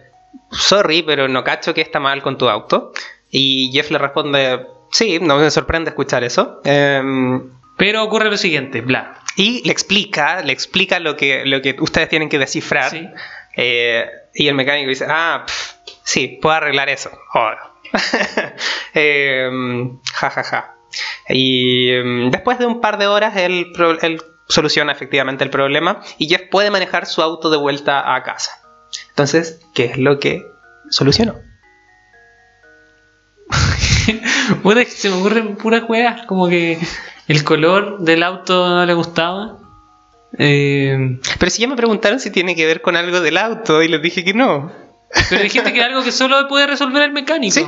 sorry, 0.51 1.03
pero 1.03 1.29
no 1.29 1.45
cacho 1.45 1.75
que 1.75 1.83
está 1.83 2.01
mal 2.01 2.23
con 2.23 2.39
tu 2.39 2.49
auto. 2.49 2.93
Y 3.31 3.71
Jeff 3.73 3.91
le 3.91 3.99
responde, 3.99 4.67
sí, 4.93 5.19
no 5.21 5.39
me 5.39 5.51
sorprende 5.51 5.91
escuchar 5.91 6.23
eso. 6.23 6.61
Em, 6.65 7.51
Pero 7.77 8.05
ocurre 8.05 8.31
lo 8.31 8.37
siguiente, 8.37 8.81
bla. 8.83 9.19
y 9.37 9.63
le 9.65 9.73
explica, 9.73 10.43
le 10.43 10.53
explica 10.53 11.01
lo 11.01 11.17
que, 11.17 11.45
lo 11.47 11.61
que 11.63 11.75
ustedes 11.81 12.09
tienen 12.09 12.29
que 12.29 12.39
descifrar. 12.39 12.91
Sí. 12.91 13.09
Eh, 13.57 14.07
y 14.35 14.49
el 14.49 14.55
mecánico 14.55 14.89
dice, 14.89 15.07
ah, 15.09 15.45
sí, 16.05 16.39
puedo 16.41 16.55
arreglar 16.55 16.89
eso. 16.89 17.11
Joder. 17.29 17.59
Em, 18.95 19.99
ja, 20.15 20.31
ja, 20.31 20.43
ja. 20.45 20.75
Y 21.29 21.91
em, 21.91 22.31
después 22.31 22.59
de 22.59 22.67
un 22.67 22.81
par 22.81 22.99
de 22.99 23.07
horas, 23.07 23.37
él, 23.37 23.73
él 24.03 24.23
soluciona 24.49 24.93
efectivamente 24.93 25.45
el 25.45 25.51
problema 25.51 26.01
y 26.19 26.29
Jeff 26.29 26.43
puede 26.51 26.71
manejar 26.71 27.07
su 27.07 27.23
auto 27.23 27.49
de 27.51 27.57
vuelta 27.57 28.15
a 28.15 28.23
casa. 28.23 28.51
Entonces, 29.11 29.61
¿qué 29.75 29.87
es 29.87 29.99
lo 29.99 30.19
que 30.19 30.45
solucionó? 30.91 31.37
Puta, 34.63 34.81
es 34.81 34.89
que 34.89 35.01
se 35.01 35.09
me 35.09 35.17
ocurren 35.17 35.57
puras 35.57 35.85
weas, 35.89 36.27
como 36.27 36.49
que 36.49 36.79
el 37.29 37.45
color 37.45 38.01
del 38.01 38.23
auto 38.23 38.69
no 38.69 38.85
le 38.87 38.95
gustaba. 38.95 39.59
Eh, 40.39 41.19
Pero 41.39 41.51
si 41.51 41.63
ya 41.63 41.69
me 41.69 41.77
preguntaron 41.77 42.19
si 42.19 42.31
tiene 42.31 42.57
que 42.57 42.67
ver 42.67 42.81
con 42.81 42.97
algo 42.97 43.21
del 43.21 43.37
auto 43.37 43.83
y 43.83 43.89
les 43.89 44.01
dije 44.01 44.25
que 44.25 44.33
no. 44.33 44.73
pero 45.29 45.43
dijiste 45.43 45.73
que 45.73 45.79
era 45.79 45.89
algo 45.89 46.03
que 46.03 46.13
solo 46.13 46.49
puede 46.49 46.67
resolver 46.67 47.03
el 47.03 47.13
mecánico. 47.13 47.55
Sí, 47.55 47.67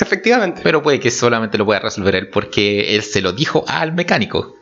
efectivamente. 0.00 0.60
Pero 0.62 0.82
puede 0.82 1.00
que 1.00 1.10
solamente 1.10 1.58
lo 1.58 1.64
pueda 1.64 1.80
resolver 1.80 2.14
él 2.14 2.28
porque 2.28 2.94
él 2.94 3.02
se 3.02 3.20
lo 3.20 3.32
dijo 3.32 3.64
al 3.66 3.92
mecánico. 3.92 4.54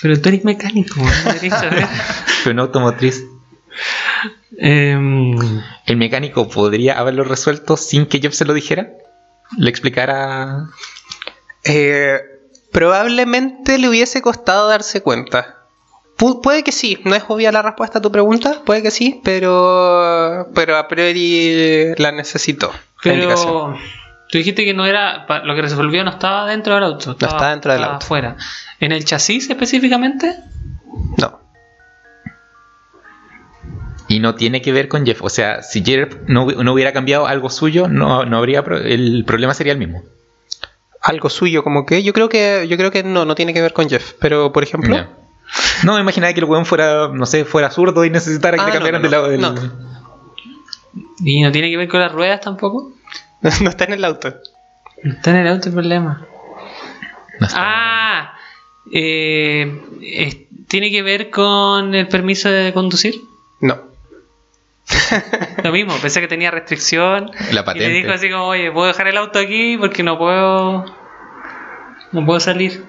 Pero 0.00 0.20
tú 0.20 0.28
eres 0.28 0.44
mecánico, 0.44 1.00
¿no? 1.00 1.10
Pero 2.44 2.54
no 2.54 2.62
automotriz. 2.62 3.24
Em, 4.58 5.36
¿El 5.86 5.96
mecánico 5.96 6.48
podría 6.48 6.98
haberlo 6.98 7.24
resuelto 7.24 7.76
sin 7.76 8.06
que 8.06 8.20
Jeff 8.20 8.34
se 8.34 8.44
lo 8.44 8.52
dijera? 8.52 8.90
¿Le 9.58 9.70
explicara? 9.70 10.66
Eh, 11.64 12.18
probablemente 12.72 13.78
le 13.78 13.88
hubiese 13.88 14.22
costado 14.22 14.68
darse 14.68 15.00
cuenta. 15.02 15.58
Pu- 16.18 16.40
puede 16.42 16.62
que 16.62 16.72
sí, 16.72 16.98
no 17.04 17.14
es 17.14 17.24
obvia 17.28 17.52
la 17.52 17.62
respuesta 17.62 17.98
a 17.98 18.02
tu 18.02 18.10
pregunta, 18.12 18.62
puede 18.64 18.82
que 18.82 18.90
sí, 18.90 19.20
pero, 19.24 20.48
pero 20.54 20.76
a 20.76 20.88
priori 20.88 21.94
la 21.96 22.12
necesito. 22.12 22.70
pero 23.02 23.74
tú 24.30 24.38
dijiste 24.38 24.64
que 24.64 24.74
no 24.74 24.86
era. 24.86 25.26
Lo 25.44 25.54
que 25.54 25.62
resolvió 25.62 26.04
no 26.04 26.10
estaba 26.10 26.46
dentro 26.46 26.74
del 26.74 26.84
auto. 26.84 27.12
Estaba, 27.12 27.32
está 27.32 27.50
dentro 27.50 27.72
del 27.72 27.80
estaba 27.80 27.94
auto. 27.94 28.04
afuera. 28.04 28.36
¿En 28.80 28.92
el 28.92 29.04
chasis 29.04 29.50
específicamente? 29.50 30.36
No. 31.18 31.40
Y 34.12 34.18
no 34.20 34.34
tiene 34.34 34.60
que 34.62 34.72
ver 34.72 34.88
con 34.88 35.04
Jeff. 35.06 35.22
O 35.22 35.28
sea, 35.30 35.62
si 35.62 35.82
Jeff 35.84 36.14
no, 36.26 36.46
no 36.46 36.72
hubiera 36.72 36.92
cambiado 36.92 37.26
algo 37.26 37.48
suyo, 37.50 37.88
no, 37.88 38.24
no 38.24 38.38
habría 38.38 38.62
pro- 38.62 38.78
el 38.78 39.24
problema 39.26 39.54
sería 39.54 39.72
el 39.72 39.78
mismo. 39.78 40.02
Algo 41.00 41.28
suyo, 41.30 41.64
como 41.64 41.84
que 41.86 42.02
yo 42.02 42.12
creo 42.12 42.28
que 42.28 42.66
yo 42.68 42.76
creo 42.76 42.90
que 42.90 43.02
no, 43.02 43.24
no 43.24 43.34
tiene 43.34 43.52
que 43.54 43.60
ver 43.62 43.72
con 43.72 43.88
Jeff. 43.88 44.12
Pero 44.20 44.52
por 44.52 44.62
ejemplo, 44.62 44.94
Ya. 44.94 45.08
No, 45.84 45.94
me 45.94 46.00
imaginaba 46.00 46.32
que 46.32 46.40
el 46.40 46.46
weón 46.46 46.64
fuera, 46.64 47.08
no 47.08 47.26
sé, 47.26 47.44
fuera 47.44 47.70
zurdo 47.70 48.04
y 48.04 48.10
necesitara 48.10 48.56
que 48.56 48.62
Ah, 48.62 48.66
le 48.66 48.70
no, 48.70 48.74
cambiaran 48.76 49.02
no, 49.02 49.08
de 49.08 49.12
lado 49.12 49.28
del. 49.28 49.40
no. 49.40 49.54
¿Y 51.24 51.42
no 51.42 51.52
tiene 51.52 51.70
que 51.70 51.76
ver 51.76 51.88
con 51.88 52.00
las 52.00 52.12
ruedas 52.12 52.40
tampoco? 52.40 52.92
no 53.40 53.68
está 53.68 53.84
en 53.84 53.92
el 53.94 54.04
auto. 54.04 54.34
No 55.02 55.12
está 55.14 55.30
en 55.30 55.36
el 55.36 55.48
auto 55.48 55.68
el 55.68 55.74
problema. 55.74 56.26
No 57.40 57.46
está. 57.46 57.58
Ah, 57.58 58.34
eh, 58.92 60.46
¿tiene 60.68 60.90
que 60.90 61.02
ver 61.02 61.30
con 61.30 61.94
el 61.94 62.08
permiso 62.08 62.48
de 62.50 62.72
conducir? 62.72 63.20
No. 63.60 63.91
Lo 65.62 65.72
mismo, 65.72 65.94
pensé 65.98 66.20
que 66.20 66.28
tenía 66.28 66.50
restricción. 66.50 67.30
La 67.52 67.60
Y 67.60 67.64
patente. 67.64 67.88
le 67.88 67.94
dijo 67.94 68.10
así 68.12 68.30
como, 68.30 68.46
oye, 68.46 68.70
puedo 68.72 68.86
dejar 68.88 69.08
el 69.08 69.16
auto 69.16 69.38
aquí 69.38 69.76
porque 69.78 70.02
no 70.02 70.18
puedo. 70.18 70.84
No 72.12 72.26
puedo 72.26 72.40
salir. 72.40 72.84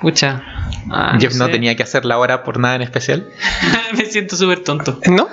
Pucha. 0.00 0.42
Ah, 0.90 1.16
Jeff 1.20 1.34
no 1.34 1.46
sé. 1.46 1.52
tenía 1.52 1.74
que 1.76 1.82
hacer 1.82 2.04
la 2.04 2.18
hora 2.18 2.42
por 2.44 2.58
nada 2.58 2.76
en 2.76 2.82
especial. 2.82 3.28
Me 3.96 4.04
siento 4.06 4.36
súper 4.36 4.60
tonto. 4.64 5.00
¿No? 5.06 5.28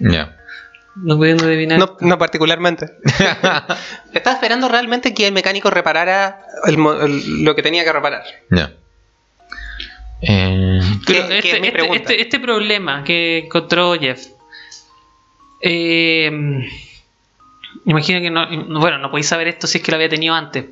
Ya. 0.00 0.36
No 0.96 1.16
pudiendo 1.16 1.44
adivinar. 1.44 1.78
No, 1.78 1.96
no 2.00 2.18
particularmente. 2.18 2.86
Estaba 4.14 4.34
esperando 4.34 4.68
realmente 4.68 5.12
que 5.12 5.26
el 5.26 5.32
mecánico 5.34 5.70
reparara 5.70 6.40
el 6.64 6.78
mo- 6.78 6.94
el- 6.94 7.44
lo 7.44 7.54
que 7.54 7.62
tenía 7.62 7.84
que 7.84 7.92
reparar. 7.92 8.22
Ya. 8.50 8.72
Eh, 10.22 10.80
Pero 11.06 11.28
¿Qué- 11.28 11.28
qué 11.28 11.36
este, 11.38 11.50
es 11.68 11.74
este- 11.74 11.96
este- 11.96 12.20
este 12.22 12.40
problema 12.40 13.04
que 13.04 13.38
encontró 13.38 13.94
Jeff. 13.98 14.28
Eh, 15.62 16.30
imagino 17.84 18.20
que 18.20 18.30
no. 18.30 18.46
Bueno, 18.80 18.98
no 18.98 19.10
podéis 19.10 19.28
saber 19.28 19.48
esto 19.48 19.66
si 19.66 19.78
es 19.78 19.84
que 19.84 19.90
lo 19.92 19.96
había 19.96 20.08
tenido 20.08 20.34
antes. 20.34 20.66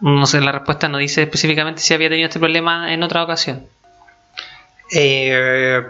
No 0.00 0.26
sé, 0.26 0.40
la 0.40 0.52
respuesta 0.52 0.88
no 0.88 0.98
dice 0.98 1.22
específicamente 1.22 1.82
si 1.82 1.92
había 1.92 2.08
tenido 2.08 2.26
este 2.28 2.38
problema 2.40 2.92
en 2.92 3.02
otra 3.02 3.22
ocasión. 3.22 3.66
Eh, 4.92 5.82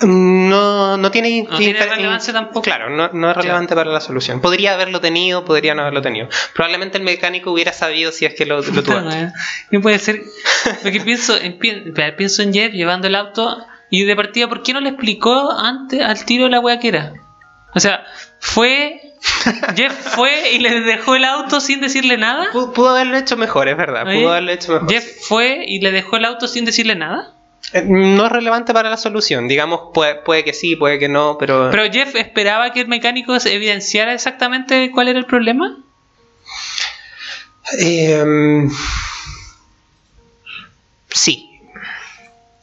no, 0.00 0.96
no 0.96 1.10
tiene, 1.10 1.42
No 1.48 1.56
tiene 1.56 1.78
infer- 1.78 1.88
relevancia 1.96 2.32
tampoco. 2.32 2.62
Claro, 2.62 2.90
no, 2.90 3.10
no 3.12 3.30
es 3.30 3.36
relevante 3.36 3.74
para 3.74 3.90
la 3.90 4.00
solución. 4.00 4.40
Podría 4.40 4.74
haberlo 4.74 5.00
tenido, 5.00 5.44
podría 5.44 5.74
no 5.74 5.82
haberlo 5.82 6.02
tenido. 6.02 6.28
Probablemente 6.54 6.98
el 6.98 7.04
mecánico 7.04 7.52
hubiera 7.52 7.72
sabido 7.72 8.12
si 8.12 8.24
es 8.24 8.34
que 8.34 8.44
lo, 8.46 8.56
lo 8.56 8.62
tuvo. 8.62 8.74
Puta, 8.82 9.02
weón. 9.04 9.32
¿Qué 9.70 9.80
puede 9.80 9.98
ser? 9.98 10.22
Porque 10.82 11.00
pienso 11.00 11.36
en, 11.40 11.58
pienso 12.16 12.42
en 12.42 12.52
Jeff 12.52 12.72
llevando 12.72 13.06
el 13.06 13.14
auto 13.14 13.64
y 13.90 14.04
de 14.04 14.16
partida, 14.16 14.48
¿por 14.48 14.62
qué 14.62 14.72
no 14.72 14.80
le 14.80 14.90
explicó 14.90 15.52
antes 15.52 16.00
al 16.02 16.24
tiro 16.24 16.48
la 16.48 16.60
wea 16.60 16.78
que 16.80 16.88
era? 16.88 17.12
O 17.74 17.80
sea, 17.80 18.04
fue. 18.38 19.00
Jeff 19.76 19.92
fue 20.14 20.52
y 20.52 20.58
le 20.58 20.80
dejó 20.80 21.16
el 21.16 21.24
auto 21.24 21.60
sin 21.60 21.80
decirle 21.80 22.18
nada. 22.18 22.50
Pudo, 22.52 22.72
pudo 22.72 22.90
haberlo 22.90 23.16
hecho 23.16 23.36
mejor, 23.36 23.68
es 23.68 23.76
verdad. 23.76 24.04
Pudo 24.04 24.30
haberlo 24.30 24.52
hecho 24.52 24.72
mejor. 24.72 24.90
Jeff 24.90 25.04
fue 25.26 25.64
y 25.66 25.80
le 25.80 25.90
dejó 25.92 26.16
el 26.16 26.24
auto 26.26 26.46
sin 26.46 26.64
decirle 26.64 26.94
nada. 26.94 27.32
Eh, 27.72 27.82
No 27.86 28.26
es 28.26 28.32
relevante 28.32 28.74
para 28.74 28.90
la 28.90 28.96
solución. 28.98 29.48
Digamos, 29.48 29.80
puede, 29.94 30.16
puede 30.16 30.44
que 30.44 30.52
sí, 30.52 30.76
puede 30.76 30.98
que 30.98 31.08
no, 31.08 31.36
pero. 31.38 31.70
Pero 31.70 31.90
Jeff 31.90 32.14
esperaba 32.16 32.72
que 32.72 32.82
el 32.82 32.88
mecánico 32.88 33.38
se 33.40 33.54
evidenciara 33.54 34.12
exactamente 34.12 34.90
cuál 34.92 35.08
era 35.08 35.18
el 35.18 35.26
problema. 35.26 35.76
Eh, 37.78 38.68
sí. 41.10 41.50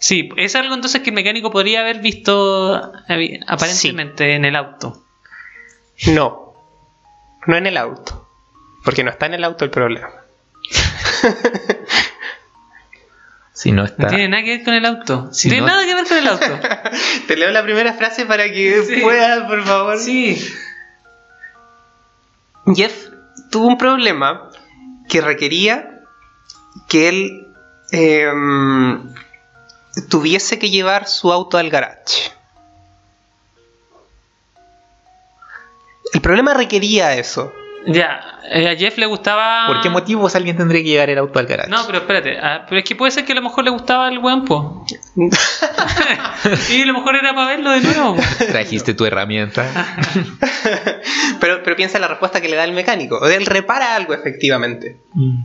Sí, 0.04 0.30
es 0.36 0.56
algo 0.56 0.74
entonces 0.74 1.02
que 1.02 1.12
el 1.12 1.16
mecánico 1.16 1.52
podría 1.52 1.82
haber 1.82 1.99
visto 1.99 2.91
eh, 3.08 3.39
aparentemente 3.47 4.34
en 4.34 4.45
el 4.45 4.56
auto. 4.56 5.04
No. 6.08 6.56
No 7.45 7.56
en 7.56 7.68
el 7.68 7.78
auto. 7.78 8.28
Porque 8.84 9.04
no 9.04 9.12
está 9.12 9.28
en 9.28 9.36
el 9.36 9.43
auto 9.43 9.64
el 9.64 9.70
problema. 9.72 10.10
Si 13.54 13.72
no 13.72 13.84
está. 13.84 14.04
No 14.04 14.10
tiene 14.10 14.28
nada 14.30 14.43
que 14.43 14.58
ver 14.58 14.64
con 14.64 14.74
el 14.74 14.86
auto. 14.86 15.30
Si 15.34 15.47
no 15.47 15.52
tiene 15.54 15.68
no- 15.68 15.74
nada 15.74 15.86
que 15.86 15.93
ver 15.93 16.08
con 16.08 16.18
el 16.18 16.28
auto. 16.28 16.60
Te 17.28 17.36
leo 17.36 17.52
la 17.52 17.62
primera 17.64 17.93
frase 17.93 18.26
para 18.26 18.45
que 18.45 18.82
Sí. 18.88 19.02
puedas, 19.02 19.43
por 19.47 19.64
favor. 19.64 19.99
Sí. 19.99 20.43
Jeff 22.76 23.10
tuvo 23.52 23.68
un 23.68 23.78
problema 23.78 24.49
que 25.10 25.22
requería 25.22 25.99
que 26.88 27.10
él 27.10 27.47
em, 27.91 29.14
tuviese 30.10 30.60
que 30.60 30.70
llevar 30.70 31.08
su 31.08 31.32
auto 31.32 31.58
al 31.58 31.70
garage. 31.70 32.32
El 36.14 36.22
problema 36.22 36.54
requería 36.54 37.16
eso. 37.16 37.54
Ya, 37.88 38.39
eh, 38.52 38.70
a 38.70 38.76
Jeff 38.76 38.98
le 38.98 39.08
gustaba. 39.08 39.66
¿Por 39.68 39.82
qué 39.82 39.89
motivos 39.89 40.36
alguien 40.36 40.56
tendría 40.56 40.84
que 40.84 40.89
llevar 40.89 41.10
el 41.10 41.18
auto 41.18 41.39
al 41.39 41.48
garage? 41.48 41.70
No, 41.70 41.84
pero 41.86 42.00
espérate. 42.00 42.38
ah, 42.38 42.66
pero 42.68 42.80
es 42.80 42.86
que 42.86 42.96
puede 42.96 43.12
ser 43.12 43.26
que 43.26 43.32
a 43.32 43.36
lo 43.36 43.42
mejor 43.42 43.64
le 43.64 43.72
gustaba 43.72 44.08
el 44.08 44.20
po. 44.46 44.86
y 46.70 46.82
a 46.82 46.86
lo 46.86 46.94
mejor 46.94 47.16
era 47.16 47.34
para 47.34 47.48
verlo 47.48 47.72
de 47.72 47.82
nuevo. 47.82 48.18
Trajiste 48.38 48.94
tu 48.94 49.06
herramienta. 49.06 49.66
pero, 51.39 51.64
pero 51.64 51.76
piensa 51.76 51.98
en 51.98 52.02
la 52.02 52.08
respuesta 52.08 52.39
que 52.39 52.50
le 52.50 52.56
da 52.56 52.66
el 52.66 52.74
mecánico. 52.74 53.26
Él 53.28 53.46
repara 53.48 53.96
algo 53.96 54.14
efectivamente. 54.14 54.98
Mm. 55.14 55.44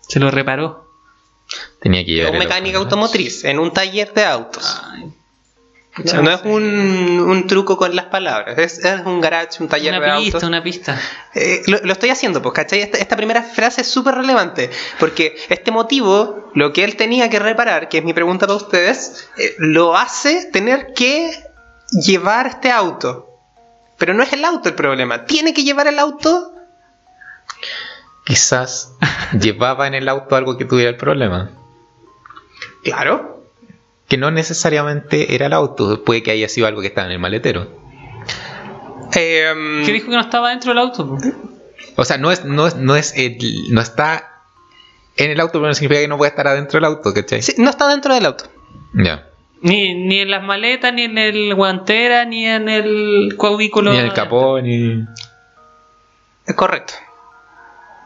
Se 0.00 0.18
lo 0.18 0.30
reparó. 0.30 0.85
Tenía 1.86 2.04
que 2.04 2.10
llevar 2.14 2.32
un 2.32 2.38
mecánico 2.40 2.78
automotriz 2.78 3.44
en 3.44 3.60
un 3.60 3.72
taller 3.72 4.12
de 4.12 4.24
autos. 4.24 4.82
Ay, 4.90 5.04
No, 6.04 6.22
no 6.22 6.30
es 6.32 6.40
un, 6.42 7.20
un 7.20 7.46
truco 7.46 7.76
con 7.76 7.94
las 7.94 8.06
palabras, 8.06 8.58
es, 8.58 8.84
es 8.84 9.06
un 9.06 9.20
garage, 9.20 9.62
un 9.62 9.68
taller 9.68 9.92
de 9.92 9.98
una 10.00 10.16
pista, 10.16 10.36
autos. 10.38 10.48
una 10.48 10.62
pista. 10.64 11.00
Eh, 11.32 11.62
lo, 11.68 11.78
lo 11.84 11.92
estoy 11.92 12.10
haciendo, 12.10 12.42
pues, 12.42 12.54
¿cachai? 12.54 12.80
Esta, 12.80 12.98
esta 12.98 13.16
primera 13.16 13.44
frase 13.44 13.82
es 13.82 13.86
súper 13.86 14.16
relevante, 14.16 14.68
porque 14.98 15.36
este 15.48 15.70
motivo, 15.70 16.50
lo 16.54 16.72
que 16.72 16.82
él 16.82 16.96
tenía 16.96 17.30
que 17.30 17.38
reparar, 17.38 17.88
que 17.88 17.98
es 17.98 18.04
mi 18.04 18.12
pregunta 18.12 18.48
para 18.48 18.56
ustedes, 18.56 19.28
eh, 19.38 19.54
lo 19.58 19.96
hace 19.96 20.50
tener 20.50 20.92
que 20.92 21.30
llevar 21.92 22.48
este 22.48 22.72
auto. 22.72 23.30
Pero 23.96 24.12
no 24.12 24.24
es 24.24 24.32
el 24.32 24.44
auto 24.44 24.68
el 24.68 24.74
problema, 24.74 25.24
tiene 25.24 25.54
que 25.54 25.62
llevar 25.62 25.86
el 25.86 26.00
auto. 26.00 26.52
Quizás 28.24 28.90
llevaba 29.40 29.86
en 29.86 29.94
el 29.94 30.08
auto 30.08 30.34
algo 30.34 30.58
que 30.58 30.64
tuviera 30.64 30.90
el 30.90 30.96
problema. 30.96 31.52
Claro, 32.86 33.42
Que 34.08 34.16
no 34.16 34.30
necesariamente 34.30 35.34
era 35.34 35.46
el 35.46 35.52
auto, 35.52 36.04
puede 36.04 36.22
que 36.22 36.30
haya 36.30 36.48
sido 36.48 36.66
algo 36.68 36.80
que 36.80 36.86
estaba 36.86 37.06
en 37.08 37.12
el 37.12 37.18
maletero. 37.18 37.68
Em, 39.14 39.84
¿Qué 39.84 39.92
dijo 39.92 40.06
que 40.10 40.14
no 40.16 40.20
estaba 40.20 40.50
dentro 40.50 40.70
del 40.70 40.78
auto? 40.78 41.18
O 41.96 42.04
sea, 42.04 42.18
no 42.18 42.30
es, 42.30 42.44
no 42.44 42.66
es, 42.66 42.76
no 42.76 42.96
es 42.96 43.14
el- 43.16 43.38
no 43.72 43.80
está 43.80 44.42
en 45.16 45.30
el 45.30 45.40
auto, 45.40 45.54
pero 45.54 45.66
no 45.68 45.74
significa 45.74 46.00
que 46.00 46.08
no 46.08 46.18
pueda 46.18 46.30
estar 46.30 46.46
adentro 46.46 46.76
del 46.78 46.84
auto, 46.84 47.12
¿cachai? 47.14 47.42
sí, 47.42 47.54
no 47.58 47.70
está 47.70 47.88
dentro 47.88 48.14
del 48.14 48.26
auto. 48.26 48.44
Ya. 48.94 49.26
Ni, 49.62 49.94
ni 49.94 50.20
en 50.20 50.30
las 50.30 50.42
maletas, 50.42 50.92
ni 50.92 51.02
en 51.04 51.16
el 51.18 51.54
guantera, 51.54 52.24
ni 52.26 52.46
en 52.46 52.68
el 52.68 53.34
cubículo. 53.36 53.90
Ni 53.92 53.98
en 53.98 54.04
el 54.06 54.12
capó, 54.12 54.60
ni. 54.60 55.04
Es 56.46 56.54
correcto. 56.54 56.92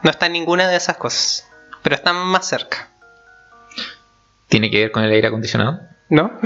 No 0.03 0.09
está 0.09 0.27
en 0.27 0.33
ninguna 0.33 0.67
de 0.67 0.77
esas 0.77 0.97
cosas, 0.97 1.47
pero 1.83 1.95
está 1.95 2.13
más 2.13 2.47
cerca. 2.47 2.89
¿Tiene 4.51 4.69
que 4.69 4.79
ver 4.81 4.91
con 4.91 5.03
el 5.03 5.11
aire 5.11 5.27
acondicionado? 5.29 5.79
¿No? 6.09 6.37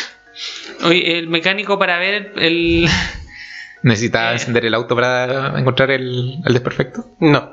Oye, 0.84 1.18
el 1.18 1.28
mecánico 1.28 1.78
para 1.78 1.98
ver 1.98 2.32
el. 2.36 2.88
¿Necesitaba 3.82 4.30
Eh. 4.30 4.34
encender 4.34 4.64
el 4.64 4.74
auto 4.74 4.94
para 4.94 5.58
encontrar 5.58 5.90
el, 5.90 6.38
el 6.44 6.52
desperfecto? 6.52 7.10
No, 7.20 7.50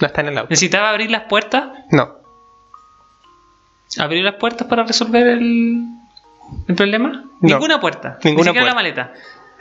no 0.00 0.06
está 0.06 0.20
en 0.22 0.28
el 0.28 0.38
auto. 0.38 0.50
necesitaba 0.50 0.90
abrir 0.90 1.10
las 1.10 1.22
puertas. 1.22 1.64
No, 1.90 2.16
¿Abrir 3.98 4.24
las 4.24 4.34
puertas 4.36 4.66
para 4.68 4.84
resolver 4.84 5.26
el, 5.26 5.84
el 6.66 6.74
problema? 6.74 7.24
Ninguna 7.42 7.78
puerta. 7.80 8.18
Ninguna 8.24 8.44
ni 8.44 8.48
siquiera 8.48 8.66
la 8.66 8.74
maleta. 8.74 9.12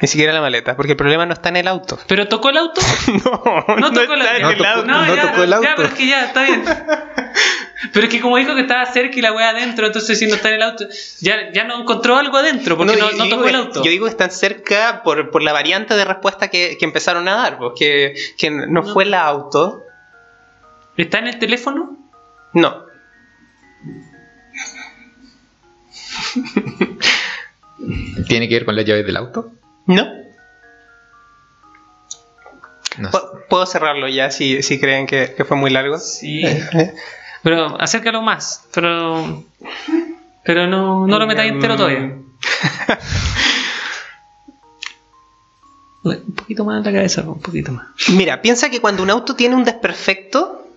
Ni 0.01 0.07
siquiera 0.07 0.33
la 0.33 0.41
maleta, 0.41 0.75
porque 0.75 0.91
el 0.93 0.97
problema 0.97 1.25
no 1.25 1.33
está 1.33 1.49
en 1.49 1.57
el 1.57 1.67
auto. 1.67 1.99
¿Pero 2.07 2.27
tocó 2.27 2.49
el 2.49 2.57
auto? 2.57 2.81
No, 3.07 3.75
No 3.77 3.91
tocó 3.93 4.13
el 4.13 4.21
está 4.21 4.37
en 4.37 4.43
auto. 4.45 4.45
No 4.45 4.49
el 4.51 4.57
tocó- 4.57 4.67
auto. 4.67 4.85
no 4.87 5.15
ya, 5.15 5.21
tocó 5.31 5.43
el 5.43 5.53
auto. 5.53 5.67
Ya, 5.67 5.75
pero 5.75 5.87
es 5.89 5.93
que 5.93 6.07
ya, 6.07 6.25
está 6.25 6.43
bien. 6.43 6.63
Pero 7.93 8.05
es 8.05 8.11
que 8.13 8.21
como 8.21 8.37
dijo 8.37 8.53
que 8.55 8.61
estaba 8.61 8.85
cerca 8.85 9.17
y 9.17 9.21
la 9.21 9.33
wea 9.33 9.49
adentro, 9.49 9.87
entonces 9.87 10.17
si 10.17 10.27
no 10.27 10.35
está 10.35 10.49
en 10.49 10.55
el 10.55 10.61
auto, 10.61 10.85
ya, 11.19 11.51
ya 11.51 11.63
no 11.65 11.81
encontró 11.81 12.15
algo 12.15 12.37
adentro, 12.37 12.77
porque 12.77 12.95
no, 12.95 13.11
no 13.11 13.23
digo 13.23 13.35
tocó 13.35 13.47
el 13.49 13.55
auto. 13.55 13.83
Yo 13.83 13.89
digo 13.89 14.05
que 14.05 14.11
están 14.11 14.29
cerca 14.31 15.01
por, 15.03 15.31
por 15.31 15.41
la 15.41 15.51
variante 15.51 15.95
de 15.95 16.05
respuesta 16.05 16.47
que, 16.49 16.77
que 16.79 16.85
empezaron 16.85 17.27
a 17.27 17.33
dar, 17.35 17.57
porque 17.57 18.13
que 18.37 18.51
no, 18.51 18.67
No. 18.67 18.83
fue 18.93 19.03
el 19.05 19.13
auto. 19.15 19.83
¿Está 20.95 21.17
en 21.19 21.27
el 21.27 21.39
teléfono? 21.39 21.97
No. 22.53 22.85
¿Tiene 28.27 28.47
que 28.47 28.55
ver 28.55 28.65
con 28.65 28.75
las 28.75 28.85
llaves 28.85 29.05
del 29.05 29.17
auto? 29.17 29.51
No. 29.85 30.21
Puedo 33.49 33.65
cerrarlo 33.65 34.07
ya 34.07 34.31
si, 34.31 34.61
si 34.63 34.79
creen 34.79 35.07
que, 35.07 35.33
que 35.35 35.45
fue 35.45 35.57
muy 35.57 35.71
largo. 35.71 35.97
Sí. 35.97 36.43
Pero 37.43 37.81
acércalo 37.81 38.21
más, 38.21 38.67
pero. 38.71 39.43
Pero 40.43 40.67
no, 40.67 41.07
no 41.07 41.19
lo 41.19 41.25
metáis 41.25 41.51
entero 41.51 41.75
todavía. 41.75 42.13
Un 46.03 46.33
poquito 46.35 46.65
más 46.65 46.79
en 46.79 46.83
la 46.83 46.99
cabeza, 46.99 47.21
un 47.21 47.39
poquito 47.39 47.71
más. 47.71 47.85
Mira, 48.09 48.41
piensa 48.41 48.71
que 48.71 48.81
cuando 48.81 49.03
un 49.03 49.11
auto 49.11 49.35
tiene 49.35 49.55
un 49.55 49.63
desperfecto, 49.63 50.67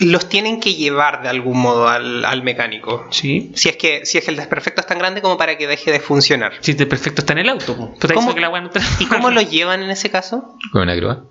los 0.00 0.28
tienen 0.28 0.60
que 0.60 0.74
llevar 0.74 1.22
de 1.22 1.28
algún 1.28 1.60
modo 1.60 1.88
al, 1.88 2.24
al 2.24 2.42
mecánico. 2.42 3.06
Sí. 3.10 3.52
Si 3.54 3.68
es, 3.68 3.76
que, 3.76 4.06
si 4.06 4.18
es 4.18 4.24
que 4.24 4.30
el 4.30 4.36
desperfecto 4.36 4.80
es 4.80 4.86
tan 4.86 4.98
grande 4.98 5.20
como 5.20 5.36
para 5.36 5.58
que 5.58 5.66
deje 5.66 5.92
de 5.92 6.00
funcionar. 6.00 6.54
Si 6.60 6.74
te 6.74 6.86
perfecto 6.86 7.20
está 7.20 7.34
en 7.34 7.40
el 7.40 7.48
auto, 7.50 7.94
te 7.98 8.14
¿Cómo? 8.14 8.34
que 8.34 8.40
la 8.40 8.48
no 8.48 8.70
¿Y 8.98 9.06
cómo 9.06 9.30
lo 9.30 9.42
llevan 9.42 9.82
en 9.82 9.90
ese 9.90 10.10
caso? 10.10 10.56
¿Con 10.72 10.82
una 10.82 10.94
grúa? 10.94 11.24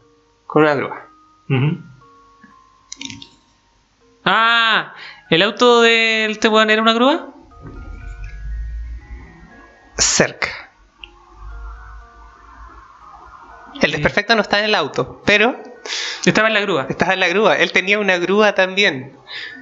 Con 0.45 0.63
una 0.63 0.75
grúa. 0.75 1.07
Ah, 4.23 4.93
¿el 5.29 5.41
auto 5.41 5.81
del 5.81 6.31
este 6.31 6.47
weón 6.47 6.69
era 6.69 6.81
una 6.81 6.93
grúa? 6.93 7.33
Cerca. 9.97 10.69
El 13.81 13.91
desperfecto 13.91 14.35
no 14.35 14.41
está 14.41 14.59
en 14.59 14.65
el 14.65 14.75
auto, 14.75 15.21
pero 15.25 15.57
Estaba 16.25 16.47
en 16.47 16.53
la 16.53 16.61
grúa. 16.61 16.85
está 16.89 17.13
en 17.13 17.19
la 17.19 17.27
grúa. 17.27 17.57
Él 17.57 17.71
tenía 17.71 17.99
una 17.99 18.17
grúa 18.17 18.53
también. 18.53 19.13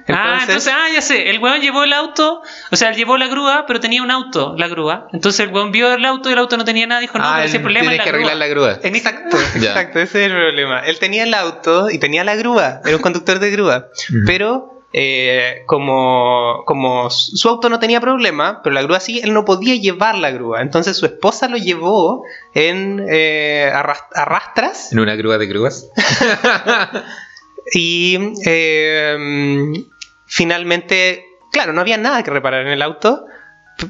ah, 0.08 0.40
entonces, 0.42 0.72
ah, 0.74 0.88
ya 0.92 1.00
sé. 1.00 1.30
El 1.30 1.38
weón 1.38 1.60
llevó 1.60 1.84
el 1.84 1.92
auto, 1.92 2.42
o 2.70 2.76
sea, 2.76 2.90
él 2.90 2.96
llevó 2.96 3.16
la 3.16 3.28
grúa, 3.28 3.64
pero 3.66 3.80
tenía 3.80 4.02
un 4.02 4.10
auto, 4.10 4.54
la 4.56 4.68
grúa. 4.68 5.08
Entonces 5.12 5.40
el 5.46 5.52
weón 5.52 5.72
vio 5.72 5.92
el 5.92 6.04
auto 6.04 6.28
y 6.30 6.32
el 6.32 6.38
auto 6.38 6.56
no 6.56 6.64
tenía 6.64 6.86
nada. 6.86 7.00
Dijo, 7.00 7.18
no, 7.18 7.24
ah, 7.24 7.34
pero 7.36 7.46
ese 7.46 7.60
problema 7.60 7.90
tiene 7.90 7.94
es 7.94 7.98
la 7.98 8.04
que 8.04 8.10
grúa. 8.10 8.30
arreglar 8.30 8.36
la 8.36 8.46
grúa. 8.46 8.78
Exacto, 8.82 9.36
exacto, 9.54 10.00
ese 10.00 10.24
es 10.24 10.30
el 10.30 10.36
problema. 10.36 10.80
Él 10.80 10.98
tenía 10.98 11.24
el 11.24 11.34
auto 11.34 11.90
y 11.90 11.98
tenía 11.98 12.24
la 12.24 12.36
grúa, 12.36 12.80
era 12.84 12.96
un 12.96 13.02
conductor 13.02 13.38
de 13.38 13.50
grúa, 13.50 13.88
pero 14.26 14.77
eh, 14.92 15.62
como, 15.66 16.62
como 16.66 17.10
su 17.10 17.48
auto 17.48 17.68
no 17.68 17.78
tenía 17.78 18.00
problema, 18.00 18.62
pero 18.62 18.74
la 18.74 18.82
grúa 18.82 19.00
sí, 19.00 19.20
él 19.22 19.34
no 19.34 19.44
podía 19.44 19.74
llevar 19.76 20.16
la 20.16 20.30
grúa. 20.30 20.62
Entonces 20.62 20.96
su 20.96 21.04
esposa 21.06 21.48
lo 21.48 21.56
llevó 21.58 22.22
en 22.54 23.04
eh, 23.08 23.70
arras- 23.74 24.06
arrastras 24.14 24.92
En 24.92 25.00
una 25.00 25.14
grúa 25.14 25.36
de 25.38 25.46
grúas. 25.46 25.88
y 27.74 28.18
eh, 28.46 29.84
finalmente, 30.26 31.24
claro, 31.52 31.72
no 31.72 31.80
había 31.80 31.98
nada 31.98 32.22
que 32.22 32.30
reparar 32.30 32.62
en 32.62 32.72
el 32.72 32.82
auto. 32.82 33.24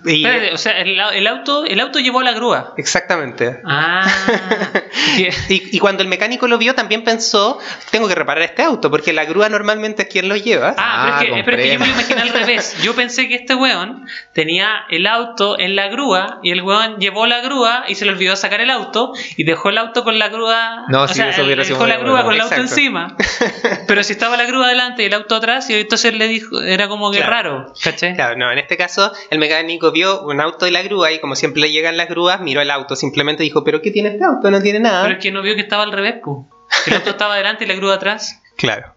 Y, 0.05 0.25
Espérate, 0.25 0.53
o 0.55 0.59
sea, 0.59 0.81
el, 0.81 0.99
el 1.01 1.27
auto, 1.27 1.65
el 1.65 1.81
auto 1.81 1.99
llevó 1.99 2.23
la 2.23 2.33
grúa. 2.33 2.75
exactamente. 2.77 3.61
Ah. 3.65 4.07
que- 5.17 5.31
Y, 5.49 5.77
y 5.77 5.79
cuando 5.79 6.03
el 6.03 6.09
mecánico 6.09 6.47
lo 6.47 6.59
vio, 6.59 6.75
también 6.75 7.05
pensó, 7.05 7.59
tengo 7.91 8.07
que 8.07 8.15
reparar 8.15 8.43
este 8.45 8.63
auto, 8.63 8.91
porque 8.91 9.13
la 9.15 9.25
grúa 9.25 9.49
normalmente 9.49 10.03
es 10.03 10.09
quien 10.09 10.29
lo 10.29 10.37
lleva. 10.37 10.75
Ah, 10.77 11.17
pero, 11.21 11.33
es 11.33 11.35
que, 11.35 11.41
Ah, 11.41 11.43
pero 11.45 11.57
es 11.57 11.63
que 11.63 11.73
yo 11.73 11.79
me 11.81 11.87
lo 11.87 11.93
imaginé 11.93 12.21
al 12.21 12.29
revés. 12.31 12.77
Yo 12.83 12.95
pensé 12.95 13.29
que 13.29 13.37
este 13.37 13.55
weón 13.55 14.07
tenía 14.35 14.85
el 14.91 15.07
auto 15.07 15.59
en 15.59 15.75
la 15.75 15.89
grúa 15.89 16.39
y 16.43 16.51
el 16.51 16.63
weón 16.63 16.99
llevó 16.99 17.27
la 17.27 17.41
grúa 17.41 17.85
y 17.89 17.95
se 17.95 18.05
le 18.05 18.11
olvidó 18.13 18.37
sacar 18.37 18.61
el 18.61 18.71
auto 18.71 19.13
y 19.37 19.45
dejó 19.45 19.71
el 19.71 19.79
auto 19.79 20.05
con 20.05 20.19
la 20.19 20.29
grúa. 20.29 20.85
No, 20.89 21.03
o 21.05 21.09
sí, 21.09 21.15
sea, 21.15 21.31
eso 21.31 21.45
hubiera 21.45 21.65
sido 21.65 21.77
dejó 21.79 21.87
la 21.89 21.97
grúa 21.97 22.23
bueno. 22.23 22.25
con 22.27 22.35
el 22.35 22.41
auto 22.43 22.57
encima. 22.57 23.17
Pero 23.87 24.03
si 24.03 24.13
estaba 24.13 24.37
la 24.37 24.45
grúa 24.45 24.67
adelante 24.67 25.03
y 25.03 25.07
el 25.07 25.15
auto 25.15 25.35
atrás, 25.37 25.69
y 25.71 25.75
entonces 25.75 26.13
le 26.15 26.29
dijo, 26.29 26.61
era 26.61 26.89
como 26.89 27.11
que 27.11 27.19
Claro. 27.19 27.33
raro, 27.61 27.73
¿cachai? 27.83 28.15
Claro, 28.15 28.37
no, 28.37 28.53
en 28.53 28.59
este 28.59 28.77
caso 28.77 29.13
el 29.31 29.39
mecánico 29.39 29.78
vio 29.93 30.23
un 30.23 30.41
auto 30.41 30.67
y 30.67 30.71
la 30.71 30.83
grúa 30.83 31.13
y 31.13 31.21
como 31.21 31.35
siempre 31.35 31.63
le 31.63 31.73
llegan 31.73 31.97
las 31.97 32.09
grúas, 32.09 32.41
miró 32.41 32.61
el 32.61 32.71
auto, 32.71 32.97
simplemente 32.97 33.43
dijo, 33.43 33.65
pero 33.65 33.81
¿qué 33.81 33.91
tiene 33.91 34.11
este 34.11 34.25
auto? 34.25 34.51
No 34.51 34.61
tiene 34.61 34.81
nada. 34.81 35.03
Pero 35.03 35.15
es 35.15 35.23
que 35.23 35.33
no 35.33 35.43
vio 35.43 35.55
que 35.55 35.63
estaba 35.63 35.83
al 35.83 35.93
revés, 35.93 36.17
pues. 36.23 36.39
El 36.87 36.95
auto 36.95 37.11
estaba 37.11 37.35
adelante 37.35 37.65
y 37.65 37.69
la 37.69 37.75
grúa 37.75 37.95
atrás. 37.95 38.41
Claro. 38.59 38.93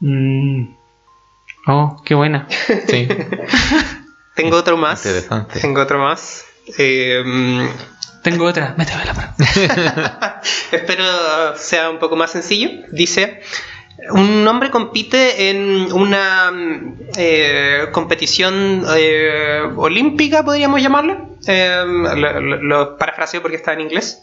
Mm. 0.00 0.74
Oh, 1.66 2.00
qué 2.02 2.14
buena. 2.14 2.48
Sí. 2.88 3.06
Tengo 4.34 4.56
otro 4.56 4.78
más. 4.78 5.04
Interesante. 5.04 5.60
Tengo 5.60 5.82
otro 5.82 5.98
más. 5.98 6.46
Eh, 6.78 7.22
mm, 7.22 7.66
Tengo 8.22 8.46
otra. 8.46 8.74
Méteme 8.78 9.04
la 9.04 9.12
mano. 9.12 9.34
espero 10.72 11.04
sea 11.56 11.90
un 11.90 11.98
poco 11.98 12.16
más 12.16 12.30
sencillo. 12.30 12.70
Dice, 12.90 13.42
Un 14.10 14.46
hombre 14.48 14.70
compite 14.70 15.50
en 15.50 15.92
una 15.92 16.50
mm, 16.50 16.96
eh, 17.16 17.86
competición 17.92 18.84
eh, 18.96 19.62
olímpica, 19.76 20.44
podríamos 20.44 20.82
llamarla. 20.82 21.26
Eh, 21.46 21.82
lo, 21.86 22.40
lo- 22.40 22.98
parafraseo 22.98 23.40
porque 23.40 23.56
está 23.56 23.72
en 23.72 23.82
inglés. 23.82 24.20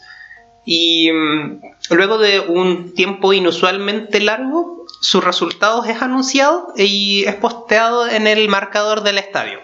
Y 0.64 1.10
mm, 1.10 1.60
luego 1.90 2.18
de 2.18 2.40
un 2.40 2.94
tiempo 2.94 3.32
inusualmente 3.32 4.20
largo, 4.20 4.84
su 5.00 5.20
resultado 5.20 5.84
es 5.84 6.00
anunciado 6.02 6.72
y 6.76 7.24
es 7.26 7.34
posteado 7.36 8.06
en 8.08 8.26
el 8.26 8.48
marcador 8.48 9.02
del 9.02 9.18
estadio. 9.18 9.58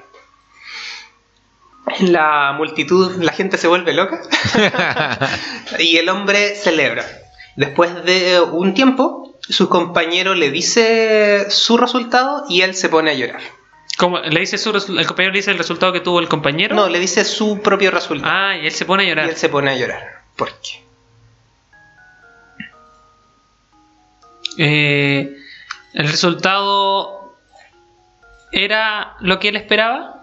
La 2.00 2.52
multitud, 2.56 3.16
la 3.22 3.32
gente 3.32 3.56
se 3.56 3.66
vuelve 3.68 3.92
loca 3.94 4.20
y 5.78 5.96
el 5.96 6.08
hombre 6.08 6.54
celebra. 6.54 7.04
Después 7.56 8.04
de 8.04 8.40
un 8.40 8.74
tiempo, 8.74 9.27
su 9.48 9.68
compañero 9.68 10.34
le 10.34 10.50
dice 10.50 11.50
su 11.50 11.76
resultado 11.76 12.44
y 12.48 12.62
él 12.62 12.74
se 12.74 12.88
pone 12.88 13.12
a 13.12 13.14
llorar. 13.14 13.40
Como 13.96 14.20
le 14.20 14.40
dice 14.40 14.58
su 14.58 14.70
el 14.70 15.06
compañero 15.06 15.32
le 15.32 15.38
dice 15.38 15.50
el 15.50 15.58
resultado 15.58 15.92
que 15.92 16.00
tuvo 16.00 16.20
el 16.20 16.28
compañero. 16.28 16.76
No, 16.76 16.88
le 16.88 17.00
dice 17.00 17.24
su 17.24 17.60
propio 17.62 17.90
resultado. 17.90 18.32
Ah, 18.32 18.56
y 18.56 18.66
él 18.66 18.72
se 18.72 18.84
pone 18.84 19.02
a 19.02 19.06
y 19.06 19.08
llorar. 19.08 19.28
él 19.28 19.36
se 19.36 19.48
pone 19.48 19.70
a 19.70 19.76
llorar. 19.76 20.22
¿Por 20.36 20.52
qué? 20.60 20.84
Eh, 24.58 25.36
el 25.94 26.08
resultado 26.08 27.36
era 28.52 29.16
lo 29.20 29.38
que 29.38 29.48
él 29.48 29.56
esperaba. 29.56 30.22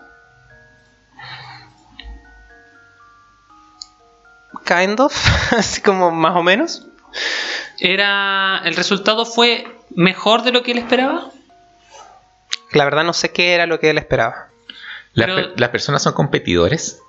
Kind 4.66 5.00
of, 5.00 5.54
así 5.54 5.82
como 5.82 6.12
más 6.12 6.36
o 6.36 6.44
menos. 6.44 6.88
Era 7.80 8.62
el 8.66 8.76
resultado 8.76 9.26
fue 9.26 9.68
mejor 9.96 10.44
de 10.44 10.52
lo 10.52 10.64
que 10.64 10.72
él 10.72 10.78
esperaba. 10.78 11.30
La 12.72 12.84
verdad 12.86 13.04
no 13.04 13.14
sé 13.14 13.32
qué 13.32 13.54
era 13.54 13.66
lo 13.66 13.80
que 13.80 13.90
él 13.90 13.98
esperaba. 13.98 14.48
Las, 15.14 15.28
Pero- 15.56 15.72
personas 15.72 16.04
son 16.04 16.14
competidores. 16.14 17.02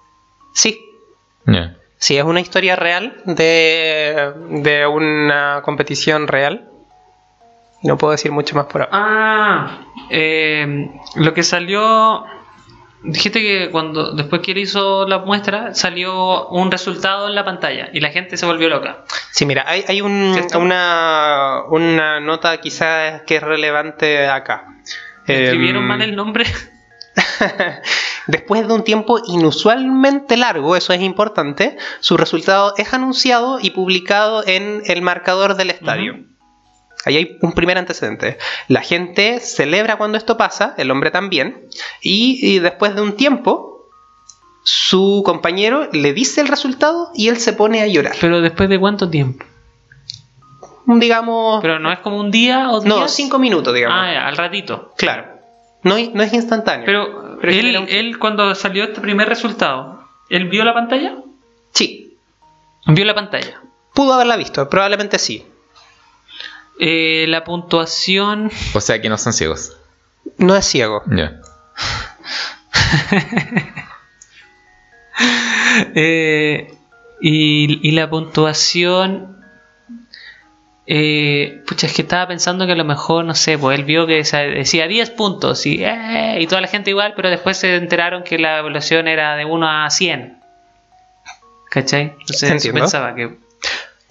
Sí, 0.54 0.80
sí, 1.98 2.16
es 2.16 2.24
una 2.24 2.40
historia 2.40 2.76
real 2.76 3.20
de, 3.24 4.32
de 4.62 4.86
una 4.86 5.60
competición 5.62 6.28
real. 6.28 6.70
No 7.82 7.98
puedo 7.98 8.12
decir 8.12 8.32
mucho 8.32 8.54
más 8.56 8.66
por 8.66 8.82
ahora. 8.82 8.90
Ah, 8.92 9.80
eh, 10.10 10.88
lo 11.16 11.34
que 11.34 11.42
salió. 11.42 12.24
Dijiste 13.02 13.40
que 13.40 13.70
cuando 13.70 14.12
después 14.12 14.42
que 14.42 14.52
él 14.52 14.58
hizo 14.58 15.06
la 15.06 15.18
muestra 15.18 15.74
salió 15.74 16.48
un 16.48 16.70
resultado 16.70 17.28
en 17.28 17.34
la 17.34 17.44
pantalla 17.44 17.88
y 17.92 18.00
la 18.00 18.10
gente 18.10 18.36
se 18.36 18.46
volvió 18.46 18.68
loca. 18.68 19.04
Sí, 19.30 19.46
mira, 19.46 19.64
hay, 19.66 19.84
hay 19.86 20.00
un- 20.00 20.34
una, 20.58 21.62
una 21.68 22.20
nota 22.20 22.58
quizás 22.60 23.22
que 23.22 23.36
es 23.36 23.42
relevante 23.42 24.26
acá. 24.28 24.64
¿Escribieron 25.26 25.82
Em, 25.82 25.88
mal 25.88 26.02
el 26.02 26.16
nombre? 26.16 26.44
Después 28.26 28.66
de 28.66 28.74
un 28.74 28.82
tiempo 28.82 29.20
inusualmente 29.26 30.36
largo, 30.36 30.74
eso 30.76 30.92
es 30.92 31.00
importante, 31.00 31.76
su 32.00 32.16
resultado 32.16 32.74
es 32.76 32.92
anunciado 32.92 33.58
y 33.60 33.70
publicado 33.70 34.42
en 34.46 34.82
el 34.86 35.02
marcador 35.02 35.54
del 35.56 35.70
estadio. 35.70 36.16
Ahí 37.06 37.16
hay 37.16 37.38
un 37.40 37.52
primer 37.52 37.78
antecedente. 37.78 38.36
La 38.68 38.82
gente 38.82 39.40
celebra 39.40 39.96
cuando 39.96 40.18
esto 40.18 40.36
pasa, 40.36 40.74
el 40.76 40.90
hombre 40.90 41.10
también, 41.10 41.62
y, 42.02 42.38
y 42.42 42.58
después 42.58 42.94
de 42.94 43.00
un 43.02 43.16
tiempo, 43.16 43.88
su 44.64 45.22
compañero 45.24 45.88
le 45.92 46.12
dice 46.12 46.40
el 46.40 46.48
resultado 46.48 47.10
y 47.14 47.28
él 47.28 47.38
se 47.38 47.52
pone 47.52 47.80
a 47.82 47.86
llorar. 47.86 48.14
Pero 48.20 48.40
después 48.40 48.68
de 48.68 48.78
cuánto 48.80 49.08
tiempo? 49.08 49.44
Digamos, 50.86 51.60
Pero 51.62 51.78
no 51.80 51.90
es 51.92 51.98
como 51.98 52.18
un 52.18 52.30
día 52.30 52.70
o 52.70 52.84
no, 52.84 52.96
días? 52.98 53.14
cinco 53.14 53.38
minutos, 53.38 53.74
digamos. 53.74 53.98
Ah, 54.00 54.12
ya, 54.12 54.26
al 54.28 54.36
ratito. 54.36 54.92
Claro. 54.96 55.24
No, 55.82 55.96
no 56.14 56.22
es 56.22 56.32
instantáneo. 56.32 56.86
Pero, 56.86 57.38
Pero 57.40 57.52
él, 57.52 57.58
genera 57.58 57.80
un- 57.80 57.88
él 57.88 58.18
cuando 58.18 58.54
salió 58.54 58.84
este 58.84 59.00
primer 59.00 59.28
resultado, 59.28 60.04
¿él 60.28 60.48
vio 60.48 60.64
la 60.64 60.74
pantalla? 60.74 61.16
Sí, 61.72 62.16
Vio 62.86 63.04
la 63.04 63.14
pantalla. 63.14 63.60
pudo 63.94 64.12
haberla 64.14 64.36
visto, 64.36 64.68
probablemente 64.68 65.18
sí. 65.18 65.44
Eh, 66.78 67.26
la 67.28 67.44
puntuación. 67.44 68.50
O 68.74 68.80
sea 68.80 69.00
que 69.00 69.08
no 69.08 69.18
son 69.18 69.32
ciegos. 69.32 69.76
No 70.38 70.56
es 70.56 70.66
ciego. 70.66 71.02
Ya. 71.06 71.40
eh, 75.94 76.74
y, 77.20 77.88
y 77.88 77.92
la 77.92 78.10
puntuación. 78.10 79.36
Eh, 80.88 81.62
pucha, 81.66 81.88
es 81.88 81.94
que 81.94 82.02
estaba 82.02 82.28
pensando 82.28 82.64
que 82.64 82.72
a 82.72 82.76
lo 82.76 82.84
mejor, 82.84 83.24
no 83.24 83.34
sé, 83.34 83.58
pues 83.58 83.76
él 83.76 83.84
vio 83.84 84.06
que 84.06 84.22
decía 84.22 84.86
10 84.86 85.10
puntos 85.10 85.66
y, 85.66 85.82
eh, 85.82 86.38
y 86.40 86.46
toda 86.46 86.60
la 86.60 86.68
gente 86.68 86.90
igual, 86.90 87.14
pero 87.16 87.28
después 87.28 87.56
se 87.56 87.74
enteraron 87.74 88.22
que 88.22 88.38
la 88.38 88.60
evaluación 88.60 89.08
era 89.08 89.34
de 89.34 89.44
1 89.44 89.68
a 89.68 89.90
100. 89.90 90.38
¿Cachai? 91.70 92.14
Entonces 92.20 92.72
pensaba 92.72 93.14
que. 93.14 93.45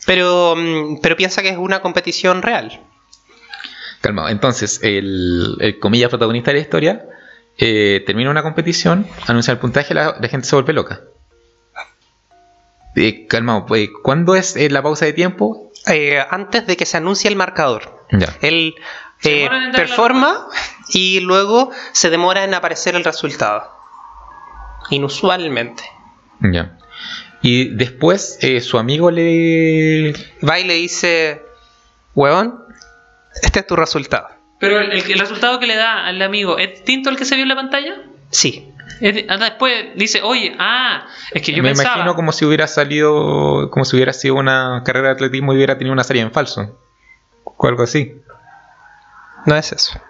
Pero, 0.05 0.55
mm, 0.55 0.99
pero 1.01 1.15
piensa 1.15 1.41
que 1.41 1.49
es 1.49 1.57
una 1.57 1.81
competición 1.81 2.41
real. 2.41 2.81
Calmado. 4.01 4.29
Entonces, 4.29 4.79
el, 4.83 5.57
el 5.59 5.79
comillas 5.79 6.09
protagonista 6.09 6.51
de 6.51 6.57
la 6.57 6.61
historia 6.61 7.05
eh, 7.57 8.03
termina 8.05 8.29
una 8.29 8.43
competición, 8.43 9.07
anuncia 9.27 9.51
el 9.51 9.57
puntaje, 9.57 9.93
la, 9.93 10.15
la 10.19 10.27
gente 10.27 10.47
se 10.47 10.55
vuelve 10.55 10.73
loca. 10.73 11.01
Eh, 12.95 13.27
calmado, 13.27 13.65
pues, 13.65 13.89
¿cuándo 14.03 14.35
es 14.35 14.55
eh, 14.55 14.69
la 14.69 14.81
pausa 14.81 15.05
de 15.05 15.13
tiempo? 15.13 15.71
Eh, 15.87 16.23
antes 16.29 16.65
de 16.65 16.77
que 16.77 16.85
se 16.85 16.97
anuncie 16.97 17.29
el 17.29 17.35
marcador. 17.35 18.05
Ya. 18.11 18.27
Él 18.41 18.75
eh, 19.23 19.49
performa 19.73 20.47
y 20.89 21.19
luego 21.19 21.71
se 21.91 22.09
demora 22.09 22.43
en 22.43 22.53
aparecer 22.53 22.95
el 22.95 23.03
resultado. 23.03 23.69
Inusualmente. 24.89 25.83
Ya. 26.39 26.77
Y 27.45 27.75
después 27.75 28.39
eh, 28.41 28.59
su 28.59 28.79
amigo 28.79 29.11
le. 29.11 30.13
Va 30.43 30.59
y 30.59 30.63
le 30.63 30.73
dice, 30.73 31.43
huevón, 32.15 32.65
este 33.39 33.59
es 33.59 33.67
tu 33.67 33.75
resultado. 33.75 34.29
Pero 34.59 34.79
el, 34.79 34.91
el 34.93 35.19
resultado 35.19 35.59
que 35.59 35.67
le 35.67 35.75
da 35.75 36.07
al 36.07 36.19
amigo, 36.23 36.57
¿es 36.57 36.71
distinto 36.71 37.11
al 37.11 37.17
que 37.17 37.25
se 37.25 37.35
vio 37.35 37.43
en 37.43 37.49
la 37.49 37.55
pantalla? 37.55 38.01
Sí. 38.31 38.73
Es 38.99 39.25
ah, 39.29 39.37
después 39.37 39.95
dice, 39.95 40.23
oye, 40.23 40.55
ah, 40.57 41.05
es 41.33 41.43
que 41.43 41.51
yo 41.51 41.61
me 41.61 41.69
pensaba. 41.69 41.97
imagino 41.97 42.15
como 42.15 42.31
si 42.31 42.45
hubiera 42.45 42.65
salido, 42.65 43.69
como 43.69 43.85
si 43.85 43.95
hubiera 43.95 44.13
sido 44.13 44.33
una 44.33 44.81
carrera 44.83 45.09
de 45.09 45.13
atletismo 45.13 45.53
y 45.53 45.57
hubiera 45.57 45.77
tenido 45.77 45.93
una 45.93 46.03
salida 46.03 46.23
en 46.23 46.31
falso. 46.31 46.79
O 47.43 47.67
algo 47.67 47.83
así. 47.83 48.15
No 49.45 49.55
es 49.55 49.71
eso. 49.71 50.01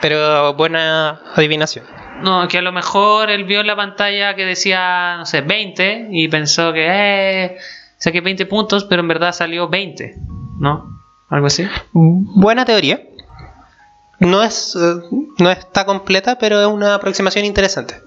Pero 0.00 0.54
buena 0.54 1.20
adivinación. 1.36 1.84
No, 2.22 2.46
que 2.48 2.58
a 2.58 2.62
lo 2.62 2.72
mejor 2.72 3.30
él 3.30 3.44
vio 3.44 3.60
en 3.60 3.66
la 3.66 3.76
pantalla 3.76 4.34
que 4.34 4.44
decía, 4.44 5.16
no 5.18 5.26
sé, 5.26 5.40
20 5.40 6.08
y 6.10 6.28
pensó 6.28 6.72
que, 6.72 6.86
eh, 6.88 7.58
saqué 7.98 8.20
20 8.20 8.46
puntos, 8.46 8.84
pero 8.84 9.02
en 9.02 9.08
verdad 9.08 9.32
salió 9.32 9.68
20, 9.68 10.16
¿no? 10.58 11.00
Algo 11.28 11.46
así. 11.46 11.66
Buena 11.92 12.64
teoría. 12.64 13.00
No 14.18 14.42
es 14.42 14.76
eh, 14.76 15.00
no 15.38 15.50
está 15.50 15.84
completa, 15.84 16.38
pero 16.38 16.60
es 16.60 16.66
una 16.66 16.94
aproximación 16.94 17.44
interesante. 17.44 18.00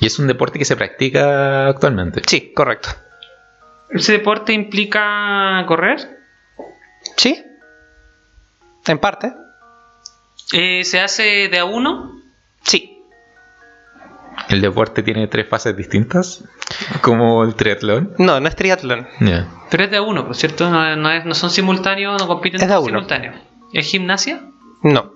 Y 0.00 0.06
es 0.06 0.18
un 0.18 0.26
deporte 0.26 0.58
que 0.58 0.64
se 0.64 0.76
practica 0.76 1.68
actualmente. 1.68 2.22
Sí, 2.26 2.52
correcto. 2.52 2.88
¿Ese 3.90 4.12
deporte 4.12 4.52
implica 4.52 5.64
correr? 5.68 6.18
Sí. 7.16 7.44
En 8.86 8.98
parte. 8.98 9.32
Eh, 10.52 10.84
¿Se 10.84 11.00
hace 11.00 11.48
de 11.48 11.58
a 11.58 11.64
uno? 11.64 12.20
Sí. 12.62 12.93
El 14.48 14.60
deporte 14.60 15.02
tiene 15.02 15.26
tres 15.26 15.48
fases 15.48 15.76
distintas, 15.76 16.44
como 17.00 17.42
el 17.44 17.54
triatlón. 17.54 18.12
No, 18.18 18.40
no 18.40 18.48
es 18.48 18.56
triatlón. 18.56 19.06
Pero 19.70 19.84
es 19.84 19.90
de 19.90 19.96
a 19.96 20.02
uno, 20.02 20.26
por 20.26 20.36
cierto, 20.36 20.68
no, 20.70 20.96
no 20.96 21.10
es- 21.10 21.24
no 21.24 21.34
son 21.34 21.50
simultáneos, 21.50 22.20
no 22.20 22.28
compiten 22.28 22.60
Es 22.60 22.68
de 22.68 22.76
uno. 22.76 22.86
simultáneos. 22.86 23.36
¿Es 23.72 23.86
gimnasia? 23.86 24.42
No. 24.82 25.12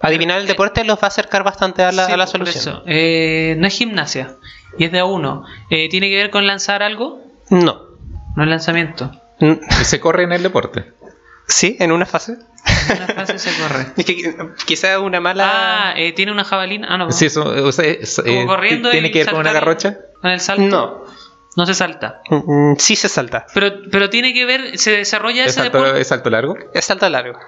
Adivinar 0.00 0.40
el 0.40 0.46
deporte 0.46 0.84
los 0.84 0.96
va 0.98 1.02
a 1.04 1.06
acercar 1.08 1.42
bastante 1.42 1.82
a 1.82 1.90
la, 1.90 2.06
Sí, 2.06 2.12
a 2.12 2.16
la 2.16 2.26
solución. 2.28 2.56
eso. 2.60 2.82
Eh, 2.86 3.56
no 3.58 3.66
es 3.66 3.74
gimnasia 3.74 4.36
y 4.78 4.84
es 4.84 4.92
de 4.92 5.00
a 5.00 5.04
uno. 5.04 5.44
Eh, 5.70 5.88
¿Tiene 5.88 6.08
que 6.08 6.16
ver 6.16 6.30
con 6.30 6.46
lanzar 6.46 6.82
algo? 6.84 7.20
No. 7.50 7.80
No 8.36 8.42
es 8.44 8.48
lanzamiento. 8.48 9.10
Y 9.40 9.84
se 9.84 9.98
corre 9.98 10.22
en 10.24 10.32
el 10.32 10.42
deporte. 10.42 10.92
Sí, 11.48 11.76
en 11.80 11.92
una 11.92 12.06
fase. 12.06 12.36
En 12.90 12.96
una 13.02 13.06
fase 13.14 13.38
se 13.38 13.50
corre. 13.60 13.86
Es 13.96 14.04
que 14.04 14.34
quizás 14.66 14.98
una 14.98 15.20
mala. 15.20 15.90
Ah, 15.90 15.94
eh, 15.96 16.12
¿tiene 16.12 16.30
una 16.32 16.44
jabalina? 16.44 16.86
Ah, 16.90 16.98
no. 16.98 17.10
Sí, 17.10 17.26
eso, 17.26 17.42
o 17.44 17.72
sea, 17.72 17.86
es- 17.86 18.16
Como 18.24 18.42
eh, 18.42 18.46
corriendo 18.46 18.90
¿Tiene 18.90 19.08
y 19.08 19.10
que 19.10 19.20
ver 19.24 19.30
con 19.30 19.40
una 19.40 19.52
garrocha? 19.52 19.98
¿Con 20.20 20.30
el 20.30 20.40
salto? 20.40 20.62
No. 20.64 21.04
No 21.56 21.66
se 21.66 21.74
salta. 21.74 22.20
Mm, 22.30 22.74
Sí 22.78 22.94
se 22.94 23.08
salta. 23.08 23.46
Pero, 23.54 23.72
pero 23.90 24.10
tiene 24.10 24.32
que 24.32 24.44
ver, 24.44 24.78
se 24.78 24.92
desarrolla 24.92 25.42
¿Es 25.44 25.48
ese 25.52 25.60
salto, 25.62 25.78
deporte. 25.78 26.00
es 26.00 26.06
salto 26.08 26.30
largo? 26.30 26.56
Es 26.72 26.84
salto 26.84 27.08
largo. 27.08 27.38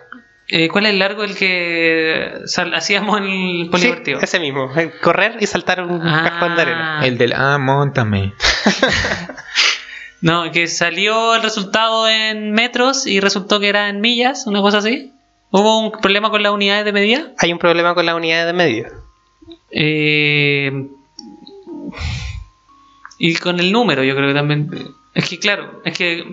Eh, 0.48 0.68
¿Cuál 0.68 0.86
es 0.86 0.92
el 0.94 0.98
largo 0.98 1.22
el 1.22 1.36
que 1.36 2.40
sal- 2.46 2.74
hacíamos 2.74 3.18
en 3.18 3.24
el 3.24 3.62
Sí, 3.66 3.68
polideportivo? 3.70 4.18
ese 4.20 4.40
mismo. 4.40 4.72
Eh, 4.76 4.90
Correr 5.00 5.36
y 5.38 5.46
saltar 5.46 5.82
un 5.82 6.00
Ah. 6.04 6.24
cajón 6.24 6.56
de 6.56 6.62
arena. 6.62 7.00
El 7.04 7.18
del... 7.18 7.34
Ah, 7.34 7.58
montame. 7.58 8.34
No, 10.22 10.50
que 10.52 10.66
salió 10.68 11.34
el 11.34 11.42
resultado 11.42 12.08
en 12.08 12.52
metros 12.52 13.06
y 13.06 13.20
resultó 13.20 13.58
que 13.58 13.68
era 13.68 13.88
en 13.88 14.00
millas, 14.00 14.46
una 14.46 14.60
cosa 14.60 14.78
así. 14.78 15.12
¿Hubo 15.50 15.80
un 15.80 15.92
problema 15.92 16.30
con 16.30 16.42
las 16.42 16.52
unidades 16.52 16.84
de 16.84 16.92
medida? 16.92 17.32
Hay 17.38 17.52
un 17.52 17.58
problema 17.58 17.94
con 17.94 18.06
las 18.06 18.14
unidades 18.14 18.46
de 18.46 18.52
medida. 18.52 18.90
Eh, 19.70 20.88
y 23.18 23.34
con 23.36 23.58
el 23.60 23.72
número, 23.72 24.04
yo 24.04 24.14
creo 24.14 24.28
que 24.28 24.34
también. 24.34 24.70
Es 25.14 25.28
que, 25.28 25.38
claro, 25.38 25.82
es 25.84 25.96
que. 25.96 26.24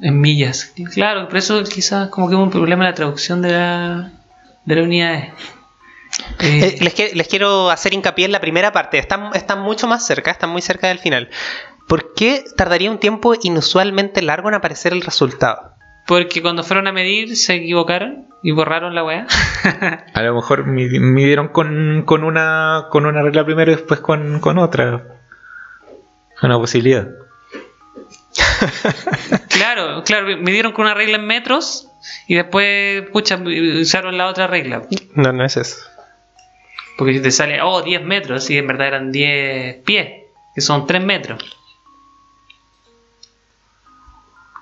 En 0.00 0.20
millas. 0.20 0.72
Claro, 0.94 1.28
por 1.28 1.38
eso 1.38 1.62
quizás 1.64 2.08
como 2.08 2.28
que 2.28 2.34
hubo 2.34 2.42
un 2.42 2.50
problema 2.50 2.84
en 2.84 2.90
la 2.90 2.94
traducción 2.94 3.42
de 3.42 3.52
la, 3.52 4.12
de 4.64 4.74
las 4.74 4.84
unidades. 4.84 5.32
Eh, 6.40 6.76
Eh, 6.76 6.76
les, 6.80 6.94
que- 6.94 7.12
les 7.14 7.28
quiero 7.28 7.70
hacer 7.70 7.92
hincapié 7.94 8.24
en 8.26 8.32
la 8.32 8.40
primera 8.40 8.72
parte. 8.72 8.98
Están, 8.98 9.30
están 9.34 9.60
mucho 9.60 9.86
más 9.86 10.06
cerca, 10.06 10.30
están 10.30 10.50
muy 10.50 10.62
cerca 10.62 10.88
del 10.88 10.98
final. 10.98 11.28
¿Por 11.88 12.14
qué 12.14 12.44
tardaría 12.56 12.90
un 12.90 12.98
tiempo 12.98 13.34
inusualmente 13.42 14.22
largo 14.22 14.48
en 14.48 14.54
aparecer 14.54 14.92
el 14.92 15.02
resultado? 15.02 15.70
porque 16.04 16.42
cuando 16.42 16.64
fueron 16.64 16.88
a 16.88 16.92
medir 16.92 17.36
se 17.36 17.54
equivocaron 17.54 18.26
y 18.42 18.50
borraron 18.50 18.92
la 18.92 19.04
weá. 19.04 19.26
A 20.14 20.22
lo 20.22 20.34
mejor 20.34 20.66
mi- 20.66 20.98
midieron 20.98 21.46
con, 21.48 22.02
con 22.04 22.24
una 22.24 22.86
con 22.90 23.06
una 23.06 23.22
regla 23.22 23.44
primero 23.44 23.70
y 23.70 23.76
después 23.76 24.00
con, 24.00 24.40
con 24.40 24.58
otra. 24.58 25.04
Una 26.42 26.58
posibilidad. 26.58 27.06
claro, 29.48 30.02
claro, 30.04 30.26
midieron 30.38 30.72
con 30.72 30.86
una 30.86 30.94
regla 30.94 31.16
en 31.18 31.26
metros 31.26 31.88
y 32.26 32.34
después, 32.34 33.02
pucha, 33.12 33.38
usaron 33.80 34.16
la 34.18 34.26
otra 34.26 34.46
regla. 34.48 34.82
No, 35.14 35.32
no 35.32 35.44
es 35.44 35.56
eso. 35.56 35.76
Porque 36.98 37.20
te 37.20 37.30
sale, 37.30 37.60
oh, 37.62 37.82
10 37.82 38.02
metros, 38.02 38.48
y 38.50 38.58
en 38.58 38.66
verdad 38.66 38.88
eran 38.88 39.12
10 39.12 39.76
pies, 39.84 40.24
que 40.54 40.60
son 40.60 40.86
3 40.86 41.02
metros. 41.02 41.58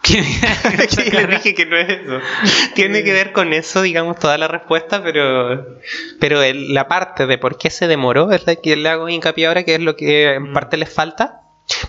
Les 0.11 1.29
dije 1.29 1.55
que 1.55 1.67
no 1.67 1.77
es 1.77 1.89
eso. 1.89 2.19
Tiene 2.75 3.05
que 3.05 3.13
ver 3.13 3.33
con 3.33 3.53
eso, 3.53 3.83
digamos, 3.83 4.19
toda 4.19 4.39
la 4.39 4.49
respuesta, 4.49 5.03
pero, 5.03 5.79
pero 6.19 6.43
el- 6.43 6.75
la 6.75 6.89
parte 6.89 7.27
de 7.27 7.39
por 7.39 7.59
qué 7.59 7.71
se 7.71 7.87
demoró 7.87 8.33
es 8.33 8.47
la 8.47 8.57
que 8.57 8.75
le 8.77 8.89
hago 8.89 9.09
hincapié 9.09 9.47
ahora, 9.47 9.63
que 9.65 9.75
es 9.75 9.81
lo 9.81 9.95
que 9.97 10.35
en 10.35 10.53
parte 10.53 10.77
les 10.79 10.93
falta. 10.93 11.43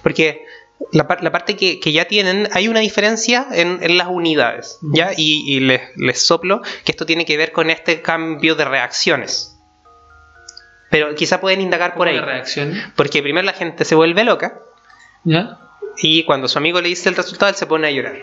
Porque 0.04 0.44
la, 0.92 1.08
la 1.22 1.32
parte 1.32 1.56
que, 1.56 1.80
que 1.80 1.92
ya 1.94 2.06
tienen, 2.06 2.48
hay 2.52 2.68
una 2.68 2.82
diferencia 2.82 3.48
en, 3.54 3.80
en 3.82 3.98
las 3.98 4.08
unidades, 4.08 4.78
¿ya? 4.94 5.12
Y, 5.16 5.44
y 5.48 5.60
les, 5.62 5.82
les 5.96 6.24
soplo 6.24 6.62
que 6.84 6.92
esto 6.92 7.06
tiene 7.06 7.26
que 7.26 7.38
ver 7.38 7.52
con 7.52 7.70
este 7.72 8.02
cambio 8.02 8.56
de 8.56 8.66
reacciones. 8.66 9.58
Pero 10.92 11.16
quizá 11.16 11.42
pueden 11.42 11.62
indagar 11.62 11.96
por 11.96 12.08
ahí. 12.08 12.16
¿Cómo 12.16 12.28
la 12.28 12.34
reacción? 12.34 12.74
Porque 12.96 13.24
primero 13.24 13.44
la 13.46 13.54
gente 13.54 13.84
se 13.86 13.96
vuelve 13.96 14.24
loca 14.24 14.60
¿Ya? 15.24 15.58
y 15.98 16.24
cuando 16.26 16.48
su 16.48 16.58
amigo 16.60 16.80
le 16.82 16.90
dice 16.90 17.10
el 17.10 17.16
resultado, 17.16 17.50
él 17.50 17.56
se 17.56 17.66
pone 17.66 17.88
a 17.88 17.92
llorar. 17.92 18.18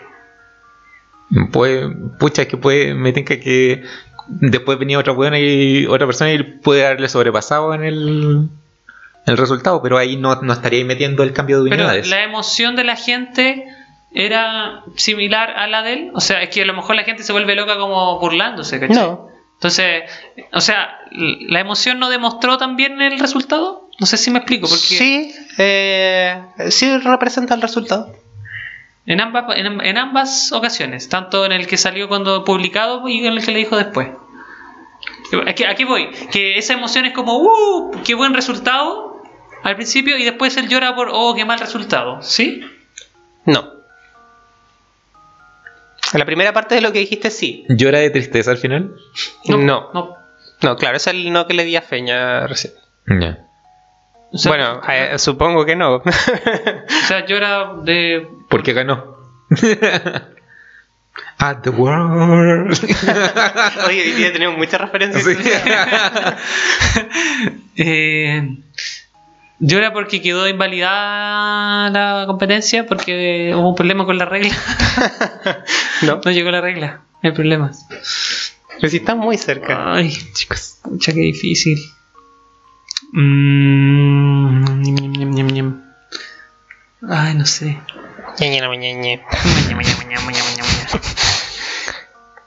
Puede, 1.51 1.89
pucha, 2.19 2.43
es 2.43 2.47
que 2.47 2.57
puede, 2.57 2.93
me 2.95 3.11
tinca 3.11 3.39
que 3.39 3.83
después 4.27 4.79
venía 4.79 4.97
otra 4.97 5.13
buena 5.13 5.37
y 5.39 5.85
otra 5.85 6.07
persona 6.07 6.31
y 6.31 6.41
puede 6.41 6.85
haberle 6.85 7.07
sobrepasado 7.09 7.73
en 7.73 7.83
el, 7.83 8.49
el 9.27 9.37
resultado, 9.37 9.81
pero 9.81 9.97
ahí 9.97 10.17
no, 10.17 10.35
no 10.41 10.53
estaría 10.53 10.83
metiendo 10.85 11.21
el 11.23 11.33
cambio 11.33 11.63
de 11.63 11.69
Pero 11.69 11.83
unidades. 11.83 12.07
la 12.09 12.23
emoción 12.23 12.75
de 12.75 12.83
la 12.83 12.95
gente 12.95 13.63
era 14.11 14.83
similar 14.95 15.51
a 15.51 15.67
la 15.67 15.83
de 15.83 15.93
él. 15.93 16.11
O 16.15 16.19
sea, 16.19 16.41
es 16.41 16.49
que 16.49 16.63
a 16.63 16.65
lo 16.65 16.73
mejor 16.73 16.95
la 16.95 17.03
gente 17.03 17.21
se 17.23 17.31
vuelve 17.31 17.55
loca 17.55 17.77
como 17.77 18.19
burlándose, 18.19 18.79
¿cachai? 18.79 18.95
No. 18.97 19.28
Entonces, 19.59 20.03
o 20.53 20.61
sea, 20.61 20.99
¿la 21.11 21.59
emoción 21.59 21.99
no 21.99 22.09
demostró 22.09 22.57
también 22.57 23.01
el 23.01 23.19
resultado? 23.19 23.89
No 23.99 24.05
sé 24.05 24.15
si 24.15 24.31
me 24.31 24.39
explico, 24.39 24.69
porque 24.69 24.79
Sí, 24.79 25.35
eh, 25.57 26.41
sí 26.69 26.97
representa 26.99 27.55
el 27.55 27.61
resultado. 27.61 28.15
en, 29.05 29.19
ambas, 29.19 29.57
en, 29.57 29.81
en 29.81 29.97
ambas 29.97 30.53
ocasiones, 30.53 31.09
tanto 31.09 31.43
en 31.45 31.51
el 31.51 31.67
que 31.67 31.75
salió 31.77 32.07
cuando 32.07 32.45
publicado 32.45 33.05
y 33.09 33.25
en 33.25 33.33
el 33.33 33.43
que 33.43 33.51
le 33.51 33.59
dijo 33.59 33.75
después. 33.75 34.07
Aquí, 35.45 35.65
aquí 35.65 35.83
voy, 35.83 36.09
que 36.31 36.57
esa 36.57 36.73
emoción 36.73 37.05
es 37.05 37.13
como, 37.13 37.37
¡uh! 37.37 37.91
¡Qué 38.05 38.15
buen 38.15 38.33
resultado! 38.33 39.21
Al 39.63 39.75
principio 39.75 40.17
y 40.17 40.23
después 40.23 40.55
él 40.55 40.69
llora 40.69 40.95
por, 40.95 41.09
¡oh! 41.11 41.35
¡Qué 41.35 41.43
mal 41.43 41.59
resultado! 41.59 42.21
¿Sí? 42.21 42.61
No. 43.43 43.78
La 46.13 46.25
primera 46.25 46.53
parte 46.53 46.75
de 46.75 46.81
lo 46.81 46.91
que 46.91 46.99
dijiste 46.99 47.29
sí. 47.29 47.65
¿Llora 47.69 47.99
de 47.99 48.09
tristeza 48.09 48.51
al 48.51 48.57
final? 48.57 48.95
No. 49.47 49.91
No. 49.93 50.15
No, 50.61 50.75
claro, 50.75 50.97
es 50.97 51.07
el 51.07 51.31
no 51.31 51.47
que 51.47 51.53
le 51.53 51.63
di 51.63 51.75
a 51.75 51.81
Feña 51.81 52.45
recién. 52.47 52.73
O 54.31 54.37
sea, 54.37 54.51
bueno, 54.51 54.81
eh, 54.87 55.17
supongo 55.17 55.65
que 55.65 55.75
no. 55.75 55.95
O 56.03 56.03
sea, 57.07 57.25
llora 57.25 57.73
de. 57.81 58.27
Porque 58.49 58.73
ganó. 58.73 59.17
At 61.37 61.61
the 61.63 61.69
world. 61.69 62.77
Oye, 63.87 64.01
hoy 64.01 64.11
día 64.11 64.31
tenemos 64.31 64.57
muchas 64.57 64.79
referencias. 64.81 65.23
Sí. 65.23 65.37
Eh, 67.77 68.57
llora 69.59 69.93
porque 69.93 70.21
quedó 70.21 70.47
invalidada 70.47 71.89
la 71.89 72.25
competencia 72.27 72.85
porque 72.85 73.51
hubo 73.55 73.69
un 73.69 73.75
problema 73.75 74.05
con 74.05 74.17
la 74.17 74.25
regla. 74.25 74.55
No, 76.01 76.21
No 76.23 76.31
llegó 76.31 76.49
la 76.49 76.61
regla. 76.61 77.01
Hay 77.21 77.31
problemas. 77.31 77.85
pero 78.79 78.89
sí 78.89 78.97
está 78.97 79.15
muy 79.15 79.37
cerca. 79.37 79.93
Ay, 79.93 80.11
chicos, 80.33 80.77
pucha, 80.81 81.11
qué 81.11 81.19
difícil. 81.19 81.77
Mm, 83.11 84.63
ñam, 84.63 84.95
ñam, 84.95 85.11
ñam, 85.11 85.31
ñam, 85.31 85.47
ñam. 85.47 85.83
Ay, 87.09 87.33
no 87.35 87.45
sé. 87.45 87.77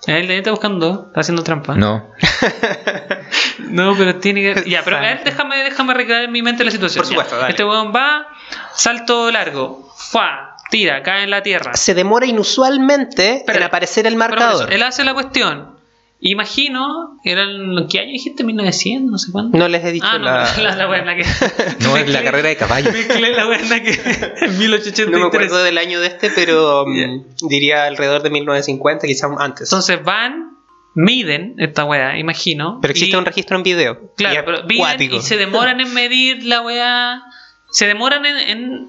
Él 0.06 0.30
está 0.30 0.50
buscando, 0.50 1.06
está 1.08 1.20
haciendo 1.20 1.42
trampa. 1.42 1.74
No. 1.74 2.10
No, 3.68 3.94
pero 3.96 4.16
tiene 4.16 4.42
que. 4.42 4.70
Ya, 4.70 4.82
pero 4.84 5.00
ver, 5.00 5.24
déjame, 5.24 5.56
déjame 5.64 5.94
recrear 5.94 6.24
en 6.24 6.32
mi 6.32 6.42
mente 6.42 6.64
la 6.64 6.70
situación. 6.70 7.02
Por 7.02 7.08
supuesto, 7.08 7.36
dale. 7.36 7.50
Este 7.50 7.64
weón 7.64 7.92
va, 7.94 8.26
salto 8.74 9.30
largo, 9.30 9.92
¡fua! 9.96 10.56
Tira, 10.70 11.02
cae 11.02 11.24
en 11.24 11.30
la 11.30 11.42
tierra. 11.42 11.74
Se 11.74 11.94
demora 11.94 12.24
inusualmente 12.26 13.28
en 13.28 13.36
Espera, 13.38 13.66
aparecer 13.66 14.06
el 14.06 14.14
Pero 14.14 14.28
marcador. 14.30 14.64
eso, 14.64 14.72
él 14.72 14.82
hace 14.82 15.04
la 15.04 15.12
cuestión. 15.12 15.82
Imagino, 16.24 17.18
eran, 17.24 17.88
¿qué 17.90 17.98
año 17.98 18.12
dijiste? 18.12 18.44
¿1900? 18.44 19.10
No 19.10 19.18
sé 19.18 19.32
cuándo. 19.32 19.58
No 19.58 19.66
les 19.66 19.84
he 19.84 19.90
dicho 19.90 20.06
ah, 20.08 20.18
no, 20.18 20.24
la... 20.24 20.56
la, 20.62 20.76
la 20.76 20.86
buena 20.86 21.16
que. 21.16 21.24
No 21.80 21.96
es 21.96 22.08
la 22.08 22.22
carrera 22.22 22.48
de 22.48 22.56
caballo. 22.56 22.92
Mezclé 22.92 23.34
la 23.34 23.44
buena 23.44 23.82
que. 23.82 23.90
En 23.90 24.56
1883. 24.56 25.10
No 25.10 25.18
me 25.18 25.26
acuerdo 25.26 25.62
del 25.64 25.76
año 25.78 26.00
de 26.00 26.06
este, 26.06 26.30
pero 26.30 26.84
mm, 26.86 27.48
diría 27.48 27.84
alrededor 27.84 28.22
de 28.22 28.30
1950, 28.30 29.06
quizás 29.08 29.30
antes. 29.36 29.68
Entonces 29.68 30.02
van, 30.04 30.51
miden 30.94 31.54
esta 31.58 31.84
weá, 31.84 32.18
imagino. 32.18 32.78
pero 32.80 32.92
existe 32.92 33.16
y- 33.16 33.18
un 33.18 33.24
registro 33.24 33.56
en 33.56 33.62
video. 33.62 34.00
y 34.14 34.16
Claro, 34.16 34.38
es 34.40 34.44
pero 34.44 34.64
miden 34.66 35.12
y 35.14 35.20
se 35.22 35.36
demoran 35.36 35.80
en 35.80 35.92
medir 35.94 36.44
la 36.44 36.60
weá. 36.62 37.22
Se 37.70 37.86
demoran 37.86 38.26
en, 38.26 38.36
en- 38.50 38.88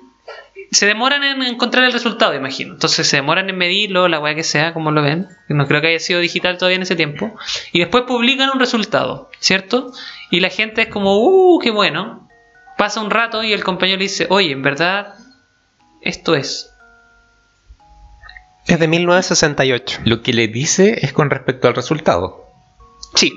Se 0.71 0.85
demoran 0.87 1.23
en 1.23 1.41
encontrar 1.43 1.83
el 1.85 1.93
resultado, 1.93 2.33
imagino. 2.33 2.73
Entonces 2.73 3.07
se 3.07 3.17
demoran 3.17 3.49
en 3.49 3.57
medirlo, 3.57 4.07
la 4.07 4.19
weá 4.19 4.33
que 4.35 4.43
sea, 4.43 4.73
como 4.73 4.91
lo 4.91 5.01
ven. 5.03 5.27
No 5.49 5.67
creo 5.67 5.81
que 5.81 5.87
haya 5.87 5.99
sido 5.99 6.19
digital 6.19 6.57
todavía 6.57 6.77
en 6.77 6.81
ese 6.81 6.95
tiempo. 6.95 7.35
Y 7.71 7.79
después 7.79 8.03
publican 8.07 8.49
un 8.51 8.59
resultado, 8.59 9.29
¿cierto? 9.39 9.91
Y 10.31 10.39
la 10.39 10.49
gente 10.49 10.81
es 10.83 10.87
como, 10.87 11.17
uh, 11.19 11.59
qué 11.59 11.69
bueno. 11.71 12.27
Pasa 12.77 13.01
un 13.01 13.11
rato 13.11 13.43
y 13.43 13.53
el 13.53 13.63
compañero 13.63 13.97
le 13.99 14.03
dice, 14.05 14.25
oye, 14.29 14.51
en 14.51 14.63
verdad, 14.63 15.13
esto 16.01 16.35
es. 16.35 16.72
Es 18.67 18.79
de 18.79 18.87
1968. 18.87 20.01
Lo 20.05 20.21
que 20.21 20.33
le 20.33 20.47
dice 20.47 20.99
es 21.01 21.13
con 21.13 21.29
respecto 21.29 21.67
al 21.67 21.75
resultado. 21.75 22.45
Sí. 23.15 23.33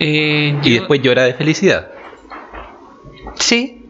Eh, 0.00 0.58
Y 0.62 0.70
yo- 0.74 0.80
después 0.80 1.02
llora 1.02 1.22
de 1.24 1.34
felicidad. 1.34 1.90
Sí. 3.36 3.84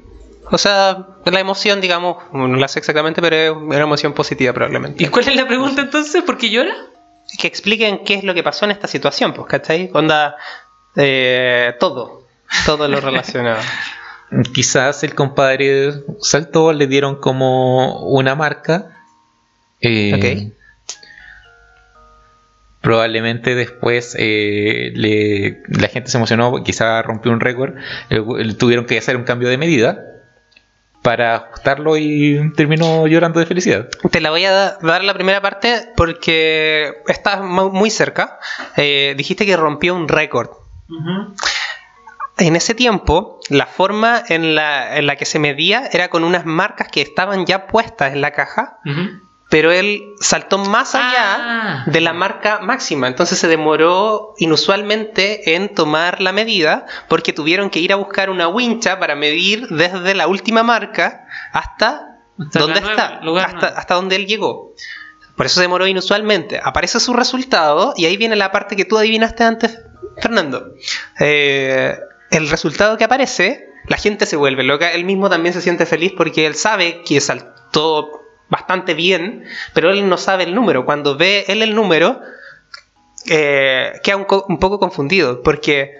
O 0.50 0.56
sea, 0.58 1.06
la 1.26 1.40
emoción, 1.40 1.80
digamos, 1.80 2.16
no 2.32 2.46
la 2.56 2.68
sé 2.68 2.78
exactamente, 2.78 3.20
pero 3.20 3.36
es 3.36 3.50
una 3.50 3.78
emoción 3.78 4.14
positiva 4.14 4.52
probablemente. 4.54 5.04
¿Y 5.04 5.08
cuál 5.08 5.28
es 5.28 5.36
la 5.36 5.46
pregunta 5.46 5.82
entonces? 5.82 6.22
¿Por 6.22 6.38
qué 6.38 6.48
llora? 6.50 6.74
Que 7.38 7.46
expliquen 7.46 8.02
qué 8.04 8.14
es 8.14 8.24
lo 8.24 8.32
que 8.32 8.42
pasó 8.42 8.64
en 8.64 8.70
esta 8.70 8.86
situación, 8.88 9.34
pues, 9.34 9.46
¿cachai? 9.48 9.90
Onda, 9.92 10.36
eh, 10.96 11.74
todo. 11.78 12.22
Todo 12.64 12.88
lo 12.88 12.98
relacionado. 13.00 13.60
Quizás 14.54 15.02
el 15.04 15.14
compadre 15.14 15.92
saltó, 16.20 16.72
le 16.72 16.86
dieron 16.86 17.16
como 17.16 18.00
una 18.08 18.34
marca. 18.34 18.97
Eh, 19.80 20.12
Ok. 20.14 20.54
Probablemente 22.80 23.54
después 23.56 24.14
eh, 24.18 24.92
le- 24.94 25.62
la 25.68 25.88
gente 25.88 26.10
se 26.10 26.16
emocionó, 26.16 26.62
quizás 26.62 27.04
rompió 27.04 27.32
un 27.32 27.40
récord, 27.40 27.74
eh, 28.08 28.22
tuvieron 28.56 28.86
que 28.86 28.96
hacer 28.96 29.16
un 29.16 29.24
cambio 29.24 29.48
de 29.48 29.58
medida 29.58 29.98
para 31.02 31.34
ajustarlo 31.34 31.96
y 31.96 32.52
terminó 32.54 33.06
llorando 33.08 33.40
de 33.40 33.46
felicidad. 33.46 33.88
Te 34.10 34.20
la 34.20 34.30
voy 34.30 34.44
a 34.44 34.52
da- 34.52 34.78
dar 34.80 35.02
la 35.02 35.12
primera 35.14 35.40
parte 35.40 35.88
porque 35.96 36.92
estás 37.08 37.42
mu- 37.42 37.70
muy 37.70 37.90
cerca. 37.90 38.38
Eh, 38.76 39.14
dijiste 39.16 39.44
que 39.44 39.56
rompió 39.56 39.94
un 39.94 40.08
récord. 40.08 40.50
en 42.38 42.54
ese 42.54 42.72
tiempo, 42.74 43.40
la 43.50 43.66
forma 43.66 44.22
en 44.28 44.54
la, 44.54 44.96
en 44.98 45.06
la 45.06 45.16
que 45.16 45.24
se 45.24 45.40
medía 45.40 45.88
era 45.92 46.08
con 46.08 46.22
unas 46.22 46.46
marcas 46.46 46.86
que 46.88 47.02
estaban 47.02 47.44
ya 47.46 47.66
puestas 47.66 48.12
en 48.12 48.20
la 48.20 48.30
caja. 48.30 48.78
Pero 49.50 49.72
él 49.72 50.02
saltó 50.20 50.58
más 50.58 50.94
allá 50.94 51.36
Ah. 51.40 51.84
de 51.86 52.00
la 52.00 52.12
marca 52.12 52.58
máxima. 52.60 53.06
Entonces 53.08 53.38
se 53.38 53.48
demoró 53.48 54.34
inusualmente 54.38 55.54
en 55.54 55.74
tomar 55.74 56.20
la 56.20 56.32
medida 56.32 56.84
porque 57.08 57.32
tuvieron 57.32 57.70
que 57.70 57.80
ir 57.80 57.92
a 57.92 57.96
buscar 57.96 58.28
una 58.30 58.48
wincha 58.48 58.98
para 58.98 59.14
medir 59.14 59.66
desde 59.68 60.14
la 60.14 60.26
última 60.26 60.62
marca 60.62 61.26
hasta, 61.52 62.18
Hasta 62.38 62.58
donde 62.60 62.80
nueva- 63.22 63.46
está, 63.48 63.66
hasta 63.68 63.94
donde 63.94 64.16
él 64.16 64.26
llegó. 64.26 64.74
Por 65.36 65.46
eso 65.46 65.56
se 65.56 65.62
demoró 65.62 65.86
inusualmente. 65.86 66.60
Aparece 66.62 67.00
su 67.00 67.12
resultado 67.14 67.94
y 67.96 68.04
ahí 68.06 68.16
viene 68.16 68.36
la 68.36 68.50
parte 68.52 68.76
que 68.76 68.84
tú 68.84 68.98
adivinaste 68.98 69.44
antes, 69.44 69.78
Fernando. 70.20 70.74
Eh, 71.20 71.96
el 72.30 72.50
resultado 72.50 72.98
que 72.98 73.04
aparece, 73.04 73.66
la 73.86 73.96
gente 73.96 74.26
se 74.26 74.36
vuelve 74.36 74.62
loca. 74.64 74.92
Él 74.92 75.04
mismo 75.04 75.30
también 75.30 75.54
se 75.54 75.62
siente 75.62 75.86
feliz 75.86 76.12
porque 76.16 76.44
él 76.44 76.54
sabe 76.54 77.02
que 77.02 77.20
saltó 77.20 78.10
bastante 78.50 78.94
bien, 78.94 79.44
pero 79.74 79.90
él 79.90 80.08
no 80.08 80.16
sabe 80.16 80.44
el 80.44 80.54
número. 80.54 80.84
Cuando 80.84 81.16
ve 81.16 81.44
él 81.48 81.62
el 81.62 81.74
número, 81.74 82.20
eh, 83.30 83.92
queda 84.02 84.16
un, 84.16 84.24
co- 84.24 84.46
un 84.48 84.58
poco 84.58 84.78
confundido 84.78 85.42
porque 85.42 85.92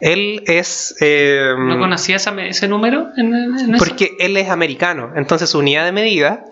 él 0.00 0.42
es... 0.46 0.96
eh, 1.00 1.54
¿No 1.56 1.78
conocía 1.78 2.16
esa 2.16 2.30
ese 2.42 2.66
número? 2.68 3.08
En, 3.16 3.34
en- 3.34 3.58
en 3.58 3.74
eso? 3.74 3.84
porque 3.84 4.16
él 4.18 4.36
es 4.36 4.48
americano, 4.48 5.12
entonces 5.16 5.50
su 5.50 5.58
unidad 5.58 5.84
de 5.84 5.92
medida 5.92 6.44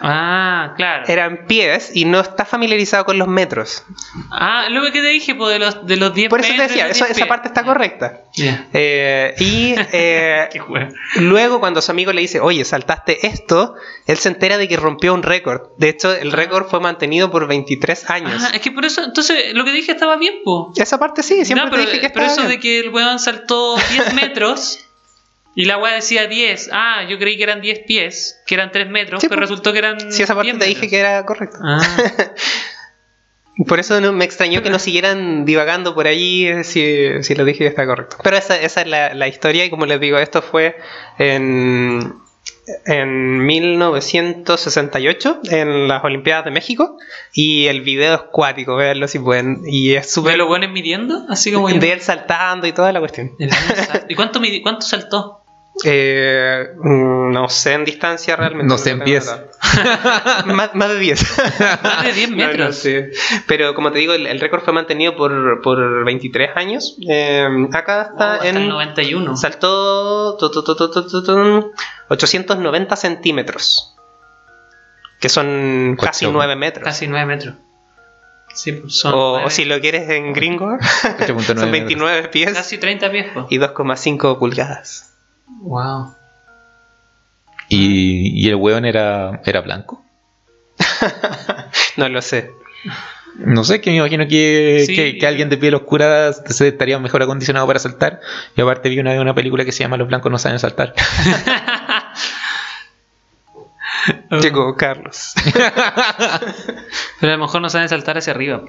Ah, 0.00 0.74
claro. 0.76 1.04
era 1.08 1.26
en 1.26 1.46
pies 1.46 1.90
y 1.92 2.04
no 2.04 2.20
está 2.20 2.44
familiarizado 2.44 3.04
con 3.04 3.18
los 3.18 3.26
metros. 3.26 3.82
Ah, 4.30 4.68
lo 4.70 4.82
que 4.84 4.92
te 4.92 5.02
dije, 5.02 5.34
pues, 5.34 5.50
de 5.52 5.58
los, 5.58 5.86
de 5.86 5.96
los 5.96 6.14
10 6.14 6.28
Por 6.30 6.40
eso 6.40 6.54
te 6.54 6.62
decía, 6.62 6.86
los 6.86 6.96
eso- 6.96 7.04
10 7.06 7.16
esa 7.18 7.26
parte 7.26 7.48
está 7.48 7.64
correcta. 7.64 8.20
Ya. 8.34 8.66
Eh, 8.72 9.34
y 9.40 9.74
eh, 9.92 10.48
luego 11.16 11.58
cuando 11.60 11.82
su 11.82 11.90
amigo 11.90 12.12
le 12.12 12.20
dice, 12.20 12.40
oye, 12.40 12.64
saltaste 12.64 13.26
esto, 13.26 13.74
él 14.06 14.16
se 14.18 14.28
entera 14.28 14.56
de 14.56 14.68
que 14.68 14.76
rompió 14.76 15.12
un 15.14 15.22
récord. 15.22 15.62
De 15.78 15.88
hecho, 15.88 16.14
el 16.14 16.30
récord 16.32 16.68
fue 16.68 16.80
mantenido 16.80 17.30
por 17.30 17.46
23 17.48 18.08
años. 18.10 18.42
Ah, 18.44 18.50
es 18.54 18.60
que 18.60 18.70
por 18.70 18.84
eso, 18.84 19.02
entonces, 19.02 19.52
lo 19.54 19.64
que 19.64 19.72
dije 19.72 19.92
estaba 19.92 20.16
bien, 20.16 20.36
pues. 20.44 20.78
Esa 20.78 20.98
parte 20.98 21.22
sí, 21.22 21.44
siempre 21.44 21.64
No, 21.66 21.70
te 21.70 21.76
pero, 21.76 21.88
dije 21.90 22.00
que 22.00 22.10
pero 22.10 22.26
estaba 22.26 22.32
eso 22.46 22.48
bien. 22.48 22.60
de 22.60 22.60
que 22.60 22.78
el 22.80 22.90
weón 22.90 23.18
saltó 23.18 23.76
10 23.90 24.14
metros 24.14 24.84
y 25.60 25.64
la 25.64 25.76
weá 25.76 25.92
decía 25.94 26.28
10. 26.28 26.70
Ah, 26.72 27.02
yo 27.08 27.18
creí 27.18 27.36
que 27.36 27.42
eran 27.42 27.60
10 27.60 27.80
pies, 27.80 28.40
que 28.46 28.54
eran 28.54 28.70
3 28.70 28.88
metros, 28.90 29.20
Sí, 29.20 29.26
pero 29.28 29.40
pues. 29.40 29.50
resultó 29.50 29.72
que 29.72 29.80
eran. 29.80 30.12
Sí, 30.12 30.22
esa 30.22 30.36
parte 30.36 30.52
10 30.52 30.58
te 30.60 30.64
dije 30.66 30.82
metros. 30.82 30.90
que 30.90 30.98
era 31.00 31.26
correcta. 31.26 31.58
Ah, 31.60 31.80
Por 33.66 33.80
eso 33.80 34.00
no, 34.00 34.12
me 34.12 34.24
extrañó 34.24 34.62
que 34.62 34.70
no 34.70 34.78
siguieran 34.78 35.44
divagando 35.44 35.92
por 35.96 36.06
allí 36.06 36.46
eh, 36.46 36.62
si, 36.62 37.24
si 37.24 37.34
lo 37.34 37.44
dije 37.44 37.58
que 37.58 37.66
está 37.66 37.86
correcto. 37.86 38.16
Pero 38.22 38.36
esa, 38.36 38.56
esa 38.56 38.82
es 38.82 38.86
la, 38.86 39.14
la 39.14 39.26
historia 39.26 39.64
y 39.64 39.70
como 39.70 39.84
les 39.84 39.98
digo, 39.98 40.16
esto 40.18 40.42
fue 40.42 40.76
en, 41.18 42.14
en 42.86 43.44
1968 43.44 45.40
en 45.50 45.88
las 45.88 46.04
Olimpiadas 46.04 46.44
de 46.44 46.52
México 46.52 46.98
y 47.32 47.66
el 47.66 47.80
video 47.80 48.14
es 48.14 48.20
cuático, 48.30 48.76
véanlo 48.76 49.08
si 49.08 49.18
pueden. 49.18 49.62
Y 49.66 49.94
es 49.94 50.06
¿Ve 50.06 50.08
súper 50.12 50.38
los 50.38 50.48
weones 50.48 50.70
midiendo? 50.70 51.26
Así 51.28 51.50
como. 51.52 51.68
de 51.68 51.92
él 51.92 52.00
saltando 52.00 52.64
y 52.68 52.72
toda 52.72 52.92
la 52.92 53.00
cuestión. 53.00 53.32
¿Y 54.08 54.14
cuánto, 54.14 54.40
cuánto 54.62 54.82
saltó? 54.82 55.37
Eh, 55.84 56.68
mm, 56.76 57.30
no 57.32 57.48
sé 57.48 57.74
en 57.74 57.84
distancia 57.84 58.34
realmente. 58.36 58.66
No 58.66 58.78
sé 58.78 58.90
en 58.90 59.00
pies. 59.00 59.32
más, 60.46 60.74
más 60.74 60.88
de 60.88 60.98
10. 60.98 61.24
Más 61.82 62.02
de 62.04 62.12
10 62.12 62.30
No, 62.30 62.36
no 62.36 62.46
metros. 62.48 62.76
sé. 62.76 63.10
Pero 63.46 63.74
como 63.74 63.92
te 63.92 63.98
digo, 63.98 64.12
el, 64.12 64.26
el 64.26 64.40
récord 64.40 64.62
fue 64.62 64.72
mantenido 64.72 65.14
por, 65.16 65.60
por 65.62 66.04
23 66.04 66.50
años. 66.56 66.96
Eh, 67.08 67.46
acá 67.72 68.02
está 68.02 68.12
Wow, 68.26 68.34
hasta 68.34 68.48
en. 68.48 68.56
el 68.56 68.68
91. 68.68 69.36
Saltó 69.36 70.36
tu, 70.36 70.50
tu, 70.50 70.62
tu, 70.64 70.74
tu, 70.76 70.90
tu, 70.90 71.08
tu, 71.08 71.22
tu, 71.24 71.72
890 72.08 72.96
centímetros. 72.96 73.94
Que 75.20 75.28
son 75.28 75.96
casi 76.00 76.26
Ocho. 76.26 76.32
9 76.32 76.56
metros. 76.56 76.84
Casi 76.84 77.06
9 77.06 77.26
metros. 77.26 77.54
Sí, 78.54 78.72
pues 78.72 78.94
son. 78.98 79.12
o, 79.14 79.50
si 79.50 79.64
lo 79.64 79.78
quieres 79.80 80.08
en 80.10 80.32
gringo, 80.32 80.66
8.9 80.78 81.56
son 81.60 81.70
29 81.70 82.28
pies 82.28 82.52
Casi 82.54 82.78
30 82.78 83.10
pies, 83.10 83.26
po. 83.32 83.46
y 83.50 83.58
2,5 83.58 84.38
pulgadas. 84.38 85.14
Wow. 85.60 86.14
¿Y, 87.68 88.44
y 88.44 88.48
el 88.48 88.54
weón 88.56 88.84
era, 88.84 89.40
era 89.44 89.60
blanco? 89.60 90.02
no 91.96 92.08
lo 92.08 92.22
sé. 92.22 92.50
No 93.36 93.62
sé, 93.62 93.80
que 93.80 93.90
me 93.90 93.96
imagino 93.98 94.26
que, 94.26 94.82
Sí. 94.86 94.96
que, 94.96 95.18
que 95.18 95.26
alguien 95.26 95.48
de 95.48 95.58
piel 95.58 95.74
oscura 95.74 96.32
se 96.32 96.68
estaría 96.68 96.98
mejor 96.98 97.22
acondicionado 97.22 97.66
para 97.66 97.78
saltar. 97.78 98.20
Y 98.56 98.60
aparte 98.60 98.88
vi 98.88 98.98
una 98.98 99.12
vez 99.12 99.20
una 99.20 99.34
película 99.34 99.64
que 99.64 99.72
se 99.72 99.84
llama 99.84 99.96
Los 99.96 100.08
blancos 100.08 100.32
no 100.32 100.38
saben 100.38 100.58
saltar. 100.58 100.94
Llegó 104.30 104.74
Carlos. 104.76 105.34
Pero 107.20 107.32
a 107.32 107.36
lo 107.36 107.38
mejor 107.38 107.60
no 107.60 107.68
saben 107.68 107.88
saltar 107.88 108.16
hacia 108.18 108.32
arriba. 108.32 108.62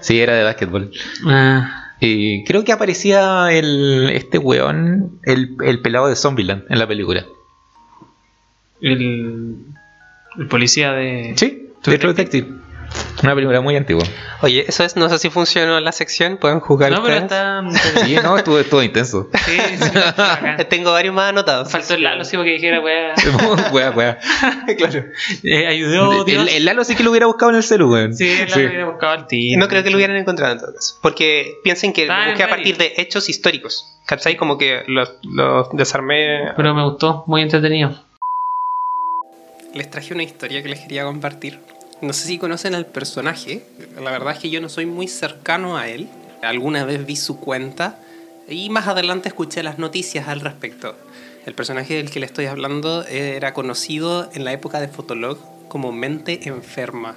Sí, 0.00 0.20
era 0.20 0.34
de 0.34 0.44
básquetbol. 0.44 0.90
Ah, 1.26 1.85
Y 2.00 2.44
creo 2.44 2.64
que 2.64 2.72
aparecía 2.72 3.50
el, 3.52 4.10
este 4.10 4.38
weón, 4.38 5.18
el, 5.24 5.56
el 5.64 5.80
pelado 5.80 6.08
de 6.08 6.16
Zombieland 6.16 6.64
en 6.68 6.78
la 6.78 6.86
película. 6.86 7.24
el, 8.80 9.56
el 10.38 10.46
policía 10.48 10.92
de. 10.92 11.32
Sí, 11.36 11.70
True 11.82 11.98
True 11.98 12.12
Detective. 12.12 12.48
Una 13.22 13.34
película 13.34 13.60
muy 13.60 13.76
antigua. 13.76 14.04
Oye, 14.42 14.64
eso 14.68 14.84
es, 14.84 14.94
no 14.96 15.08
sé 15.08 15.18
si 15.18 15.30
funcionó 15.30 15.80
la 15.80 15.92
sección, 15.92 16.36
pueden 16.36 16.60
jugar 16.60 16.92
No, 16.92 17.02
pero 17.02 17.16
está. 17.16 17.62
Sí, 18.04 18.16
no, 18.22 18.36
estuvo 18.36 18.62
todo 18.64 18.82
intenso. 18.82 19.28
Sí, 19.46 19.58
sí. 19.78 19.90
Tengo 20.68 20.92
varios 20.92 21.14
más 21.14 21.30
anotados. 21.30 21.70
Faltó 21.70 21.94
el 21.94 22.02
Lalo, 22.02 22.24
sí, 22.24 22.36
porque 22.36 22.52
dijera, 22.52 22.80
weá. 22.80 23.14
Wea, 23.72 23.90
wea. 23.90 24.18
claro. 24.76 25.04
Eh, 25.42 25.66
ayudó, 25.66 26.24
Dios. 26.24 26.42
El, 26.42 26.56
el 26.56 26.64
Lalo 26.66 26.84
sí 26.84 26.94
que 26.94 27.02
lo 27.02 27.10
hubiera 27.10 27.26
buscado 27.26 27.50
en 27.50 27.56
el 27.56 27.62
celu, 27.62 27.90
weón. 27.90 28.14
Sí, 28.14 28.28
el 28.28 28.50
Lalo 28.50 28.68
hubiera 28.68 28.86
buscado 28.86 29.12
al 29.12 29.26
tío. 29.26 29.58
No 29.58 29.68
creo 29.68 29.82
que 29.82 29.90
lo 29.90 29.96
hubieran 29.96 30.16
encontrado 30.16 30.52
en 30.52 30.58
todo 30.58 30.74
caso. 30.74 30.98
Porque 31.00 31.58
piensen 31.64 31.92
que 31.92 32.06
lo 32.06 32.14
busqué 32.26 32.42
a 32.42 32.48
partir 32.48 32.76
de 32.76 32.92
hechos 32.98 33.28
históricos. 33.28 33.92
¿Cachai? 34.04 34.36
Como 34.36 34.58
que 34.58 34.82
los, 34.86 35.14
los 35.22 35.68
desarmé. 35.72 36.52
Pero 36.56 36.74
me 36.74 36.84
gustó, 36.84 37.24
muy 37.26 37.42
entretenido. 37.42 37.98
Les 39.74 39.90
traje 39.90 40.14
una 40.14 40.22
historia 40.22 40.62
que 40.62 40.68
les 40.68 40.80
quería 40.80 41.04
compartir. 41.04 41.58
No 42.00 42.12
sé 42.12 42.26
si 42.26 42.38
conocen 42.38 42.74
al 42.74 42.86
personaje. 42.86 43.64
La 44.00 44.10
verdad 44.10 44.34
es 44.34 44.40
que 44.40 44.50
yo 44.50 44.60
no 44.60 44.68
soy 44.68 44.86
muy 44.86 45.08
cercano 45.08 45.76
a 45.76 45.88
él. 45.88 46.08
Alguna 46.42 46.84
vez 46.84 47.06
vi 47.06 47.16
su 47.16 47.38
cuenta 47.38 47.98
y 48.48 48.68
más 48.70 48.86
adelante 48.86 49.28
escuché 49.28 49.62
las 49.62 49.78
noticias 49.78 50.28
al 50.28 50.40
respecto. 50.40 50.94
El 51.46 51.54
personaje 51.54 51.94
del 51.94 52.10
que 52.10 52.20
le 52.20 52.26
estoy 52.26 52.46
hablando 52.46 53.04
era 53.04 53.54
conocido 53.54 54.30
en 54.34 54.44
la 54.44 54.52
época 54.52 54.80
de 54.80 54.88
Fotolog 54.88 55.38
como 55.68 55.92
Mente 55.92 56.48
Enferma. 56.48 57.16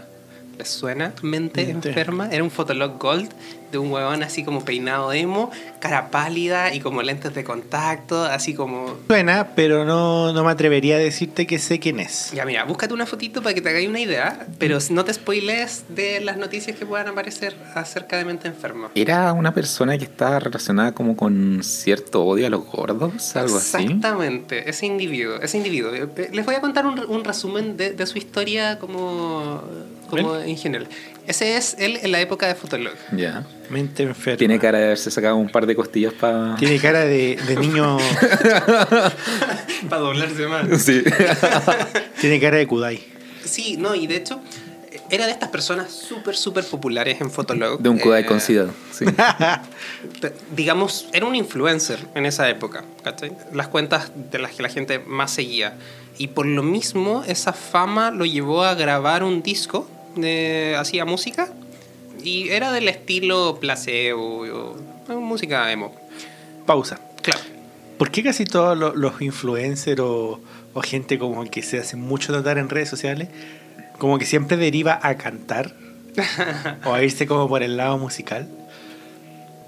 ¿Les 0.57 0.69
suena? 0.69 1.13
Mente, 1.21 1.65
Mente. 1.65 1.89
Enferma. 1.89 2.29
Era 2.31 2.43
un 2.43 2.51
Fotolog 2.51 2.97
Gold 2.99 3.31
de 3.71 3.77
un 3.77 3.91
huevón 3.91 4.23
así 4.23 4.43
como 4.43 4.63
peinado 4.65 5.11
emo, 5.13 5.51
cara 5.79 6.09
pálida 6.11 6.73
y 6.73 6.79
como 6.79 7.01
lentes 7.01 7.33
de 7.33 7.43
contacto, 7.43 8.23
así 8.23 8.53
como 8.53 8.95
Suena, 9.07 9.49
pero 9.55 9.85
no, 9.85 10.33
no 10.33 10.43
me 10.43 10.51
atrevería 10.51 10.95
a 10.95 10.99
decirte 10.99 11.45
que 11.47 11.59
sé 11.59 11.79
quién 11.79 11.99
es. 11.99 12.31
ya, 12.33 12.45
mira, 12.45 12.63
búscate 12.65 12.93
una 12.93 13.05
fotito 13.05 13.41
para 13.41 13.53
que 13.53 13.61
te 13.61 13.69
hagáis 13.69 13.87
una 13.87 13.99
idea, 13.99 14.47
pero 14.57 14.79
no 14.89 15.05
te 15.05 15.13
spoilees 15.13 15.85
de 15.89 16.19
las 16.21 16.37
noticias 16.37 16.77
que 16.77 16.85
puedan 16.85 17.07
aparecer 17.07 17.55
acerca 17.75 18.17
de 18.17 18.25
mente 18.25 18.47
enferma. 18.47 18.89
Era 18.95 19.31
una 19.33 19.53
persona 19.53 19.97
que 19.97 20.05
estaba 20.05 20.39
relacionada 20.39 20.93
como 20.93 21.15
con 21.15 21.61
cierto 21.63 22.23
odio 22.25 22.47
a 22.47 22.49
los 22.49 22.65
gordos, 22.65 23.35
algo 23.35 23.57
así. 23.57 23.77
Exactamente, 23.83 24.69
ese 24.69 24.85
individuo, 24.85 25.35
ese 25.41 25.57
individuo. 25.57 25.93
Eh, 25.93 26.29
Les 26.33 26.45
voy 26.45 26.55
a 26.55 26.61
contar 26.61 26.85
un, 26.85 26.99
un 26.99 27.23
resumen 27.23 27.77
de, 27.77 27.91
de 27.91 28.05
su 28.05 28.17
historia 28.17 28.79
como, 28.79 29.61
como 30.09 30.35
en 30.35 30.57
general. 30.57 30.87
Ese 31.29 31.57
es 31.57 31.75
él 31.77 31.99
en 32.01 32.11
la 32.11 32.19
época 32.19 32.47
de 32.47 32.55
Fotolog. 32.55 32.95
Ya. 33.15 33.45
Mente 33.69 34.01
enferma. 34.01 34.35
Tiene 34.35 34.57
cara 34.57 34.79
de 34.79 34.85
haberse 34.85 35.11
sacado 35.11 35.35
un 35.35 35.47
par 35.47 35.67
de 35.67 35.75
costillas 35.75 36.11
para. 36.11 36.55
Tiene 36.55 36.79
cara 36.79 37.01
de, 37.05 37.39
de 37.47 37.55
niño. 37.55 37.99
Para 39.89 40.01
doblarse 40.01 40.47
más. 40.47 40.81
Sí. 40.81 41.03
tiene 42.19 42.39
cara 42.39 42.57
de 42.57 42.65
Kudai. 42.65 43.03
Sí, 43.45 43.77
no, 43.77 43.93
y 43.93 44.07
de 44.07 44.15
hecho, 44.15 44.41
era 45.11 45.27
de 45.27 45.31
estas 45.31 45.49
personas 45.49 45.91
súper, 45.91 46.35
súper 46.35 46.65
populares 46.65 47.21
en 47.21 47.29
Fotolog. 47.29 47.79
De 47.79 47.89
un 47.89 47.99
Kudai 47.99 48.23
Eh, 48.23 48.25
con 48.25 48.41
sida. 48.41 48.65
Sí. 48.91 49.05
Digamos, 50.55 51.09
era 51.13 51.27
un 51.27 51.35
influencer 51.35 51.99
en 52.15 52.25
esa 52.25 52.49
época, 52.49 52.85
¿cachai? 53.03 53.33
Las 53.53 53.67
cuentas 53.67 54.11
de 54.31 54.39
las 54.39 54.53
que 54.55 54.63
la 54.63 54.69
gente 54.69 54.97
más 54.97 55.29
seguía. 55.29 55.75
Y 56.17 56.29
por 56.29 56.47
lo 56.47 56.63
mismo, 56.63 57.23
esa 57.27 57.53
fama 57.53 58.09
lo 58.09 58.25
llevó 58.25 58.63
a 58.63 58.73
grabar 58.73 59.23
un 59.23 59.43
disco, 59.43 59.87
hacía 60.77 61.05
música, 61.05 61.49
y 62.23 62.49
era 62.49 62.71
del 62.71 62.87
estilo 62.87 63.57
placebo, 63.59 64.41
o- 65.07 65.19
música 65.19 65.71
emo. 65.71 65.93
Pausa. 66.65 66.99
Claro. 67.21 67.41
¿Por 67.97 68.11
qué 68.11 68.23
casi 68.23 68.45
todos 68.45 68.77
los, 68.77 68.95
los 68.95 69.21
influencers 69.21 69.99
o, 69.99 70.39
o 70.73 70.81
gente 70.81 71.17
como 71.19 71.43
que 71.49 71.61
se 71.63 71.79
hace 71.79 71.95
mucho 71.97 72.31
notar 72.31 72.57
en 72.57 72.69
redes 72.69 72.89
sociales, 72.89 73.27
como 73.97 74.17
que 74.19 74.25
siempre 74.25 74.55
deriva 74.57 74.99
a 75.01 75.15
cantar 75.17 75.75
o 76.85 76.93
a 76.93 77.03
irse 77.03 77.27
como 77.27 77.47
por 77.49 77.63
el 77.63 77.75
lado 77.77 77.97
musical? 77.97 78.47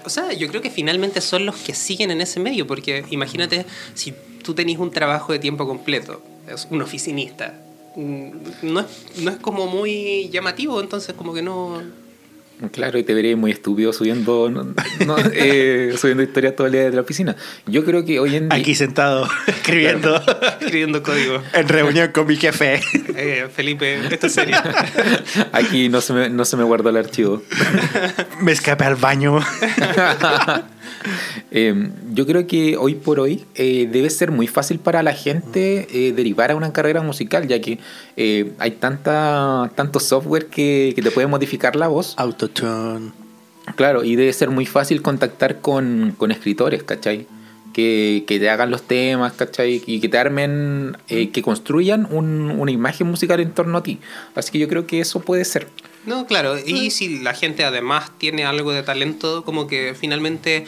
O 0.04 0.10
sea, 0.10 0.32
yo 0.32 0.48
creo 0.48 0.62
que 0.62 0.70
finalmente 0.70 1.20
son 1.20 1.46
los 1.46 1.56
que 1.56 1.74
siguen 1.74 2.10
en 2.10 2.20
ese 2.20 2.40
medio, 2.40 2.66
porque 2.66 3.04
imagínate 3.10 3.66
si 3.94 4.12
tú 4.42 4.54
tenés 4.54 4.78
un 4.78 4.90
trabajo 4.90 5.32
de 5.32 5.38
tiempo 5.38 5.66
completo, 5.66 6.22
es 6.48 6.66
un 6.70 6.82
oficinista, 6.82 7.54
no 7.96 8.80
es, 8.80 8.86
no 9.22 9.30
es 9.30 9.36
como 9.38 9.66
muy 9.66 10.28
llamativo, 10.30 10.80
entonces 10.80 11.14
como 11.14 11.32
que 11.34 11.42
no... 11.42 11.82
Claro, 12.70 12.96
y 12.96 13.02
te 13.02 13.12
vería 13.12 13.36
muy 13.36 13.50
estúpido 13.50 13.92
subiendo, 13.92 14.48
no- 14.48 14.72
no, 15.04 15.16
eh, 15.32 15.94
subiendo 15.98 16.22
historias 16.22 16.54
todo 16.54 16.68
el 16.68 16.72
día 16.74 16.82
de 16.84 16.92
la 16.92 17.00
oficina. 17.00 17.34
Yo 17.66 17.84
creo 17.84 18.04
que 18.04 18.20
hoy 18.20 18.36
en 18.36 18.48
día... 18.50 18.56
Aquí 18.58 18.76
sentado, 18.76 19.26
escribiendo, 19.48 20.14
Escribiendo 20.60 21.02
código. 21.02 21.42
en 21.54 21.68
reunión 21.68 22.12
con 22.12 22.28
mi 22.28 22.36
jefe. 22.36 22.80
Eh, 23.16 23.48
Felipe, 23.52 23.98
esto 24.08 24.28
es 24.28 24.34
serio. 24.34 24.56
Aquí 25.52 25.88
no 25.88 26.00
se 26.00 26.12
me, 26.12 26.30
no 26.30 26.44
se 26.44 26.56
me 26.56 26.62
guardó 26.62 26.90
el 26.90 26.98
archivo. 26.98 27.42
Me 28.40 28.52
escapé 28.52 28.84
al 28.84 28.94
baño. 28.94 29.40
Eh, 31.54 31.90
yo 32.14 32.26
creo 32.26 32.46
que 32.46 32.76
hoy 32.78 32.94
por 32.94 33.20
hoy 33.20 33.44
eh, 33.56 33.86
debe 33.90 34.08
ser 34.08 34.30
muy 34.30 34.46
fácil 34.46 34.78
para 34.78 35.02
la 35.02 35.12
gente 35.12 35.86
eh, 35.90 36.12
derivar 36.12 36.50
a 36.50 36.56
una 36.56 36.72
carrera 36.72 37.02
musical, 37.02 37.46
ya 37.46 37.60
que 37.60 37.78
eh, 38.16 38.52
hay 38.58 38.70
tanta, 38.72 39.70
tanto 39.74 40.00
software 40.00 40.46
que, 40.46 40.92
que 40.96 41.02
te 41.02 41.10
puede 41.10 41.26
modificar 41.26 41.76
la 41.76 41.88
voz. 41.88 42.14
Autotune. 42.16 43.12
Claro, 43.76 44.02
y 44.02 44.16
debe 44.16 44.32
ser 44.32 44.50
muy 44.50 44.66
fácil 44.66 45.02
contactar 45.02 45.60
con, 45.60 46.14
con 46.16 46.30
escritores, 46.32 46.82
¿cachai? 46.82 47.26
Que, 47.72 48.24
que 48.26 48.38
te 48.38 48.50
hagan 48.50 48.70
los 48.70 48.82
temas, 48.82 49.32
¿cachai? 49.34 49.82
Y 49.86 50.00
que 50.00 50.08
te 50.08 50.18
armen, 50.18 50.96
eh, 51.08 51.30
que 51.30 51.42
construyan 51.42 52.06
un- 52.10 52.50
una 52.50 52.70
imagen 52.70 53.06
musical 53.06 53.40
en 53.40 53.52
torno 53.52 53.78
a 53.78 53.82
ti. 53.82 53.98
Así 54.34 54.52
que 54.52 54.58
yo 54.58 54.68
creo 54.68 54.86
que 54.86 55.00
eso 55.00 55.20
puede 55.20 55.44
ser. 55.44 55.68
No, 56.04 56.26
claro, 56.26 56.56
y 56.58 56.90
si 56.90 57.20
la 57.20 57.32
gente 57.32 57.62
además 57.64 58.10
tiene 58.18 58.44
algo 58.44 58.72
de 58.72 58.82
talento, 58.82 59.44
como 59.44 59.68
que 59.68 59.94
finalmente 59.98 60.64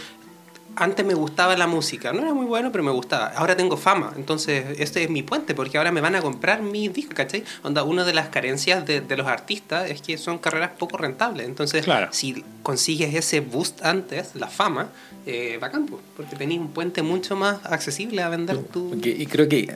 antes 0.77 1.05
me 1.05 1.15
gustaba 1.15 1.57
la 1.57 1.67
música, 1.67 2.13
no 2.13 2.23
era 2.23 2.35
muy 2.35 2.47
bueno, 2.47 2.71
pero 2.73 2.83
me 2.85 2.91
gustaba. 2.91 3.29
Ahora 3.37 3.57
tengo 3.57 3.77
fama, 3.77 4.13
entonces 4.17 4.77
este 4.79 5.05
es 5.05 5.11
mi 5.11 5.23
puente, 5.23 5.55
porque 5.55 5.79
ahora 5.79 5.93
me 5.93 6.01
van 6.01 6.15
a 6.15 6.21
comprar 6.23 6.63
mi 6.63 6.89
disco, 6.89 7.13
¿cachai? 7.15 7.45
Onda, 7.63 7.83
una 7.83 8.05
de 8.05 8.13
las 8.13 8.29
carencias 8.29 8.85
de, 8.87 9.01
de 9.01 9.17
los 9.17 9.27
artistas 9.27 9.91
es 9.91 10.03
que 10.03 10.19
son 10.19 10.39
carreras 10.39 10.71
poco 10.79 10.97
rentables. 10.97 11.47
Entonces, 11.47 11.85
Claro. 11.85 12.09
si 12.11 12.45
consigues 12.63 13.15
ese 13.15 13.41
boost 13.41 13.85
antes, 13.85 14.35
la 14.35 14.49
fama, 14.49 14.89
eh, 15.27 15.59
bacán, 15.61 15.87
porque 16.17 16.37
tenés 16.37 16.59
un 16.59 16.69
puente 16.73 17.03
mucho 17.03 17.35
más 17.37 17.59
accesible 17.65 18.23
a 18.23 18.29
vender 18.29 18.59
tu... 18.65 18.95
Y 19.03 19.27
creo 19.27 19.49
que 19.49 19.73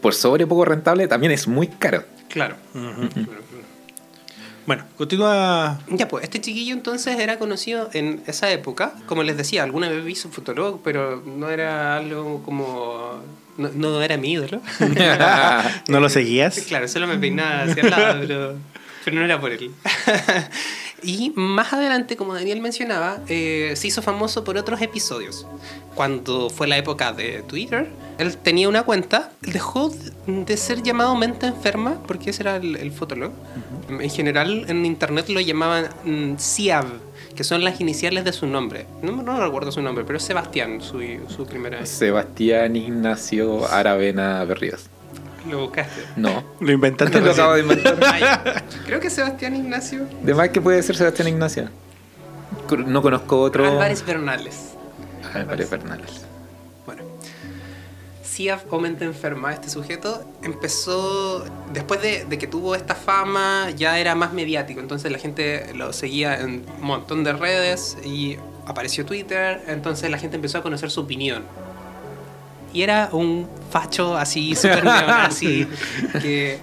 por 0.00 0.14
sobre 0.14 0.46
poco 0.46 0.64
rentable 0.64 1.08
también 1.08 1.32
es 1.32 1.48
muy 1.48 1.68
caro. 1.68 2.04
Claro. 2.28 2.56
Bueno, 4.70 4.84
continúa. 4.96 5.80
Ya, 5.88 6.06
pues 6.06 6.22
este 6.22 6.40
chiquillo 6.40 6.72
entonces 6.74 7.18
era 7.18 7.40
conocido 7.40 7.90
en 7.92 8.22
esa 8.28 8.52
época. 8.52 8.92
Como 9.06 9.24
les 9.24 9.36
decía, 9.36 9.64
alguna 9.64 9.88
vez 9.88 10.04
vi 10.04 10.14
su 10.14 10.30
fotolog, 10.30 10.80
pero 10.84 11.20
no 11.26 11.50
era 11.50 11.96
algo 11.96 12.40
como. 12.44 13.20
No, 13.58 13.70
no 13.70 14.00
era 14.00 14.16
mi 14.16 14.30
ídolo. 14.30 14.60
¿No 15.88 15.98
lo 15.98 16.08
seguías? 16.08 16.60
claro, 16.68 16.86
solo 16.86 17.08
me 17.08 17.18
peinaba 17.18 17.62
hacia 17.64 17.82
el 17.82 17.90
lado, 17.90 18.20
pero, 18.20 18.54
pero 19.04 19.16
no 19.16 19.24
era 19.24 19.40
por 19.40 19.50
él. 19.50 19.72
y 21.02 21.32
más 21.34 21.72
adelante, 21.72 22.14
como 22.14 22.34
Daniel 22.34 22.60
mencionaba, 22.60 23.18
eh, 23.26 23.72
se 23.74 23.88
hizo 23.88 24.02
famoso 24.02 24.44
por 24.44 24.56
otros 24.56 24.80
episodios. 24.82 25.48
Cuando 25.96 26.48
fue 26.48 26.68
la 26.68 26.78
época 26.78 27.12
de 27.12 27.42
Twitter, 27.42 27.88
él 28.18 28.36
tenía 28.36 28.68
una 28.68 28.84
cuenta, 28.84 29.32
dejó 29.40 29.92
de 30.28 30.56
ser 30.56 30.84
llamado 30.84 31.16
mente 31.16 31.46
enferma, 31.46 32.00
porque 32.06 32.30
ese 32.30 32.44
era 32.44 32.54
el, 32.54 32.76
el 32.76 32.92
fotolog. 32.92 33.32
En 34.00 34.10
general, 34.10 34.64
en 34.68 34.84
internet 34.86 35.28
lo 35.28 35.40
llamaban 35.40 35.88
mm, 36.04 36.34
Siav, 36.38 36.86
que 37.34 37.44
son 37.44 37.64
las 37.64 37.80
iniciales 37.80 38.24
de 38.24 38.32
su 38.32 38.46
nombre. 38.46 38.86
No, 39.02 39.22
no 39.22 39.40
recuerdo 39.44 39.72
su 39.72 39.82
nombre, 39.82 40.04
pero 40.04 40.18
es 40.18 40.24
Sebastián, 40.24 40.80
su, 40.80 41.00
su 41.28 41.46
primera. 41.46 41.84
Sebastián 41.86 42.76
Ignacio 42.76 43.66
Aravena 43.66 44.44
Berríos. 44.44 44.86
Lo 45.50 45.62
buscaste. 45.62 46.02
No. 46.16 46.44
Lo 46.60 46.72
inventaste 46.72 47.20
Lo 47.20 47.32
acabo 47.32 47.54
de 47.54 47.62
recién. 47.62 47.78
inventar. 47.86 48.14
Ay, 48.14 48.62
creo 48.84 49.00
que 49.00 49.08
Sebastián 49.08 49.56
Ignacio 49.56 50.06
De 50.22 50.34
más 50.34 50.50
que 50.50 50.60
puede 50.60 50.82
ser 50.82 50.96
Sebastián 50.96 51.28
Ignacio. 51.28 51.68
No 52.86 53.02
conozco 53.02 53.40
otro. 53.40 53.66
Álvarez 53.66 54.04
Bernales. 54.04 54.74
Álvarez 55.34 55.70
Bernales. 55.70 56.26
Siaf 58.30 58.62
o 58.70 58.78
mente 58.78 59.04
enferma, 59.04 59.52
este 59.52 59.68
sujeto, 59.68 60.22
empezó, 60.42 61.44
después 61.72 62.00
de, 62.00 62.24
de 62.26 62.38
que 62.38 62.46
tuvo 62.46 62.76
esta 62.76 62.94
fama, 62.94 63.70
ya 63.76 63.98
era 63.98 64.14
más 64.14 64.32
mediático, 64.32 64.78
entonces 64.78 65.10
la 65.10 65.18
gente 65.18 65.72
lo 65.74 65.92
seguía 65.92 66.38
en 66.40 66.64
un 66.78 66.86
montón 66.86 67.24
de 67.24 67.32
redes 67.32 67.98
y 68.04 68.36
apareció 68.66 69.04
Twitter, 69.04 69.60
entonces 69.66 70.08
la 70.10 70.18
gente 70.18 70.36
empezó 70.36 70.58
a 70.58 70.62
conocer 70.62 70.90
su 70.92 71.00
opinión. 71.00 71.42
Y 72.72 72.82
era 72.82 73.08
un 73.10 73.48
facho 73.70 74.16
así, 74.16 74.54
súper 74.54 74.84
neonazi, 74.84 75.66
que 76.22 76.60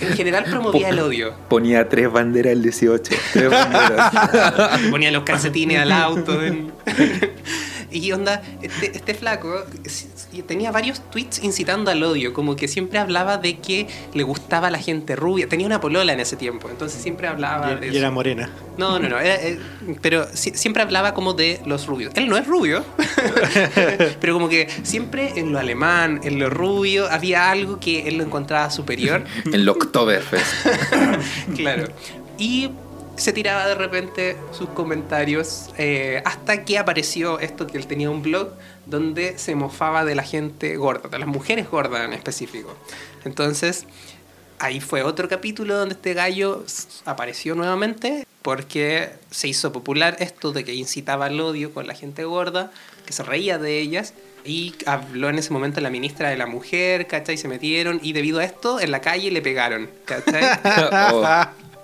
en 0.00 0.12
general 0.12 0.44
promovía 0.44 0.90
el 0.90 0.98
odio. 0.98 1.34
Ponía 1.48 1.88
tres 1.88 2.12
banderas 2.12 2.52
el 2.52 2.62
18. 2.62 3.14
Tres 3.32 3.50
banderas. 3.50 4.80
Ponía 4.90 5.10
los 5.10 5.22
calcetines 5.24 5.78
al 5.78 5.92
auto. 5.92 6.42
en- 6.44 6.70
y 7.90 8.12
onda, 8.12 8.42
este, 8.60 8.94
este 8.96 9.14
flaco 9.14 9.64
s- 10.32 10.42
tenía 10.42 10.70
varios 10.72 11.00
tweets 11.10 11.42
incitando 11.42 11.90
al 11.90 12.02
odio, 12.02 12.32
como 12.32 12.56
que 12.56 12.68
siempre 12.68 12.98
hablaba 12.98 13.38
de 13.38 13.58
que 13.58 13.86
le 14.14 14.22
gustaba 14.22 14.68
a 14.68 14.70
la 14.70 14.78
gente 14.78 15.16
rubia. 15.16 15.48
Tenía 15.48 15.66
una 15.66 15.80
polola 15.80 16.12
en 16.12 16.20
ese 16.20 16.36
tiempo, 16.36 16.68
entonces 16.70 17.00
siempre 17.02 17.26
hablaba 17.28 17.74
de 17.74 17.86
Y, 17.86 17.88
y 17.88 17.92
eso. 17.92 17.98
era 17.98 18.10
morena. 18.10 18.50
No, 18.78 18.98
no, 18.98 19.08
no. 19.08 19.18
era, 19.18 19.34
eh, 19.36 19.58
pero 20.00 20.26
si- 20.34 20.52
siempre 20.54 20.82
hablaba 20.82 21.12
como 21.14 21.34
de 21.34 21.60
los 21.66 21.86
rubios. 21.86 22.12
Él 22.14 22.28
no 22.28 22.36
es 22.36 22.46
rubio, 22.46 22.84
pero 24.20 24.32
como 24.34 24.48
que 24.48 24.68
siempre 24.82 25.32
en 25.38 25.52
lo 25.52 25.58
alemán, 25.58 26.20
en 26.24 26.38
lo 26.38 26.48
rubio, 26.50 27.06
había 27.10 27.50
algo 27.50 27.78
que 27.80 28.08
él 28.08 28.16
lo 28.18 28.24
encontraba 28.24 28.70
superior. 28.70 29.24
en 29.44 29.54
el 29.54 29.68
Oktoberfest. 29.68 30.66
claro. 31.56 31.84
Y 32.38 32.70
se 33.20 33.32
tiraba 33.32 33.66
de 33.66 33.74
repente 33.74 34.36
sus 34.52 34.68
comentarios 34.70 35.70
eh, 35.76 36.22
hasta 36.24 36.64
que 36.64 36.78
apareció 36.78 37.38
esto 37.38 37.66
que 37.66 37.76
él 37.76 37.86
tenía 37.86 38.10
un 38.10 38.22
blog 38.22 38.52
donde 38.86 39.38
se 39.38 39.54
mofaba 39.54 40.04
de 40.04 40.14
la 40.14 40.22
gente 40.22 40.76
gorda, 40.76 41.08
de 41.08 41.18
las 41.18 41.28
mujeres 41.28 41.68
gordas 41.70 42.04
en 42.04 42.12
específico. 42.12 42.74
Entonces, 43.24 43.86
ahí 44.58 44.80
fue 44.80 45.02
otro 45.02 45.28
capítulo 45.28 45.76
donde 45.76 45.94
este 45.94 46.14
gallo 46.14 46.64
apareció 47.04 47.54
nuevamente 47.54 48.26
porque 48.42 49.10
se 49.30 49.48
hizo 49.48 49.72
popular 49.72 50.16
esto 50.20 50.52
de 50.52 50.64
que 50.64 50.74
incitaba 50.74 51.26
al 51.26 51.38
odio 51.40 51.72
con 51.74 51.86
la 51.86 51.94
gente 51.94 52.24
gorda, 52.24 52.70
que 53.04 53.12
se 53.12 53.22
reía 53.22 53.58
de 53.58 53.78
ellas. 53.78 54.14
Y 54.42 54.74
habló 54.86 55.28
en 55.28 55.38
ese 55.38 55.52
momento 55.52 55.82
la 55.82 55.90
ministra 55.90 56.30
de 56.30 56.38
la 56.38 56.46
mujer, 56.46 57.06
¿cachai? 57.06 57.36
Se 57.36 57.46
metieron 57.46 58.00
y 58.02 58.14
debido 58.14 58.38
a 58.38 58.44
esto 58.44 58.80
en 58.80 58.90
la 58.90 59.02
calle 59.02 59.30
le 59.30 59.42
pegaron, 59.42 59.90
¿cachai? 60.06 60.42
Oh, 61.12 61.24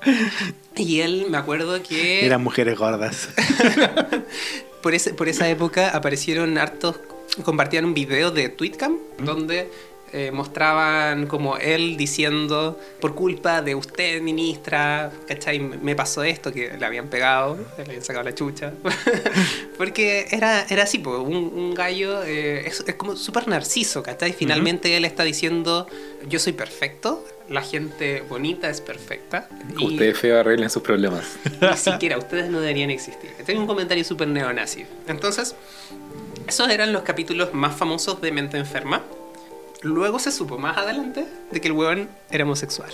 Y 0.76 1.00
él, 1.00 1.26
me 1.30 1.38
acuerdo 1.38 1.82
que 1.82 2.24
Eran 2.24 2.42
mujeres 2.42 2.76
gordas. 2.78 3.28
por, 4.82 4.94
ese, 4.94 5.14
por 5.14 5.28
esa 5.28 5.48
época 5.48 5.90
aparecieron 5.90 6.58
hartos, 6.58 6.96
compartían 7.44 7.84
un 7.84 7.94
video 7.94 8.30
de 8.30 8.48
Tweetcam 8.48 8.98
donde 9.18 9.70
eh, 10.12 10.30
mostraban 10.30 11.26
como 11.26 11.56
él 11.58 11.96
diciendo, 11.96 12.78
por 13.00 13.14
culpa 13.14 13.62
de 13.62 13.74
usted, 13.74 14.20
ministra, 14.20 15.10
¿cachai? 15.26 15.58
Me 15.58 15.94
pasó 15.94 16.22
esto, 16.22 16.52
que 16.52 16.76
le 16.78 16.86
habían 16.86 17.08
pegado, 17.08 17.58
le 17.76 17.84
habían 17.84 18.02
sacado 18.02 18.24
la 18.24 18.34
chucha. 18.34 18.72
Porque 19.78 20.26
era, 20.30 20.64
era 20.68 20.84
así, 20.84 20.98
po, 20.98 21.18
un, 21.18 21.36
un 21.36 21.74
gallo 21.74 22.22
eh, 22.22 22.66
es, 22.66 22.84
es 22.86 22.94
como 22.94 23.16
súper 23.16 23.48
narciso, 23.48 24.02
¿cachai? 24.02 24.32
Finalmente 24.32 24.96
él 24.96 25.04
está 25.04 25.24
diciendo, 25.24 25.86
yo 26.28 26.38
soy 26.38 26.52
perfecto, 26.52 27.24
la 27.48 27.62
gente 27.62 28.22
bonita 28.28 28.68
es 28.68 28.80
perfecta. 28.80 29.48
Ustedes 29.80 30.18
feo 30.18 30.40
arreglen 30.40 30.70
sus 30.70 30.82
problemas. 30.82 31.36
ni 31.60 31.76
siquiera 31.76 32.18
ustedes 32.18 32.50
no 32.50 32.60
deberían 32.60 32.90
existir. 32.90 33.30
Tengo 33.44 33.60
un 33.60 33.66
comentario 33.66 34.04
súper 34.04 34.28
neonazi. 34.28 34.84
Entonces, 35.06 35.54
esos 36.46 36.68
eran 36.68 36.92
los 36.92 37.02
capítulos 37.02 37.54
más 37.54 37.76
famosos 37.76 38.20
de 38.20 38.32
Mente 38.32 38.56
Enferma. 38.56 39.02
Luego 39.86 40.18
se 40.18 40.32
supo 40.32 40.58
más 40.58 40.76
adelante 40.76 41.24
de 41.52 41.60
que 41.60 41.68
el 41.68 41.72
huevón 41.72 42.08
era 42.30 42.42
homosexual. 42.44 42.90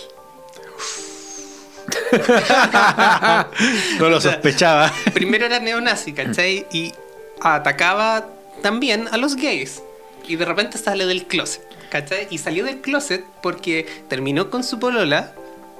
No 3.99 4.09
lo 4.09 4.17
O 4.17 4.21
sea, 4.21 4.33
sospechaba. 4.33 4.93
Primero 5.13 5.45
era 5.45 5.59
neonazi, 5.59 6.13
¿cachai? 6.13 6.65
Y 6.71 6.93
atacaba 7.41 8.27
también 8.61 9.07
a 9.11 9.17
los 9.17 9.35
gays. 9.35 9.81
Y 10.27 10.35
de 10.35 10.45
repente 10.45 10.77
sale 10.77 11.05
del 11.05 11.25
closet, 11.25 11.63
¿cachai? 11.89 12.27
Y 12.29 12.37
salió 12.37 12.63
del 12.63 12.79
closet 12.81 13.23
porque 13.41 13.85
terminó 14.07 14.49
con 14.49 14.63
su 14.63 14.79
polola. 14.79 15.33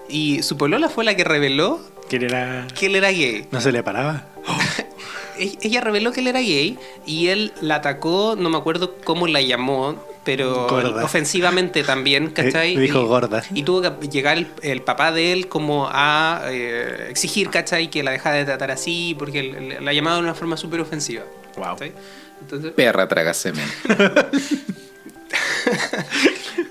Y 0.10 0.44
su 0.44 0.58
polola 0.58 0.90
fue 0.90 1.06
la 1.06 1.16
que 1.16 1.24
reveló 1.24 1.80
Que 2.10 2.18
él 2.18 2.24
era. 2.26 2.68
que 2.78 2.88
él 2.88 2.96
era 2.96 3.10
gay. 3.12 3.48
No 3.52 3.62
se 3.62 3.72
le 3.72 3.84
paraba. 3.84 4.26
E- 5.36 5.58
ella 5.64 5.82
reveló 5.82 6.12
que 6.12 6.20
él 6.20 6.28
era 6.28 6.42
gay 6.42 6.78
y 7.08 7.30
él 7.30 7.54
la 7.60 7.76
atacó, 7.78 8.36
no 8.38 8.52
me 8.52 8.58
acuerdo 8.60 8.94
cómo 9.04 9.26
la 9.26 9.42
llamó, 9.42 9.96
pero 10.24 10.68
Gorda. 10.68 11.04
ofensivamente 11.04 11.84
también, 11.84 12.30
¿cachai? 12.32 12.76
Eh, 12.76 12.80
dijo 12.80 13.02
Y- 13.02 13.06
gorda. 13.06 13.44
Y 13.54 13.64
tuvo 13.64 13.82
que 13.82 14.08
llegar 14.08 14.38
el, 14.38 14.48
el 14.62 14.82
papá 14.82 15.12
de 15.12 15.34
él 15.34 15.48
como 15.48 15.88
a 15.92 16.42
eh, 16.48 17.08
exigir, 17.10 17.50
¿cachai? 17.50 17.90
Que 17.90 18.04
la 18.04 18.12
dejara 18.12 18.38
de 18.38 18.46
tratar 18.46 18.72
así, 18.72 19.16
porque 19.20 19.78
la 19.82 19.94
llamaba 19.94 20.18
de 20.18 20.24
una 20.24 20.36
forma 20.36 20.58
súper 20.58 20.80
ofensiva. 20.82 21.24
Wow. 21.58 21.76
Entonces, 22.42 22.72
Perra 22.72 23.08
traga 23.08 23.34
semen. 23.34 23.66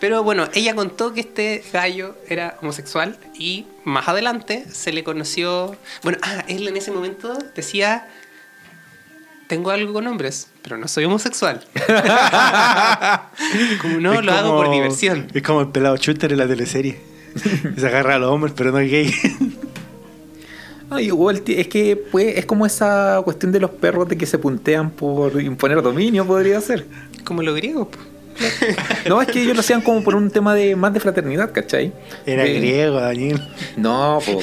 pero 0.00 0.22
bueno, 0.22 0.48
ella 0.54 0.74
contó 0.74 1.12
que 1.12 1.20
este 1.20 1.64
gallo 1.72 2.16
era 2.28 2.56
homosexual 2.60 3.16
y 3.38 3.66
más 3.84 4.08
adelante 4.08 4.64
se 4.72 4.92
le 4.92 5.04
conoció. 5.04 5.76
Bueno, 6.02 6.18
ah, 6.22 6.44
él 6.48 6.66
en 6.68 6.76
ese 6.76 6.90
momento 6.90 7.36
decía: 7.54 8.08
Tengo 9.52 9.70
algo 9.70 9.92
con 9.92 10.06
hombres, 10.06 10.48
pero 10.62 10.78
no 10.78 10.88
soy 10.88 11.04
homosexual. 11.04 11.62
como 13.82 14.00
no, 14.00 14.14
Es 14.14 14.24
lo 14.24 14.32
hago 14.32 14.56
por 14.56 14.70
diversión. 14.70 15.26
Es 15.34 15.42
como 15.42 15.60
el 15.60 15.68
pelado 15.68 15.94
shooter 15.98 16.32
en 16.32 16.38
la 16.38 16.48
teleserie. 16.48 16.98
Se 17.76 17.86
agarra 17.86 18.14
a 18.14 18.18
los 18.18 18.30
hombres, 18.30 18.54
pero 18.56 18.72
no 18.72 18.78
es 18.78 18.90
gay. 18.90 19.12
No, 20.88 20.98
igual 20.98 21.42
es 21.46 21.68
que 21.68 22.02
pues, 22.10 22.38
es 22.38 22.46
como 22.46 22.64
esa 22.64 23.20
cuestión 23.24 23.52
de 23.52 23.60
los 23.60 23.72
perros 23.72 24.08
de 24.08 24.16
que 24.16 24.24
se 24.24 24.38
puntean 24.38 24.90
por 24.90 25.38
imponer 25.42 25.82
dominio, 25.82 26.26
podría 26.26 26.58
ser. 26.62 26.86
Como 27.22 27.42
los 27.42 27.54
griegos. 27.54 27.88
po. 27.88 27.98
No, 29.08 29.20
es 29.20 29.28
que 29.28 29.42
ellos 29.42 29.54
lo 29.54 29.60
hacían 29.60 29.80
como 29.82 30.02
por 30.04 30.14
un 30.14 30.30
tema 30.30 30.54
de 30.54 30.76
más 30.76 30.94
de 30.94 31.00
fraternidad, 31.00 31.50
¿cachai? 31.52 31.92
Era 32.24 32.44
De- 32.44 32.54
griego, 32.54 33.00
Daniel. 33.00 33.40
No, 33.76 34.20
po. 34.24 34.38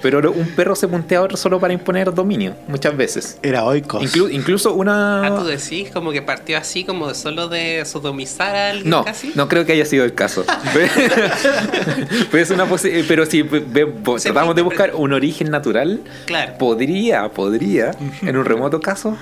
pero 0.00 0.32
un 0.32 0.48
perro 0.56 0.74
se 0.74 0.88
puntea 0.88 1.18
a 1.18 1.22
otro 1.22 1.36
solo 1.36 1.60
para 1.60 1.72
imponer 1.74 2.12
dominio, 2.14 2.54
muchas 2.68 2.96
veces. 2.96 3.38
Era 3.42 3.64
oikos. 3.64 4.02
Inclu- 4.02 4.30
incluso 4.32 4.72
una... 4.74 5.26
Ah, 5.26 5.36
tú 5.38 5.44
decís 5.44 5.90
como 5.92 6.10
que 6.12 6.22
partió 6.22 6.56
así, 6.58 6.84
como 6.84 7.08
de 7.08 7.14
solo 7.14 7.48
de 7.48 7.84
sodomizar 7.84 8.54
a 8.56 8.70
alguien 8.70 8.90
No, 8.90 9.04
casi. 9.04 9.32
no 9.34 9.46
creo 9.48 9.66
que 9.66 9.72
haya 9.72 9.84
sido 9.84 10.04
el 10.04 10.14
caso. 10.14 10.44
Pero 12.30 12.42
es 12.42 12.50
una 12.50 12.66
pero 13.08 13.26
si 13.26 13.42
Se 13.42 14.30
tratamos 14.32 14.54
de 14.56 14.62
buscar 14.62 14.94
un 14.94 15.12
origen 15.12 15.50
natural, 15.50 16.00
Claro. 16.26 16.54
podría, 16.58 17.28
podría, 17.30 17.92
en 18.22 18.36
un 18.36 18.44
remoto 18.44 18.80
caso, 18.80 19.16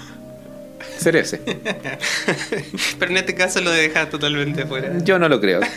ser 1.00 1.16
ese. 1.16 1.38
Pero 2.98 3.10
en 3.10 3.16
este 3.16 3.34
caso 3.34 3.60
lo 3.60 3.70
deja 3.70 4.08
totalmente 4.08 4.66
fuera. 4.66 4.98
Yo 4.98 5.18
no 5.18 5.28
lo 5.28 5.40
creo. 5.40 5.60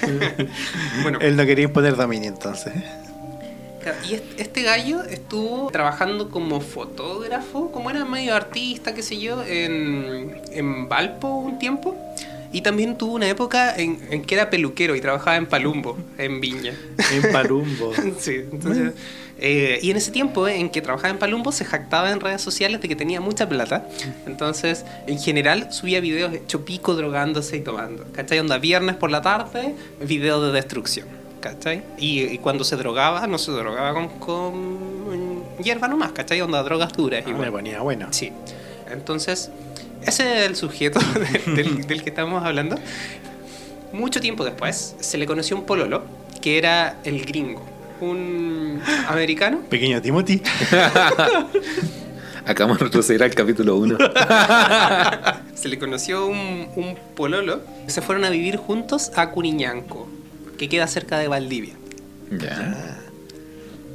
Bueno, 1.01 1.19
Él 1.21 1.35
no 1.35 1.45
quería 1.45 1.65
imponer 1.65 1.95
dominio 1.95 2.29
entonces. 2.29 2.73
Claro, 3.81 3.97
Y 4.07 4.13
este, 4.13 4.41
este 4.41 4.63
gallo 4.63 5.03
estuvo 5.03 5.69
trabajando 5.71 6.29
como 6.29 6.61
fotógrafo, 6.61 7.71
como 7.71 7.89
era 7.89 8.05
medio 8.05 8.35
artista, 8.35 8.93
qué 8.93 9.03
sé 9.03 9.19
yo, 9.19 9.43
en, 9.43 10.41
en 10.51 10.87
Valpo 10.87 11.27
un 11.27 11.59
tiempo. 11.59 11.97
Y 12.53 12.61
también 12.61 12.97
tuvo 12.97 13.15
una 13.15 13.27
época 13.27 13.75
en, 13.75 13.99
en 14.11 14.21
que 14.21 14.35
era 14.35 14.51
peluquero 14.51 14.95
y 14.95 15.01
trabajaba 15.01 15.37
en 15.37 15.47
Palumbo, 15.47 15.97
en 16.19 16.39
Viña. 16.39 16.73
En 17.11 17.31
Palumbo. 17.31 17.91
Sí, 18.19 18.35
entonces, 18.51 18.93
eh, 19.39 19.79
y 19.81 19.91
en 19.91 19.97
ese 19.97 20.11
tiempo 20.11 20.47
eh, 20.47 20.57
en 20.59 20.69
que 20.69 20.81
trabajaba 20.81 21.09
en 21.09 21.17
Palumbo 21.19 21.51
se 21.51 21.65
jactaba 21.65 22.11
en 22.11 22.19
redes 22.19 22.41
sociales 22.41 22.79
de 22.81 22.87
que 22.87 22.95
tenía 22.95 23.19
mucha 23.19 23.47
plata. 23.49 23.87
Entonces, 24.25 24.85
en 25.07 25.19
general, 25.19 25.73
subía 25.73 25.99
videos 25.99 26.33
hecho 26.33 26.63
pico 26.65 26.95
drogándose 26.95 27.57
y 27.57 27.61
tomando. 27.61 28.05
¿Cachai? 28.13 28.39
Onda 28.39 28.57
viernes 28.57 28.95
por 28.95 29.11
la 29.11 29.21
tarde, 29.21 29.75
video 30.01 30.41
de 30.41 30.51
destrucción. 30.51 31.07
¿Cachai? 31.41 31.83
Y, 31.97 32.21
y 32.21 32.37
cuando 32.37 32.63
se 32.63 32.75
drogaba, 32.77 33.27
no 33.27 33.37
se 33.37 33.51
drogaba 33.51 33.93
con, 33.93 34.07
con 34.19 35.43
hierba 35.61 35.87
nomás, 35.89 36.11
¿cachai? 36.13 36.39
Onda 36.41 36.63
drogas 36.63 36.93
duras. 36.93 37.23
Y 37.25 37.31
igual. 37.31 37.45
me 37.47 37.51
ponía 37.51 37.81
bueno. 37.81 38.07
Sí. 38.11 38.31
Entonces, 38.89 39.49
ese 40.05 40.39
es 40.41 40.45
el 40.47 40.55
sujeto 40.55 40.99
de- 41.45 41.51
del, 41.53 41.85
del 41.85 42.03
que 42.03 42.09
estamos 42.11 42.43
hablando. 42.45 42.77
Mucho 43.91 44.19
tiempo 44.21 44.43
después 44.45 44.95
se 44.99 45.17
le 45.17 45.25
conoció 45.25 45.55
un 45.57 45.63
pololo 45.65 46.03
que 46.41 46.57
era 46.57 46.97
el 47.03 47.23
gringo, 47.25 47.63
un 48.09 48.81
americano. 49.07 49.61
Pequeño 49.69 50.01
Timothy. 50.01 50.41
Acabamos 52.45 52.77
de 52.77 52.85
retroceder 52.85 53.23
al 53.23 53.33
capítulo 53.33 53.77
1. 53.77 53.97
Se 55.55 55.69
le 55.69 55.79
conoció 55.79 56.27
un, 56.27 56.67
un 56.75 56.97
pololo. 57.15 57.61
Se 57.87 58.01
fueron 58.01 58.25
a 58.25 58.29
vivir 58.29 58.57
juntos 58.57 59.11
a 59.15 59.29
Curiñanco, 59.31 60.07
que 60.57 60.67
queda 60.67 60.87
cerca 60.87 61.17
de 61.19 61.29
Valdivia. 61.29 61.75
Ya. 62.31 62.99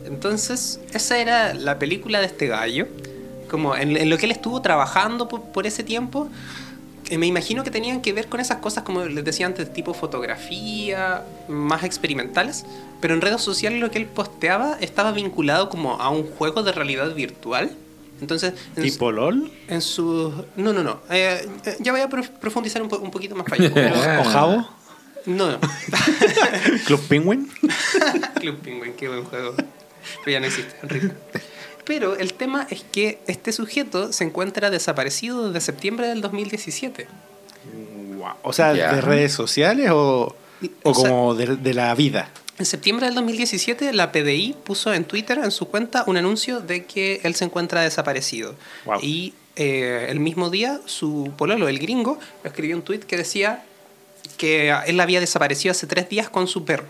Entonces, 0.06 0.80
esa 0.94 1.18
era 1.18 1.52
la 1.52 1.78
película 1.78 2.20
de 2.20 2.26
este 2.26 2.47
gallo. 2.47 2.89
Como 3.51 3.76
en, 3.76 3.97
en 3.97 4.09
lo 4.10 4.16
que 4.18 4.26
él 4.26 4.32
estuvo 4.32 4.62
trabajando 4.62 5.28
por, 5.28 5.43
por 5.52 5.66
ese 5.66 5.82
tiempo. 5.82 6.28
Eh, 7.09 7.18
me 7.18 7.26
imagino 7.26 7.64
que 7.64 7.70
tenían 7.70 8.01
que 8.02 8.12
ver 8.12 8.28
con 8.28 8.40
esas 8.40 8.59
cosas, 8.59 8.85
como 8.85 9.05
les 9.05 9.24
decía 9.24 9.47
antes, 9.47 9.72
tipo 9.72 9.94
fotografía, 9.94 11.24
más 11.48 11.85
experimentales. 11.85 12.64
Pero 13.01 13.14
en 13.14 13.20
redes 13.20 13.40
sociales 13.40 13.80
lo 13.80 13.90
que 13.90 13.98
él 13.98 14.06
posteaba 14.06 14.76
estaba 14.80 15.12
vinculado 15.12 15.68
como 15.68 15.94
a 16.01 16.10
un 16.10 16.24
juego 16.24 16.62
de 16.62 16.72
realidad 16.72 17.14
virtual. 17.14 17.70
Entonces, 18.20 18.52
en, 18.76 18.82
su- 18.85 18.90
Tipo 18.93 19.12
LOL. 19.12 19.51
en 19.68 19.80
su... 19.80 20.44
No, 20.56 20.72
no, 20.72 20.82
no. 20.82 21.01
eh, 21.09 21.47
eh, 21.64 21.76
ya 21.78 21.93
voy 21.93 22.01
a 22.01 22.09
prof- 22.09 22.30
profundizar 22.40 22.82
un, 22.82 22.89
po- 22.89 22.98
un 22.98 23.10
poquito 23.12 23.36
más 23.36 23.47
para 23.48 23.62
allá. 23.62 23.72
pero- 23.72 23.94
O 24.20 24.24
Jabo. 24.24 24.68
no, 25.26 25.52
no. 25.52 25.59
Club 26.86 27.01
Penguin. 27.09 27.48
Club 28.40 28.56
Penguin, 28.59 28.94
qué 28.94 29.06
buen 29.09 29.24
juego. 29.24 29.55
Pero 30.24 30.32
ya 30.32 30.40
no 30.40 30.47
existe, 30.47 30.74
horrible. 30.82 31.12
Pero 31.89 32.16
el 32.16 32.35
tema 32.35 32.66
es 32.69 32.85
que 32.93 33.19
este 33.27 33.51
sujeto 33.51 34.12
se 34.12 34.23
encuentra 34.23 34.69
desaparecido 34.69 35.51
desde 35.51 35.65
septiembre 35.65 36.06
del 36.06 36.20
2017. 36.20 37.09
O 38.43 38.52
sea, 38.52 38.74
de 38.74 39.01
redes 39.01 39.32
sociales 39.32 39.90
o, 39.90 40.36
o 40.82 40.90
O 40.90 40.94
sea- 40.94 41.09
como 41.09 41.35
de, 41.35 41.56
de 41.56 41.73
la 41.73 41.94
vida. 41.94 42.31
En 42.59 42.66
septiembre 42.66 43.06
del 43.06 43.15
2017, 43.15 43.93
la 43.94 44.12
PDI 44.12 44.55
puso 44.65 44.93
en 44.93 45.05
Twitter, 45.05 45.39
en 45.39 45.51
su 45.51 45.69
cuenta, 45.69 46.05
un 46.06 46.19
anuncio 46.19 46.60
de 46.60 46.85
que 46.85 47.20
él 47.23 47.35
se 47.35 47.47
encuentra 47.47 47.81
desaparecido. 47.81 48.55
Wow. 48.85 48.98
Y 49.01 49.32
eh, 49.56 50.09
el 50.10 50.20
mismo 50.20 50.51
día, 50.51 50.81
su 50.85 51.32
pololo, 51.39 51.69
el 51.69 51.78
gringo, 51.78 52.19
escribió 52.44 52.77
un 52.77 52.82
tweet 52.82 53.01
que 53.01 53.16
decía 53.16 53.65
que 54.36 54.77
él 54.86 55.01
había 55.01 55.20
desaparecido 55.20 55.73
hace 55.73 55.86
tres 55.86 56.10
días 56.10 56.28
con 56.28 56.48
su 56.48 56.66
perro. 56.66 56.86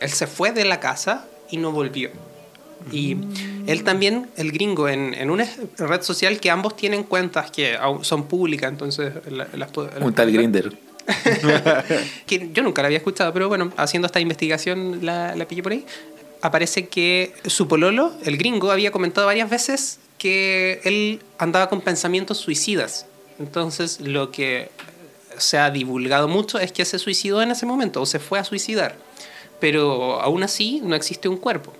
Él 0.00 0.10
se 0.10 0.26
fue 0.26 0.52
de 0.52 0.66
la 0.66 0.78
casa 0.78 1.24
y 1.50 1.56
no 1.56 1.72
volvió. 1.72 2.10
Y 2.90 3.16
él 3.66 3.84
también, 3.84 4.28
el 4.36 4.50
gringo, 4.52 4.88
en, 4.88 5.14
en 5.14 5.30
una 5.30 5.48
red 5.78 6.02
social 6.02 6.40
que 6.40 6.50
ambos 6.50 6.76
tienen 6.76 7.04
cuentas 7.04 7.50
que 7.50 7.76
son 8.02 8.24
públicas, 8.24 8.70
entonces 8.70 9.12
la- 9.30 9.46
las, 9.54 9.70
Un 10.00 10.12
tal 10.14 10.32
Grinder. 10.32 10.72
que 12.26 12.50
yo 12.52 12.62
nunca 12.62 12.82
la 12.82 12.86
había 12.86 12.98
escuchado, 12.98 13.32
pero 13.32 13.48
bueno, 13.48 13.72
haciendo 13.76 14.06
esta 14.06 14.20
investigación 14.20 15.04
la, 15.04 15.34
la 15.36 15.46
pillé 15.46 15.62
por 15.62 15.72
ahí. 15.72 15.84
Aparece 16.40 16.88
que 16.88 17.34
su 17.46 17.68
pololo, 17.68 18.12
el 18.24 18.36
gringo, 18.36 18.70
había 18.72 18.90
comentado 18.90 19.26
varias 19.26 19.48
veces 19.48 19.98
que 20.18 20.80
él 20.84 21.20
andaba 21.38 21.68
con 21.68 21.80
pensamientos 21.80 22.38
suicidas. 22.38 23.06
Entonces, 23.38 24.00
lo 24.00 24.30
que 24.30 24.70
se 25.38 25.58
ha 25.58 25.70
divulgado 25.70 26.28
mucho 26.28 26.58
es 26.58 26.72
que 26.72 26.84
se 26.84 26.98
suicidó 26.98 27.42
en 27.42 27.50
ese 27.52 27.64
momento 27.66 28.00
o 28.02 28.06
se 28.06 28.18
fue 28.18 28.38
a 28.38 28.44
suicidar. 28.44 28.96
Pero 29.60 30.20
aún 30.20 30.42
así 30.42 30.80
no 30.84 30.94
existe 30.96 31.28
un 31.28 31.36
cuerpo. 31.36 31.72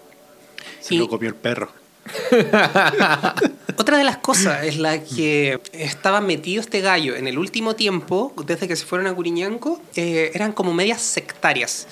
Se 0.83 0.95
Y- 0.95 0.99
lo 0.99 1.09
comió 1.09 1.29
el 1.31 1.35
perro. 1.37 1.71
Otra 3.77 3.97
de 3.99 4.05
las 4.05 4.19
cosas 4.19 4.65
es 4.65 4.77
la 4.79 5.03
que 5.03 5.61
estaba 5.73 6.21
metido 6.21 6.61
este 6.61 6.81
gallo 6.81 7.17
en 7.17 7.27
el 7.27 7.39
último 7.39 7.75
tiempo, 7.75 8.33
desde 8.47 8.69
que 8.69 8.77
se 8.77 8.85
fueron 8.85 9.07
a 9.07 9.15
Curiñanco, 9.15 9.81
eh, 9.97 10.31
eran 10.35 10.53
como 10.53 10.73
medias 10.75 11.01
sectarias. 11.01 11.89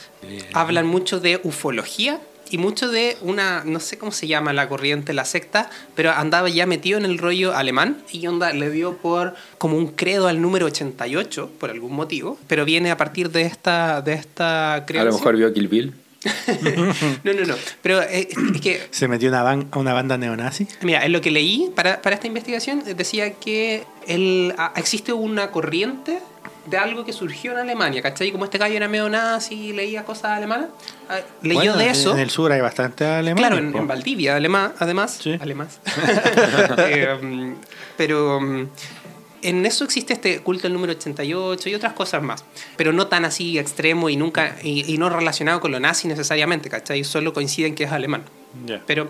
Hablan 0.53 0.87
mucho 0.87 1.21
de 1.21 1.41
ufología 1.43 2.21
y 2.51 2.59
mucho 2.59 2.89
de 2.91 3.17
una, 3.23 3.63
no 3.65 3.79
sé 3.79 3.97
cómo 3.99 4.11
se 4.11 4.27
llama 4.27 4.53
la 4.53 4.69
corriente, 4.69 5.13
la 5.13 5.25
secta, 5.25 5.71
pero 5.95 6.11
andaba 6.11 6.49
ya 6.49 6.67
metido 6.67 6.99
en 6.99 7.05
el 7.05 7.17
rollo 7.19 7.55
alemán 7.57 8.03
y 8.11 8.27
onda 8.27 8.53
le 8.53 8.71
dio 8.71 8.97
por 8.97 9.35
como 9.59 9.77
un 9.77 9.87
credo 9.89 10.27
al 10.27 10.43
número 10.43 10.67
88 10.67 11.51
por 11.61 11.71
algún 11.71 11.93
motivo, 11.93 12.37
pero 12.49 12.65
viene 12.65 12.91
a 12.91 12.97
partir 12.97 13.31
de 13.31 13.43
esta, 13.43 14.03
de 14.03 14.15
esta 14.15 14.75
A 14.75 14.87
creencia. 14.87 15.11
lo 15.13 15.17
mejor 15.17 15.37
vio 15.37 15.53
Kill 15.53 15.69
Bill. 15.69 15.95
No, 17.25 17.33
no, 17.33 17.45
no. 17.47 17.55
Pero 17.83 18.03
eh, 18.03 18.29
es 18.55 18.61
que 18.61 18.87
Se 18.91 19.09
metió 19.09 19.29
una 19.29 19.41
a 19.41 19.79
una 19.79 19.93
banda 19.93 20.19
neonazi. 20.19 20.67
Mira, 20.83 21.05
en 21.05 21.13
lo 21.13 21.21
que 21.21 21.31
leí 21.31 21.71
para, 21.75 22.03
para 22.03 22.15
esta 22.15 22.27
investigación 22.27 22.83
eh, 22.87 22.95
decía 22.95 23.33
que 23.35 23.85
el, 24.07 24.55
a- 24.59 24.73
existe 24.77 25.13
una 25.13 25.51
corriente 25.51 26.19
de 26.67 26.77
algo 26.77 27.05
que 27.05 27.13
surgió 27.13 27.53
en 27.53 27.59
Alemania, 27.59 28.03
¿cachai? 28.03 28.31
Como 28.31 28.45
este 28.45 28.59
gallo 28.59 28.77
era 28.77 28.87
medio 28.87 29.09
nazi 29.09 29.55
y 29.55 29.73
leía 29.73 30.05
cosas 30.05 30.33
alemanas, 30.37 30.69
ah, 31.09 31.19
leyó 31.43 31.55
Bueno, 31.61 31.77
de 31.79 31.89
eso. 31.89 32.13
En 32.13 32.19
el 32.21 32.31
sur 32.31 32.53
hay 32.53 32.61
bastante 32.61 33.05
alemán. 33.07 33.39
Claro, 33.39 33.57
en, 33.59 33.75
en 33.75 33.87
Valdivia, 33.89 34.37
además, 34.37 34.73
además, 34.79 35.19
Sí. 35.21 35.37
además. 35.41 35.81
Eh, 36.79 37.55
pero 37.97 38.41
mm, 38.41 38.69
en 39.43 39.65
eso 39.67 39.85
existe 39.85 40.13
este 40.13 40.41
culto 40.41 40.67
al 40.67 40.73
número 40.73 40.93
88 40.93 41.69
y 41.69 41.75
otras 41.75 41.93
cosas 41.93 42.23
más, 42.23 42.45
pero 42.77 42.93
no 42.93 43.07
tan 43.07 43.25
así 43.25 43.59
extremo 43.59 44.09
y 44.09 44.17
nunca 44.17 44.57
y, 44.63 44.93
y 44.93 44.99
no 44.99 45.09
relacionado 45.09 45.61
con 45.61 45.71
lo 45.73 45.81
nazi 45.81 46.09
necesariamente, 46.09 46.69
¿cachai? 46.69 47.05
Solo 47.05 47.33
coinciden 47.33 47.75
que 47.75 47.85
es 47.85 47.93
alemán. 47.93 48.25
Pero 48.87 49.09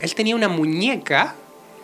él 0.00 0.14
tenía 0.14 0.34
una 0.34 0.48
muñeca, 0.48 1.34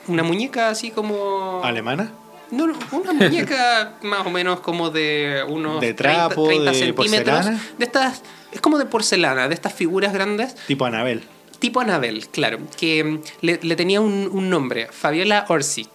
una 0.09 0.23
muñeca 0.23 0.69
así 0.71 0.91
como... 0.91 1.61
¿Alemana? 1.65 2.13
No, 2.51 2.67
no, 2.67 2.75
una 2.93 3.13
muñeca 3.13 3.95
más 4.03 4.27
o 4.27 4.31
menos 4.31 4.61
como 4.61 4.91
de 4.91 5.45
unos 5.49 5.81
De 5.81 5.95
trapo, 5.95 6.49
de 6.49 6.93
porcelana. 6.95 7.61
De 7.79 7.85
estas, 7.85 8.23
es 8.53 8.61
como 8.61 8.79
de 8.79 8.87
porcelana, 8.87 9.49
de 9.49 9.55
estas 9.55 9.73
figuras 9.73 10.13
grandes, 10.13 10.55
Tipo 10.67 10.85
Anabel. 10.85 11.23
tipo 11.59 11.81
Anabel, 11.81 12.29
claro, 12.29 12.59
que 12.77 13.21
le, 13.41 13.59
le 13.63 13.77
tenía 13.77 14.01
un, 14.01 14.29
un 14.33 14.49
nombre, 14.51 14.89
Fabiola 14.93 15.45
Orsic. 15.49 15.89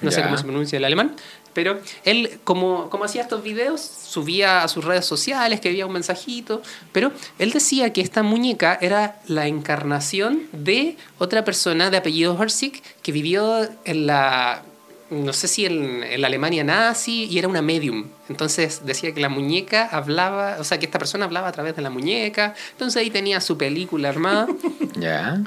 No 0.00 0.10
sé 0.10 0.22
cómo 0.22 0.36
se 0.36 0.44
pronuncia 0.44 0.76
el 0.76 0.84
alemán, 0.84 1.16
pero 1.56 1.80
él, 2.04 2.38
como, 2.44 2.90
como 2.90 3.04
hacía 3.04 3.22
estos 3.22 3.42
videos, 3.42 3.80
subía 3.80 4.62
a 4.62 4.68
sus 4.68 4.84
redes 4.84 5.06
sociales 5.06 5.60
que 5.60 5.70
había 5.70 5.86
un 5.86 5.92
mensajito, 5.92 6.60
pero 6.92 7.12
él 7.38 7.50
decía 7.50 7.94
que 7.94 8.02
esta 8.02 8.22
muñeca 8.22 8.78
era 8.80 9.20
la 9.26 9.46
encarnación 9.46 10.42
de 10.52 10.98
otra 11.18 11.44
persona 11.44 11.88
de 11.88 11.96
apellido 11.96 12.36
Orsic 12.36 12.82
que 13.02 13.10
vivió 13.10 13.66
en 13.84 14.06
la 14.06 14.62
no 15.10 15.32
sé 15.32 15.48
si 15.48 15.66
en, 15.66 16.02
en 16.02 16.20
la 16.20 16.26
Alemania 16.26 16.64
nazi 16.64 17.24
y 17.24 17.38
era 17.38 17.48
una 17.48 17.62
medium. 17.62 18.08
Entonces 18.28 18.82
decía 18.84 19.14
que 19.14 19.20
la 19.20 19.28
muñeca 19.28 19.86
hablaba, 19.86 20.56
o 20.58 20.64
sea, 20.64 20.78
que 20.78 20.86
esta 20.86 20.98
persona 20.98 21.24
hablaba 21.26 21.48
a 21.48 21.52
través 21.52 21.76
de 21.76 21.82
la 21.82 21.90
muñeca. 21.90 22.54
Entonces 22.72 23.00
ahí 23.00 23.10
tenía 23.10 23.40
su 23.40 23.56
película 23.56 24.08
armada. 24.08 24.48
Ya. 24.98 25.42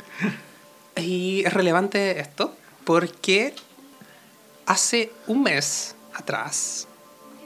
y 0.96 1.44
es 1.44 1.54
relevante 1.54 2.20
esto 2.20 2.56
porque 2.84 3.54
hace 4.70 5.12
un 5.28 5.44
mes 5.44 5.96
atrás 6.14 6.88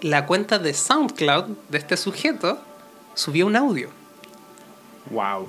la 0.01 0.25
cuenta 0.25 0.59
de 0.59 0.73
SoundCloud 0.73 1.45
de 1.69 1.77
este 1.77 1.95
sujeto 1.95 2.59
subió 3.15 3.45
un 3.47 3.55
audio. 3.55 3.89
Wow. 5.09 5.47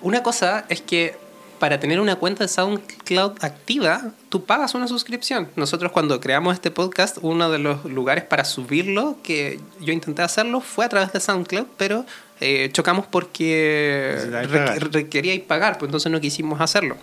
Una 0.00 0.22
cosa 0.22 0.64
es 0.70 0.80
que 0.80 1.16
para 1.58 1.78
tener 1.80 2.00
una 2.00 2.16
cuenta 2.16 2.44
de 2.44 2.48
SoundCloud 2.48 3.42
activa, 3.44 4.12
tú 4.30 4.44
pagas 4.44 4.74
una 4.74 4.88
suscripción. 4.88 5.48
Nosotros 5.56 5.92
cuando 5.92 6.20
creamos 6.20 6.54
este 6.54 6.70
podcast, 6.70 7.18
uno 7.22 7.50
de 7.50 7.58
los 7.58 7.84
lugares 7.84 8.24
para 8.24 8.44
subirlo, 8.44 9.16
que 9.22 9.60
yo 9.80 9.92
intenté 9.92 10.22
hacerlo, 10.22 10.60
fue 10.60 10.84
a 10.84 10.88
través 10.88 11.12
de 11.12 11.20
SoundCloud, 11.20 11.66
pero 11.76 12.04
eh, 12.40 12.70
chocamos 12.72 13.06
porque 13.06 14.12
Necesitabais 14.14 14.50
re- 14.50 14.58
pagar. 14.66 14.92
requeríais 14.92 15.40
pagar, 15.42 15.78
pues 15.78 15.88
entonces 15.88 16.10
no 16.12 16.20
quisimos 16.20 16.60
hacerlo. 16.60 16.96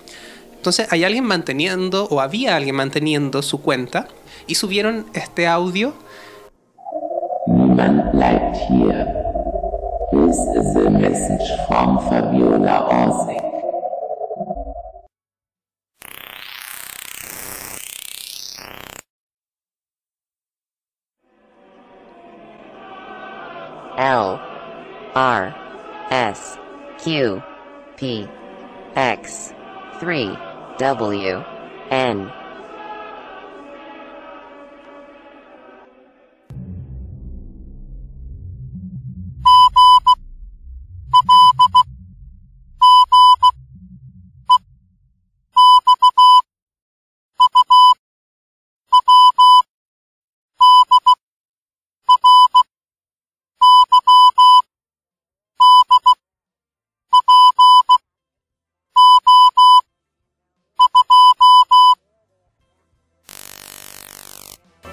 Entonces 0.64 0.88
hay 0.94 1.04
alguien 1.04 1.26
manteniendo, 1.26 2.08
o 2.10 2.22
había 2.22 2.56
alguien 2.56 2.78
manteniendo 2.78 3.42
su 3.42 3.62
cuenta, 3.62 4.08
y 4.48 4.56
subieron 4.56 5.08
este 5.14 5.46
audio 5.46 5.94
Niemand 7.48 8.14
bleibt 8.14 8.56
hier. 8.70 9.06
This 10.14 10.38
is 10.56 10.74
a 10.78 10.90
message 10.90 11.68
from 11.68 12.00
Fabiola 12.08 12.88
Orsic. 12.88 13.44
L 23.98 24.40
R 25.14 25.54
S 26.10 26.58
Q 27.04 27.44
P 27.98 28.30
X 28.96 29.54
3 30.00 30.53
W 30.78 31.46
N 31.92 32.34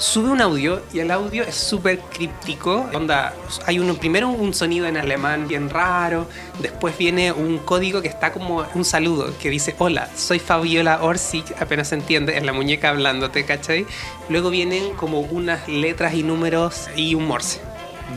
sube 0.00 0.30
un 0.30 0.40
audio 0.40 0.80
y 0.94 1.00
el 1.00 1.10
audio 1.10 1.44
es 1.44 1.54
súper 1.54 2.00
críptico. 2.00 2.88
Onda, 2.94 3.34
hay 3.66 3.78
uno, 3.78 3.94
primero 3.94 4.30
un 4.30 4.54
sonido 4.54 4.86
en 4.86 4.96
alemán 4.96 5.46
bien 5.46 5.68
raro, 5.68 6.26
después 6.58 6.96
viene 6.96 7.32
un 7.32 7.58
código 7.58 8.00
que 8.00 8.08
está 8.08 8.32
como 8.32 8.66
un 8.74 8.84
saludo 8.84 9.32
que 9.38 9.50
dice: 9.50 9.74
Hola, 9.78 10.08
soy 10.16 10.38
Fabiola 10.38 11.02
Orsic, 11.02 11.60
apenas 11.60 11.88
se 11.88 11.96
entiende, 11.96 12.38
en 12.38 12.46
la 12.46 12.54
muñeca 12.54 12.88
hablándote, 12.88 13.44
¿cachai? 13.44 13.86
Luego 14.30 14.48
vienen 14.48 14.94
como 14.94 15.20
unas 15.20 15.68
letras 15.68 16.14
y 16.14 16.22
números 16.22 16.88
y 16.96 17.14
un 17.14 17.26
morse, 17.26 17.60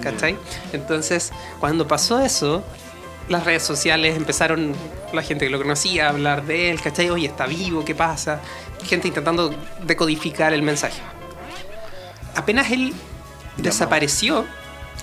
¿cachai? 0.01 0.37
Entonces, 0.71 1.33
cuando 1.59 1.85
pasó 1.85 2.21
eso, 2.21 2.63
las 3.27 3.43
redes 3.43 3.63
sociales 3.63 4.15
empezaron, 4.15 4.73
la 5.11 5.21
gente 5.21 5.45
que 5.45 5.51
lo 5.51 5.57
conocía, 5.57 6.07
a 6.07 6.09
hablar 6.11 6.45
de 6.45 6.71
él, 6.71 6.79
¿cachai? 6.81 7.09
Oye, 7.09 7.27
está 7.27 7.45
vivo, 7.45 7.83
¿qué 7.83 7.93
pasa? 7.93 8.39
Gente 8.85 9.09
intentando 9.09 9.53
decodificar 9.85 10.53
el 10.53 10.61
mensaje. 10.61 11.01
Apenas 12.35 12.71
él 12.71 12.93
desapareció 13.57 14.45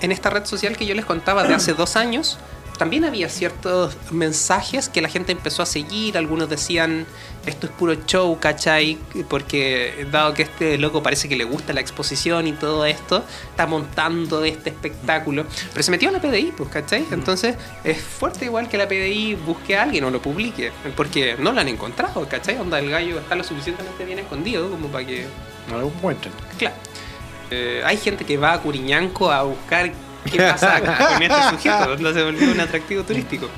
en 0.01 0.11
esta 0.11 0.29
red 0.29 0.45
social 0.45 0.77
que 0.77 0.85
yo 0.85 0.95
les 0.95 1.05
contaba 1.05 1.43
de 1.43 1.53
hace 1.53 1.73
dos 1.73 1.95
años, 1.95 2.37
también 2.81 3.05
había 3.05 3.29
ciertos 3.29 3.95
mensajes 4.09 4.89
que 4.89 5.01
la 5.01 5.07
gente 5.07 5.31
empezó 5.31 5.61
a 5.61 5.67
seguir. 5.67 6.17
Algunos 6.17 6.49
decían, 6.49 7.05
esto 7.45 7.67
es 7.67 7.73
puro 7.73 7.93
show, 8.07 8.39
¿cachai? 8.39 8.97
Porque 9.29 10.07
dado 10.11 10.33
que 10.33 10.41
este 10.41 10.79
loco 10.79 11.03
parece 11.03 11.29
que 11.29 11.35
le 11.35 11.43
gusta 11.43 11.73
la 11.73 11.81
exposición 11.81 12.47
y 12.47 12.53
todo 12.53 12.83
esto, 12.85 13.23
está 13.51 13.67
montando 13.67 14.43
este 14.43 14.71
espectáculo. 14.71 15.45
Pero 15.71 15.83
se 15.83 15.91
metió 15.91 16.09
a 16.09 16.11
la 16.11 16.21
PDI, 16.21 16.53
pues, 16.57 16.71
¿cachai? 16.71 17.05
Entonces 17.11 17.55
es 17.83 18.01
fuerte 18.01 18.45
igual 18.45 18.67
que 18.67 18.79
la 18.79 18.87
PDI 18.87 19.35
busque 19.35 19.77
a 19.77 19.83
alguien 19.83 20.03
o 20.05 20.09
lo 20.09 20.19
publique, 20.19 20.71
porque 20.97 21.35
no 21.37 21.51
lo 21.51 21.61
han 21.61 21.67
encontrado, 21.67 22.27
¿cachai? 22.27 22.57
Onda, 22.57 22.79
el 22.79 22.89
gallo 22.89 23.19
está 23.19 23.35
lo 23.35 23.43
suficientemente 23.43 24.05
bien 24.05 24.17
escondido 24.17 24.71
como 24.71 24.87
para 24.87 25.05
que 25.05 25.27
No 25.69 25.77
lo 25.77 25.85
encuentran. 25.85 26.33
Claro. 26.57 26.75
Eh, 27.51 27.81
hay 27.85 27.97
gente 27.97 28.25
que 28.25 28.37
va 28.37 28.53
a 28.53 28.61
Curiñanco 28.61 29.31
a 29.31 29.43
buscar 29.43 29.91
qué 30.29 30.37
pasa 30.37 30.79
con 31.15 31.21
este 31.21 31.49
sujeto. 31.49 31.97
No 31.97 32.13
se 32.13 32.23
volvió 32.23 32.51
un 32.51 32.59
atractivo 32.59 33.03
turístico. 33.03 33.49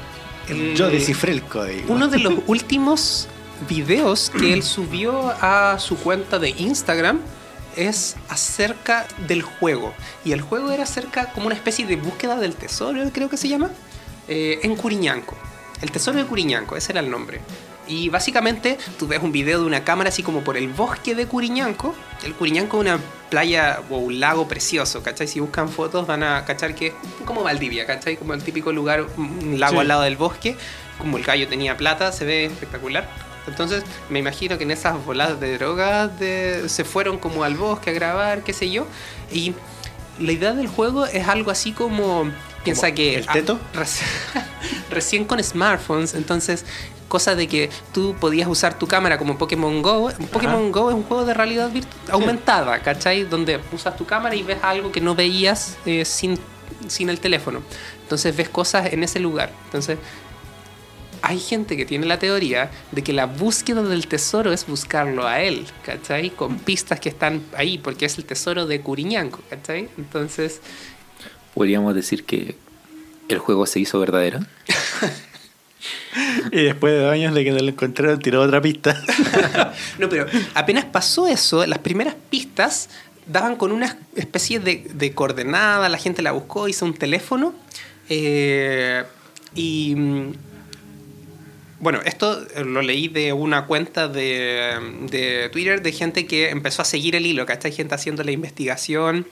Yo 0.75 0.89
descifré 0.89 1.31
el 1.31 1.43
código. 1.43 1.93
uno 1.93 2.07
de 2.07 2.19
los 2.19 2.33
últimos 2.47 3.27
videos 3.69 4.29
que 4.29 4.53
él 4.53 4.63
subió 4.63 5.33
a 5.41 5.79
su 5.79 5.95
cuenta 5.97 6.39
de 6.39 6.49
Instagram 6.49 7.19
es 7.75 8.17
acerca 8.29 9.07
del 9.27 9.41
juego. 9.41 9.93
Y 10.25 10.31
el 10.31 10.41
juego 10.41 10.71
era 10.71 10.83
acerca 10.83 11.31
como 11.31 11.47
una 11.47 11.55
especie 11.55 11.85
de 11.85 11.95
búsqueda 11.95 12.35
del 12.35 12.55
tesoro, 12.55 13.01
creo 13.13 13.29
que 13.29 13.37
se 13.37 13.47
llama, 13.47 13.69
eh, 14.27 14.59
en 14.63 14.75
Curiñanco. 14.75 15.35
El 15.81 15.91
tesoro 15.91 16.17
de 16.17 16.25
Curiñanco, 16.25 16.75
ese 16.75 16.91
era 16.91 17.01
el 17.01 17.09
nombre. 17.09 17.41
Y 17.87 18.07
básicamente 18.09 18.77
tú 18.97 19.07
ves 19.07 19.21
un 19.21 19.31
video 19.33 19.59
de 19.59 19.65
una 19.65 19.83
cámara 19.83 20.09
así 20.09 20.23
como 20.23 20.41
por 20.41 20.55
el 20.55 20.69
bosque 20.69 21.15
de 21.15 21.25
Curiñanco. 21.27 21.93
El 22.23 22.33
Curiñanco 22.33 22.77
es 22.77 22.81
una 22.89 22.99
playa 23.29 23.81
o 23.89 23.97
un 23.97 24.19
lago 24.19 24.47
precioso, 24.47 25.03
¿cachai? 25.03 25.27
Si 25.27 25.39
buscan 25.41 25.67
fotos 25.67 26.07
van 26.07 26.23
a 26.23 26.45
cachar 26.45 26.75
que 26.75 26.87
es 26.87 26.93
como 27.25 27.43
Valdivia, 27.43 27.85
¿cachai? 27.85 28.15
Como 28.15 28.33
el 28.33 28.41
típico 28.43 28.71
lugar, 28.71 29.05
un 29.17 29.59
lago 29.59 29.73
Sí. 29.73 29.79
al 29.79 29.87
lado 29.89 30.01
del 30.03 30.15
bosque. 30.15 30.55
Como 30.97 31.17
el 31.17 31.23
gallo 31.23 31.47
tenía 31.49 31.75
plata, 31.75 32.11
se 32.13 32.23
ve 32.23 32.45
espectacular. 32.45 33.09
Entonces 33.47 33.83
me 34.09 34.19
imagino 34.19 34.57
que 34.57 34.63
en 34.63 34.71
esas 34.71 35.03
voladas 35.05 35.39
de 35.41 35.57
drogas 35.57 36.17
de- 36.17 36.69
se 36.69 36.85
fueron 36.85 37.17
como 37.17 37.43
al 37.43 37.55
bosque 37.55 37.89
a 37.89 37.93
grabar, 37.93 38.43
qué 38.43 38.53
sé 38.53 38.71
yo. 38.71 38.87
Y 39.31 39.53
la 40.19 40.31
idea 40.31 40.53
del 40.53 40.67
juego 40.67 41.05
es 41.05 41.27
algo 41.27 41.51
así 41.51 41.73
como... 41.73 42.31
Piensa 42.63 42.91
que... 42.93 43.15
el 43.15 43.27
teto? 43.27 43.59
reci- 43.73 44.03
recién 44.89 45.25
con 45.25 45.43
smartphones, 45.43 46.13
entonces 46.13 46.65
cosa 47.07 47.35
de 47.35 47.47
que 47.47 47.69
tú 47.93 48.15
podías 48.19 48.47
usar 48.47 48.79
tu 48.79 48.87
cámara 48.87 49.19
como 49.19 49.37
Pokémon 49.37 49.83
Go. 49.83 50.09
Pokémon 50.31 50.71
Go 50.71 50.89
es 50.89 50.95
un 50.95 51.03
juego 51.03 51.25
de 51.25 51.35
realidad 51.35 51.69
aumentada, 52.09 52.79
¿cachai? 52.79 53.23
Donde 53.25 53.59
usas 53.71 53.95
tu 53.95 54.05
cámara 54.05 54.33
y 54.35 54.41
ves 54.41 54.57
algo 54.63 54.91
que 54.91 54.99
no 54.99 55.13
veías 55.13 55.77
eh, 55.85 56.05
sin, 56.05 56.39
sin 56.87 57.09
el 57.09 57.19
teléfono. 57.19 57.61
Entonces 58.01 58.35
ves 58.35 58.49
cosas 58.49 58.91
en 58.91 59.03
ese 59.03 59.19
lugar. 59.19 59.51
Entonces 59.65 59.99
hay 61.21 61.39
gente 61.39 61.77
que 61.77 61.85
tiene 61.85 62.05
la 62.07 62.17
teoría 62.19 62.71
de 62.91 63.03
que 63.03 63.13
la 63.13 63.27
búsqueda 63.27 63.81
del 63.83 64.07
tesoro 64.07 64.51
es 64.51 64.65
buscarlo 64.65 65.27
a 65.27 65.39
él, 65.39 65.67
¿cachai? 65.85 66.31
Con 66.31 66.57
pistas 66.59 66.99
que 66.99 67.09
están 67.09 67.45
ahí, 67.55 67.77
porque 67.77 68.05
es 68.05 68.17
el 68.17 68.25
tesoro 68.25 68.65
de 68.65 68.81
Curiñanco, 68.81 69.39
¿cachai? 69.49 69.87
Entonces, 69.97 70.61
Podríamos 71.53 71.93
decir 71.95 72.23
que 72.23 72.55
el 73.29 73.39
juego 73.39 73.65
se 73.65 73.79
hizo 73.79 73.99
verdadero. 73.99 74.39
Y 76.51 76.63
después 76.63 76.93
de 76.93 76.99
dos 76.99 77.11
años 77.11 77.33
de 77.33 77.43
que 77.43 77.51
no 77.51 77.59
lo 77.59 77.67
encontraron, 77.69 78.19
tiró 78.19 78.41
otra 78.41 78.61
pista. 78.61 79.01
no, 79.99 80.07
pero 80.07 80.25
apenas 80.53 80.85
pasó 80.85 81.27
eso, 81.27 81.65
las 81.65 81.79
primeras 81.79 82.15
pistas 82.29 82.89
daban 83.25 83.55
con 83.55 83.71
una 83.71 83.97
especie 84.15 84.59
de, 84.59 84.85
de 84.93 85.13
coordenada, 85.13 85.89
la 85.89 85.97
gente 85.97 86.21
la 86.21 86.31
buscó, 86.31 86.67
hizo 86.67 86.85
un 86.85 86.93
teléfono, 86.93 87.53
eh, 88.09 89.03
y... 89.55 89.95
mm, 89.95 90.33
Bueno, 91.79 91.99
esto 92.05 92.45
lo 92.63 92.81
leí 92.81 93.07
de 93.07 93.33
una 93.33 93.65
cuenta 93.65 94.07
de, 94.07 94.77
de 95.09 95.49
Twitter 95.51 95.81
de 95.81 95.91
gente 95.91 96.25
que 96.25 96.49
empezó 96.49 96.81
a 96.81 96.85
seguir 96.85 97.15
el 97.15 97.25
hilo, 97.25 97.45
¿cachai? 97.45 97.71
Gente 97.71 97.95
haciendo 97.95 98.23
la 98.23 98.31
investigación 98.31 99.27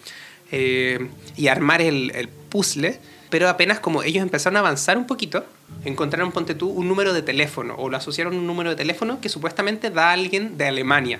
eh, 0.52 1.10
y 1.38 1.48
armar 1.48 1.82
el, 1.82 2.12
el 2.16 2.28
puzzle, 2.28 3.00
pero 3.30 3.48
apenas 3.50 3.80
como 3.80 4.04
ellos 4.04 4.22
empezaron 4.22 4.58
a 4.58 4.60
avanzar 4.60 4.98
un 4.98 5.08
poquito, 5.08 5.46
encontraron, 5.86 6.32
ponte 6.32 6.54
tú, 6.56 6.70
un 6.70 6.88
número 6.88 7.14
de 7.14 7.22
teléfono, 7.22 7.76
o 7.78 7.90
lo 7.90 7.98
asociaron 7.98 8.34
a 8.34 8.38
un 8.38 8.46
número 8.48 8.70
de 8.72 8.76
teléfono 8.76 9.22
que 9.22 9.30
supuestamente 9.30 9.90
da 9.90 10.10
a 10.10 10.14
alguien 10.14 10.58
de 10.58 10.68
Alemania. 10.68 11.20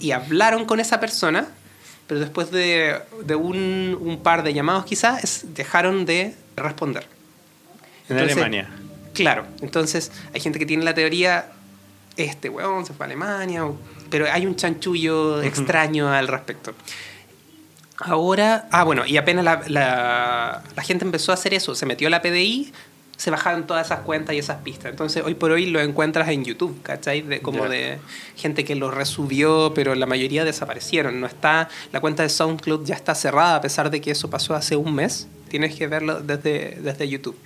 Y 0.00 0.10
hablaron 0.10 0.64
con 0.64 0.80
esa 0.80 0.98
persona, 1.00 1.48
pero 2.06 2.20
después 2.20 2.50
de, 2.50 2.96
de 3.24 3.34
un, 3.36 3.96
un 4.00 4.18
par 4.22 4.42
de 4.42 4.52
llamados 4.52 4.84
quizás, 4.84 5.44
dejaron 5.54 6.04
de 6.04 6.34
responder. 6.56 7.06
En 8.08 8.16
Entonces, 8.16 8.36
Alemania. 8.36 8.68
Claro, 9.14 9.46
entonces 9.60 10.10
hay 10.34 10.40
gente 10.40 10.58
que 10.58 10.66
tiene 10.66 10.84
la 10.84 10.94
teoría, 10.94 11.52
este 12.16 12.48
weón 12.48 12.84
se 12.84 12.92
fue 12.94 13.04
a 13.04 13.06
Alemania, 13.06 13.64
o- 13.64 13.78
pero 14.10 14.26
hay 14.30 14.44
un 14.44 14.56
chanchullo 14.56 15.40
extraño 15.42 16.10
al 16.12 16.28
respecto. 16.28 16.74
Ahora, 18.04 18.68
ah 18.70 18.84
bueno, 18.84 19.06
y 19.06 19.16
apenas 19.16 19.44
la, 19.44 19.62
la- 19.68 20.62
la 20.76 20.82
gente 20.82 21.04
empezó 21.04 21.30
a 21.32 21.34
hacer 21.34 21.54
eso, 21.54 21.74
se 21.74 21.86
metió 21.86 22.08
a 22.08 22.10
la 22.10 22.20
PDI, 22.22 22.72
se 23.16 23.30
bajaron 23.30 23.66
todas 23.68 23.86
esas 23.86 24.00
cuentas 24.00 24.34
y 24.34 24.38
esas 24.38 24.58
pistas. 24.62 24.90
Entonces 24.90 25.22
hoy 25.24 25.34
por 25.34 25.52
hoy 25.52 25.66
lo 25.66 25.80
encuentras 25.80 26.28
en 26.30 26.44
YouTube, 26.44 26.82
¿cachai? 26.82 27.22
De, 27.22 27.40
como 27.40 27.68
de 27.68 27.98
gente 28.36 28.64
que 28.64 28.74
lo 28.74 28.90
resubió, 28.90 29.72
pero 29.74 29.94
la 29.94 30.06
mayoría 30.06 30.44
desaparecieron. 30.44 31.20
No 31.20 31.28
está, 31.28 31.68
la 31.92 32.00
cuenta 32.00 32.24
de 32.24 32.28
SoundCloud 32.28 32.84
ya 32.84 32.96
está 32.96 33.14
cerrada 33.14 33.56
a 33.56 33.60
pesar 33.60 33.90
de 33.90 34.00
que 34.00 34.10
eso 34.10 34.28
pasó 34.28 34.54
hace 34.56 34.74
un 34.74 34.94
mes. 34.94 35.28
Tienes 35.48 35.76
que 35.76 35.86
verlo 35.86 36.20
desde, 36.20 36.78
desde 36.82 37.08
YouTube. 37.08 37.36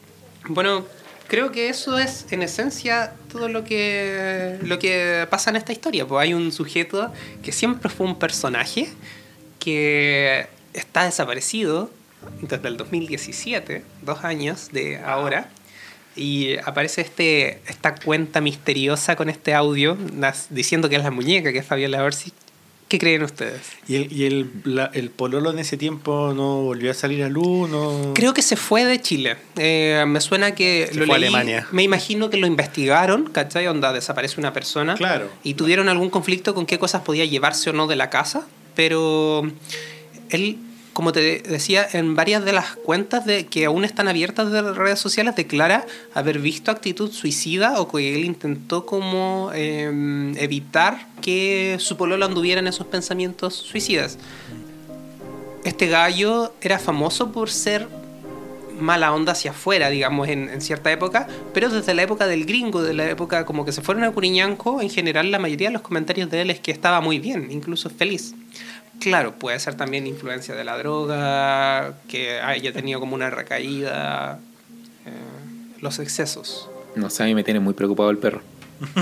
Bueno, 0.48 0.86
creo 1.28 1.50
que 1.52 1.68
eso 1.68 1.98
es 1.98 2.24
en 2.30 2.40
esencia 2.42 3.12
todo 3.30 3.48
lo 3.48 3.62
que, 3.64 4.58
lo 4.62 4.78
que 4.78 5.26
pasa 5.28 5.50
en 5.50 5.56
esta 5.56 5.72
historia. 5.72 6.06
Pues 6.06 6.22
hay 6.22 6.32
un 6.32 6.52
sujeto 6.52 7.12
que 7.42 7.52
siempre 7.52 7.90
fue 7.90 8.06
un 8.06 8.18
personaje 8.18 8.88
que 9.66 10.47
está 10.74 11.05
desaparecido 11.05 11.90
desde 12.40 12.68
el 12.68 12.76
2017, 12.76 13.82
dos 14.02 14.22
años 14.22 14.68
de 14.70 14.98
ahora. 14.98 15.48
Y 16.14 16.56
aparece 16.64 17.01
este, 17.01 17.60
esta 17.66 17.97
cuenta 17.97 18.40
misteriosa 18.40 19.16
con 19.16 19.28
este 19.28 19.55
audio 19.55 19.98
diciendo 20.51 20.88
que 20.88 20.94
es 20.97 21.02
la 21.02 21.10
muñeca, 21.10 21.52
que 21.52 21.59
es 21.59 21.66
Fabiola 21.66 22.05
Orsi. 22.05 22.32
¿Qué 22.88 22.98
creen 23.01 23.24
ustedes? 23.24 23.62
¿Y, 23.88 23.97
el, 23.97 24.12
y 24.12 24.26
el, 24.26 24.51
la- 24.62 24.90
el 24.94 25.10
pololo 25.10 25.51
en 25.51 25.59
ese 25.59 25.76
tiempo 25.76 26.32
no 26.36 26.62
volvió 26.62 26.93
a 26.93 26.94
salir 26.94 27.24
a 27.24 27.28
luz? 27.28 27.68
No... 27.68 28.12
Creo 28.14 28.32
que 28.32 28.43
se 28.43 28.55
fue 28.55 28.84
de 28.84 29.01
Chile. 29.01 29.36
Eh, 29.56 30.05
me 30.06 30.20
suena 30.20 30.55
que 30.55 30.88
Se 30.93 30.94
lo 30.94 31.06
fue 31.06 31.16
a. 31.16 31.18
Alemania. 31.18 31.66
Me 31.72 31.82
imagino 31.82 32.30
que 32.30 32.36
lo 32.36 32.47
investigaron, 32.47 33.24
¿cachai? 33.30 33.66
Onda, 33.66 33.93
desaparece 33.93 34.38
una 34.38 34.52
persona. 34.52 34.94
Claro. 34.94 35.28
Y 35.43 35.55
tuvieron 35.55 35.88
algún 35.88 36.10
conflicto 36.10 36.55
con 36.55 36.64
qué 36.64 36.78
cosas 36.78 37.02
podía 37.02 37.24
llevarse 37.24 37.70
o 37.70 37.72
no 37.72 37.88
de 37.88 37.97
la 37.97 38.09
casa. 38.09 38.47
Pero 38.77 39.51
él, 40.28 40.59
como 40.93 41.11
te 41.11 41.40
decía, 41.40 41.85
en 41.93 42.15
varias 42.15 42.44
de 42.44 42.53
las 42.53 42.77
cuentas 42.77 43.27
de, 43.27 43.47
que 43.47 43.65
aún 43.65 43.85
están 43.85 44.07
abiertas 44.07 44.53
de 44.53 44.62
redes 44.62 45.01
sociales, 45.01 45.35
declara 45.35 45.85
haber 46.15 46.39
visto 46.39 46.70
actitud 46.70 47.11
suicida 47.11 47.81
o 47.81 47.89
que 47.90 48.15
él 48.15 48.24
intentó 48.24 48.86
como 48.86 49.51
eh, 49.53 50.32
evitar 50.36 51.09
que 51.20 51.77
su 51.81 51.97
pololo 51.97 52.24
anduviera 52.24 52.61
en 52.61 52.69
esos 52.69 52.86
pensamientos 52.86 53.55
suicidas. 53.55 54.19
Este 55.65 55.89
gallo 55.89 56.53
era 56.61 56.78
famoso 56.78 57.32
por 57.32 57.51
ser 57.51 57.89
mala 58.81 59.12
onda 59.12 59.32
hacia 59.32 59.51
afuera, 59.53 59.89
digamos, 59.90 60.28
en, 60.28 60.48
en 60.48 60.61
cierta 60.61 60.90
época, 60.93 61.27
pero 61.55 61.69
desde 61.69 61.94
la 61.94 62.03
época 62.03 62.27
del 62.27 62.44
gringo, 62.47 62.82
de 62.82 62.94
la 62.94 63.09
época 63.11 63.44
como 63.47 63.65
que 63.65 63.73
se 63.73 63.82
fueron 63.82 64.05
a 64.05 64.11
Curiñanco, 64.12 64.81
en 64.81 64.90
general 64.90 65.31
la 65.31 65.39
mayoría 65.39 65.69
de 65.69 65.73
los 65.74 65.82
comentarios 65.82 66.31
de 66.31 66.43
él 66.43 66.51
es 66.51 66.61
que 66.61 66.70
estaba 66.73 67.01
muy 67.01 67.19
bien, 67.19 67.48
incluso 67.51 67.90
feliz. 67.90 68.35
Claro, 69.01 69.32
puede 69.35 69.59
ser 69.59 69.74
también 69.74 70.07
influencia 70.07 70.55
de 70.55 70.65
la 70.65 70.78
droga, 70.78 71.94
que 72.09 72.40
haya 72.40 72.73
tenido 72.73 72.98
como 73.01 73.15
una 73.15 73.28
recaída, 73.31 74.39
eh, 75.05 75.11
los 75.81 75.98
excesos. 75.98 76.69
No 76.94 77.11
sé, 77.11 77.24
a 77.24 77.27
mí 77.27 77.35
me 77.35 77.44
tiene 77.44 77.61
muy 77.61 77.74
preocupado 77.74 78.09
el 78.11 78.16
perro. 78.19 78.40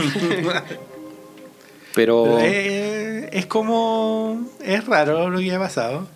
Pero 1.94 2.38
Eh, 2.40 3.28
es 3.32 3.46
como. 3.46 4.50
Es 4.60 4.84
raro 4.86 5.30
lo 5.30 5.38
que 5.38 5.52
ha 5.54 5.58
pasado. 5.58 6.08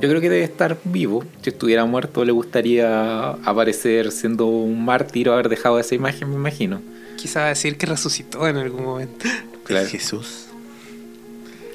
Yo 0.00 0.08
creo 0.08 0.20
que 0.20 0.30
debe 0.30 0.44
estar 0.44 0.78
vivo. 0.84 1.24
Si 1.42 1.50
estuviera 1.50 1.84
muerto, 1.84 2.24
le 2.24 2.32
gustaría 2.32 3.30
aparecer 3.30 4.10
siendo 4.12 4.46
un 4.46 4.84
mártir 4.84 5.28
o 5.28 5.32
haber 5.34 5.48
dejado 5.48 5.78
esa 5.78 5.94
imagen, 5.94 6.28
me 6.30 6.36
imagino. 6.36 6.80
Quizá 7.16 7.46
decir 7.46 7.76
que 7.76 7.86
resucitó 7.86 8.46
en 8.48 8.56
algún 8.56 8.84
momento. 8.84 9.26
Claro. 9.64 9.86
Jesús. 9.86 10.46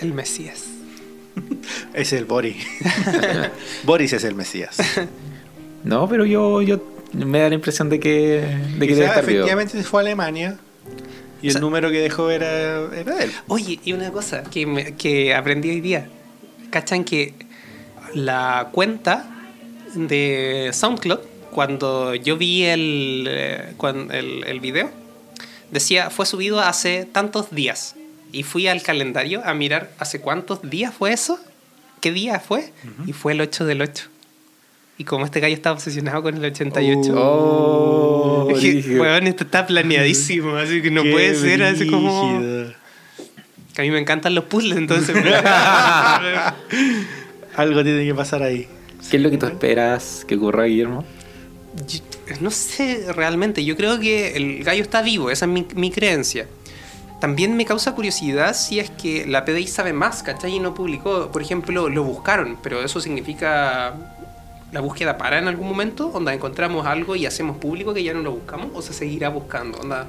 El 0.02 0.14
Mesías. 0.16 0.64
Es 1.94 2.12
el 2.14 2.26
Boris. 2.26 2.56
Boris 3.84 4.14
es 4.14 4.24
el 4.24 4.34
Mesías. 4.36 4.78
No, 5.84 6.08
pero 6.10 6.26
yo, 6.26 6.62
yo 6.64 6.82
me 7.14 7.40
da 7.40 7.50
la 7.50 7.56
impresión 7.56 7.90
de 7.90 8.00
que, 8.00 8.44
de 8.80 8.88
que 8.88 8.96
debe 8.96 9.06
estar 9.08 9.24
vivo. 9.26 9.40
efectivamente 9.42 9.78
se 9.78 9.84
fue 9.84 10.02
a 10.02 10.06
Alemania 10.06 10.58
y 11.42 11.50
O 11.50 11.52
el 11.52 11.62
número 11.62 11.92
que 11.92 12.00
dejó 12.00 12.32
era, 12.32 12.80
era 12.96 13.16
de 13.16 13.26
él. 13.26 13.32
Oye, 13.48 13.80
y 13.84 13.94
una 13.94 14.12
cosa 14.12 14.44
que, 14.44 14.66
me- 14.66 14.96
que 14.96 15.36
aprendí 15.36 15.70
hoy 15.70 15.82
día. 15.82 16.08
¿Cachan 16.72 17.04
que 17.04 17.36
la 18.14 18.70
cuenta 18.72 19.26
de 19.96 20.72
SoundCloud, 20.74 21.20
cuando 21.52 22.16
yo 22.16 22.38
vi 22.38 22.64
el, 22.64 23.28
eh, 23.30 23.74
el, 24.12 24.44
el 24.46 24.60
video, 24.60 24.90
decía 25.72 26.10
fue 26.10 26.26
subido 26.26 26.60
hace 26.60 27.06
tantos 27.06 27.52
días. 27.52 27.96
Y 28.32 28.44
fui 28.44 28.68
al 28.68 28.82
calendario 28.82 29.44
a 29.46 29.54
mirar 29.54 29.92
hace 30.00 30.20
cuántos 30.20 30.68
días 30.68 30.94
fue 30.94 31.14
eso, 31.14 31.40
qué 32.02 32.12
día 32.12 32.40
fue, 32.40 32.74
y 33.06 33.14
fue 33.14 33.34
el 33.34 33.42
8 33.42 33.66
del 33.66 33.84
8. 33.84 34.06
Y 34.98 35.04
como 35.04 35.26
este 35.26 35.40
gallo 35.40 35.54
estaba 35.54 35.76
obsesionado 35.76 36.24
con 36.24 36.36
el 36.36 36.46
88. 36.46 37.14
Oh, 37.16 38.52
dije, 38.60 39.00
weón, 39.00 39.28
esto 39.28 39.44
está 39.44 39.68
planeadísimo, 39.68 40.56
así 40.56 40.82
que 40.82 40.90
no 40.90 41.04
Qué 41.04 41.12
puede 41.12 41.36
ser 41.36 41.64
así 41.64 41.88
como... 41.88 42.42
Que 43.74 43.82
a 43.82 43.86
mí 43.86 43.92
me 43.92 44.00
encantan 44.00 44.36
los 44.36 44.46
puzzles, 44.46 44.78
entonces. 44.78 45.16
Algo 47.56 47.84
tiene 47.84 48.06
que 48.06 48.16
pasar 48.16 48.42
ahí. 48.44 48.68
¿Qué 49.10 49.18
es 49.18 49.24
lo 49.24 49.30
que 49.30 49.38
tú 49.38 49.46
esperas 49.46 50.26
que 50.28 50.36
ocurra, 50.36 50.64
Guillermo? 50.66 51.04
Yo- 51.88 52.00
no 52.40 52.52
sé 52.52 53.12
realmente. 53.14 53.66
Yo 53.66 53.76
creo 53.76 54.00
que 54.00 54.36
el 54.38 54.64
gallo 54.64 54.82
está 54.82 55.02
vivo, 55.02 55.30
esa 55.30 55.46
es 55.46 55.52
mi, 55.52 55.68
mi 55.76 55.92
creencia. 55.92 56.48
También 57.20 57.56
me 57.56 57.66
causa 57.66 57.94
curiosidad 57.96 58.54
si 58.56 58.80
es 58.80 58.90
que 58.90 59.26
la 59.26 59.46
PDI 59.46 59.68
sabe 59.68 59.94
más, 59.94 60.24
¿cachai? 60.24 60.56
Y 60.56 60.60
no 60.60 60.74
publicó. 60.74 61.32
Por 61.32 61.42
ejemplo, 61.42 61.90
lo 61.90 62.04
buscaron, 62.04 62.58
pero 62.62 62.84
eso 62.84 63.00
significa. 63.02 63.94
¿La 64.72 64.80
búsqueda 64.82 65.18
para 65.20 65.38
en 65.38 65.48
algún 65.48 65.68
momento? 65.68 66.08
¿Onda 66.08 66.34
encontramos 66.34 66.88
algo 66.88 67.16
y 67.16 67.26
hacemos 67.28 67.58
público 67.58 67.94
que 67.94 68.04
ya 68.04 68.14
no 68.14 68.22
lo 68.22 68.32
buscamos? 68.32 68.72
¿O 68.74 68.82
se 68.82 68.92
seguirá 68.94 69.30
buscando? 69.30 69.78
Onda, 69.80 70.08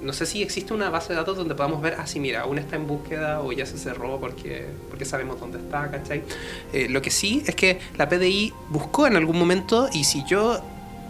no 0.00 0.12
sé 0.12 0.26
si 0.26 0.42
existe 0.42 0.74
una 0.74 0.90
base 0.90 1.10
de 1.10 1.16
datos 1.16 1.36
donde 1.36 1.54
podamos 1.54 1.80
ver, 1.80 1.96
ah, 1.98 2.06
sí, 2.06 2.20
mira, 2.20 2.42
aún 2.42 2.58
está 2.58 2.76
en 2.76 2.86
búsqueda 2.86 3.40
o 3.40 3.52
ya 3.52 3.66
se 3.66 3.78
cerró 3.78 4.18
porque, 4.20 4.66
porque 4.88 5.04
sabemos 5.04 5.40
dónde 5.40 5.58
está, 5.58 5.90
¿cachai? 5.90 6.22
Eh, 6.72 6.88
lo 6.88 7.02
que 7.02 7.10
sí 7.10 7.42
es 7.46 7.54
que 7.54 7.78
la 7.96 8.08
PDI 8.08 8.52
buscó 8.68 9.06
en 9.06 9.16
algún 9.16 9.38
momento 9.38 9.88
y 9.92 10.04
si 10.04 10.24
yo 10.24 10.60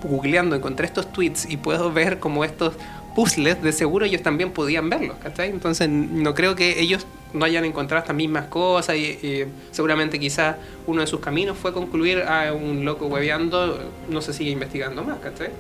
googleando 0.03 0.55
encontré 0.57 0.87
estos 0.87 1.13
tweets 1.13 1.49
y 1.51 1.57
puedo 1.57 1.93
ver 1.93 2.19
como 2.19 2.45
estos 2.45 2.75
puzzles, 3.15 3.63
de 3.63 3.73
seguro 3.73 4.05
ellos 4.05 4.23
también 4.23 4.53
podían 4.53 4.91
verlos, 4.91 5.17
¿cachai? 5.23 5.49
Entonces 5.49 5.89
no 5.89 6.35
creo 6.35 6.55
que 6.55 6.81
ellos 6.81 7.07
no 7.33 7.45
hayan 7.45 7.65
encontrado 7.65 8.03
estas 8.03 8.15
mismas 8.15 8.47
cosas 8.47 8.97
y, 8.97 9.05
y 9.05 9.47
seguramente 9.71 10.19
quizás 10.19 10.57
uno 10.87 11.01
de 11.01 11.07
sus 11.07 11.21
caminos 11.21 11.57
fue 11.57 11.73
concluir 11.73 12.23
a 12.23 12.53
un 12.53 12.85
loco 12.85 13.07
hueveando, 13.07 13.79
no 14.09 14.21
se 14.21 14.33
sigue 14.33 14.51
investigando 14.51 15.03
más, 15.03 15.19
¿cachai? 15.19 15.51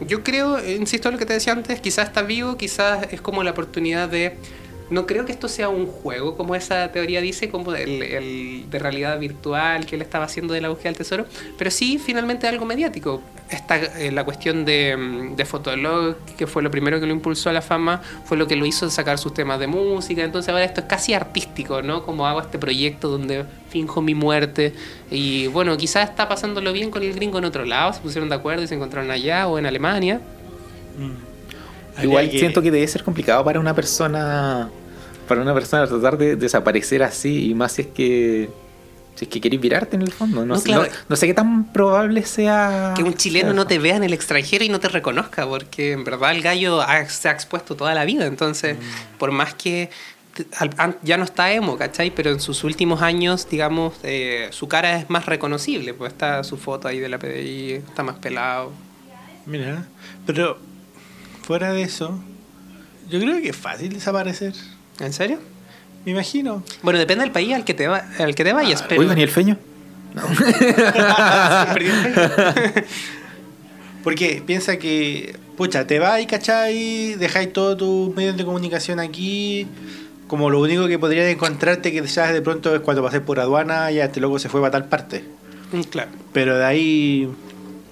Yo 0.00 0.22
creo, 0.22 0.64
insisto 0.66 1.08
en 1.08 1.14
lo 1.14 1.18
que 1.18 1.26
te 1.26 1.32
decía 1.32 1.52
antes, 1.52 1.80
quizás 1.80 2.08
está 2.08 2.22
vivo, 2.22 2.56
quizás 2.56 3.06
es 3.12 3.20
como 3.20 3.42
la 3.42 3.52
oportunidad 3.52 4.08
de... 4.08 4.36
No 4.88 5.06
creo 5.06 5.24
que 5.24 5.32
esto 5.32 5.48
sea 5.48 5.68
un 5.68 5.86
juego, 5.86 6.36
como 6.36 6.54
esa 6.54 6.92
teoría 6.92 7.20
dice, 7.20 7.48
como 7.48 7.74
el, 7.74 8.02
el 8.02 8.70
de 8.70 8.78
realidad 8.78 9.18
virtual 9.18 9.84
que 9.84 9.96
él 9.96 10.02
estaba 10.02 10.24
haciendo 10.24 10.54
de 10.54 10.60
la 10.60 10.68
búsqueda 10.68 10.90
del 10.90 10.98
tesoro, 10.98 11.26
pero 11.58 11.70
sí 11.70 11.98
finalmente 11.98 12.46
algo 12.46 12.64
mediático. 12.64 13.20
Esta, 13.50 13.76
eh, 13.76 14.10
la 14.10 14.24
cuestión 14.24 14.64
de, 14.64 14.96
mm, 14.96 15.36
de 15.36 15.44
Fotolog, 15.44 16.16
que 16.36 16.46
fue 16.46 16.62
lo 16.62 16.70
primero 16.70 17.00
que 17.00 17.06
lo 17.06 17.12
impulsó 17.12 17.50
a 17.50 17.52
la 17.52 17.62
fama, 17.62 18.00
fue 18.24 18.36
lo 18.36 18.46
que 18.46 18.56
lo 18.56 18.66
hizo 18.66 18.88
sacar 18.90 19.18
sus 19.18 19.34
temas 19.34 19.58
de 19.60 19.66
música, 19.66 20.22
entonces 20.22 20.48
ahora 20.48 20.64
esto 20.64 20.80
es 20.80 20.86
casi 20.86 21.14
artístico, 21.14 21.82
¿no? 21.82 22.04
Como 22.04 22.26
hago 22.26 22.40
este 22.40 22.58
proyecto 22.58 23.08
donde 23.08 23.44
finjo 23.70 24.02
mi 24.02 24.14
muerte 24.14 24.72
y 25.10 25.48
bueno, 25.48 25.76
quizás 25.76 26.10
está 26.10 26.28
pasándolo 26.28 26.72
bien 26.72 26.90
con 26.90 27.02
el 27.02 27.12
gringo 27.12 27.38
en 27.38 27.44
otro 27.44 27.64
lado, 27.64 27.92
se 27.92 28.00
pusieron 28.00 28.28
de 28.28 28.34
acuerdo 28.34 28.62
y 28.62 28.66
se 28.68 28.74
encontraron 28.74 29.10
allá 29.10 29.46
o 29.46 29.58
en 29.58 29.66
Alemania. 29.66 30.20
Igual 32.02 32.24
Habría 32.26 32.38
siento 32.40 32.62
que 32.62 32.70
debe 32.70 32.86
ser 32.88 33.02
complicado 33.04 33.44
para 33.44 33.58
una 33.60 33.74
persona 33.74 34.68
para 35.28 35.40
una 35.42 35.54
persona 35.54 35.86
tratar 35.86 36.16
de 36.18 36.36
desaparecer 36.36 37.02
así 37.02 37.50
y 37.50 37.54
más 37.54 37.72
si 37.72 37.82
es 37.82 37.88
que 37.88 38.48
Si 39.16 39.24
es 39.24 39.30
que 39.30 39.40
querés 39.40 39.58
virarte 39.60 39.96
en 39.96 40.02
el 40.02 40.12
fondo. 40.12 40.40
No, 40.44 40.54
No, 40.54 40.58
sé, 40.60 40.64
claro. 40.64 40.82
no- 40.82 40.88
no 41.08 41.16
sé 41.16 41.26
qué 41.26 41.32
tan 41.32 41.72
probable 41.72 42.22
sea. 42.26 42.92
Que 42.94 43.02
un 43.02 43.14
chileno 43.14 43.54
no 43.54 43.66
te 43.66 43.78
vea 43.78 43.96
en 43.96 44.04
el 44.04 44.12
extranjero 44.12 44.62
y 44.62 44.68
no 44.68 44.78
te 44.78 44.88
reconozca, 44.88 45.46
porque 45.46 45.92
en 45.92 46.04
verdad 46.04 46.32
el 46.32 46.42
gallo 46.42 46.82
ha- 46.82 47.08
se 47.08 47.28
ha 47.30 47.32
expuesto 47.32 47.74
toda 47.76 47.94
la 47.94 48.04
vida. 48.04 48.26
Entonces, 48.26 48.76
por 49.18 49.30
más 49.32 49.54
que 49.54 49.88
ya 51.02 51.16
no 51.16 51.24
está 51.24 51.50
emo, 51.52 51.78
¿cachai? 51.78 52.10
Pero 52.14 52.30
en 52.30 52.40
sus 52.40 52.62
últimos 52.62 53.00
años, 53.00 53.48
digamos, 53.50 53.94
eh, 54.02 54.48
su 54.50 54.68
cara 54.68 54.98
es 54.98 55.08
más 55.08 55.24
reconocible. 55.24 55.94
Pues 55.94 56.12
está 56.12 56.44
su 56.44 56.58
foto 56.58 56.86
ahí 56.88 56.98
de 57.00 57.08
la 57.08 57.18
PDI, 57.18 57.72
está 57.88 58.02
más 58.02 58.16
pelado. 58.16 58.70
Mira, 59.46 59.86
pero 60.26 60.58
fuera 61.46 61.72
de 61.72 61.82
eso, 61.82 62.18
yo 63.08 63.20
creo 63.20 63.40
que 63.40 63.50
es 63.50 63.56
fácil 63.56 63.92
desaparecer. 63.92 64.52
¿En 65.00 65.12
serio? 65.12 65.38
Me 66.04 66.12
imagino. 66.12 66.62
Bueno, 66.82 66.98
depende 66.98 67.24
del 67.24 67.32
país 67.32 67.54
al 67.54 67.64
que 67.64 67.74
te, 67.74 67.86
va- 67.88 68.04
al 68.18 68.34
que 68.34 68.44
te 68.44 68.52
vayas, 68.52 68.82
pero... 68.82 69.00
Oigan, 69.02 69.18
¿y 69.18 69.22
el 69.22 69.28
feño? 69.30 69.56
Porque 74.04 74.42
piensa 74.46 74.78
que, 74.78 75.36
pucha, 75.56 75.86
te 75.86 75.98
vas 75.98 76.20
y 76.20 76.26
cachai, 76.26 77.14
dejáis 77.16 77.52
todos 77.52 77.76
tus 77.76 78.14
medios 78.14 78.36
de 78.36 78.44
comunicación 78.44 79.00
aquí. 79.00 79.66
Como 80.28 80.50
lo 80.50 80.60
único 80.60 80.86
que 80.88 80.98
podrías 80.98 81.26
encontrarte 81.28 81.92
que 81.92 82.02
quizás 82.02 82.32
de 82.32 82.42
pronto 82.42 82.74
es 82.74 82.80
cuando 82.80 83.02
pases 83.02 83.20
por 83.20 83.38
aduana, 83.40 83.90
ya 83.90 84.04
este 84.04 84.20
loco 84.20 84.38
se 84.38 84.48
fue 84.48 84.60
para 84.60 84.72
tal 84.72 84.84
parte. 84.88 85.24
Mm, 85.72 85.80
Claro. 85.82 86.10
Pero 86.32 86.56
de 86.58 86.64
ahí 86.64 87.28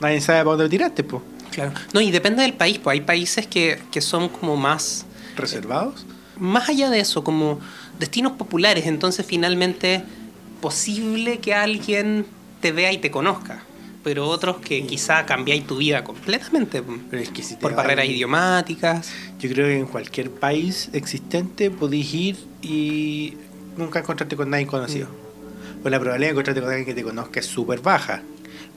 nadie 0.01 0.21
sabe 0.21 0.41
para 0.41 0.51
dónde 0.51 0.65
lo 0.65 0.71
tiraste, 0.71 1.05
pues. 1.05 1.23
Claro. 1.55 1.73
No, 1.93 2.01
y 2.01 2.11
depende 2.11 2.43
del 2.43 2.55
país, 2.55 2.79
pues 2.83 2.95
hay 2.95 3.01
países 3.01 3.47
que, 3.47 3.81
que 3.93 4.01
son 4.01 4.29
como 4.29 4.57
más, 4.57 5.07
¿Reservados? 5.37 6.05
más 6.39 6.69
allá 6.69 6.91
de 6.91 7.01
eso, 7.01 7.23
como 7.23 7.61
destinos 7.99 8.33
populares, 8.33 8.87
entonces 8.87 9.25
finalmente 9.25 10.03
posible 10.61 11.39
que 11.39 11.55
alguien 11.55 12.27
te 12.61 12.73
vea 12.73 12.93
y 12.93 12.99
te 12.99 13.11
conozca, 13.11 13.63
pero 14.03 14.27
otros 14.27 14.57
que 14.57 14.85
quizá 14.87 15.27
cambiáis 15.27 15.67
tu 15.67 15.77
vida 15.77 16.03
completamente 16.03 16.83
pues, 16.83 17.01
Pero 17.11 17.23
es 17.23 17.31
que 17.31 17.43
si 17.43 17.55
te 17.55 17.61
por 17.61 17.75
barreras 17.75 18.07
idiomáticas. 18.07 19.13
Yo 19.39 19.51
creo 19.51 19.67
que 19.67 19.79
en 19.79 19.87
cualquier 19.87 20.31
país 20.31 20.89
existente 20.93 21.71
podéis 21.71 22.15
ir 22.15 22.37
y 22.63 23.35
nunca 23.77 24.01
encontrarte 24.01 24.37
con 24.37 24.51
nadie 24.51 24.67
conocido. 24.67 25.09
Pues 25.83 25.93
la 25.93 26.01
probabilidad 26.01 26.29
de 26.29 26.33
encontrarte 26.33 26.61
con 26.63 26.71
alguien 26.71 26.87
que 26.87 26.95
te 26.95 27.03
conozca 27.03 27.41
es 27.41 27.47
súper 27.47 27.81
baja. 27.81 28.23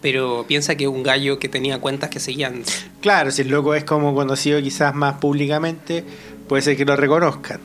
Pero 0.01 0.45
piensa 0.47 0.75
que 0.75 0.87
un 0.87 1.01
gallo 1.03 1.39
que 1.39 1.49
tenía 1.49 1.79
cuentas 1.79 2.09
que 2.09 2.19
seguían. 2.19 2.63
Claro, 3.01 3.31
si 3.31 3.41
el 3.41 3.49
loco 3.49 3.73
es 3.75 3.83
como 3.83 4.13
conocido 4.13 4.61
quizás 4.61 4.93
más 4.93 5.15
públicamente, 5.15 6.03
puede 6.47 6.61
ser 6.61 6.77
que 6.77 6.85
lo 6.85 6.95
reconozcan. 6.95 7.59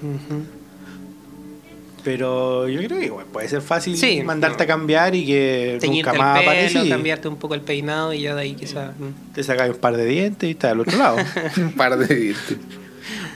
Pero 2.04 2.68
yo 2.68 2.80
creo 2.80 2.98
que 2.98 3.04
igual 3.06 3.26
puede 3.26 3.48
ser 3.48 3.60
fácil 3.62 3.96
Sí, 3.96 4.22
mandarte 4.24 4.58
no. 4.58 4.64
a 4.64 4.66
cambiar 4.66 5.14
y 5.14 5.24
que 5.24 5.76
Teñirte 5.80 6.10
nunca 6.10 6.18
más 6.24 6.42
aparecí. 6.42 6.88
cambiarte 6.88 7.28
un 7.28 7.36
poco 7.36 7.54
el 7.54 7.60
peinado 7.60 8.12
y 8.12 8.22
ya 8.22 8.34
de 8.34 8.40
ahí 8.42 8.54
quizá. 8.54 8.92
mm. 8.98 9.34
Te 9.34 9.44
sacas 9.44 9.70
un 9.70 9.76
par 9.76 9.96
de 9.96 10.04
dientes 10.06 10.48
y 10.48 10.52
está 10.52 10.70
al 10.72 10.80
otro 10.80 10.98
lado. 10.98 11.18
Un 11.58 11.72
par 11.74 11.96
de 11.96 12.12
dientes. 12.12 12.56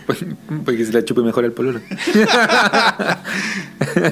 Porque 0.64 0.84
se 0.84 0.92
la 0.92 1.04
chupe 1.04 1.20
mejor 1.22 1.44
al 1.44 1.52
pololo. 1.52 1.80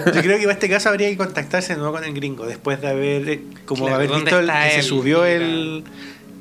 Yo 0.05 0.21
creo 0.23 0.39
que 0.39 0.45
en 0.45 0.51
este 0.51 0.69
caso 0.69 0.89
habría 0.89 1.09
que 1.11 1.17
contactarse 1.17 1.75
de 1.75 1.79
nuevo 1.79 1.95
con 1.95 2.05
el 2.05 2.15
gringo 2.15 2.47
después 2.47 2.81
de 2.81 2.89
haber 2.89 3.29
eh, 3.29 3.43
como 3.67 3.83
Claro, 3.85 3.97
haber 3.97 4.09
¿dónde 4.09 4.25
visto 4.25 4.39
el- 4.41 4.47
que 4.51 4.71
se 4.77 4.83
subió 4.83 5.25
el 5.25 5.85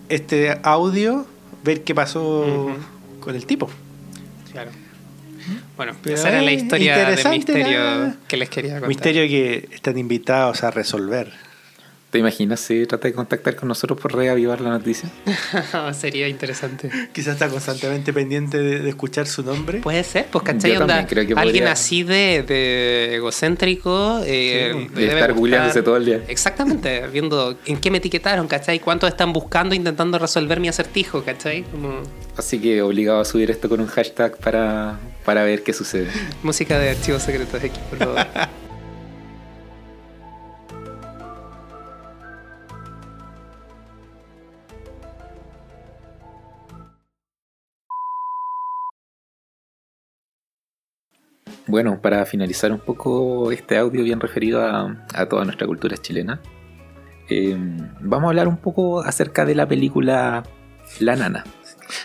este 0.09 0.57
audio, 0.63 1.25
ver 1.63 1.83
qué 1.83 1.95
pasó 1.95 2.75
con 3.19 3.35
el 3.35 3.45
tipo. 3.45 3.69
Claro. 4.51 4.71
Bueno, 5.75 5.93
Pero 6.03 6.15
esa 6.15 6.29
era 6.29 6.41
la 6.41 6.51
historia 6.51 6.95
de 6.95 7.01
interesante 7.01 7.37
misterio 7.53 7.79
la- 7.79 8.15
que 8.27 8.37
les 8.37 8.49
quería 8.49 8.73
contar. 8.73 8.87
Misterio 8.89 9.27
que 9.27 9.69
están 9.73 9.97
invitados 9.97 10.63
a 10.63 10.71
resolver. 10.71 11.31
¿Te 12.13 12.19
imaginas 12.19 12.59
si 12.59 12.85
trata 12.85 13.07
de 13.07 13.13
contactar 13.15 13.55
con 13.55 13.67
nosotros 13.67 13.99
por 13.99 14.13
reavivar 14.15 14.61
la 14.61 14.69
noticia? 14.69 15.09
Sería 15.93 16.27
interesante. 16.27 16.87
Quizás 17.11 17.33
está 17.33 17.49
constantemente 17.49 18.13
pendiente 18.13 18.59
de, 18.59 18.81
de 18.81 18.89
escuchar 18.89 19.25
su 19.25 19.41
nombre. 19.41 19.79
Puede 19.79 20.03
ser, 20.03 20.27
pues 20.27 20.43
¿cachai? 20.43 20.73
Yo 20.73 20.77
también 20.77 20.99
Onda, 20.99 21.07
creo 21.09 21.25
que 21.25 21.33
alguien 21.33 21.63
podría- 21.63 21.71
así 21.71 22.03
de, 22.03 22.43
de 22.43 23.15
egocéntrico 23.15 24.21
eh, 24.27 24.87
Sí, 24.89 24.93
De 24.93 25.07
estar 25.07 25.33
googleándose 25.33 25.81
todo 25.81 25.97
el 25.97 26.05
día. 26.05 26.21
Exactamente, 26.27 27.07
viendo 27.07 27.57
en 27.65 27.77
qué 27.77 27.89
me 27.89 27.97
etiquetaron, 27.97 28.47
¿cachai? 28.47 28.79
¿Cuántos 28.79 29.09
están 29.09 29.33
buscando 29.33 29.73
intentando 29.73 30.19
resolver 30.19 30.59
mi 30.59 30.67
acertijo, 30.67 31.23
¿cachai? 31.23 31.63
Como 31.63 32.03
Así 32.37 32.59
que 32.59 32.83
obligado 32.83 33.21
a 33.21 33.25
subir 33.25 33.49
esto 33.49 33.67
con 33.67 33.81
un 33.81 33.87
hashtag 33.87 34.37
para, 34.37 34.99
para 35.25 35.43
ver 35.45 35.63
qué 35.63 35.73
sucede. 35.73 36.09
música 36.43 36.77
de 36.77 36.91
archivos 36.91 37.23
secretos 37.23 37.63
X, 37.63 37.79
por 37.89 37.97
favor. 37.97 38.17
Bueno, 51.67 52.01
para 52.01 52.25
finalizar 52.25 52.71
un 52.71 52.79
poco 52.79 53.51
este 53.51 53.77
audio 53.77 54.03
bien 54.03 54.19
referido 54.19 54.61
a, 54.61 55.05
a 55.13 55.25
toda 55.27 55.45
nuestra 55.45 55.65
cultura 55.65 55.95
chilena, 55.97 56.41
eh, 57.29 57.55
vamos 58.01 58.27
a 58.27 58.29
hablar 58.29 58.47
un 58.47 58.57
poco 58.57 59.01
acerca 59.01 59.45
de 59.45 59.55
la 59.55 59.67
película 59.67 60.43
La 60.99 61.15
Nana. 61.15 61.43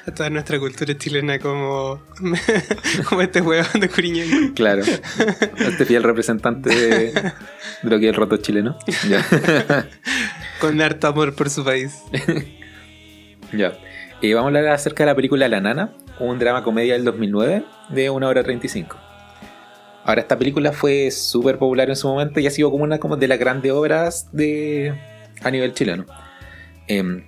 A 0.06 0.12
toda 0.12 0.30
nuestra 0.30 0.58
cultura 0.58 0.96
chilena 0.96 1.38
como, 1.38 2.02
como 3.08 3.22
este 3.22 3.40
huevón 3.40 3.80
de 3.80 3.88
Curiñén. 3.88 4.52
Claro, 4.54 4.82
este 5.58 5.84
fiel 5.86 6.02
representante 6.02 6.70
de, 6.70 7.12
de 7.12 7.32
lo 7.82 7.98
que 7.98 8.06
es 8.06 8.10
el 8.10 8.14
roto 8.14 8.36
chileno. 8.36 8.78
Ya. 9.08 9.24
Con 10.60 10.80
harto 10.80 11.08
amor 11.08 11.34
por 11.34 11.50
su 11.50 11.64
país. 11.64 12.02
Ya. 13.52 13.72
Eh, 14.20 14.34
vamos 14.34 14.52
a 14.52 14.58
hablar 14.58 14.74
acerca 14.74 15.04
de 15.04 15.06
la 15.06 15.14
película 15.14 15.48
La 15.48 15.60
Nana, 15.60 15.92
un 16.18 16.38
drama 16.38 16.64
comedia 16.64 16.94
del 16.94 17.04
2009 17.04 17.64
de 17.90 18.10
1 18.10 18.28
hora 18.28 18.42
35. 18.42 19.07
Ahora, 20.08 20.22
esta 20.22 20.38
película 20.38 20.72
fue 20.72 21.10
súper 21.10 21.58
popular 21.58 21.90
en 21.90 21.94
su 21.94 22.08
momento 22.08 22.40
y 22.40 22.46
ha 22.46 22.50
sido 22.50 22.70
como 22.70 22.82
una 22.82 22.98
como 22.98 23.18
de 23.18 23.28
las 23.28 23.38
grandes 23.38 23.72
obras 23.72 24.30
de, 24.32 24.94
a 25.42 25.50
nivel 25.50 25.74
chileno. 25.74 26.06
Em, 26.86 27.24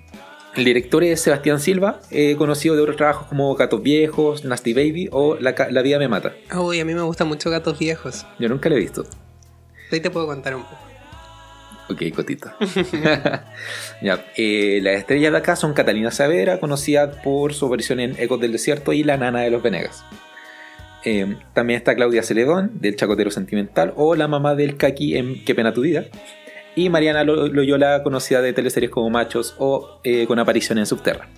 el 0.56 0.64
director 0.64 1.04
es 1.04 1.20
Sebastián 1.20 1.60
Silva, 1.60 2.00
eh, 2.10 2.36
conocido 2.38 2.74
de 2.76 2.80
otros 2.80 2.96
trabajos 2.96 3.26
como 3.26 3.54
Gatos 3.54 3.82
Viejos, 3.82 4.46
Nasty 4.46 4.72
Baby 4.72 5.10
o 5.12 5.36
La, 5.36 5.54
La 5.70 5.82
Vida 5.82 5.98
Me 5.98 6.08
Mata. 6.08 6.32
Uy, 6.56 6.80
a 6.80 6.86
mí 6.86 6.94
me 6.94 7.02
gustan 7.02 7.28
mucho 7.28 7.50
gatos 7.50 7.78
viejos. 7.78 8.24
Yo 8.38 8.48
nunca 8.48 8.70
lo 8.70 8.76
he 8.76 8.78
visto. 8.78 9.04
Ahí 9.92 10.00
te 10.00 10.08
puedo 10.08 10.26
contar 10.26 10.56
un 10.56 10.62
poco. 10.62 10.78
Ok, 11.90 12.14
cotito. 12.16 12.50
ya, 14.00 14.24
eh, 14.38 14.80
las 14.82 14.94
estrellas 14.94 15.32
de 15.32 15.38
acá 15.38 15.54
son 15.54 15.74
Catalina 15.74 16.10
Saavedra, 16.10 16.58
conocida 16.58 17.20
por 17.20 17.52
su 17.52 17.66
aparición 17.66 18.00
en 18.00 18.18
Ecos 18.18 18.40
del 18.40 18.52
Desierto 18.52 18.94
y 18.94 19.04
La 19.04 19.18
Nana 19.18 19.40
de 19.40 19.50
los 19.50 19.62
Venegas. 19.62 20.02
Eh, 21.04 21.36
también 21.54 21.78
está 21.78 21.94
Claudia 21.94 22.22
Celedón, 22.22 22.72
del 22.80 22.96
Chacotero 22.96 23.30
Sentimental, 23.30 23.92
o 23.96 24.14
la 24.14 24.28
mamá 24.28 24.54
del 24.54 24.76
Kaki 24.76 25.16
en 25.16 25.44
Qué 25.44 25.54
pena 25.54 25.72
tu 25.72 25.80
vida. 25.82 26.04
Y 26.76 26.88
Mariana 26.90 27.24
Lo- 27.24 27.48
Loyola, 27.48 28.02
conocida 28.02 28.42
de 28.42 28.52
teleseries 28.52 28.90
como 28.90 29.10
Machos 29.10 29.54
o 29.58 30.00
eh, 30.04 30.26
con 30.26 30.38
aparición 30.38 30.78
en 30.78 30.86
Subterra. 30.86 31.28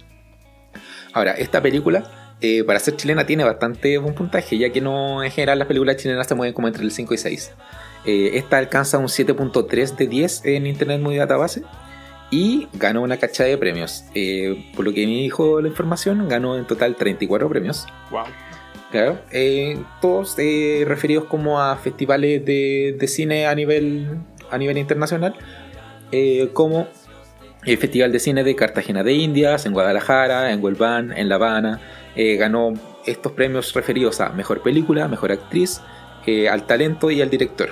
Ahora, 1.15 1.33
esta 1.33 1.61
película, 1.63 2.37
eh, 2.41 2.65
para 2.65 2.79
ser 2.79 2.97
chilena, 2.97 3.25
tiene 3.27 3.45
bastante 3.45 3.99
buen 3.99 4.15
puntaje, 4.15 4.59
ya 4.59 4.71
que 4.71 4.81
no 4.81 5.23
en 5.23 5.31
general 5.31 5.59
las 5.59 5.69
películas 5.69 5.97
chilenas 5.97 6.27
se 6.27 6.35
mueven 6.35 6.55
como 6.55 6.69
entre 6.69 6.83
el 6.83 6.91
5 6.91 7.15
y 7.15 7.19
6. 7.19 7.53
Eh, 8.05 8.31
esta 8.35 8.59
alcanza 8.59 8.99
un 8.99 9.07
7.3 9.09 9.97
de 9.97 10.07
10 10.07 10.45
en 10.47 10.67
Internet 10.67 11.01
Movie 11.01 11.19
Database 11.19 11.63
y 12.31 12.67
ganó 12.73 13.03
una 13.03 13.19
cacha 13.19 13.45
de 13.45 13.57
premios. 13.59 14.05
Por 14.75 14.85
lo 14.87 14.93
que 14.93 15.07
me 15.07 15.13
dijo 15.13 15.61
la 15.61 15.69
información, 15.69 16.27
ganó 16.29 16.57
en 16.59 16.67
total 16.67 16.97
34 16.97 17.49
premios. 17.49 17.87
Wow. 18.11 18.25
Claro, 18.93 19.19
eh, 19.33 19.79
todos 20.01 20.37
eh, 20.39 20.85
referidos 20.87 21.25
como 21.25 21.61
a 21.61 21.75
festivales 21.77 22.45
de, 22.45 22.95
de 22.99 23.09
cine 23.09 23.47
a 23.47 23.55
nivel, 23.55 24.19
a 24.51 24.59
nivel 24.59 24.77
internacional, 24.79 25.35
eh, 26.13 26.51
como 26.53 26.87
el 27.65 27.79
Festival 27.79 28.13
de 28.13 28.19
Cine 28.21 28.45
de 28.45 28.55
Cartagena 28.55 29.03
de 29.03 29.15
Indias, 29.15 29.65
en 29.67 29.73
Guadalajara, 29.73 30.53
en 30.53 30.63
Huelvan, 30.63 31.13
en 31.17 31.29
La 31.29 31.37
Habana. 31.37 31.81
Ganó 32.15 32.75
estos 33.07 33.33
premios 33.33 33.73
referidos 33.73 34.21
a 34.21 34.29
Mejor 34.29 34.63
Película, 34.63 35.09
Mejor 35.09 35.33
Actriz, 35.33 35.81
al 36.51 36.67
talento 36.67 37.11
y 37.11 37.23
al 37.23 37.31
director. 37.31 37.71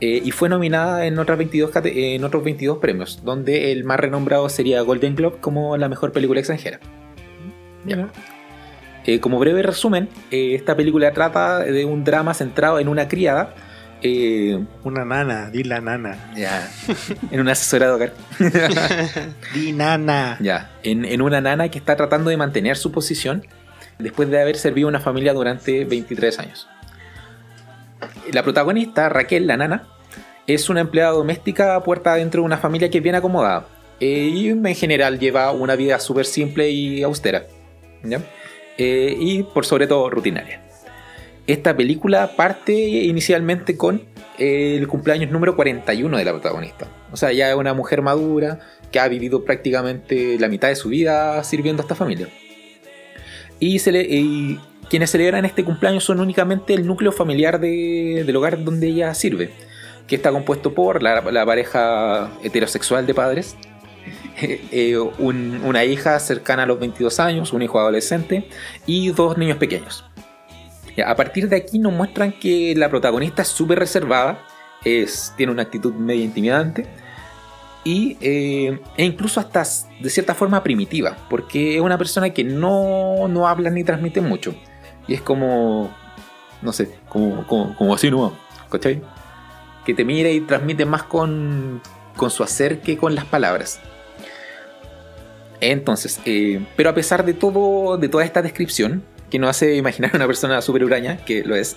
Y 0.00 0.28
fue 0.32 0.48
nominada 0.48 1.06
en, 1.06 1.18
otras 1.18 1.38
22, 1.38 1.70
cate- 1.70 2.14
en 2.16 2.24
otros 2.24 2.42
22 2.42 2.78
premios, 2.78 3.20
donde 3.24 3.70
el 3.70 3.84
más 3.84 4.00
renombrado 4.00 4.48
sería 4.48 4.80
Golden 4.80 5.14
Globe 5.14 5.36
como 5.40 5.76
la 5.76 5.88
mejor 5.88 6.10
película 6.12 6.40
extranjera. 6.40 6.80
Ya. 7.86 8.08
Eh, 9.06 9.20
como 9.20 9.38
breve 9.38 9.62
resumen, 9.62 10.08
eh, 10.30 10.54
esta 10.54 10.74
película 10.76 11.12
trata 11.12 11.58
de 11.60 11.84
un 11.84 12.04
drama 12.04 12.32
centrado 12.34 12.78
en 12.78 12.88
una 12.88 13.06
criada, 13.08 13.54
eh, 14.02 14.62
Una 14.82 15.04
nana, 15.04 15.50
di 15.50 15.62
la 15.64 15.80
nana. 15.80 16.32
ya, 16.36 16.70
en 17.30 17.40
una 17.40 17.52
asesora 17.52 17.86
de 17.86 17.92
hogar, 17.92 18.12
Di 19.54 19.72
nana. 19.72 20.36
ya, 20.40 20.70
en, 20.82 21.04
en 21.04 21.22
una 21.22 21.40
nana 21.40 21.68
que 21.70 21.78
está 21.78 21.96
tratando 21.96 22.30
de 22.30 22.36
mantener 22.36 22.76
su 22.76 22.92
posición 22.92 23.46
después 23.98 24.28
de 24.30 24.40
haber 24.40 24.56
servido 24.56 24.88
a 24.88 24.90
una 24.90 25.00
familia 25.00 25.32
durante 25.32 25.84
23 25.84 26.38
años. 26.38 26.68
La 28.32 28.42
protagonista, 28.42 29.08
Raquel, 29.08 29.46
la 29.46 29.56
nana, 29.56 29.86
es 30.46 30.68
una 30.68 30.80
empleada 30.80 31.12
doméstica 31.12 31.82
puerta 31.82 32.14
dentro 32.14 32.42
de 32.42 32.46
una 32.46 32.58
familia 32.58 32.90
que 32.90 32.98
es 32.98 33.04
bien 33.04 33.14
acomodada. 33.14 33.66
Y 34.00 34.48
en 34.48 34.74
general 34.74 35.18
lleva 35.18 35.50
una 35.52 35.76
vida 35.76 35.98
súper 36.00 36.26
simple 36.26 36.68
y 36.70 37.02
austera. 37.02 37.44
¿ya? 38.02 38.20
Eh, 38.78 39.16
y 39.18 39.42
por 39.44 39.64
sobre 39.66 39.86
todo 39.86 40.10
rutinaria. 40.10 40.60
Esta 41.46 41.76
película 41.76 42.32
parte 42.36 42.72
inicialmente 42.72 43.76
con 43.76 44.02
eh, 44.38 44.76
el 44.78 44.88
cumpleaños 44.88 45.30
número 45.30 45.54
41 45.56 46.16
de 46.16 46.24
la 46.24 46.32
protagonista. 46.32 46.88
O 47.12 47.16
sea, 47.16 47.32
ya 47.32 47.50
es 47.50 47.56
una 47.56 47.74
mujer 47.74 48.02
madura 48.02 48.60
que 48.90 48.98
ha 48.98 49.06
vivido 49.08 49.44
prácticamente 49.44 50.38
la 50.38 50.48
mitad 50.48 50.68
de 50.68 50.76
su 50.76 50.88
vida 50.88 51.42
sirviendo 51.44 51.82
a 51.82 51.84
esta 51.84 51.94
familia. 51.94 52.28
Y, 53.60 54.58
quienes 54.90 55.10
celebran 55.10 55.44
este 55.44 55.64
cumpleaños 55.64 56.04
son 56.04 56.20
únicamente 56.20 56.74
el 56.74 56.86
núcleo 56.86 57.10
familiar 57.10 57.58
de- 57.58 58.22
del 58.26 58.36
hogar 58.36 58.62
donde 58.62 58.88
ella 58.88 59.14
sirve, 59.14 59.50
que 60.06 60.16
está 60.16 60.30
compuesto 60.30 60.74
por 60.74 61.02
la 61.02 61.46
pareja 61.46 62.30
heterosexual 62.42 63.06
de 63.06 63.14
padres, 63.14 63.56
eh, 64.72 64.96
un- 65.18 65.60
una 65.64 65.84
hija 65.84 66.18
cercana 66.18 66.64
a 66.64 66.66
los 66.66 66.78
22 66.78 67.20
años, 67.20 67.52
un 67.52 67.62
hijo 67.62 67.78
adolescente 67.78 68.48
y 68.86 69.10
dos 69.10 69.36
niños 69.38 69.58
pequeños. 69.58 70.04
A 71.04 71.16
partir 71.16 71.48
de 71.48 71.56
aquí 71.56 71.78
nos 71.78 71.92
muestran 71.92 72.32
que 72.32 72.74
la 72.76 72.88
protagonista 72.88 73.42
es 73.42 73.48
súper 73.48 73.78
reservada, 73.80 74.38
es, 74.84 75.32
tiene 75.36 75.50
una 75.52 75.62
actitud 75.62 75.92
medio 75.94 76.22
intimidante 76.22 76.86
y, 77.82 78.16
eh, 78.20 78.78
e 78.96 79.04
incluso 79.04 79.40
hasta 79.40 79.64
de 80.00 80.08
cierta 80.10 80.34
forma 80.34 80.62
primitiva, 80.62 81.16
porque 81.28 81.74
es 81.76 81.80
una 81.80 81.98
persona 81.98 82.30
que 82.30 82.44
no, 82.44 83.26
no 83.28 83.48
habla 83.48 83.70
ni 83.70 83.82
transmite 83.82 84.20
mucho. 84.20 84.54
Y 85.08 85.14
es 85.14 85.20
como, 85.20 85.92
no 86.62 86.72
sé, 86.72 86.90
como, 87.08 87.46
como, 87.46 87.74
como 87.76 87.94
así 87.94 88.10
no, 88.10 88.32
¿cachai? 88.70 89.02
Que 89.84 89.94
te 89.94 90.04
mira 90.04 90.30
y 90.30 90.40
transmite 90.40 90.86
más 90.86 91.02
con, 91.02 91.82
con 92.16 92.30
su 92.30 92.42
hacer 92.44 92.80
que 92.80 92.96
con 92.96 93.14
las 93.14 93.24
palabras. 93.26 93.80
Entonces, 95.70 96.20
eh, 96.26 96.64
pero 96.76 96.90
a 96.90 96.94
pesar 96.94 97.24
de 97.24 97.32
todo, 97.32 97.96
de 97.96 98.08
toda 98.08 98.24
esta 98.24 98.42
descripción, 98.42 99.02
que 99.30 99.38
nos 99.38 99.50
hace 99.50 99.76
imaginar 99.76 100.12
una 100.14 100.26
persona 100.26 100.60
súper 100.60 100.84
huraña, 100.84 101.16
que 101.24 101.42
lo 101.42 101.56
es, 101.56 101.76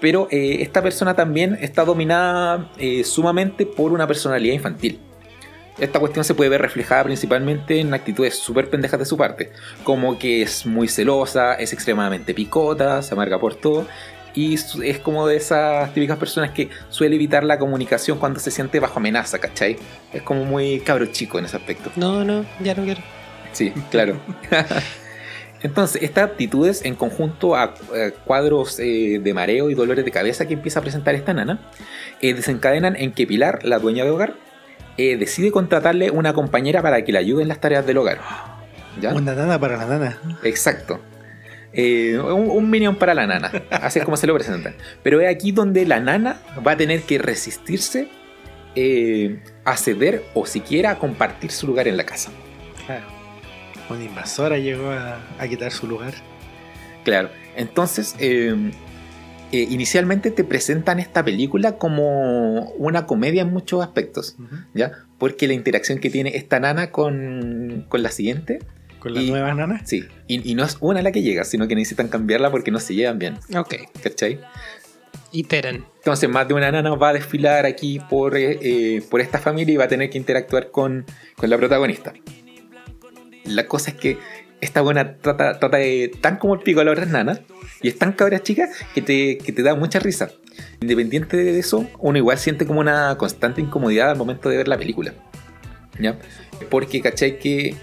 pero 0.00 0.28
eh, 0.30 0.58
esta 0.60 0.82
persona 0.82 1.14
también 1.14 1.58
está 1.60 1.84
dominada 1.84 2.70
eh, 2.78 3.04
sumamente 3.04 3.66
por 3.66 3.92
una 3.92 4.06
personalidad 4.06 4.54
infantil. 4.54 5.00
Esta 5.78 5.98
cuestión 6.00 6.24
se 6.24 6.34
puede 6.34 6.48
ver 6.48 6.62
reflejada 6.62 7.04
principalmente 7.04 7.80
en 7.80 7.92
actitudes 7.92 8.38
súper 8.38 8.70
pendejas 8.70 8.98
de 8.98 9.04
su 9.04 9.16
parte, 9.16 9.52
como 9.84 10.18
que 10.18 10.42
es 10.42 10.64
muy 10.64 10.88
celosa, 10.88 11.54
es 11.54 11.72
extremadamente 11.72 12.32
picota, 12.32 13.02
se 13.02 13.12
amarga 13.12 13.38
por 13.38 13.56
todo, 13.56 13.86
y 14.34 14.54
es 14.54 14.98
como 15.02 15.26
de 15.26 15.36
esas 15.36 15.92
típicas 15.94 16.18
personas 16.18 16.50
que 16.52 16.68
suele 16.90 17.16
evitar 17.16 17.42
la 17.42 17.58
comunicación 17.58 18.18
cuando 18.18 18.38
se 18.38 18.50
siente 18.50 18.80
bajo 18.80 18.98
amenaza, 18.98 19.38
¿cachai? 19.38 19.76
Es 20.12 20.22
como 20.22 20.44
muy 20.44 20.80
cabro 20.80 21.06
chico 21.06 21.38
en 21.38 21.46
ese 21.46 21.56
aspecto. 21.56 21.90
No, 21.96 22.22
no, 22.22 22.44
ya 22.62 22.74
no 22.74 22.84
quiero. 22.84 23.00
Sí, 23.56 23.72
claro. 23.90 24.20
Entonces, 25.62 26.02
estas 26.02 26.24
aptitudes 26.24 26.84
en 26.84 26.94
conjunto 26.94 27.56
a, 27.56 27.62
a 27.62 27.74
cuadros 28.26 28.78
eh, 28.78 29.18
de 29.22 29.34
mareo 29.34 29.70
y 29.70 29.74
dolores 29.74 30.04
de 30.04 30.10
cabeza 30.10 30.46
que 30.46 30.52
empieza 30.52 30.80
a 30.80 30.82
presentar 30.82 31.14
esta 31.14 31.32
nana, 31.32 31.58
eh, 32.20 32.34
desencadenan 32.34 32.96
en 32.96 33.12
que 33.12 33.26
Pilar, 33.26 33.64
la 33.64 33.78
dueña 33.78 34.04
de 34.04 34.10
hogar, 34.10 34.34
eh, 34.98 35.16
decide 35.16 35.50
contratarle 35.50 36.10
una 36.10 36.34
compañera 36.34 36.82
para 36.82 37.02
que 37.02 37.12
le 37.12 37.18
ayude 37.18 37.42
en 37.42 37.48
las 37.48 37.60
tareas 37.60 37.86
del 37.86 37.96
hogar. 37.96 38.18
¿Ya? 39.00 39.14
Una 39.14 39.34
nana 39.34 39.58
para 39.58 39.78
la 39.78 39.86
nana. 39.86 40.18
Exacto. 40.42 41.00
Eh, 41.72 42.18
un, 42.18 42.50
un 42.50 42.70
minion 42.70 42.96
para 42.96 43.14
la 43.14 43.26
nana. 43.26 43.50
Así 43.70 43.98
es 43.98 44.04
como 44.04 44.18
se 44.18 44.26
lo 44.26 44.34
presentan. 44.34 44.74
Pero 45.02 45.22
es 45.22 45.34
aquí 45.34 45.50
donde 45.50 45.86
la 45.86 46.00
nana 46.00 46.42
va 46.66 46.72
a 46.72 46.76
tener 46.76 47.02
que 47.02 47.16
resistirse 47.16 48.08
eh, 48.74 49.40
a 49.64 49.74
ceder 49.78 50.22
o 50.34 50.44
siquiera 50.44 50.90
a 50.90 50.98
compartir 50.98 51.50
su 51.50 51.66
lugar 51.66 51.88
en 51.88 51.96
la 51.96 52.04
casa. 52.04 52.30
Claro. 52.84 53.15
Una 53.90 54.04
invasora 54.04 54.58
llegó 54.58 54.90
a, 54.90 55.20
a 55.38 55.48
quitar 55.48 55.70
su 55.72 55.86
lugar. 55.86 56.14
Claro. 57.04 57.30
Entonces, 57.56 58.16
eh, 58.18 58.54
eh, 59.52 59.66
inicialmente 59.70 60.30
te 60.32 60.42
presentan 60.44 60.98
esta 60.98 61.24
película 61.24 61.78
como 61.78 62.62
una 62.72 63.06
comedia 63.06 63.42
en 63.42 63.52
muchos 63.52 63.82
aspectos, 63.82 64.36
¿ya? 64.74 64.92
Porque 65.18 65.46
la 65.46 65.54
interacción 65.54 65.98
que 66.00 66.10
tiene 66.10 66.36
esta 66.36 66.58
nana 66.58 66.90
con, 66.90 67.86
con 67.88 68.02
la 68.02 68.10
siguiente, 68.10 68.58
Con 68.98 69.14
la 69.14 69.22
Y- 69.22 69.30
nueva 69.30 69.54
nana. 69.54 69.80
sí, 69.84 70.04
y, 70.26 70.50
y 70.50 70.54
no 70.56 70.64
es 70.64 70.76
una 70.80 71.00
la 71.00 71.12
que 71.12 71.22
llega, 71.22 71.44
sino 71.44 71.68
que 71.68 71.76
necesitan 71.76 72.08
cambiarla 72.08 72.50
porque 72.50 72.72
no 72.72 72.80
se 72.80 72.94
llevan 72.96 73.18
bien, 73.20 73.38
Ok. 73.56 73.74
¿cachai? 74.02 74.40
Iteran. 75.32 75.84
Entonces, 75.98 76.28
más 76.28 76.48
de 76.48 76.54
una 76.54 76.70
nana 76.72 76.94
va 76.94 77.10
a 77.10 77.12
desfilar 77.12 77.66
aquí 77.66 78.00
por, 78.10 78.36
eh, 78.36 78.58
eh, 78.62 79.02
por 79.10 79.20
esta 79.20 79.38
familia 79.38 79.74
y 79.74 79.76
va 79.76 79.84
a 79.84 79.88
tener 79.88 80.10
que 80.10 80.18
interactuar 80.18 80.70
con, 80.70 81.04
con 81.36 81.48
la 81.50 81.56
protagonista. 81.56 82.12
La 83.46 83.66
cosa 83.66 83.90
es 83.90 83.96
que 83.96 84.18
esta 84.60 84.80
buena 84.80 85.16
trata, 85.18 85.58
trata 85.58 85.76
de 85.76 86.10
tan 86.20 86.38
como 86.38 86.54
el 86.54 86.60
pico 86.60 86.80
a 86.80 86.84
las 86.84 86.92
otras 86.92 87.08
nanas 87.08 87.40
y 87.82 87.88
es 87.88 87.98
tan 87.98 88.12
cabra 88.12 88.42
chica 88.42 88.68
que 88.94 89.02
te, 89.02 89.38
que 89.38 89.52
te 89.52 89.62
da 89.62 89.74
mucha 89.74 89.98
risa. 89.98 90.30
Independiente 90.80 91.36
de 91.36 91.58
eso, 91.58 91.86
uno 91.98 92.18
igual 92.18 92.38
siente 92.38 92.66
como 92.66 92.80
una 92.80 93.16
constante 93.18 93.60
incomodidad 93.60 94.10
al 94.10 94.16
momento 94.16 94.48
de 94.48 94.56
ver 94.56 94.68
la 94.68 94.78
película. 94.78 95.12
¿Ya? 95.98 96.18
Porque, 96.70 97.00
¿cachai? 97.00 97.38
Que, 97.38 97.74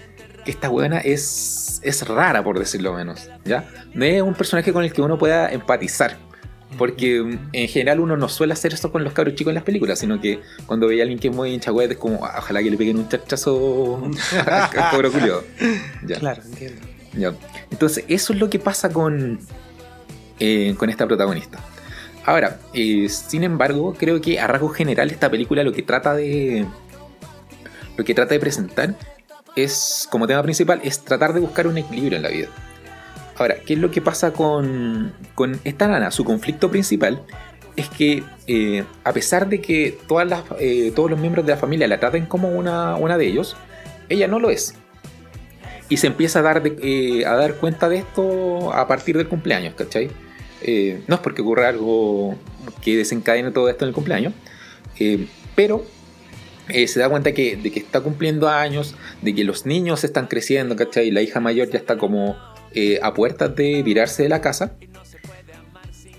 que 0.44 0.50
esta 0.50 0.68
buena 0.68 0.98
es, 0.98 1.80
es 1.82 2.06
rara, 2.06 2.42
por 2.42 2.58
decirlo 2.58 2.92
menos. 2.92 3.30
¿Ya? 3.44 3.68
No 3.94 4.04
es 4.04 4.22
un 4.22 4.34
personaje 4.34 4.72
con 4.72 4.84
el 4.84 4.92
que 4.92 5.02
uno 5.02 5.18
pueda 5.18 5.50
empatizar. 5.50 6.16
Porque 6.78 7.20
mm, 7.22 7.38
en 7.52 7.68
general 7.68 8.00
uno 8.00 8.16
no 8.16 8.28
suele 8.28 8.52
hacer 8.52 8.72
eso 8.74 8.90
con 8.90 9.04
los 9.04 9.12
cabros 9.12 9.34
chicos 9.34 9.50
en 9.50 9.54
las 9.56 9.64
películas, 9.64 9.98
sino 9.98 10.20
que 10.20 10.40
cuando 10.66 10.86
ve 10.88 10.98
a 11.00 11.02
alguien 11.02 11.18
que 11.18 11.28
es 11.28 11.34
muy 11.34 11.52
hinchagüete 11.54 11.94
es 11.94 11.98
como, 12.00 12.24
"Ah, 12.24 12.36
ojalá 12.38 12.62
que 12.62 12.70
le 12.70 12.76
peguen 12.76 12.98
un 12.98 13.08
chachazo 13.08 14.02
al 14.46 14.70
cabro 14.70 15.12
culiao". 15.12 15.42
Ya, 16.06 16.18
Claro, 16.18 16.42
entiendo. 16.44 16.80
ya. 17.14 17.34
Entonces, 17.70 18.04
eso 18.08 18.32
es 18.32 18.38
lo 18.38 18.50
que 18.50 18.58
pasa 18.58 18.88
con, 18.90 19.38
eh, 20.40 20.74
con 20.78 20.90
esta 20.90 21.06
protagonista. 21.06 21.58
Ahora, 22.26 22.58
eh, 22.72 23.08
sin 23.10 23.44
embargo, 23.44 23.94
creo 23.98 24.20
que 24.20 24.40
a 24.40 24.46
rasgos 24.46 24.74
general 24.76 25.10
esta 25.10 25.30
película 25.30 25.62
lo 25.62 25.72
que 25.72 25.82
trata 25.82 26.14
de. 26.14 26.66
Lo 27.96 28.04
que 28.04 28.14
trata 28.14 28.34
de 28.34 28.40
presentar 28.40 28.96
es, 29.56 30.08
como 30.10 30.26
tema 30.26 30.42
principal, 30.42 30.80
es 30.82 31.04
tratar 31.04 31.32
de 31.34 31.40
buscar 31.40 31.66
un 31.68 31.78
equilibrio 31.78 32.16
en 32.16 32.22
la 32.22 32.30
vida. 32.30 32.48
¿Qué 33.66 33.74
es 33.74 33.78
lo 33.78 33.90
que 33.90 34.00
pasa 34.00 34.32
con, 34.32 35.12
con 35.34 35.58
esta 35.64 35.88
nana? 35.88 36.10
Su 36.10 36.24
conflicto 36.24 36.70
principal 36.70 37.22
es 37.76 37.88
que, 37.88 38.22
eh, 38.46 38.84
a 39.02 39.12
pesar 39.12 39.48
de 39.48 39.60
que 39.60 39.98
todas 40.06 40.28
las, 40.28 40.42
eh, 40.60 40.92
todos 40.94 41.10
los 41.10 41.18
miembros 41.18 41.44
de 41.46 41.52
la 41.52 41.58
familia 41.58 41.88
la 41.88 41.98
traten 41.98 42.26
como 42.26 42.50
una, 42.50 42.96
una 42.96 43.18
de 43.18 43.26
ellos, 43.26 43.56
ella 44.08 44.28
no 44.28 44.38
lo 44.38 44.50
es. 44.50 44.74
Y 45.88 45.96
se 45.96 46.06
empieza 46.06 46.38
a 46.38 46.42
dar, 46.42 46.62
eh, 46.64 47.24
a 47.26 47.34
dar 47.34 47.56
cuenta 47.56 47.88
de 47.88 47.98
esto 47.98 48.72
a 48.72 48.86
partir 48.86 49.16
del 49.16 49.28
cumpleaños, 49.28 49.74
¿cachai? 49.74 50.10
No 51.06 51.16
es 51.16 51.20
porque 51.20 51.42
ocurra 51.42 51.68
algo 51.68 52.36
que 52.80 52.96
desencadene 52.96 53.50
todo 53.50 53.68
esto 53.68 53.84
en 53.84 53.90
el 53.90 53.94
cumpleaños, 53.94 54.32
pero 55.54 55.84
se 56.68 56.98
da 56.98 57.10
cuenta 57.10 57.32
que, 57.32 57.56
de 57.56 57.70
que 57.70 57.80
está 57.80 58.00
cumpliendo 58.00 58.48
años, 58.48 58.94
de 59.20 59.34
que 59.34 59.44
los 59.44 59.66
niños 59.66 60.04
están 60.04 60.26
creciendo, 60.26 60.74
¿cachai? 60.74 61.10
La 61.10 61.20
hija 61.20 61.38
mayor 61.38 61.68
ya 61.68 61.78
está 61.78 61.98
como 61.98 62.34
eh, 62.74 62.98
a 63.02 63.14
puertas 63.14 63.54
de 63.54 63.82
virarse 63.82 64.22
de 64.22 64.28
la 64.28 64.40
casa. 64.40 64.76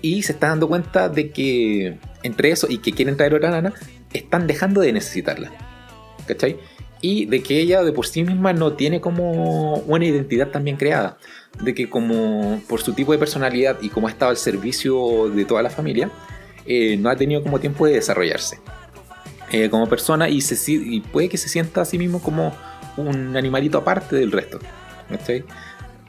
Y 0.02 0.22
se 0.22 0.32
está 0.32 0.48
dando 0.48 0.68
cuenta 0.68 1.08
de 1.08 1.30
que 1.30 1.98
entre 2.22 2.50
eso 2.50 2.66
y 2.68 2.78
que 2.78 2.92
quieren 2.92 3.16
traer 3.16 3.34
otra 3.34 3.50
nana, 3.50 3.72
están 4.12 4.46
dejando 4.46 4.80
de 4.80 4.92
necesitarla. 4.92 5.52
¿Cachai? 6.26 6.58
Y 7.00 7.26
de 7.26 7.42
que 7.42 7.60
ella 7.60 7.82
de 7.82 7.92
por 7.92 8.06
sí 8.06 8.22
misma 8.22 8.52
no 8.52 8.72
tiene 8.72 9.00
como 9.00 9.74
una 9.74 10.04
identidad 10.04 10.48
tan 10.48 10.64
bien 10.64 10.76
creada. 10.76 11.18
De 11.62 11.74
que 11.74 11.88
como 11.88 12.60
por 12.68 12.80
su 12.82 12.92
tipo 12.92 13.12
de 13.12 13.18
personalidad 13.18 13.78
y 13.80 13.88
como 13.88 14.08
ha 14.08 14.10
estado 14.10 14.30
al 14.30 14.36
servicio 14.36 15.30
de 15.30 15.44
toda 15.44 15.62
la 15.62 15.70
familia, 15.70 16.10
eh, 16.66 16.96
no 16.96 17.08
ha 17.08 17.16
tenido 17.16 17.42
como 17.42 17.60
tiempo 17.60 17.86
de 17.86 17.94
desarrollarse 17.94 18.58
eh, 19.52 19.70
como 19.70 19.88
persona 19.88 20.28
y, 20.28 20.40
se, 20.40 20.72
y 20.72 21.00
puede 21.00 21.28
que 21.28 21.38
se 21.38 21.48
sienta 21.48 21.82
a 21.82 21.84
sí 21.84 21.96
mismo 21.98 22.20
como 22.20 22.52
un 22.96 23.36
animalito 23.36 23.78
aparte 23.78 24.16
del 24.16 24.32
resto. 24.32 24.58
¿cachai? 25.08 25.44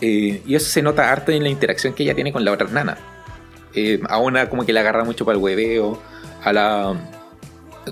Eh, 0.02 0.42
y 0.46 0.56
eso 0.56 0.70
se 0.70 0.82
nota 0.82 1.12
harto 1.12 1.32
en 1.32 1.44
la 1.44 1.50
interacción 1.50 1.94
que 1.94 2.04
ella 2.04 2.14
tiene 2.14 2.32
con 2.32 2.46
la 2.46 2.52
otra 2.52 2.68
nana. 2.68 2.98
Eh, 3.74 4.00
a 4.08 4.20
una 4.20 4.50
como 4.50 4.66
que 4.66 4.74
la 4.74 4.82
agarra 4.82 5.04
mucho 5.04 5.26
para 5.26 5.38
el 5.38 5.44
hueveo, 5.44 6.02
a 6.44 6.54
la 6.54 6.96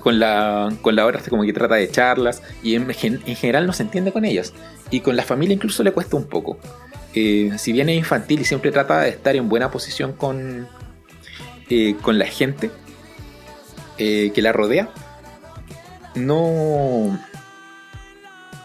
con 0.00 0.18
la 0.18 0.72
con 0.82 0.94
la 0.94 1.06
otra 1.06 1.20
como 1.28 1.42
que 1.42 1.52
trata 1.52 1.76
de 1.76 1.90
charlas 1.90 2.42
y 2.62 2.74
en, 2.74 2.88
gen- 2.92 3.22
en 3.24 3.34
general 3.34 3.66
no 3.66 3.72
se 3.72 3.82
entiende 3.82 4.12
con 4.12 4.24
ellas 4.24 4.52
y 4.90 5.00
con 5.00 5.16
la 5.16 5.22
familia 5.22 5.54
incluso 5.54 5.82
le 5.82 5.92
cuesta 5.92 6.16
un 6.16 6.26
poco. 6.26 6.58
Eh, 7.14 7.52
si 7.58 7.72
bien 7.72 7.88
es 7.88 7.96
infantil 7.96 8.40
y 8.40 8.44
siempre 8.44 8.70
trata 8.72 9.00
de 9.00 9.08
estar 9.08 9.34
en 9.36 9.48
buena 9.48 9.70
posición 9.70 10.12
con 10.12 10.68
con 12.02 12.18
la 12.18 12.26
gente 12.26 12.70
que 13.96 14.32
la 14.36 14.52
rodea, 14.52 14.90
no, 16.14 17.18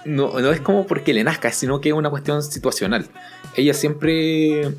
no, 0.06 0.40
no 0.40 0.52
es 0.52 0.60
como 0.62 0.86
porque 0.86 1.14
le 1.14 1.24
nazca, 1.24 1.52
sino 1.52 1.82
que 1.82 1.90
es 1.90 1.96
una 1.96 2.10
cuestión 2.10 2.44
situacional. 2.44 3.08
Ella 3.56 3.74
siempre, 3.74 4.76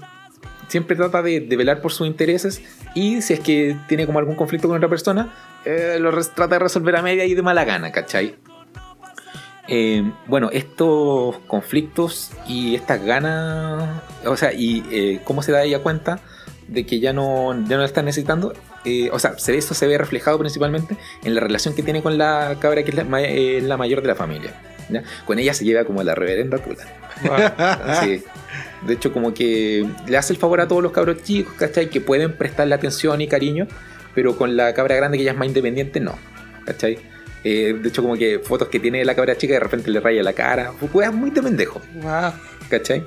siempre 0.69 0.97
trata 0.97 1.23
de, 1.23 1.41
de 1.41 1.57
velar 1.57 1.81
por 1.81 1.93
sus 1.93 2.07
intereses 2.07 2.63
y 2.95 3.23
si 3.23 3.35
es 3.35 3.41
que 3.41 3.77
tiene 3.89 4.07
como 4.07 4.19
algún 4.19 4.35
conflicto 4.35 4.69
con 4.69 4.77
otra 4.77 4.89
persona, 4.89 5.33
eh, 5.65 5.99
lo 6.01 6.11
trata 6.11 6.55
de 6.55 6.59
resolver 6.59 6.97
a 6.97 7.03
media 7.03 7.25
y 7.25 7.35
de 7.35 7.43
mala 7.43 7.65
gana, 7.65 7.93
¿cachai? 7.93 8.35
Eh, 9.69 10.03
bueno, 10.27 10.51
estos 10.53 11.39
conflictos 11.47 12.33
y 12.49 12.75
estas 12.75 13.03
ganas, 13.05 14.03
o 14.25 14.37
sea, 14.37 14.53
y 14.53 14.85
eh, 14.91 15.21
cómo 15.25 15.43
se 15.43 15.53
da 15.53 15.63
ella 15.63 15.79
cuenta 15.79 16.21
de 16.67 16.85
que 16.85 17.01
ya 17.01 17.13
no, 17.13 17.53
ya 17.67 17.77
no 17.77 17.79
la 17.79 17.85
están 17.85 18.07
necesitando, 18.07 18.55
o 19.13 19.19
sea, 19.19 19.39
se, 19.39 19.57
eso 19.57 19.75
se 19.75 19.87
ve 19.87 19.99
reflejado 19.99 20.39
principalmente 20.39 20.97
en 21.23 21.35
la 21.35 21.41
relación 21.41 21.75
que 21.75 21.83
tiene 21.83 22.03
con 22.03 22.19
la 22.19 22.57
cabra 22.61 22.83
que 22.83 22.91
es 22.91 22.97
la, 22.97 23.05
la 23.05 23.77
mayor 23.77 24.03
de 24.03 24.09
la 24.09 24.15
familia. 24.15 24.53
¿ya? 24.89 25.05
Con 25.25 25.39
ella 25.39 25.55
se 25.55 25.65
lleva 25.65 25.85
como 25.85 26.03
la 26.03 26.15
reverenda 26.15 26.59
puta. 26.59 26.85
Sí. 28.03 28.25
De 28.87 28.95
hecho, 28.95 29.13
como 29.13 29.33
que 29.35 29.87
le 30.07 30.17
hace 30.17 30.33
el 30.33 30.39
favor 30.39 30.61
a 30.61 30.69
todos 30.69 30.83
los 30.83 30.93
cabros 30.93 31.23
chicos, 31.23 31.55
¿cachai? 31.55 31.89
Que 31.89 32.01
pueden 32.01 32.37
prestarle 32.37 32.75
atención 32.75 33.21
y 33.21 33.29
cariño, 33.29 33.67
pero 34.15 34.37
con 34.37 34.57
la 34.57 34.75
cabra 34.75 34.97
grande 34.97 35.19
que 35.19 35.25
ya 35.25 35.33
es 35.33 35.37
más 35.37 35.49
independiente, 35.49 36.01
no, 36.01 36.17
¿cachai? 36.65 36.99
Eh, 37.45 37.77
de 37.81 37.89
hecho, 37.89 38.03
como 38.03 38.17
que 38.17 38.39
fotos 38.39 38.69
que 38.69 38.79
tiene 38.79 39.05
la 39.05 39.15
cabra 39.15 39.37
chica 39.37 39.55
de 39.55 39.61
repente 39.61 39.91
le 39.91 40.01
raya 40.01 40.23
la 40.23 40.33
cara, 40.33 40.73
pues 40.79 41.13
muy 41.13 41.31
de 41.31 41.43
pendejo, 41.43 41.81
Wow. 42.03 42.33
¿cachai? 42.69 43.05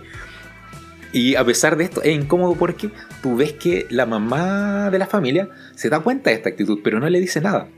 Y 1.15 1.35
a 1.35 1.45
pesar 1.45 1.77
de 1.77 1.85
esto, 1.85 2.01
es 2.03 2.13
incómodo 2.13 2.55
porque 2.55 2.89
tú 3.21 3.37
ves 3.37 3.53
que 3.53 3.87
la 3.89 4.05
mamá 4.05 4.89
de 4.89 4.99
la 4.99 5.07
familia 5.07 5.47
se 5.73 5.89
da 5.89 6.01
cuenta 6.01 6.29
de 6.29 6.35
esta 6.35 6.49
actitud, 6.49 6.79
pero 6.83 6.99
no 6.99 7.09
le 7.09 7.21
dice 7.21 7.39
nada. 7.39 7.69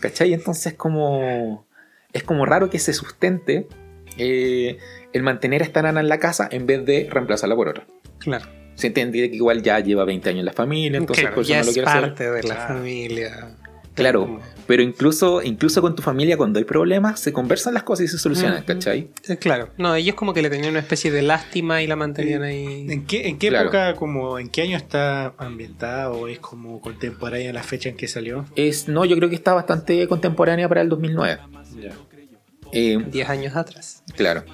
¿Cachai? 0.00 0.32
Entonces 0.34 0.74
como... 0.74 1.64
Es 2.12 2.24
como 2.24 2.44
raro 2.44 2.70
que 2.70 2.80
se 2.80 2.92
sustente 2.92 3.68
eh, 4.16 4.78
el 5.12 5.22
mantener 5.22 5.62
a 5.62 5.64
esta 5.64 5.82
nana 5.82 6.00
en 6.00 6.08
la 6.08 6.18
casa 6.18 6.48
en 6.50 6.66
vez 6.66 6.84
de 6.84 7.08
reemplazarla 7.10 7.54
por 7.56 7.68
otra. 7.68 7.86
Claro. 8.18 8.46
Se 8.74 8.86
entiende 8.88 9.28
que 9.30 9.36
igual 9.36 9.62
ya 9.62 9.80
lleva 9.80 10.04
20 10.04 10.28
años 10.28 10.40
en 10.40 10.46
la 10.46 10.52
familia, 10.52 10.98
entonces 10.98 11.22
Claro, 11.24 11.34
por 11.36 11.42
eso 11.42 11.50
ya 11.50 11.58
no 11.58 11.64
lo 11.64 11.68
es 11.70 11.74
quiere 11.74 11.88
hacer. 11.90 12.00
parte 12.02 12.30
de 12.30 12.42
la 12.42 12.54
Claro. 12.54 12.74
familia. 12.74 13.54
Claro, 13.94 14.38
pero 14.68 14.80
incluso, 14.84 15.42
incluso 15.42 15.80
con 15.82 15.96
tu 15.96 16.02
familia 16.02 16.36
cuando 16.36 16.60
hay 16.60 16.64
problemas 16.64 17.18
se 17.18 17.32
conversan 17.32 17.74
las 17.74 17.82
cosas 17.82 18.04
y 18.04 18.08
se 18.08 18.16
solucionan. 18.18 18.62
¿cachai? 18.62 19.10
Eh, 19.28 19.36
Claro. 19.38 19.70
No, 19.76 19.92
ellos 19.96 20.14
como 20.14 20.32
que 20.32 20.40
le 20.40 20.50
tenían 20.50 20.70
una 20.70 20.78
especie 20.78 21.10
de 21.10 21.22
lástima 21.22 21.82
y 21.82 21.88
la 21.88 21.96
mantenían 21.96 22.44
ahí. 22.44 22.86
¿En 22.88 23.06
qué, 23.06 23.26
en 23.26 23.38
qué 23.40 23.48
Claro. 23.48 23.64
época, 23.64 23.94
como, 23.96 24.38
en 24.38 24.50
qué 24.50 24.62
año 24.62 24.76
está 24.76 25.34
ambientada 25.36 26.12
o 26.12 26.28
es 26.28 26.38
como 26.38 26.80
contemporánea 26.80 27.52
la 27.52 27.64
fecha 27.64 27.88
en 27.88 27.96
que 27.96 28.06
salió? 28.06 28.44
Es, 28.54 28.86
no, 28.86 29.04
yo 29.04 29.16
creo 29.16 29.28
que 29.28 29.34
está 29.34 29.52
bastante 29.52 30.06
contemporánea 30.06 30.68
para 30.68 30.82
el 30.82 30.88
2009. 30.88 31.40
Ya. 31.82 31.90
Eh, 32.70 32.98
10 33.10 33.28
años 33.30 33.56
atrás. 33.56 34.04
Claro. 34.14 34.44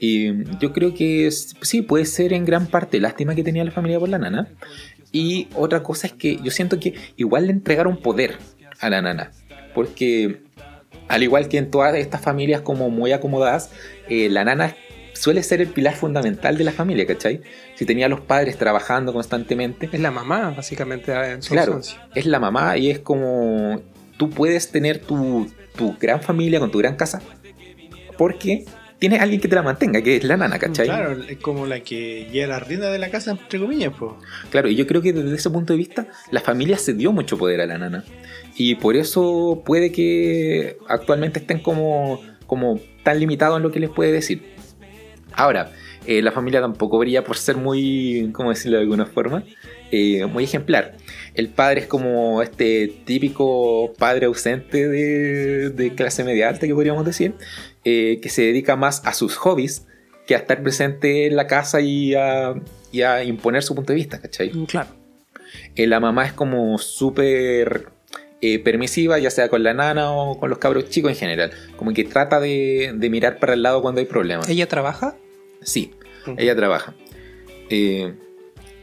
Y 0.00 0.44
yo 0.60 0.72
creo 0.72 0.94
que 0.94 1.26
es- 1.26 1.54
sí, 1.62 1.82
puede 1.82 2.04
ser 2.06 2.32
en 2.32 2.44
gran 2.44 2.66
parte 2.66 3.00
lástima 3.00 3.34
que 3.34 3.42
tenía 3.42 3.64
la 3.64 3.70
familia 3.70 3.98
por 3.98 4.08
la 4.08 4.18
nana. 4.18 4.48
Y 5.12 5.48
otra 5.54 5.82
cosa 5.82 6.06
es 6.06 6.12
que 6.12 6.36
yo 6.42 6.50
siento 6.50 6.78
que 6.78 6.94
igual 7.16 7.46
le 7.46 7.52
entregaron 7.52 7.96
poder 7.96 8.36
a 8.80 8.90
la 8.90 9.00
nana. 9.02 9.30
Porque 9.74 10.42
al 11.08 11.22
igual 11.22 11.48
que 11.48 11.58
en 11.58 11.70
todas 11.70 11.94
estas 11.96 12.20
familias 12.20 12.60
como 12.60 12.90
muy 12.90 13.12
acomodadas, 13.12 13.70
eh, 14.08 14.28
la 14.28 14.44
nana 14.44 14.76
suele 15.14 15.42
ser 15.42 15.60
el 15.60 15.68
pilar 15.68 15.94
fundamental 15.96 16.56
de 16.58 16.64
la 16.64 16.70
familia, 16.72 17.06
¿cachai? 17.06 17.40
Si 17.74 17.84
tenía 17.86 18.06
a 18.06 18.08
los 18.08 18.20
padres 18.20 18.56
trabajando 18.56 19.12
constantemente, 19.12 19.88
Es 19.92 19.98
la 20.00 20.10
mamá, 20.12 20.50
básicamente, 20.56 21.12
en 21.12 21.42
su 21.42 21.54
Claro, 21.54 21.74
ausencia. 21.74 22.06
es 22.14 22.26
la 22.26 22.38
mamá 22.38 22.76
y 22.76 22.90
es 22.90 23.00
como 23.00 23.80
tú 24.16 24.30
puedes 24.30 24.70
tener 24.70 24.98
tu, 25.00 25.50
tu 25.76 25.96
gran 25.98 26.20
familia 26.20 26.60
con 26.60 26.70
tu 26.70 26.78
gran 26.78 26.94
casa 26.96 27.20
porque 28.16 28.64
tienes 28.98 29.20
alguien 29.20 29.40
que 29.40 29.48
te 29.48 29.54
la 29.54 29.62
mantenga, 29.62 30.02
que 30.02 30.16
es 30.16 30.24
la 30.24 30.36
nana, 30.36 30.58
¿cachai? 30.58 30.86
Claro, 30.86 31.22
es 31.22 31.38
como 31.38 31.66
la 31.66 31.80
que 31.80 32.28
lleva 32.32 32.54
la 32.54 32.60
rienda 32.60 32.90
de 32.90 32.98
la 32.98 33.10
casa, 33.10 33.30
entre 33.32 33.58
comillas, 33.58 33.92
pues. 33.98 34.12
Claro, 34.50 34.68
y 34.68 34.74
yo 34.74 34.86
creo 34.86 35.02
que 35.02 35.12
desde 35.12 35.34
ese 35.34 35.50
punto 35.50 35.72
de 35.72 35.78
vista 35.78 36.08
la 36.30 36.40
familia 36.40 36.78
se 36.78 36.94
dio 36.94 37.12
mucho 37.12 37.38
poder 37.38 37.60
a 37.60 37.66
la 37.66 37.78
nana 37.78 38.04
y 38.56 38.74
por 38.74 38.96
eso 38.96 39.62
puede 39.64 39.92
que 39.92 40.78
actualmente 40.88 41.38
estén 41.38 41.60
como, 41.60 42.20
como 42.46 42.80
tan 43.02 43.20
limitados 43.20 43.56
en 43.56 43.62
lo 43.62 43.70
que 43.70 43.80
les 43.80 43.90
puede 43.90 44.12
decir. 44.12 44.42
Ahora, 45.32 45.70
eh, 46.06 46.22
la 46.22 46.32
familia 46.32 46.60
tampoco 46.60 46.98
brilla 46.98 47.22
por 47.22 47.36
ser 47.36 47.56
muy, 47.56 48.30
¿cómo 48.32 48.50
decirlo 48.50 48.78
de 48.78 48.82
alguna 48.82 49.06
forma? 49.06 49.44
Eh, 49.90 50.26
muy 50.26 50.44
ejemplar. 50.44 50.96
El 51.34 51.48
padre 51.48 51.82
es 51.82 51.86
como 51.86 52.42
este 52.42 52.88
típico 53.04 53.92
padre 53.98 54.26
ausente 54.26 54.88
de, 54.88 55.70
de 55.70 55.94
clase 55.94 56.24
media 56.24 56.48
alta, 56.48 56.66
que 56.66 56.74
podríamos 56.74 57.04
decir, 57.04 57.34
eh, 57.90 58.18
que 58.20 58.28
se 58.28 58.42
dedica 58.42 58.76
más 58.76 59.02
a 59.06 59.12
sus 59.14 59.36
hobbies 59.36 59.86
que 60.26 60.34
a 60.34 60.38
estar 60.38 60.62
presente 60.62 61.26
en 61.26 61.36
la 61.36 61.46
casa 61.46 61.80
y 61.80 62.14
a, 62.14 62.54
y 62.92 63.00
a 63.02 63.24
imponer 63.24 63.62
su 63.62 63.74
punto 63.74 63.92
de 63.92 63.96
vista, 63.96 64.20
¿cachai? 64.20 64.50
Claro. 64.66 64.90
Eh, 65.74 65.86
la 65.86 65.98
mamá 66.00 66.26
es 66.26 66.32
como 66.34 66.76
súper 66.78 67.86
eh, 68.42 68.58
permisiva, 68.58 69.18
ya 69.18 69.30
sea 69.30 69.48
con 69.48 69.62
la 69.62 69.72
nana 69.72 70.12
o 70.12 70.38
con 70.38 70.50
los 70.50 70.58
cabros 70.58 70.90
chicos 70.90 71.10
en 71.12 71.16
general. 71.16 71.50
Como 71.76 71.94
que 71.94 72.04
trata 72.04 72.40
de, 72.40 72.92
de 72.94 73.08
mirar 73.10 73.38
para 73.38 73.54
el 73.54 73.62
lado 73.62 73.80
cuando 73.80 74.00
hay 74.00 74.06
problemas. 74.06 74.46
¿Ella 74.50 74.68
trabaja? 74.68 75.16
Sí, 75.62 75.92
Ujú. 76.26 76.36
ella 76.38 76.54
trabaja. 76.54 76.94
Eh, 77.70 78.12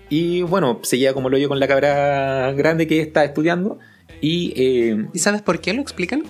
y 0.09 0.41
bueno, 0.41 0.79
se 0.83 0.97
lleva 0.97 1.13
como 1.13 1.29
lo 1.29 1.37
yo 1.37 1.47
con 1.47 1.59
la 1.59 1.67
cabra 1.67 2.51
grande 2.53 2.87
que 2.87 3.01
está 3.01 3.23
estudiando. 3.23 3.77
Y 4.21 4.53
eh, 4.55 5.05
¿Y 5.13 5.19
sabes 5.19 5.41
por 5.43 5.59
qué 5.59 5.73
lo 5.73 5.81
explican? 5.81 6.23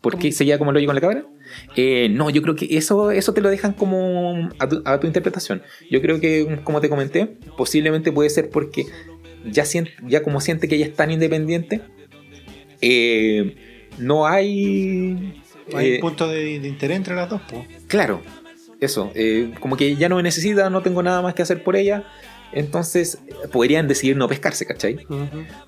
¿por 0.00 0.18
qué 0.18 0.32
se 0.32 0.44
lleva 0.44 0.58
como 0.58 0.70
lo 0.72 0.80
yo 0.80 0.86
con 0.86 0.94
la 0.94 1.00
cabra? 1.00 1.24
Eh, 1.76 2.08
no, 2.10 2.30
yo 2.30 2.42
creo 2.42 2.54
que 2.56 2.76
eso, 2.76 3.10
eso 3.10 3.32
te 3.34 3.40
lo 3.40 3.48
dejan 3.50 3.72
como 3.72 4.48
a 4.58 4.68
tu, 4.68 4.82
a 4.84 5.00
tu 5.00 5.06
interpretación. 5.06 5.62
Yo 5.90 6.00
creo 6.00 6.20
que, 6.20 6.60
como 6.64 6.80
te 6.80 6.88
comenté, 6.88 7.26
posiblemente 7.56 8.12
puede 8.12 8.30
ser 8.30 8.50
porque 8.50 8.86
ya, 9.50 9.64
sien- 9.64 9.90
ya 10.06 10.22
como 10.22 10.40
siente 10.40 10.68
que 10.68 10.76
ella 10.76 10.86
es 10.86 10.94
tan 10.94 11.10
independiente, 11.10 11.80
eh, 12.80 13.56
no 13.98 14.26
hay... 14.26 15.42
Hay 15.74 15.92
eh, 15.92 15.94
un 15.96 16.00
punto 16.00 16.28
de, 16.28 16.60
de 16.60 16.68
interés 16.68 16.96
entre 16.98 17.14
las 17.14 17.30
dos, 17.30 17.40
pues. 17.48 17.66
Claro, 17.86 18.20
eso, 18.80 19.10
eh, 19.14 19.52
como 19.60 19.76
que 19.76 19.96
ya 19.96 20.08
no 20.08 20.16
me 20.16 20.22
necesita, 20.22 20.68
no 20.68 20.82
tengo 20.82 21.02
nada 21.02 21.22
más 21.22 21.34
que 21.34 21.40
hacer 21.42 21.62
por 21.62 21.74
ella, 21.74 22.04
entonces 22.52 23.18
podrían 23.50 23.88
decidir 23.88 24.16
no 24.16 24.28
pescarse, 24.28 24.66
¿cachai? 24.66 24.98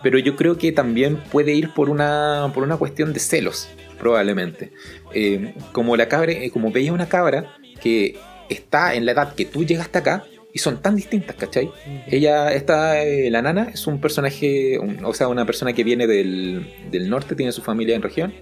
Pero 0.02 0.18
yo 0.18 0.36
creo 0.36 0.58
que 0.58 0.70
también 0.72 1.16
puede 1.32 1.54
ir 1.54 1.72
por 1.72 1.88
una, 1.88 2.50
por 2.52 2.62
una 2.62 2.76
cuestión 2.76 3.12
de 3.14 3.20
celos, 3.20 3.68
probablemente. 3.98 4.72
Eh, 5.14 5.54
como 5.72 5.96
la 5.96 6.08
cabra, 6.08 6.32
eh, 6.32 6.50
como 6.50 6.70
veía 6.70 6.92
una 6.92 7.08
cabra 7.08 7.56
que 7.82 8.16
está 8.48 8.94
en 8.94 9.04
la 9.06 9.12
edad 9.12 9.34
que 9.34 9.44
tú 9.44 9.64
llegaste 9.64 9.98
acá 9.98 10.24
y 10.52 10.58
son 10.58 10.80
tan 10.80 10.96
distintas, 10.96 11.36
¿cachai? 11.36 11.70
Ella, 12.06 12.52
esta, 12.52 13.02
eh, 13.02 13.30
la 13.30 13.42
nana, 13.42 13.68
es 13.74 13.86
un 13.86 14.00
personaje, 14.00 14.78
un- 14.78 15.04
o 15.04 15.12
sea, 15.12 15.28
una 15.28 15.44
persona 15.44 15.72
que 15.74 15.84
viene 15.84 16.06
del, 16.06 16.66
del 16.90 17.10
norte, 17.10 17.34
tiene 17.34 17.52
su 17.52 17.60
familia 17.62 17.94
en 17.94 18.02
región. 18.02 18.32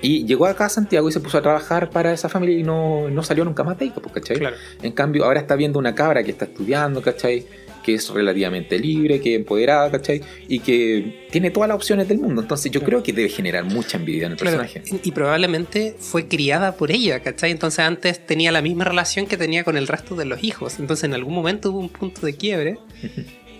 Y 0.00 0.26
llegó 0.26 0.44
acá 0.46 0.66
a 0.66 0.68
Santiago 0.68 1.08
y 1.08 1.12
se 1.12 1.20
puso 1.20 1.38
a 1.38 1.42
trabajar 1.42 1.88
para 1.88 2.12
esa 2.12 2.28
familia 2.28 2.58
y 2.58 2.62
no, 2.62 3.08
no 3.08 3.22
salió 3.22 3.42
nunca 3.44 3.64
más 3.64 3.78
de 3.78 3.86
ahí, 3.86 3.92
pues, 3.94 4.12
¿cachai? 4.12 4.36
Claro. 4.38 4.56
En 4.82 4.92
cambio, 4.92 5.24
ahora 5.24 5.40
está 5.40 5.56
viendo 5.56 5.78
una 5.78 5.94
cabra 5.94 6.22
que 6.22 6.30
está 6.30 6.44
estudiando, 6.44 7.00
¿cachai? 7.00 7.46
Que 7.84 7.94
es 7.94 8.08
relativamente 8.08 8.78
libre, 8.78 9.20
que 9.20 9.34
es 9.34 9.40
empoderada, 9.40 9.90
¿cachai? 9.90 10.22
Y 10.48 10.60
que 10.60 11.26
tiene 11.30 11.50
todas 11.50 11.68
las 11.68 11.76
opciones 11.76 12.08
del 12.08 12.18
mundo. 12.18 12.40
Entonces 12.42 12.72
yo 12.72 12.82
creo 12.82 13.02
que 13.02 13.12
debe 13.12 13.28
generar 13.28 13.64
mucha 13.64 13.98
envidia 13.98 14.26
en 14.26 14.32
el 14.32 14.38
Claro, 14.38 14.58
personaje. 14.58 15.00
Y 15.02 15.12
probablemente 15.12 15.96
fue 15.98 16.26
criada 16.26 16.76
por 16.76 16.90
ella, 16.90 17.20
¿cachai? 17.20 17.50
Entonces 17.50 17.80
antes 17.80 18.24
tenía 18.26 18.50
la 18.52 18.62
misma 18.62 18.84
relación 18.84 19.26
que 19.26 19.36
tenía 19.36 19.64
con 19.64 19.76
el 19.76 19.86
resto 19.86 20.16
de 20.16 20.24
los 20.24 20.42
hijos. 20.42 20.78
Entonces 20.80 21.04
en 21.04 21.14
algún 21.14 21.34
momento 21.34 21.70
hubo 21.70 21.80
un 21.80 21.90
punto 21.90 22.24
de 22.24 22.34
quiebre. 22.34 22.78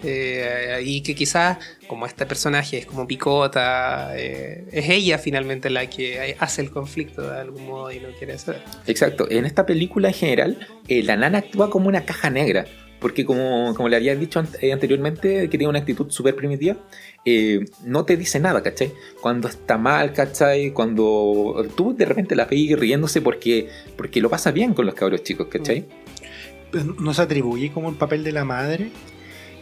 eh, 0.07 0.83
y 0.85 1.01
que 1.03 1.15
quizás, 1.15 1.59
como 1.87 2.05
este 2.07 2.27
personaje 2.27 2.79
es 2.79 2.87
como 2.87 3.07
picota, 3.07 4.13
eh, 4.17 4.65
es 4.71 4.89
ella 4.91 5.17
finalmente 5.19 5.71
la 5.71 5.89
que 5.89 6.37
hace 6.39 6.61
el 6.63 6.71
conflicto 6.71 7.23
de 7.23 7.41
algún 7.41 7.67
modo 7.67 7.91
y 7.91 8.01
no 8.01 8.09
quiere 8.19 8.35
hacer. 8.35 8.63
Exacto. 8.87 9.27
En 9.31 9.45
esta 9.47 9.65
película 9.65 10.09
en 10.09 10.15
general, 10.15 10.69
eh, 10.89 11.03
la 11.03 11.17
nana 11.17 11.39
actúa 11.39 11.71
como 11.71 11.89
una 11.89 12.05
caja 12.05 12.29
negra. 12.31 12.67
Porque 13.05 13.27
como, 13.27 13.75
como 13.75 13.91
le 13.91 13.97
había 13.97 14.17
dicho 14.17 14.39
an- 14.39 14.49
eh, 14.63 14.73
anteriormente, 14.73 15.51
que 15.51 15.59
tiene 15.59 15.69
una 15.69 15.81
actitud 15.81 16.11
súper 16.11 16.35
primitiva, 16.35 16.75
eh, 17.27 17.63
no 17.85 18.07
te 18.07 18.17
dice 18.17 18.41
nada, 18.41 18.63
¿cachai? 18.63 18.95
Cuando 19.21 19.47
está 19.47 19.77
mal, 19.77 20.15
¿cachai? 20.15 20.71
Cuando 20.71 21.67
tú 21.77 21.95
de 21.95 22.07
repente 22.07 22.35
la 22.35 22.47
veis 22.47 22.79
riéndose 22.79 23.21
porque, 23.21 23.69
porque 23.95 24.23
lo 24.23 24.31
pasa 24.31 24.53
bien 24.53 24.73
con 24.73 24.87
los 24.87 24.95
cabros 24.95 25.23
chicos, 25.23 25.49
¿cachai? 25.51 25.85
¿No 26.99 27.13
se 27.13 27.21
atribuye 27.21 27.71
como 27.73 27.91
el 27.91 27.97
papel 27.97 28.25
de 28.25 28.33
la 28.33 28.47
madre? 28.47 28.89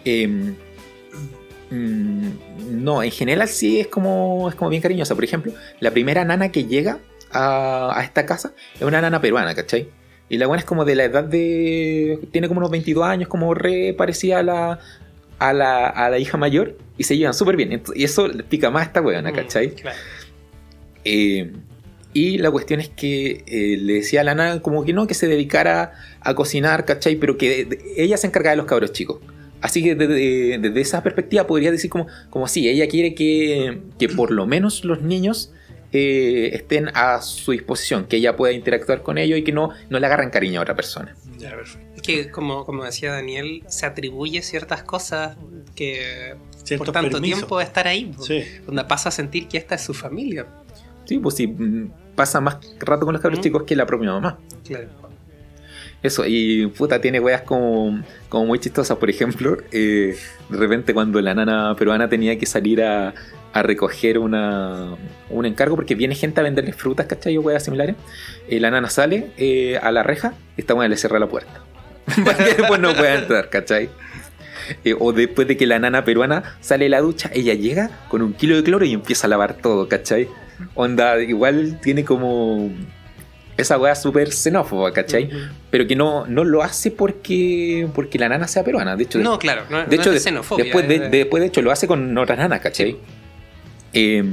Eh, 0.05 0.29
mm, 1.71 2.29
no, 2.71 3.03
en 3.03 3.11
general 3.11 3.49
sí 3.49 3.81
es 3.81 3.89
como, 3.89 4.49
es 4.51 4.55
como 4.55 4.71
bien 4.71 4.83
cariñosa. 4.83 5.17
Por 5.17 5.25
ejemplo, 5.25 5.53
la 5.81 5.91
primera 5.91 6.25
nana 6.25 6.53
que 6.53 6.67
llega 6.67 7.01
a, 7.33 7.99
a 7.99 8.05
esta 8.05 8.25
casa 8.25 8.53
es 8.77 8.83
una 8.83 9.01
nana 9.01 9.21
peruana, 9.21 9.53
¿cachai? 9.57 9.89
Y 10.33 10.39
la 10.39 10.47
buena 10.47 10.61
es 10.61 10.65
como 10.65 10.87
de 10.87 10.95
la 10.97 11.05
edad 11.05 11.25
de... 11.25 12.19
Tiene 12.33 12.49
como 12.49 12.59
unos 12.61 12.71
22 12.71 13.05
años, 13.05 13.29
como 13.29 13.53
re 13.53 13.93
parecida 13.93 14.39
a 14.39 14.43
la, 14.43 14.81
a 15.39 15.53
la, 15.53 15.89
a 15.89 16.09
la 16.09 16.19
hija 16.19 16.39
mayor. 16.39 16.79
Y 16.97 17.05
se 17.05 17.19
llevan 17.19 17.35
súper 17.35 17.55
bien. 17.57 17.83
Y 17.95 18.05
eso 18.05 18.29
le 18.29 18.43
pica 18.43 18.71
más 18.71 18.85
a 18.85 18.87
esta 18.87 19.03
weona, 19.03 19.31
¿cachai? 19.33 19.75
Claro. 19.75 19.97
Eh, 21.05 21.53
Y 22.15 22.39
la 22.39 22.51
cuestión 22.51 22.81
es 22.81 22.89
que 22.89 23.43
eh, 23.47 23.77
le 23.79 23.95
decía 23.95 24.23
a 24.23 24.25
la 24.25 24.35
nana 24.35 24.61
como 24.63 24.85
que 24.85 24.93
no, 24.93 25.07
que 25.07 25.15
se 25.15 25.27
dedicara 25.29 25.93
a 26.21 26.35
cocinar, 26.35 26.85
¿cachai? 26.85 27.17
Pero 27.17 27.37
que 27.37 27.65
de- 27.67 27.79
ella 27.97 28.17
se 28.17 28.27
encargaba 28.27 28.53
de 28.53 28.57
los 28.59 28.67
cabros 28.67 28.93
chicos. 28.93 29.19
Así 29.61 29.83
que 29.83 29.95
desde, 29.95 30.59
desde 30.59 30.81
esa 30.81 31.03
perspectiva 31.03 31.47
podría 31.47 31.71
decir 31.71 31.89
como, 31.91 32.07
como 32.31 32.49
sí, 32.49 32.69
ella 32.69 32.89
quiere 32.89 33.15
que, 33.15 33.81
que 33.99 34.09
por 34.09 34.31
lo 34.31 34.47
menos 34.47 34.85
los 34.85 35.03
niños 35.03 35.53
eh, 35.93 36.51
estén 36.55 36.89
a 36.95 37.21
su 37.21 37.53
disposición, 37.53 38.07
que 38.07 38.17
ella 38.17 38.37
pueda 38.37 38.53
interactuar 38.53 39.03
con 39.03 39.19
ellos 39.19 39.39
y 39.39 39.45
que 39.45 39.53
no, 39.53 39.71
no 39.91 39.99
le 39.99 40.07
agarren 40.07 40.31
cariño 40.31 40.61
a 40.61 40.63
otra 40.63 40.75
persona. 40.75 41.15
Ya, 41.39 41.51
perfecto. 41.51 41.97
Es 41.97 42.03
que, 42.03 42.31
como, 42.31 42.65
como 42.65 42.85
decía 42.85 43.13
Daniel, 43.13 43.63
se 43.69 43.87
atribuye 43.87 44.43
ciertas 44.43 44.83
cosas 44.83 45.37
que 45.75 46.37
Ciertos 46.65 46.87
por 46.87 46.95
tanto 46.95 47.21
tiempo 47.21 47.59
de 47.59 47.65
estar 47.65 47.87
ahí. 47.87 48.15
Sí. 48.21 48.45
donde 48.67 48.85
pasa 48.85 49.09
a 49.11 49.13
sentir 49.13 49.49
que 49.49 49.59
esta 49.59 49.75
es 49.75 49.83
su 49.83 49.95
familia. 49.95 50.47
Sí, 51.05 51.19
pues 51.19 51.35
sí, 51.35 51.47
mm, 51.47 51.91
pasa 52.15 52.41
más 52.41 52.59
rato 52.79 53.05
con 53.05 53.13
los 53.13 53.21
cabros 53.21 53.41
chicos 53.41 53.65
que 53.65 53.77
la 53.77 53.87
propia 53.87 54.13
mamá. 54.13 54.39
Claro. 54.65 54.89
Eso, 56.03 56.25
y 56.27 56.67
puta, 56.67 57.01
tiene 57.01 57.21
weas 57.21 57.43
como, 57.43 58.03
como 58.29 58.47
muy 58.47 58.59
chistosas. 58.59 58.99
Por 58.99 59.09
ejemplo, 59.09 59.59
eh, 59.71 60.17
de 60.49 60.57
repente 60.57 60.93
cuando 60.95 61.21
la 61.21 61.35
nana 61.35 61.77
peruana 61.77 62.09
tenía 62.09 62.37
que 62.39 62.47
salir 62.47 62.83
a, 62.83 63.15
a 63.53 63.63
recoger 63.63 64.19
una, 64.19 64.95
un 65.31 65.47
encargo, 65.47 65.77
porque 65.77 65.95
viene 65.95 66.15
gente 66.15 66.41
a 66.41 66.43
venderle 66.43 66.73
frutas, 66.73 67.07
¿cachai? 67.07 67.37
O 67.37 67.43
weas 67.43 67.65
similares. 67.65 67.97
eh, 68.49 68.61
la 68.61 68.71
nana 68.71 68.89
sale 68.91 69.29
eh, 69.37 69.79
a 69.83 69.91
la 69.93 70.03
reja 70.03 70.35
y 70.57 70.61
esta 70.63 70.75
wea 70.75 70.89
le 70.89 70.97
cierra 70.97 71.19
la 71.19 71.27
puerta. 71.27 71.61
Para 72.25 72.39
que 72.39 72.55
después 72.55 72.81
no 72.81 72.95
pueda 72.95 73.15
entrar, 73.21 73.49
¿cachai? 73.51 73.91
Eh, 74.85 74.95
o 74.99 75.13
después 75.13 75.47
de 75.49 75.57
que 75.57 75.67
la 75.67 75.79
nana 75.79 76.05
peruana 76.05 76.57
sale 76.61 76.85
de 76.85 76.89
la 76.91 77.01
ducha, 77.01 77.31
ella 77.35 77.55
llega 77.55 77.91
con 78.09 78.23
un 78.23 78.33
kilo 78.33 78.57
de 78.57 78.63
cloro 78.63 78.85
y 78.85 78.93
empieza 78.95 79.27
a 79.27 79.31
lavar 79.31 79.55
todo, 79.55 79.89
¿cachai? 79.89 80.29
Onda, 80.75 81.21
igual 81.21 81.79
tiene 81.83 82.05
como 82.05 82.71
esa 83.57 83.77
wea 83.79 83.95
súper 83.95 84.33
xenófoba, 84.33 84.93
¿cachai? 84.93 85.29
Pero 85.71 85.87
que 85.87 85.95
no, 85.95 86.27
no 86.27 86.45
lo 86.45 86.63
hace 86.63 86.91
porque, 86.91 87.87
porque 87.95 88.19
la 88.19 88.29
nana 88.29 88.49
sea 88.49 88.65
peruana. 88.65 88.97
De 88.97 89.03
hecho, 89.05 89.19
No, 89.19 89.39
claro, 89.39 89.63
no, 89.69 89.85
de 89.85 89.97
no 89.97 90.03
hecho, 90.03 90.13
es 90.13 90.25
de- 90.25 90.33
después, 90.57 90.89
de, 90.89 90.95
es 90.95 91.01
de- 91.03 91.09
después 91.11 91.41
de 91.43 91.49
hecho 91.49 91.61
lo 91.61 91.71
hace 91.71 91.87
con 91.87 92.17
otras 92.17 92.39
nanas, 92.39 92.61
¿cachai? 92.61 92.97
Eh, 93.93 94.25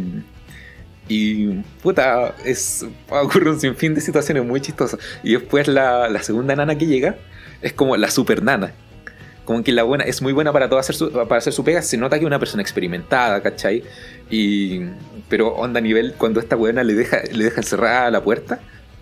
y 1.10 1.48
puta, 1.82 2.36
es, 2.46 2.86
ocurre 3.10 3.50
un 3.50 3.60
sinfín 3.60 3.96
de 3.96 4.02
situaciones 4.02 4.46
muy 4.46 4.62
chistosas. 4.62 5.00
Y 5.24 5.34
después 5.34 5.68
la, 5.68 6.08
la 6.08 6.22
segunda 6.22 6.56
nana 6.56 6.78
que 6.78 6.86
llega 6.86 7.16
es 7.62 7.74
como 7.74 7.98
la 7.98 8.10
super 8.12 8.44
nana. 8.44 8.74
Como 9.44 9.64
que 9.64 9.72
la 9.72 9.82
buena 9.82 10.04
es 10.04 10.22
muy 10.22 10.32
buena 10.32 10.54
para 10.54 10.70
todo 10.70 10.78
hacer 10.78 10.96
su, 10.96 11.12
para 11.12 11.38
hacer 11.38 11.52
su 11.52 11.64
pega. 11.64 11.82
Se 11.82 11.98
nota 11.98 12.18
que 12.18 12.26
es 12.26 12.28
una 12.28 12.38
persona 12.38 12.62
experimentada, 12.62 13.42
¿cachai? 13.42 13.84
Y, 14.30 14.82
pero 15.28 15.56
onda 15.56 15.80
a 15.80 15.82
nivel 15.82 16.14
cuando 16.14 16.40
esta 16.40 16.56
buena 16.56 16.84
le 16.84 16.94
deja, 16.94 17.22
le 17.32 17.46
deja 17.46 17.60
encerrada 17.60 18.12
la 18.12 18.24
puerta 18.24 18.60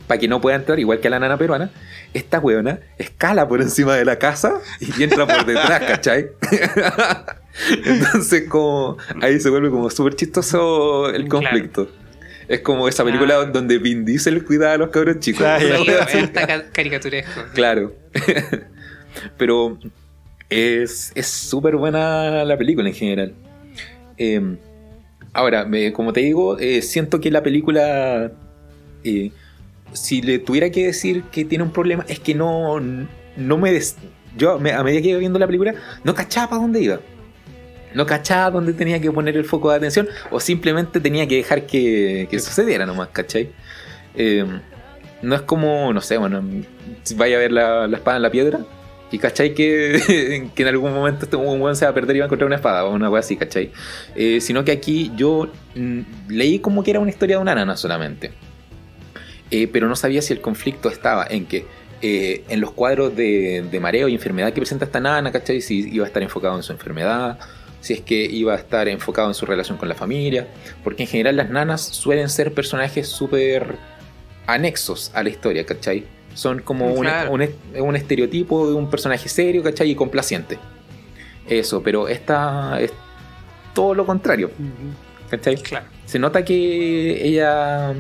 para 0.07 0.17
que 0.17 0.29
no 0.29 0.39
pueda 0.39 0.55
entrar, 0.55 0.79
igual 0.79 1.01
que 1.01 1.07
a 1.09 1.11
la 1.11 1.19
nana 1.19 1.37
peruana, 1.37 1.69
esta 2.13 2.39
weona 2.39 2.79
escala 2.97 3.49
por 3.49 3.61
encima 3.61 3.95
de 3.95 4.05
la 4.05 4.17
casa 4.17 4.53
y 4.79 5.03
entra 5.03 5.27
por 5.27 5.45
detrás, 5.45 5.81
¿cachai? 5.87 6.27
Entonces, 7.85 8.43
como 8.49 8.97
ahí 9.21 9.39
se 9.39 9.49
vuelve 9.49 9.69
como 9.69 9.89
súper 9.89 10.15
chistoso 10.15 11.09
el 11.09 11.27
Claro. 11.27 11.47
conflicto. 11.49 11.89
Es 12.47 12.61
como 12.61 12.87
esa 12.87 13.03
película 13.03 13.35
Ah. 13.41 13.45
donde 13.45 13.77
Vin 13.77 14.05
Diesel 14.05 14.43
cuida 14.45 14.71
a 14.73 14.77
los 14.77 14.89
cabros 14.89 15.19
chicos. 15.19 15.45
Ah. 15.45 15.59
Sí, 16.09 16.17
está 16.19 16.47
ca- 16.47 16.69
caricaturesco. 16.71 17.41
Claro. 17.53 17.93
Pero 19.37 19.77
es 20.49 21.11
es 21.15 21.27
súper 21.27 21.75
buena 21.75 22.45
la 22.45 22.57
película 22.57 22.87
en 22.87 22.95
general. 22.95 23.33
Eh, 24.17 24.55
ahora, 25.33 25.65
me- 25.65 25.91
como 25.93 26.13
te 26.13 26.21
digo, 26.21 26.57
eh, 26.59 26.81
siento 26.81 27.19
que 27.19 27.31
la 27.31 27.43
película, 27.43 28.31
eh, 29.03 29.31
si 29.93 30.21
le 30.21 30.39
tuviera 30.39 30.69
que 30.69 30.85
decir 30.85 31.23
que 31.31 31.43
tiene 31.45 31.63
un 31.63 31.71
problema, 31.71 32.05
es 32.07 32.19
que 32.19 32.33
no, 32.35 32.79
no 32.79 33.57
me... 33.57 33.71
des- 33.71 33.97
yo 34.37 34.59
me- 34.59 34.71
a 34.71 34.83
medida 34.83 35.01
que 35.01 35.09
iba 35.09 35.19
viendo 35.19 35.39
la 35.39 35.47
película, 35.47 35.73
no 36.03 36.13
cachaba 36.13 36.49
para 36.49 36.61
dónde 36.61 36.81
iba. 36.81 36.99
No 37.93 38.05
cachaba 38.05 38.51
dónde 38.51 38.73
tenía 38.73 38.99
que 38.99 39.11
poner 39.11 39.37
el 39.37 39.45
foco 39.45 39.71
de 39.71 39.77
atención 39.77 40.07
o 40.29 40.39
simplemente 40.39 40.99
tenía 40.99 41.27
que 41.27 41.37
dejar 41.37 41.65
que, 41.65 42.27
que 42.29 42.39
sucediera 42.39 42.85
nomás, 42.85 43.09
¿cachai? 43.09 43.49
Eh, 44.15 44.45
no 45.21 45.35
es 45.35 45.41
como, 45.41 45.93
no 45.93 46.01
sé, 46.01 46.17
bueno, 46.17 46.43
vaya 47.15 47.37
a 47.37 47.39
ver 47.39 47.51
la, 47.51 47.87
la 47.87 47.97
espada 47.97 48.17
en 48.17 48.23
la 48.23 48.31
piedra 48.31 48.59
y 49.11 49.19
cachai 49.19 49.53
que, 49.53 50.49
que 50.55 50.61
en 50.61 50.67
algún 50.67 50.93
momento 50.93 51.25
este 51.25 51.37
un 51.37 51.61
weón 51.61 51.75
se 51.75 51.85
va 51.85 51.91
a 51.91 51.93
perder 51.93 52.15
y 52.15 52.19
va 52.19 52.25
a 52.25 52.27
encontrar 52.27 52.47
una 52.47 52.57
espada 52.57 52.83
o 52.85 52.93
una 52.93 53.09
wea 53.09 53.19
así, 53.19 53.37
cachai. 53.37 53.71
Eh, 54.15 54.41
sino 54.41 54.65
que 54.65 54.71
aquí 54.71 55.11
yo 55.15 55.49
mm, 55.75 56.01
leí 56.29 56.59
como 56.59 56.83
que 56.83 56.91
era 56.91 56.99
una 56.99 57.09
historia 57.09 57.37
de 57.37 57.41
una 57.41 57.55
nana 57.55 57.77
solamente. 57.77 58.31
Eh, 59.49 59.67
pero 59.71 59.87
no 59.87 59.95
sabía 59.95 60.21
si 60.21 60.33
el 60.33 60.41
conflicto 60.41 60.89
estaba 60.89 61.25
en 61.29 61.45
que 61.45 61.65
en 61.99 62.61
los 62.61 62.71
cuadros 62.73 63.15
de, 63.15 63.65
de 63.71 63.79
mareo 63.79 64.07
y 64.07 64.13
enfermedad 64.13 64.53
que 64.53 64.61
presenta 64.61 64.85
esta 64.85 64.99
nana, 64.99 65.31
¿cachai? 65.31 65.61
Si 65.61 65.89
iba 65.91 66.05
a 66.05 66.07
estar 66.07 66.21
enfocado 66.21 66.55
en 66.55 66.61
su 66.61 66.71
enfermedad, 66.71 67.39
si 67.81 67.93
es 67.93 68.01
que 68.01 68.25
iba 68.25 68.53
a 68.53 68.57
estar 68.57 68.87
enfocado 68.87 69.27
en 69.27 69.33
su 69.33 69.45
relación 69.45 69.77
con 69.77 69.87
la 69.89 69.95
familia, 69.95 70.47
porque 70.83 71.03
en 71.03 71.09
general 71.09 71.35
las 71.37 71.49
nanas 71.49 71.81
suelen 71.81 72.29
ser 72.29 72.53
personajes 72.53 73.07
súper 73.07 73.75
anexos 74.45 75.11
a 75.13 75.23
la 75.23 75.29
historia, 75.29 75.65
¿cachai? 75.65 76.05
Son 76.33 76.59
como 76.61 76.93
un, 76.93 77.01
Claro. 77.01 77.31
un, 77.31 77.47
un 77.79 77.95
estereotipo 77.95 78.67
de 78.69 78.75
un 78.75 78.89
personaje 78.89 79.27
serio, 79.29 79.63
¿cachai? 79.63 79.91
Y 79.91 79.95
complaciente. 79.95 80.57
Eso, 81.47 81.81
pero 81.81 82.07
esta 82.07 82.79
es 82.81 82.91
todo 83.73 83.93
lo 83.95 84.05
contrario, 84.05 84.51
¿cachai? 85.29 85.55
Claro. 85.57 85.85
Se 86.05 86.19
nota 86.19 86.43
que 86.43 87.25
ella 87.27 87.93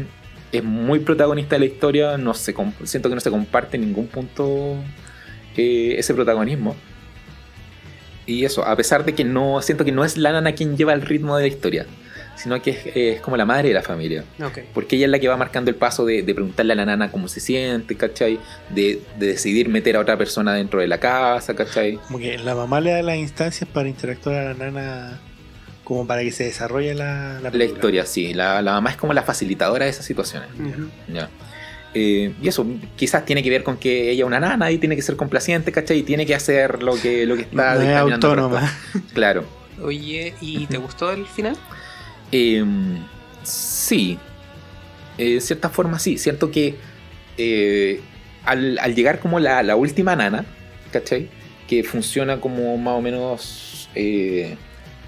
es 0.51 0.63
muy 0.63 0.99
protagonista 0.99 1.55
de 1.55 1.59
la 1.59 1.65
historia, 1.65 2.17
no 2.17 2.33
se 2.33 2.53
siento 2.83 3.09
que 3.09 3.15
no 3.15 3.21
se 3.21 3.29
comparte 3.29 3.77
en 3.77 3.83
ningún 3.83 4.07
punto 4.07 4.75
eh, 5.55 5.95
ese 5.97 6.13
protagonismo. 6.13 6.75
Y 8.27 8.45
eso, 8.45 8.65
a 8.65 8.75
pesar 8.75 9.05
de 9.05 9.15
que 9.15 9.23
no 9.23 9.61
siento 9.61 9.85
que 9.85 9.91
no 9.91 10.03
es 10.05 10.17
la 10.17 10.31
nana 10.31 10.51
quien 10.53 10.77
lleva 10.77 10.93
el 10.93 11.01
ritmo 11.01 11.37
de 11.37 11.43
la 11.43 11.47
historia, 11.47 11.85
sino 12.35 12.61
que 12.61 12.71
es, 12.71 12.79
es 12.93 13.21
como 13.21 13.37
la 13.37 13.45
madre 13.45 13.69
de 13.69 13.73
la 13.73 13.81
familia. 13.81 14.23
Porque 14.73 14.97
ella 14.97 15.05
es 15.05 15.11
la 15.11 15.19
que 15.19 15.27
va 15.27 15.37
marcando 15.37 15.71
el 15.71 15.75
paso 15.75 16.05
de, 16.05 16.21
de 16.21 16.33
preguntarle 16.35 16.73
a 16.73 16.75
la 16.75 16.85
nana 16.85 17.09
cómo 17.09 17.27
se 17.27 17.39
siente, 17.39 17.95
¿cachai? 17.95 18.39
De, 18.69 19.01
de 19.17 19.27
decidir 19.27 19.69
meter 19.69 19.95
a 19.95 20.01
otra 20.01 20.17
persona 20.17 20.53
dentro 20.53 20.81
de 20.81 20.87
la 20.87 20.99
casa, 20.99 21.55
¿cachai? 21.55 21.95
Como 21.95 22.19
que 22.19 22.37
la 22.37 22.53
mamá 22.53 22.79
le 22.81 22.91
da 22.91 23.01
las 23.01 23.15
instancias 23.15 23.69
para 23.69 23.87
interactuar 23.87 24.35
a 24.35 24.53
la 24.53 24.53
nana 24.53 25.21
como 25.83 26.05
para 26.05 26.21
que 26.21 26.31
se 26.31 26.43
desarrolle 26.43 26.93
la, 26.93 27.39
la 27.41 27.49
La 27.49 27.63
historia, 27.63 28.05
sí. 28.05 28.33
La, 28.33 28.61
la 28.61 28.73
mamá 28.73 28.89
es 28.89 28.97
como 28.97 29.13
la 29.13 29.23
facilitadora 29.23 29.85
de 29.85 29.91
esas 29.91 30.05
situaciones. 30.05 30.49
Ya. 31.07 31.29
Eh, 31.99 32.33
y 32.43 32.47
eso 32.47 32.63
quizás 32.95 33.25
tiene 33.25 33.41
que 33.41 33.49
ver 33.49 33.63
con 33.63 33.77
que 33.77 34.11
ella 34.11 34.23
es 34.23 34.27
una 34.27 34.39
nana 34.39 34.69
y 34.69 34.77
tiene 34.77 34.95
que 34.95 35.01
ser 35.01 35.15
complaciente, 35.15 35.71
¿cachai? 35.71 35.97
Y 35.99 36.03
tiene 36.03 36.25
que 36.27 36.35
hacer 36.35 36.83
lo 36.83 36.93
que, 36.93 37.25
lo 37.25 37.35
que 37.35 37.41
está 37.41 37.73
No 37.73 37.81
es 37.81 37.95
autónoma. 37.97 38.71
Claro. 39.15 39.45
Oye, 39.81 40.35
¿y 40.41 40.67
te 40.67 40.77
gustó 40.77 41.11
el 41.11 41.25
final? 41.25 41.57
Eh, 42.31 42.63
sí. 43.43 44.19
Eh, 45.17 45.33
de 45.35 45.41
cierta 45.41 45.69
forma 45.69 45.97
sí. 45.97 46.17
Siento 46.19 46.51
que 46.51 46.75
eh, 47.37 48.01
al, 48.45 48.77
al 48.79 48.93
llegar 48.93 49.19
como 49.19 49.39
la, 49.39 49.63
la 49.63 49.75
última 49.75 50.15
nana, 50.15 50.45
¿cachai? 50.91 51.29
Que 51.67 51.83
funciona 51.83 52.39
como 52.39 52.77
más 52.77 52.93
o 52.93 53.01
menos... 53.01 53.89
eh, 53.95 54.55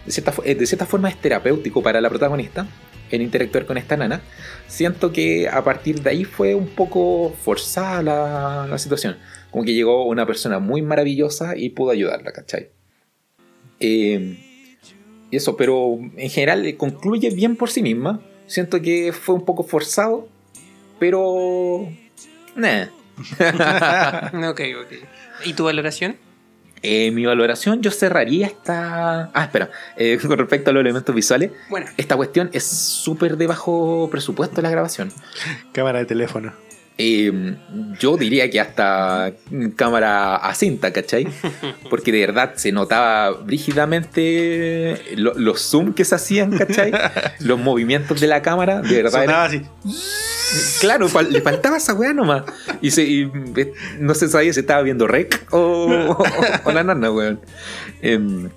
de, 0.05 0.11
cierta, 0.11 0.33
de 0.41 0.65
cierta 0.65 0.85
forma 0.87 1.09
es 1.09 1.17
terapéutico 1.21 1.83
para 1.83 2.01
la 2.01 2.09
protagonista 2.09 2.65
en 3.15 3.21
interactuar 3.21 3.65
con 3.65 3.77
esta 3.77 3.97
nana. 3.97 4.21
Siento 4.67 5.11
que 5.11 5.47
a 5.47 5.63
partir 5.63 6.01
de 6.01 6.09
ahí 6.09 6.23
fue 6.23 6.55
un 6.55 6.67
poco 6.67 7.33
forzada 7.41 8.01
la, 8.01 8.67
la 8.69 8.77
situación. 8.77 9.17
Como 9.51 9.63
que 9.63 9.73
llegó 9.73 10.05
una 10.05 10.25
persona 10.25 10.59
muy 10.59 10.81
maravillosa 10.81 11.55
y 11.57 11.69
pudo 11.69 11.91
ayudarla, 11.91 12.31
¿cachai? 12.31 12.69
Eh, 13.79 14.37
y 15.31 15.35
eso, 15.35 15.55
pero 15.55 15.99
en 16.17 16.29
general 16.29 16.65
eh, 16.65 16.75
concluye 16.77 17.29
bien 17.29 17.55
por 17.55 17.69
sí 17.69 17.81
misma. 17.81 18.21
Siento 18.47 18.81
que 18.81 19.13
fue 19.13 19.35
un 19.35 19.45
poco 19.45 19.63
forzado, 19.63 20.27
pero... 20.99 21.87
Nah. 22.55 22.87
ok, 24.49 24.61
ok. 24.81 24.93
¿Y 25.45 25.53
tu 25.53 25.65
valoración? 25.65 26.17
Eh, 26.81 27.11
mi 27.11 27.25
valoración 27.25 27.81
yo 27.81 27.91
cerraría 27.91 28.47
esta... 28.47 29.29
Ah, 29.33 29.43
espera. 29.43 29.69
Eh, 29.97 30.17
con 30.27 30.37
respecto 30.37 30.69
a 30.69 30.73
los 30.73 30.81
elementos 30.81 31.13
visuales, 31.13 31.51
Bueno, 31.69 31.87
esta 31.97 32.15
cuestión 32.15 32.49
es 32.53 32.63
súper 32.63 33.37
de 33.37 33.47
bajo 33.47 34.09
presupuesto 34.11 34.61
la 34.61 34.69
grabación. 34.69 35.11
Cámara 35.73 35.99
de 35.99 36.05
teléfono. 36.05 36.53
Eh, 37.01 37.55
yo 37.97 38.17
diría 38.17 38.49
que 38.49 38.59
hasta 38.59 39.31
cámara 39.77 40.35
a 40.35 40.53
cinta, 40.53 40.91
¿cachai? 40.91 41.27
Porque 41.89 42.11
de 42.11 42.19
verdad 42.19 42.55
se 42.55 42.73
notaba 42.73 43.31
brígidamente 43.31 45.01
lo- 45.15 45.33
los 45.35 45.61
zoom 45.61 45.93
que 45.93 46.03
se 46.03 46.15
hacían, 46.15 46.57
¿cachai? 46.57 46.91
Los 47.39 47.57
movimientos 47.57 48.19
de 48.19 48.27
la 48.27 48.41
cámara, 48.41 48.81
de 48.81 49.01
verdad. 49.03 49.21
Sonaba 49.21 49.43
así. 49.45 49.61
claro, 50.81 51.07
fal- 51.07 51.29
le 51.29 51.41
faltaba 51.41 51.77
esa 51.77 51.93
weá 51.93 52.11
nomás. 52.13 52.43
Y, 52.81 52.91
se- 52.91 53.03
y, 53.05 53.31
eh, 53.55 53.71
no 53.99 54.13
se 54.13 54.27
sabía 54.27 54.51
si 54.51 54.59
estaba 54.59 54.81
viendo 54.81 55.07
rec 55.07 55.45
o, 55.51 55.57
o- 55.57 56.23
o 56.65 56.71
la 56.73 56.83
nana, 56.83 57.11
weón. 57.11 57.39
Em, 58.01 58.49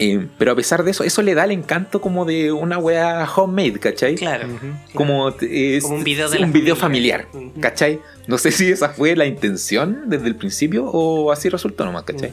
Eh, 0.00 0.28
pero 0.38 0.52
a 0.52 0.54
pesar 0.54 0.84
de 0.84 0.92
eso, 0.92 1.02
eso 1.02 1.22
le 1.22 1.34
da 1.34 1.44
el 1.44 1.50
encanto 1.50 2.00
como 2.00 2.24
de 2.24 2.52
una 2.52 2.78
wea 2.78 3.28
homemade, 3.34 3.80
¿cachai? 3.80 4.14
Claro. 4.14 4.46
Como, 4.94 5.30
eh, 5.40 5.76
es 5.76 5.82
Como 5.82 5.96
un 5.96 6.04
video 6.04 6.28
de 6.28 6.36
un 6.36 6.42
la 6.42 6.46
video 6.48 6.76
familia. 6.76 7.18
familiar, 7.26 7.48
Ujú. 7.52 7.60
¿cachai? 7.60 7.98
No 8.28 8.38
sé 8.38 8.52
si 8.52 8.70
esa 8.70 8.90
fue 8.90 9.16
la 9.16 9.26
intención 9.26 10.04
desde 10.06 10.28
el 10.28 10.36
principio 10.36 10.84
o 10.86 11.32
así 11.32 11.48
resultó 11.48 11.84
nomás, 11.84 12.04
¿cachai? 12.04 12.30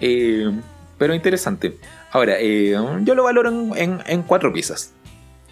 Eh, 0.00 0.50
pero 0.98 1.14
interesante. 1.14 1.76
Ahora, 2.12 2.36
eh, 2.38 2.76
yo 3.02 3.14
lo 3.14 3.24
valoro 3.24 3.48
en, 3.48 3.72
en- 3.76 3.98
en 4.06 4.22
cuatro 4.22 4.52
piezas. 4.52 4.92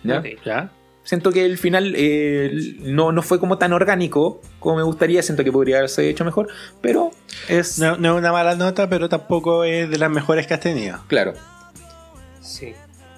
¿ya? 0.05 0.23
¿Ya? 0.45 0.71
Siento 1.07 1.31
que 1.31 1.45
el 1.45 1.57
final 1.57 1.95
eh, 1.97 2.51
no, 2.81 3.13
no 3.13 3.23
fue 3.23 3.39
como 3.39 3.59
tan 3.59 3.73
orgánico 3.73 4.43
como 4.59 4.77
me 4.77 4.83
gustaría. 4.83 5.23
Siento 5.23 5.45
que 5.45 5.53
podría 5.53 5.79
haberse 5.79 6.11
hecho 6.11 6.25
mejor. 6.25 6.49
Pero 6.83 7.13
es. 7.49 7.79
No, 7.79 7.97
no 7.97 8.15
es 8.15 8.19
una 8.19 8.33
mala 8.33 8.57
nota, 8.57 8.89
pero 8.89 9.09
tampoco 9.09 9.63
es 9.63 9.89
de 9.89 9.99
las 9.99 10.11
mejores 10.11 10.49
que 10.49 10.55
has 10.55 10.61
tenido. 10.61 10.99
Claro. 11.07 11.35
Sí. 12.43 12.75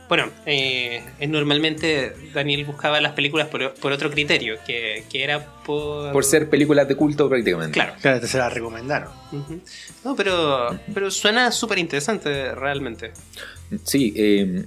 Bueno, 0.06 0.30
eh, 0.46 1.02
normalmente 1.28 2.14
Daniel 2.34 2.64
buscaba 2.64 3.00
las 3.00 3.12
películas 3.12 3.48
por, 3.48 3.74
por 3.74 3.92
otro 3.92 4.10
criterio, 4.10 4.56
que, 4.66 5.04
que 5.10 5.22
era 5.22 5.44
por... 5.64 6.12
Por 6.12 6.24
ser 6.24 6.48
películas 6.48 6.88
de 6.88 6.94
culto 6.96 7.28
prácticamente. 7.28 7.74
Claro. 7.74 7.92
Claro, 8.00 8.20
te 8.20 8.26
se 8.26 8.38
la 8.38 8.48
recomendaron. 8.48 9.10
No, 10.04 10.16
pero, 10.16 10.78
pero 10.94 11.10
suena 11.10 11.52
súper 11.52 11.78
interesante 11.78 12.54
realmente. 12.54 13.12
Sí, 13.84 14.14
eh, 14.16 14.64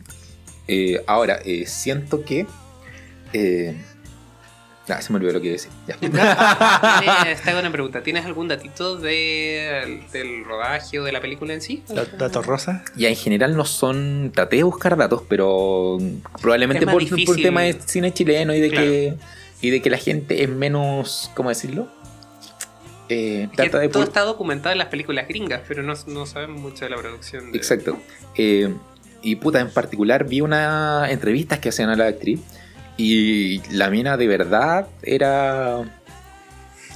eh, 0.67 1.03
ahora, 1.07 1.39
eh, 1.43 1.65
siento 1.65 2.23
que. 2.23 2.45
Eh, 3.33 3.75
ah, 4.89 5.01
se 5.01 5.11
me 5.13 5.17
olvidó 5.17 5.33
lo 5.33 5.41
que 5.41 5.47
iba 5.47 5.55
a 5.55 5.57
decir. 5.57 5.71
Ya. 5.87 7.35
Hago 7.51 7.59
una 7.59 7.71
pregunta. 7.71 8.03
¿Tienes 8.03 8.25
algún 8.25 8.47
datito 8.47 8.97
de- 8.97 10.03
del 10.11 10.43
rodaje 10.45 10.99
o 10.99 11.03
de 11.03 11.11
la 11.11 11.21
película 11.21 11.53
en 11.53 11.61
sí? 11.61 11.83
Da- 11.87 12.05
¿Datos 12.17 12.45
rosa? 12.45 12.83
Ya 12.95 13.09
en 13.09 13.15
general 13.15 13.55
no 13.55 13.65
son. 13.65 14.31
Traté 14.33 14.57
de 14.57 14.63
buscar 14.63 14.97
datos, 14.97 15.23
pero 15.29 15.97
probablemente 16.41 16.85
por, 16.85 16.93
por 16.93 17.01
difícil. 17.17 17.41
tema 17.43 17.61
de 17.61 17.77
cine 17.85 18.13
chileno 18.13 18.53
y 18.53 18.59
de 18.59 18.69
Claro. 18.69 18.85
que. 18.87 19.13
Y 19.63 19.69
de 19.69 19.81
que 19.81 19.89
la 19.89 19.97
gente 19.97 20.43
es 20.43 20.49
menos. 20.49 21.29
¿Cómo 21.35 21.49
decirlo? 21.49 21.87
Eh, 23.09 23.43
Es 23.43 23.49
que 23.49 23.55
trata 23.57 23.79
de 23.79 23.89
todo 23.89 24.03
está 24.03 24.21
documentado 24.21 24.71
en 24.71 24.77
las 24.79 24.87
películas 24.87 25.27
gringas, 25.27 25.61
pero 25.67 25.83
no, 25.83 25.93
no 26.07 26.25
sabemos 26.25 26.61
mucho 26.61 26.85
de 26.85 26.91
la 26.91 26.97
producción. 26.97 27.51
de- 27.51 27.57
Exacto. 27.57 27.99
Eh, 28.35 28.73
y 29.21 29.35
puta, 29.35 29.59
en 29.59 29.69
particular 29.69 30.25
vi 30.27 30.41
una 30.41 31.11
entrevistas 31.11 31.59
que 31.59 31.69
hacían 31.69 31.89
a 31.89 31.95
la 31.95 32.07
actriz. 32.07 32.39
Y 32.97 33.61
la 33.71 33.89
mina 33.89 34.17
de 34.17 34.27
verdad 34.27 34.87
era. 35.03 35.83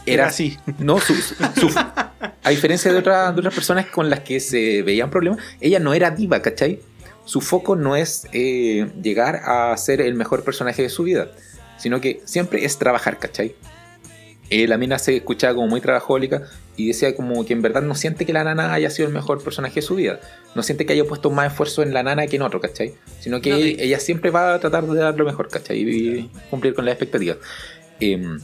Era 0.05 0.27
así. 0.27 0.57
No, 0.77 0.99
su- 0.99 1.15
su- 1.15 1.35
su- 1.35 1.79
a 2.43 2.49
diferencia 2.51 2.91
de, 2.93 2.99
otras 2.99 3.33
de 3.33 3.39
otras 3.39 3.55
personas 3.55 3.87
con 3.87 4.09
las 4.09 4.19
que 4.19 4.39
se 4.39 4.83
veían 4.83 5.09
problemas, 5.09 5.39
ella 5.59 5.79
no 5.79 5.93
era 5.95 6.11
diva, 6.11 6.41
¿cachai? 6.43 6.79
Su 7.25 7.41
foco 7.41 7.75
no 7.75 7.95
es 7.95 8.27
eh, 8.33 8.87
llegar 9.01 9.41
a 9.45 9.75
ser 9.77 10.01
el 10.01 10.13
mejor 10.13 10.43
personaje 10.43 10.83
de 10.83 10.89
su 10.89 11.03
vida, 11.03 11.29
sino 11.77 12.01
que 12.01 12.21
siempre 12.25 12.65
es 12.65 12.77
trabajar, 12.77 13.17
¿cachai? 13.17 13.55
Eh, 14.51 14.67
la 14.67 14.77
mina 14.77 14.99
se 14.99 15.15
escuchaba 15.17 15.55
como 15.55 15.67
muy 15.67 15.81
trabajólica 15.81 16.43
y 16.77 16.87
decía 16.89 17.15
como 17.15 17.45
que 17.45 17.53
en 17.53 17.61
verdad 17.61 17.81
no 17.81 17.95
siente 17.95 18.25
que 18.25 18.33
la 18.33 18.43
nana 18.43 18.73
haya 18.73 18.89
sido 18.89 19.07
el 19.07 19.13
mejor 19.13 19.43
personaje 19.43 19.75
de 19.75 19.81
su 19.81 19.95
vida. 19.95 20.19
No 20.55 20.63
siente 20.63 20.85
que 20.85 20.93
haya 20.93 21.05
puesto 21.05 21.29
más 21.31 21.51
esfuerzo 21.51 21.83
en 21.83 21.93
la 21.93 22.03
nana 22.03 22.27
que 22.27 22.35
en 22.35 22.41
otro, 22.41 22.59
¿cachai? 22.59 22.93
Sino 23.19 23.39
que 23.41 23.53
ella 23.79 23.99
siempre 23.99 24.29
va 24.29 24.53
a 24.53 24.59
tratar 24.59 24.85
de 24.85 24.99
dar 24.99 25.15
lo 25.17 25.25
mejor, 25.25 25.47
¿cachai? 25.49 25.77
Y 25.79 26.29
cumplir 26.49 26.73
con 26.73 26.85
las 26.85 26.93
expectativas. 26.93 27.37
Em, 27.99 28.39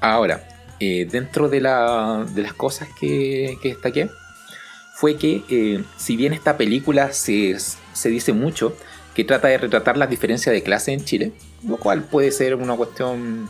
ahora, 0.00 0.46
eh, 0.80 1.06
dentro 1.10 1.48
de, 1.48 1.60
la- 1.60 2.26
de 2.34 2.42
las 2.42 2.52
cosas 2.54 2.88
que, 2.98 3.56
que 3.62 3.70
destaqué, 3.70 4.08
fue 4.94 5.16
que 5.16 5.42
eh, 5.48 5.82
si 5.96 6.16
bien 6.16 6.32
esta 6.32 6.56
película 6.58 7.12
se, 7.12 7.56
se 7.92 8.08
dice 8.10 8.32
mucho 8.34 8.76
que 9.14 9.24
trata 9.24 9.48
de 9.48 9.58
retratar 9.58 9.96
las 9.96 10.10
diferencias 10.10 10.52
de 10.54 10.62
clase 10.62 10.92
en 10.92 11.04
Chile, 11.04 11.32
lo 11.66 11.78
cual 11.78 12.04
puede 12.04 12.30
ser 12.32 12.54
una 12.54 12.76
cuestión 12.76 13.48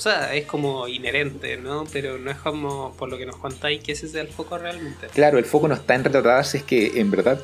O 0.00 0.02
sea, 0.02 0.34
es 0.34 0.46
como 0.46 0.88
inherente, 0.88 1.58
¿no? 1.58 1.84
Pero 1.92 2.16
no 2.16 2.30
es 2.30 2.38
como 2.38 2.94
por 2.96 3.10
lo 3.10 3.18
que 3.18 3.26
nos 3.26 3.36
contáis 3.36 3.82
que 3.82 3.92
ese 3.92 4.06
es 4.06 4.14
el 4.14 4.28
foco 4.28 4.56
realmente. 4.56 5.08
Claro, 5.08 5.36
el 5.36 5.44
foco 5.44 5.68
no 5.68 5.74
está 5.74 5.94
en 5.94 6.04
retratarse, 6.04 6.56
es 6.56 6.62
que 6.62 6.98
en 6.98 7.10
verdad 7.10 7.38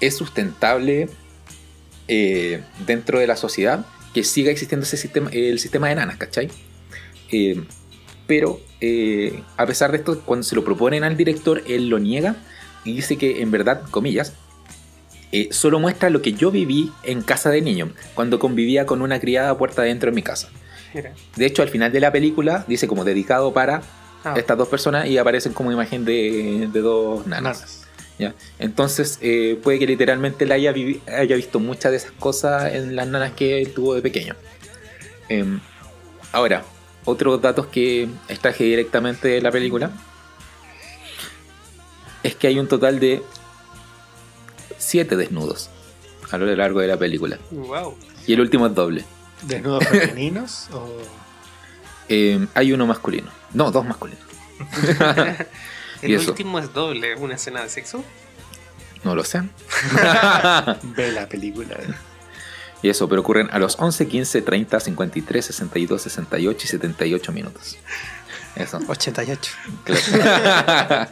es 0.00 0.16
sustentable 0.16 1.08
eh, 2.06 2.62
dentro 2.86 3.18
de 3.18 3.26
la 3.26 3.34
sociedad 3.34 3.84
que 4.14 4.22
siga 4.22 4.52
existiendo 4.52 4.84
ese 4.86 4.96
sistema, 4.96 5.28
el 5.32 5.58
sistema 5.58 5.88
de 5.88 5.96
nanas, 5.96 6.18
¿cachai? 6.18 6.52
Eh, 7.32 7.64
pero 8.28 8.60
eh, 8.80 9.42
a 9.56 9.66
pesar 9.66 9.90
de 9.90 9.96
esto, 9.96 10.20
cuando 10.20 10.44
se 10.44 10.54
lo 10.54 10.64
proponen 10.64 11.02
al 11.02 11.16
director, 11.16 11.64
él 11.66 11.88
lo 11.88 11.98
niega 11.98 12.36
y 12.84 12.94
dice 12.94 13.18
que 13.18 13.42
en 13.42 13.50
verdad, 13.50 13.82
comillas, 13.90 14.34
eh, 15.32 15.48
solo 15.50 15.80
muestra 15.80 16.10
lo 16.10 16.22
que 16.22 16.34
yo 16.34 16.52
viví 16.52 16.92
en 17.02 17.22
casa 17.22 17.50
de 17.50 17.60
niño, 17.60 17.90
cuando 18.14 18.38
convivía 18.38 18.86
con 18.86 19.02
una 19.02 19.18
criada 19.18 19.58
puerta 19.58 19.82
adentro 19.82 20.10
en 20.10 20.14
mi 20.14 20.22
casa. 20.22 20.48
De 21.36 21.46
hecho, 21.46 21.62
al 21.62 21.68
final 21.68 21.92
de 21.92 22.00
la 22.00 22.12
película 22.12 22.64
dice 22.68 22.86
como 22.86 23.04
dedicado 23.04 23.52
para 23.52 23.82
Ah, 24.24 24.34
estas 24.38 24.56
dos 24.56 24.68
personas 24.68 25.06
y 25.06 25.18
aparecen 25.18 25.52
como 25.52 25.70
imagen 25.70 26.06
de, 26.06 26.68
de 26.72 26.80
dos 26.80 27.26
nanas. 27.26 27.60
Nanas. 27.60 27.86
¿ya? 28.18 28.34
Entonces, 28.58 29.18
eh, 29.20 29.60
puede 29.62 29.78
que 29.78 29.86
literalmente 29.86 30.44
él 30.44 30.52
haya, 30.52 30.72
visto 30.72 31.60
muchas 31.60 31.92
de 31.92 31.98
esas 31.98 32.12
cosas 32.12 32.72
en 32.72 32.96
las 32.96 33.06
nanas 33.06 33.32
que 33.32 33.60
él 33.60 33.74
tuvo 33.74 33.94
de 33.94 34.00
pequeño. 34.00 34.34
Em, 35.28 35.60
ahora, 36.32 36.64
otros 37.04 37.42
datos 37.42 37.66
que 37.66 38.08
extraje 38.28 38.64
directamente 38.64 39.28
de 39.28 39.42
la 39.42 39.50
película 39.50 39.90
es 42.22 42.34
que 42.34 42.46
hay 42.46 42.58
un 42.58 42.66
total 42.66 43.00
de 43.00 43.22
siete 44.78 45.16
desnudos 45.16 45.68
a 46.30 46.38
lo 46.38 46.46
largo 46.56 46.80
de 46.80 46.88
la 46.88 46.96
película. 46.96 47.38
wow. 47.50 47.94
Y 48.26 48.32
el 48.32 48.40
último 48.40 48.66
es 48.66 48.74
doble. 48.74 49.04
¿Desnudos 49.46 49.84
femeninos? 49.86 50.68
o... 50.72 50.88
Em, 52.08 52.46
hay 52.54 52.72
uno 52.72 52.86
masculino. 52.86 53.30
No, 53.54 53.70
dos 53.70 53.84
masculinos. 53.84 54.22
El 56.02 56.10
Y 56.10 56.14
eso. 56.14 56.32
último 56.32 56.58
es 56.58 56.72
doble, 56.72 57.14
una 57.16 57.36
escena 57.36 57.62
de 57.62 57.70
sexo. 57.70 58.04
No 59.04 59.14
lo 59.14 59.24
sé. 59.24 59.40
Ve 60.82 61.12
la 61.12 61.26
película. 61.28 61.76
Y 62.82 62.90
eso, 62.90 63.08
pero 63.08 63.22
ocurren 63.22 63.48
a 63.52 63.58
los 63.58 63.76
11, 63.78 64.06
15, 64.06 64.42
30, 64.42 64.80
53, 64.80 65.44
62, 65.46 66.02
68 66.02 66.60
y 66.62 66.66
78 66.68 67.32
minutos. 67.32 67.78
Eso. 68.56 68.80
88. 68.86 69.52
claro. 69.84 71.10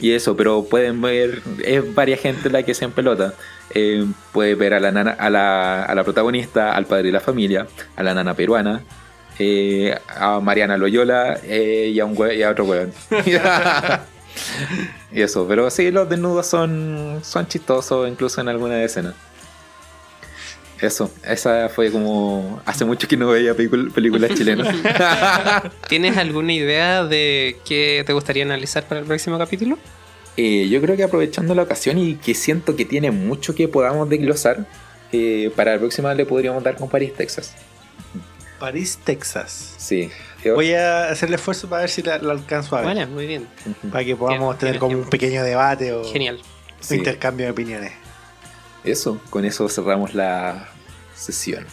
y 0.00 0.12
eso, 0.12 0.36
pero 0.36 0.64
pueden 0.64 1.00
ver, 1.00 1.42
es 1.64 1.94
varias 1.94 2.20
gente 2.20 2.50
la 2.50 2.64
que 2.64 2.74
se 2.74 2.84
empelota. 2.84 3.34
Eh, 3.70 4.06
puede 4.32 4.54
ver 4.54 4.74
a 4.74 4.80
la, 4.80 4.92
nana, 4.92 5.12
a, 5.12 5.30
la, 5.30 5.84
a 5.84 5.94
la 5.94 6.04
protagonista, 6.04 6.74
al 6.74 6.86
padre 6.86 7.04
de 7.04 7.12
la 7.12 7.20
familia, 7.20 7.66
a 7.96 8.02
la 8.02 8.14
nana 8.14 8.34
peruana, 8.34 8.82
eh, 9.38 9.96
a 10.08 10.40
Mariana 10.40 10.76
Loyola 10.76 11.40
eh, 11.42 11.90
y, 11.92 11.98
a 11.98 12.04
un 12.04 12.16
y 12.32 12.42
a 12.42 12.50
otro 12.50 12.64
weón. 12.64 12.92
y 15.12 15.20
eso, 15.20 15.46
pero 15.48 15.70
sí, 15.70 15.90
los 15.90 16.08
desnudos 16.08 16.46
son, 16.46 17.20
son 17.22 17.48
chistosos 17.48 18.08
incluso 18.08 18.40
en 18.40 18.48
alguna 18.48 18.82
escena. 18.82 19.14
Eso, 20.80 21.10
esa 21.24 21.68
fue 21.68 21.90
como. 21.90 22.60
Hace 22.66 22.84
mucho 22.84 23.08
que 23.08 23.16
no 23.16 23.28
veía 23.28 23.54
películas 23.54 24.34
chilenas. 24.34 24.74
¿Tienes 25.88 26.16
alguna 26.18 26.52
idea 26.52 27.04
de 27.04 27.56
qué 27.64 28.02
te 28.04 28.12
gustaría 28.12 28.44
analizar 28.44 28.84
para 28.84 29.00
el 29.00 29.06
próximo 29.06 29.38
capítulo? 29.38 29.78
Eh, 30.36 30.68
yo 30.68 30.80
creo 30.80 30.96
que 30.96 31.04
aprovechando 31.04 31.54
la 31.54 31.62
ocasión 31.62 31.98
y 31.98 32.16
que 32.16 32.34
siento 32.34 32.74
que 32.76 32.84
tiene 32.84 33.10
mucho 33.10 33.54
que 33.54 33.68
podamos 33.68 34.08
desglosar, 34.08 34.66
eh, 35.12 35.52
para 35.54 35.72
la 35.74 35.78
próxima 35.78 36.12
le 36.14 36.26
podríamos 36.26 36.62
dar 36.64 36.76
con 36.76 36.88
París, 36.88 37.12
Texas. 37.16 37.54
París, 38.58 38.98
Texas. 39.04 39.74
Sí. 39.78 40.10
Voy 40.44 40.72
a 40.74 41.08
hacer 41.10 41.28
el 41.28 41.36
esfuerzo 41.36 41.68
para 41.68 41.82
ver 41.82 41.90
si 41.90 42.02
la, 42.02 42.18
la 42.18 42.32
alcanzo 42.32 42.76
a 42.76 42.80
ver. 42.80 42.88
Vale, 42.88 43.06
muy 43.06 43.26
bien. 43.26 43.46
Para 43.90 44.04
que 44.04 44.14
podamos 44.16 44.58
tener 44.58 44.78
como 44.78 44.98
un 44.98 45.08
pequeño 45.08 45.42
debate 45.42 45.92
o 45.92 46.04
Genial. 46.04 46.36
un 46.36 46.42
Sí. 46.80 46.96
intercambio 46.96 47.46
de 47.46 47.52
opiniones. 47.52 47.92
Eso, 48.84 49.20
con 49.30 49.44
eso 49.44 49.68
cerramos 49.68 50.14
la 50.14 50.68
sesión. 51.14 51.64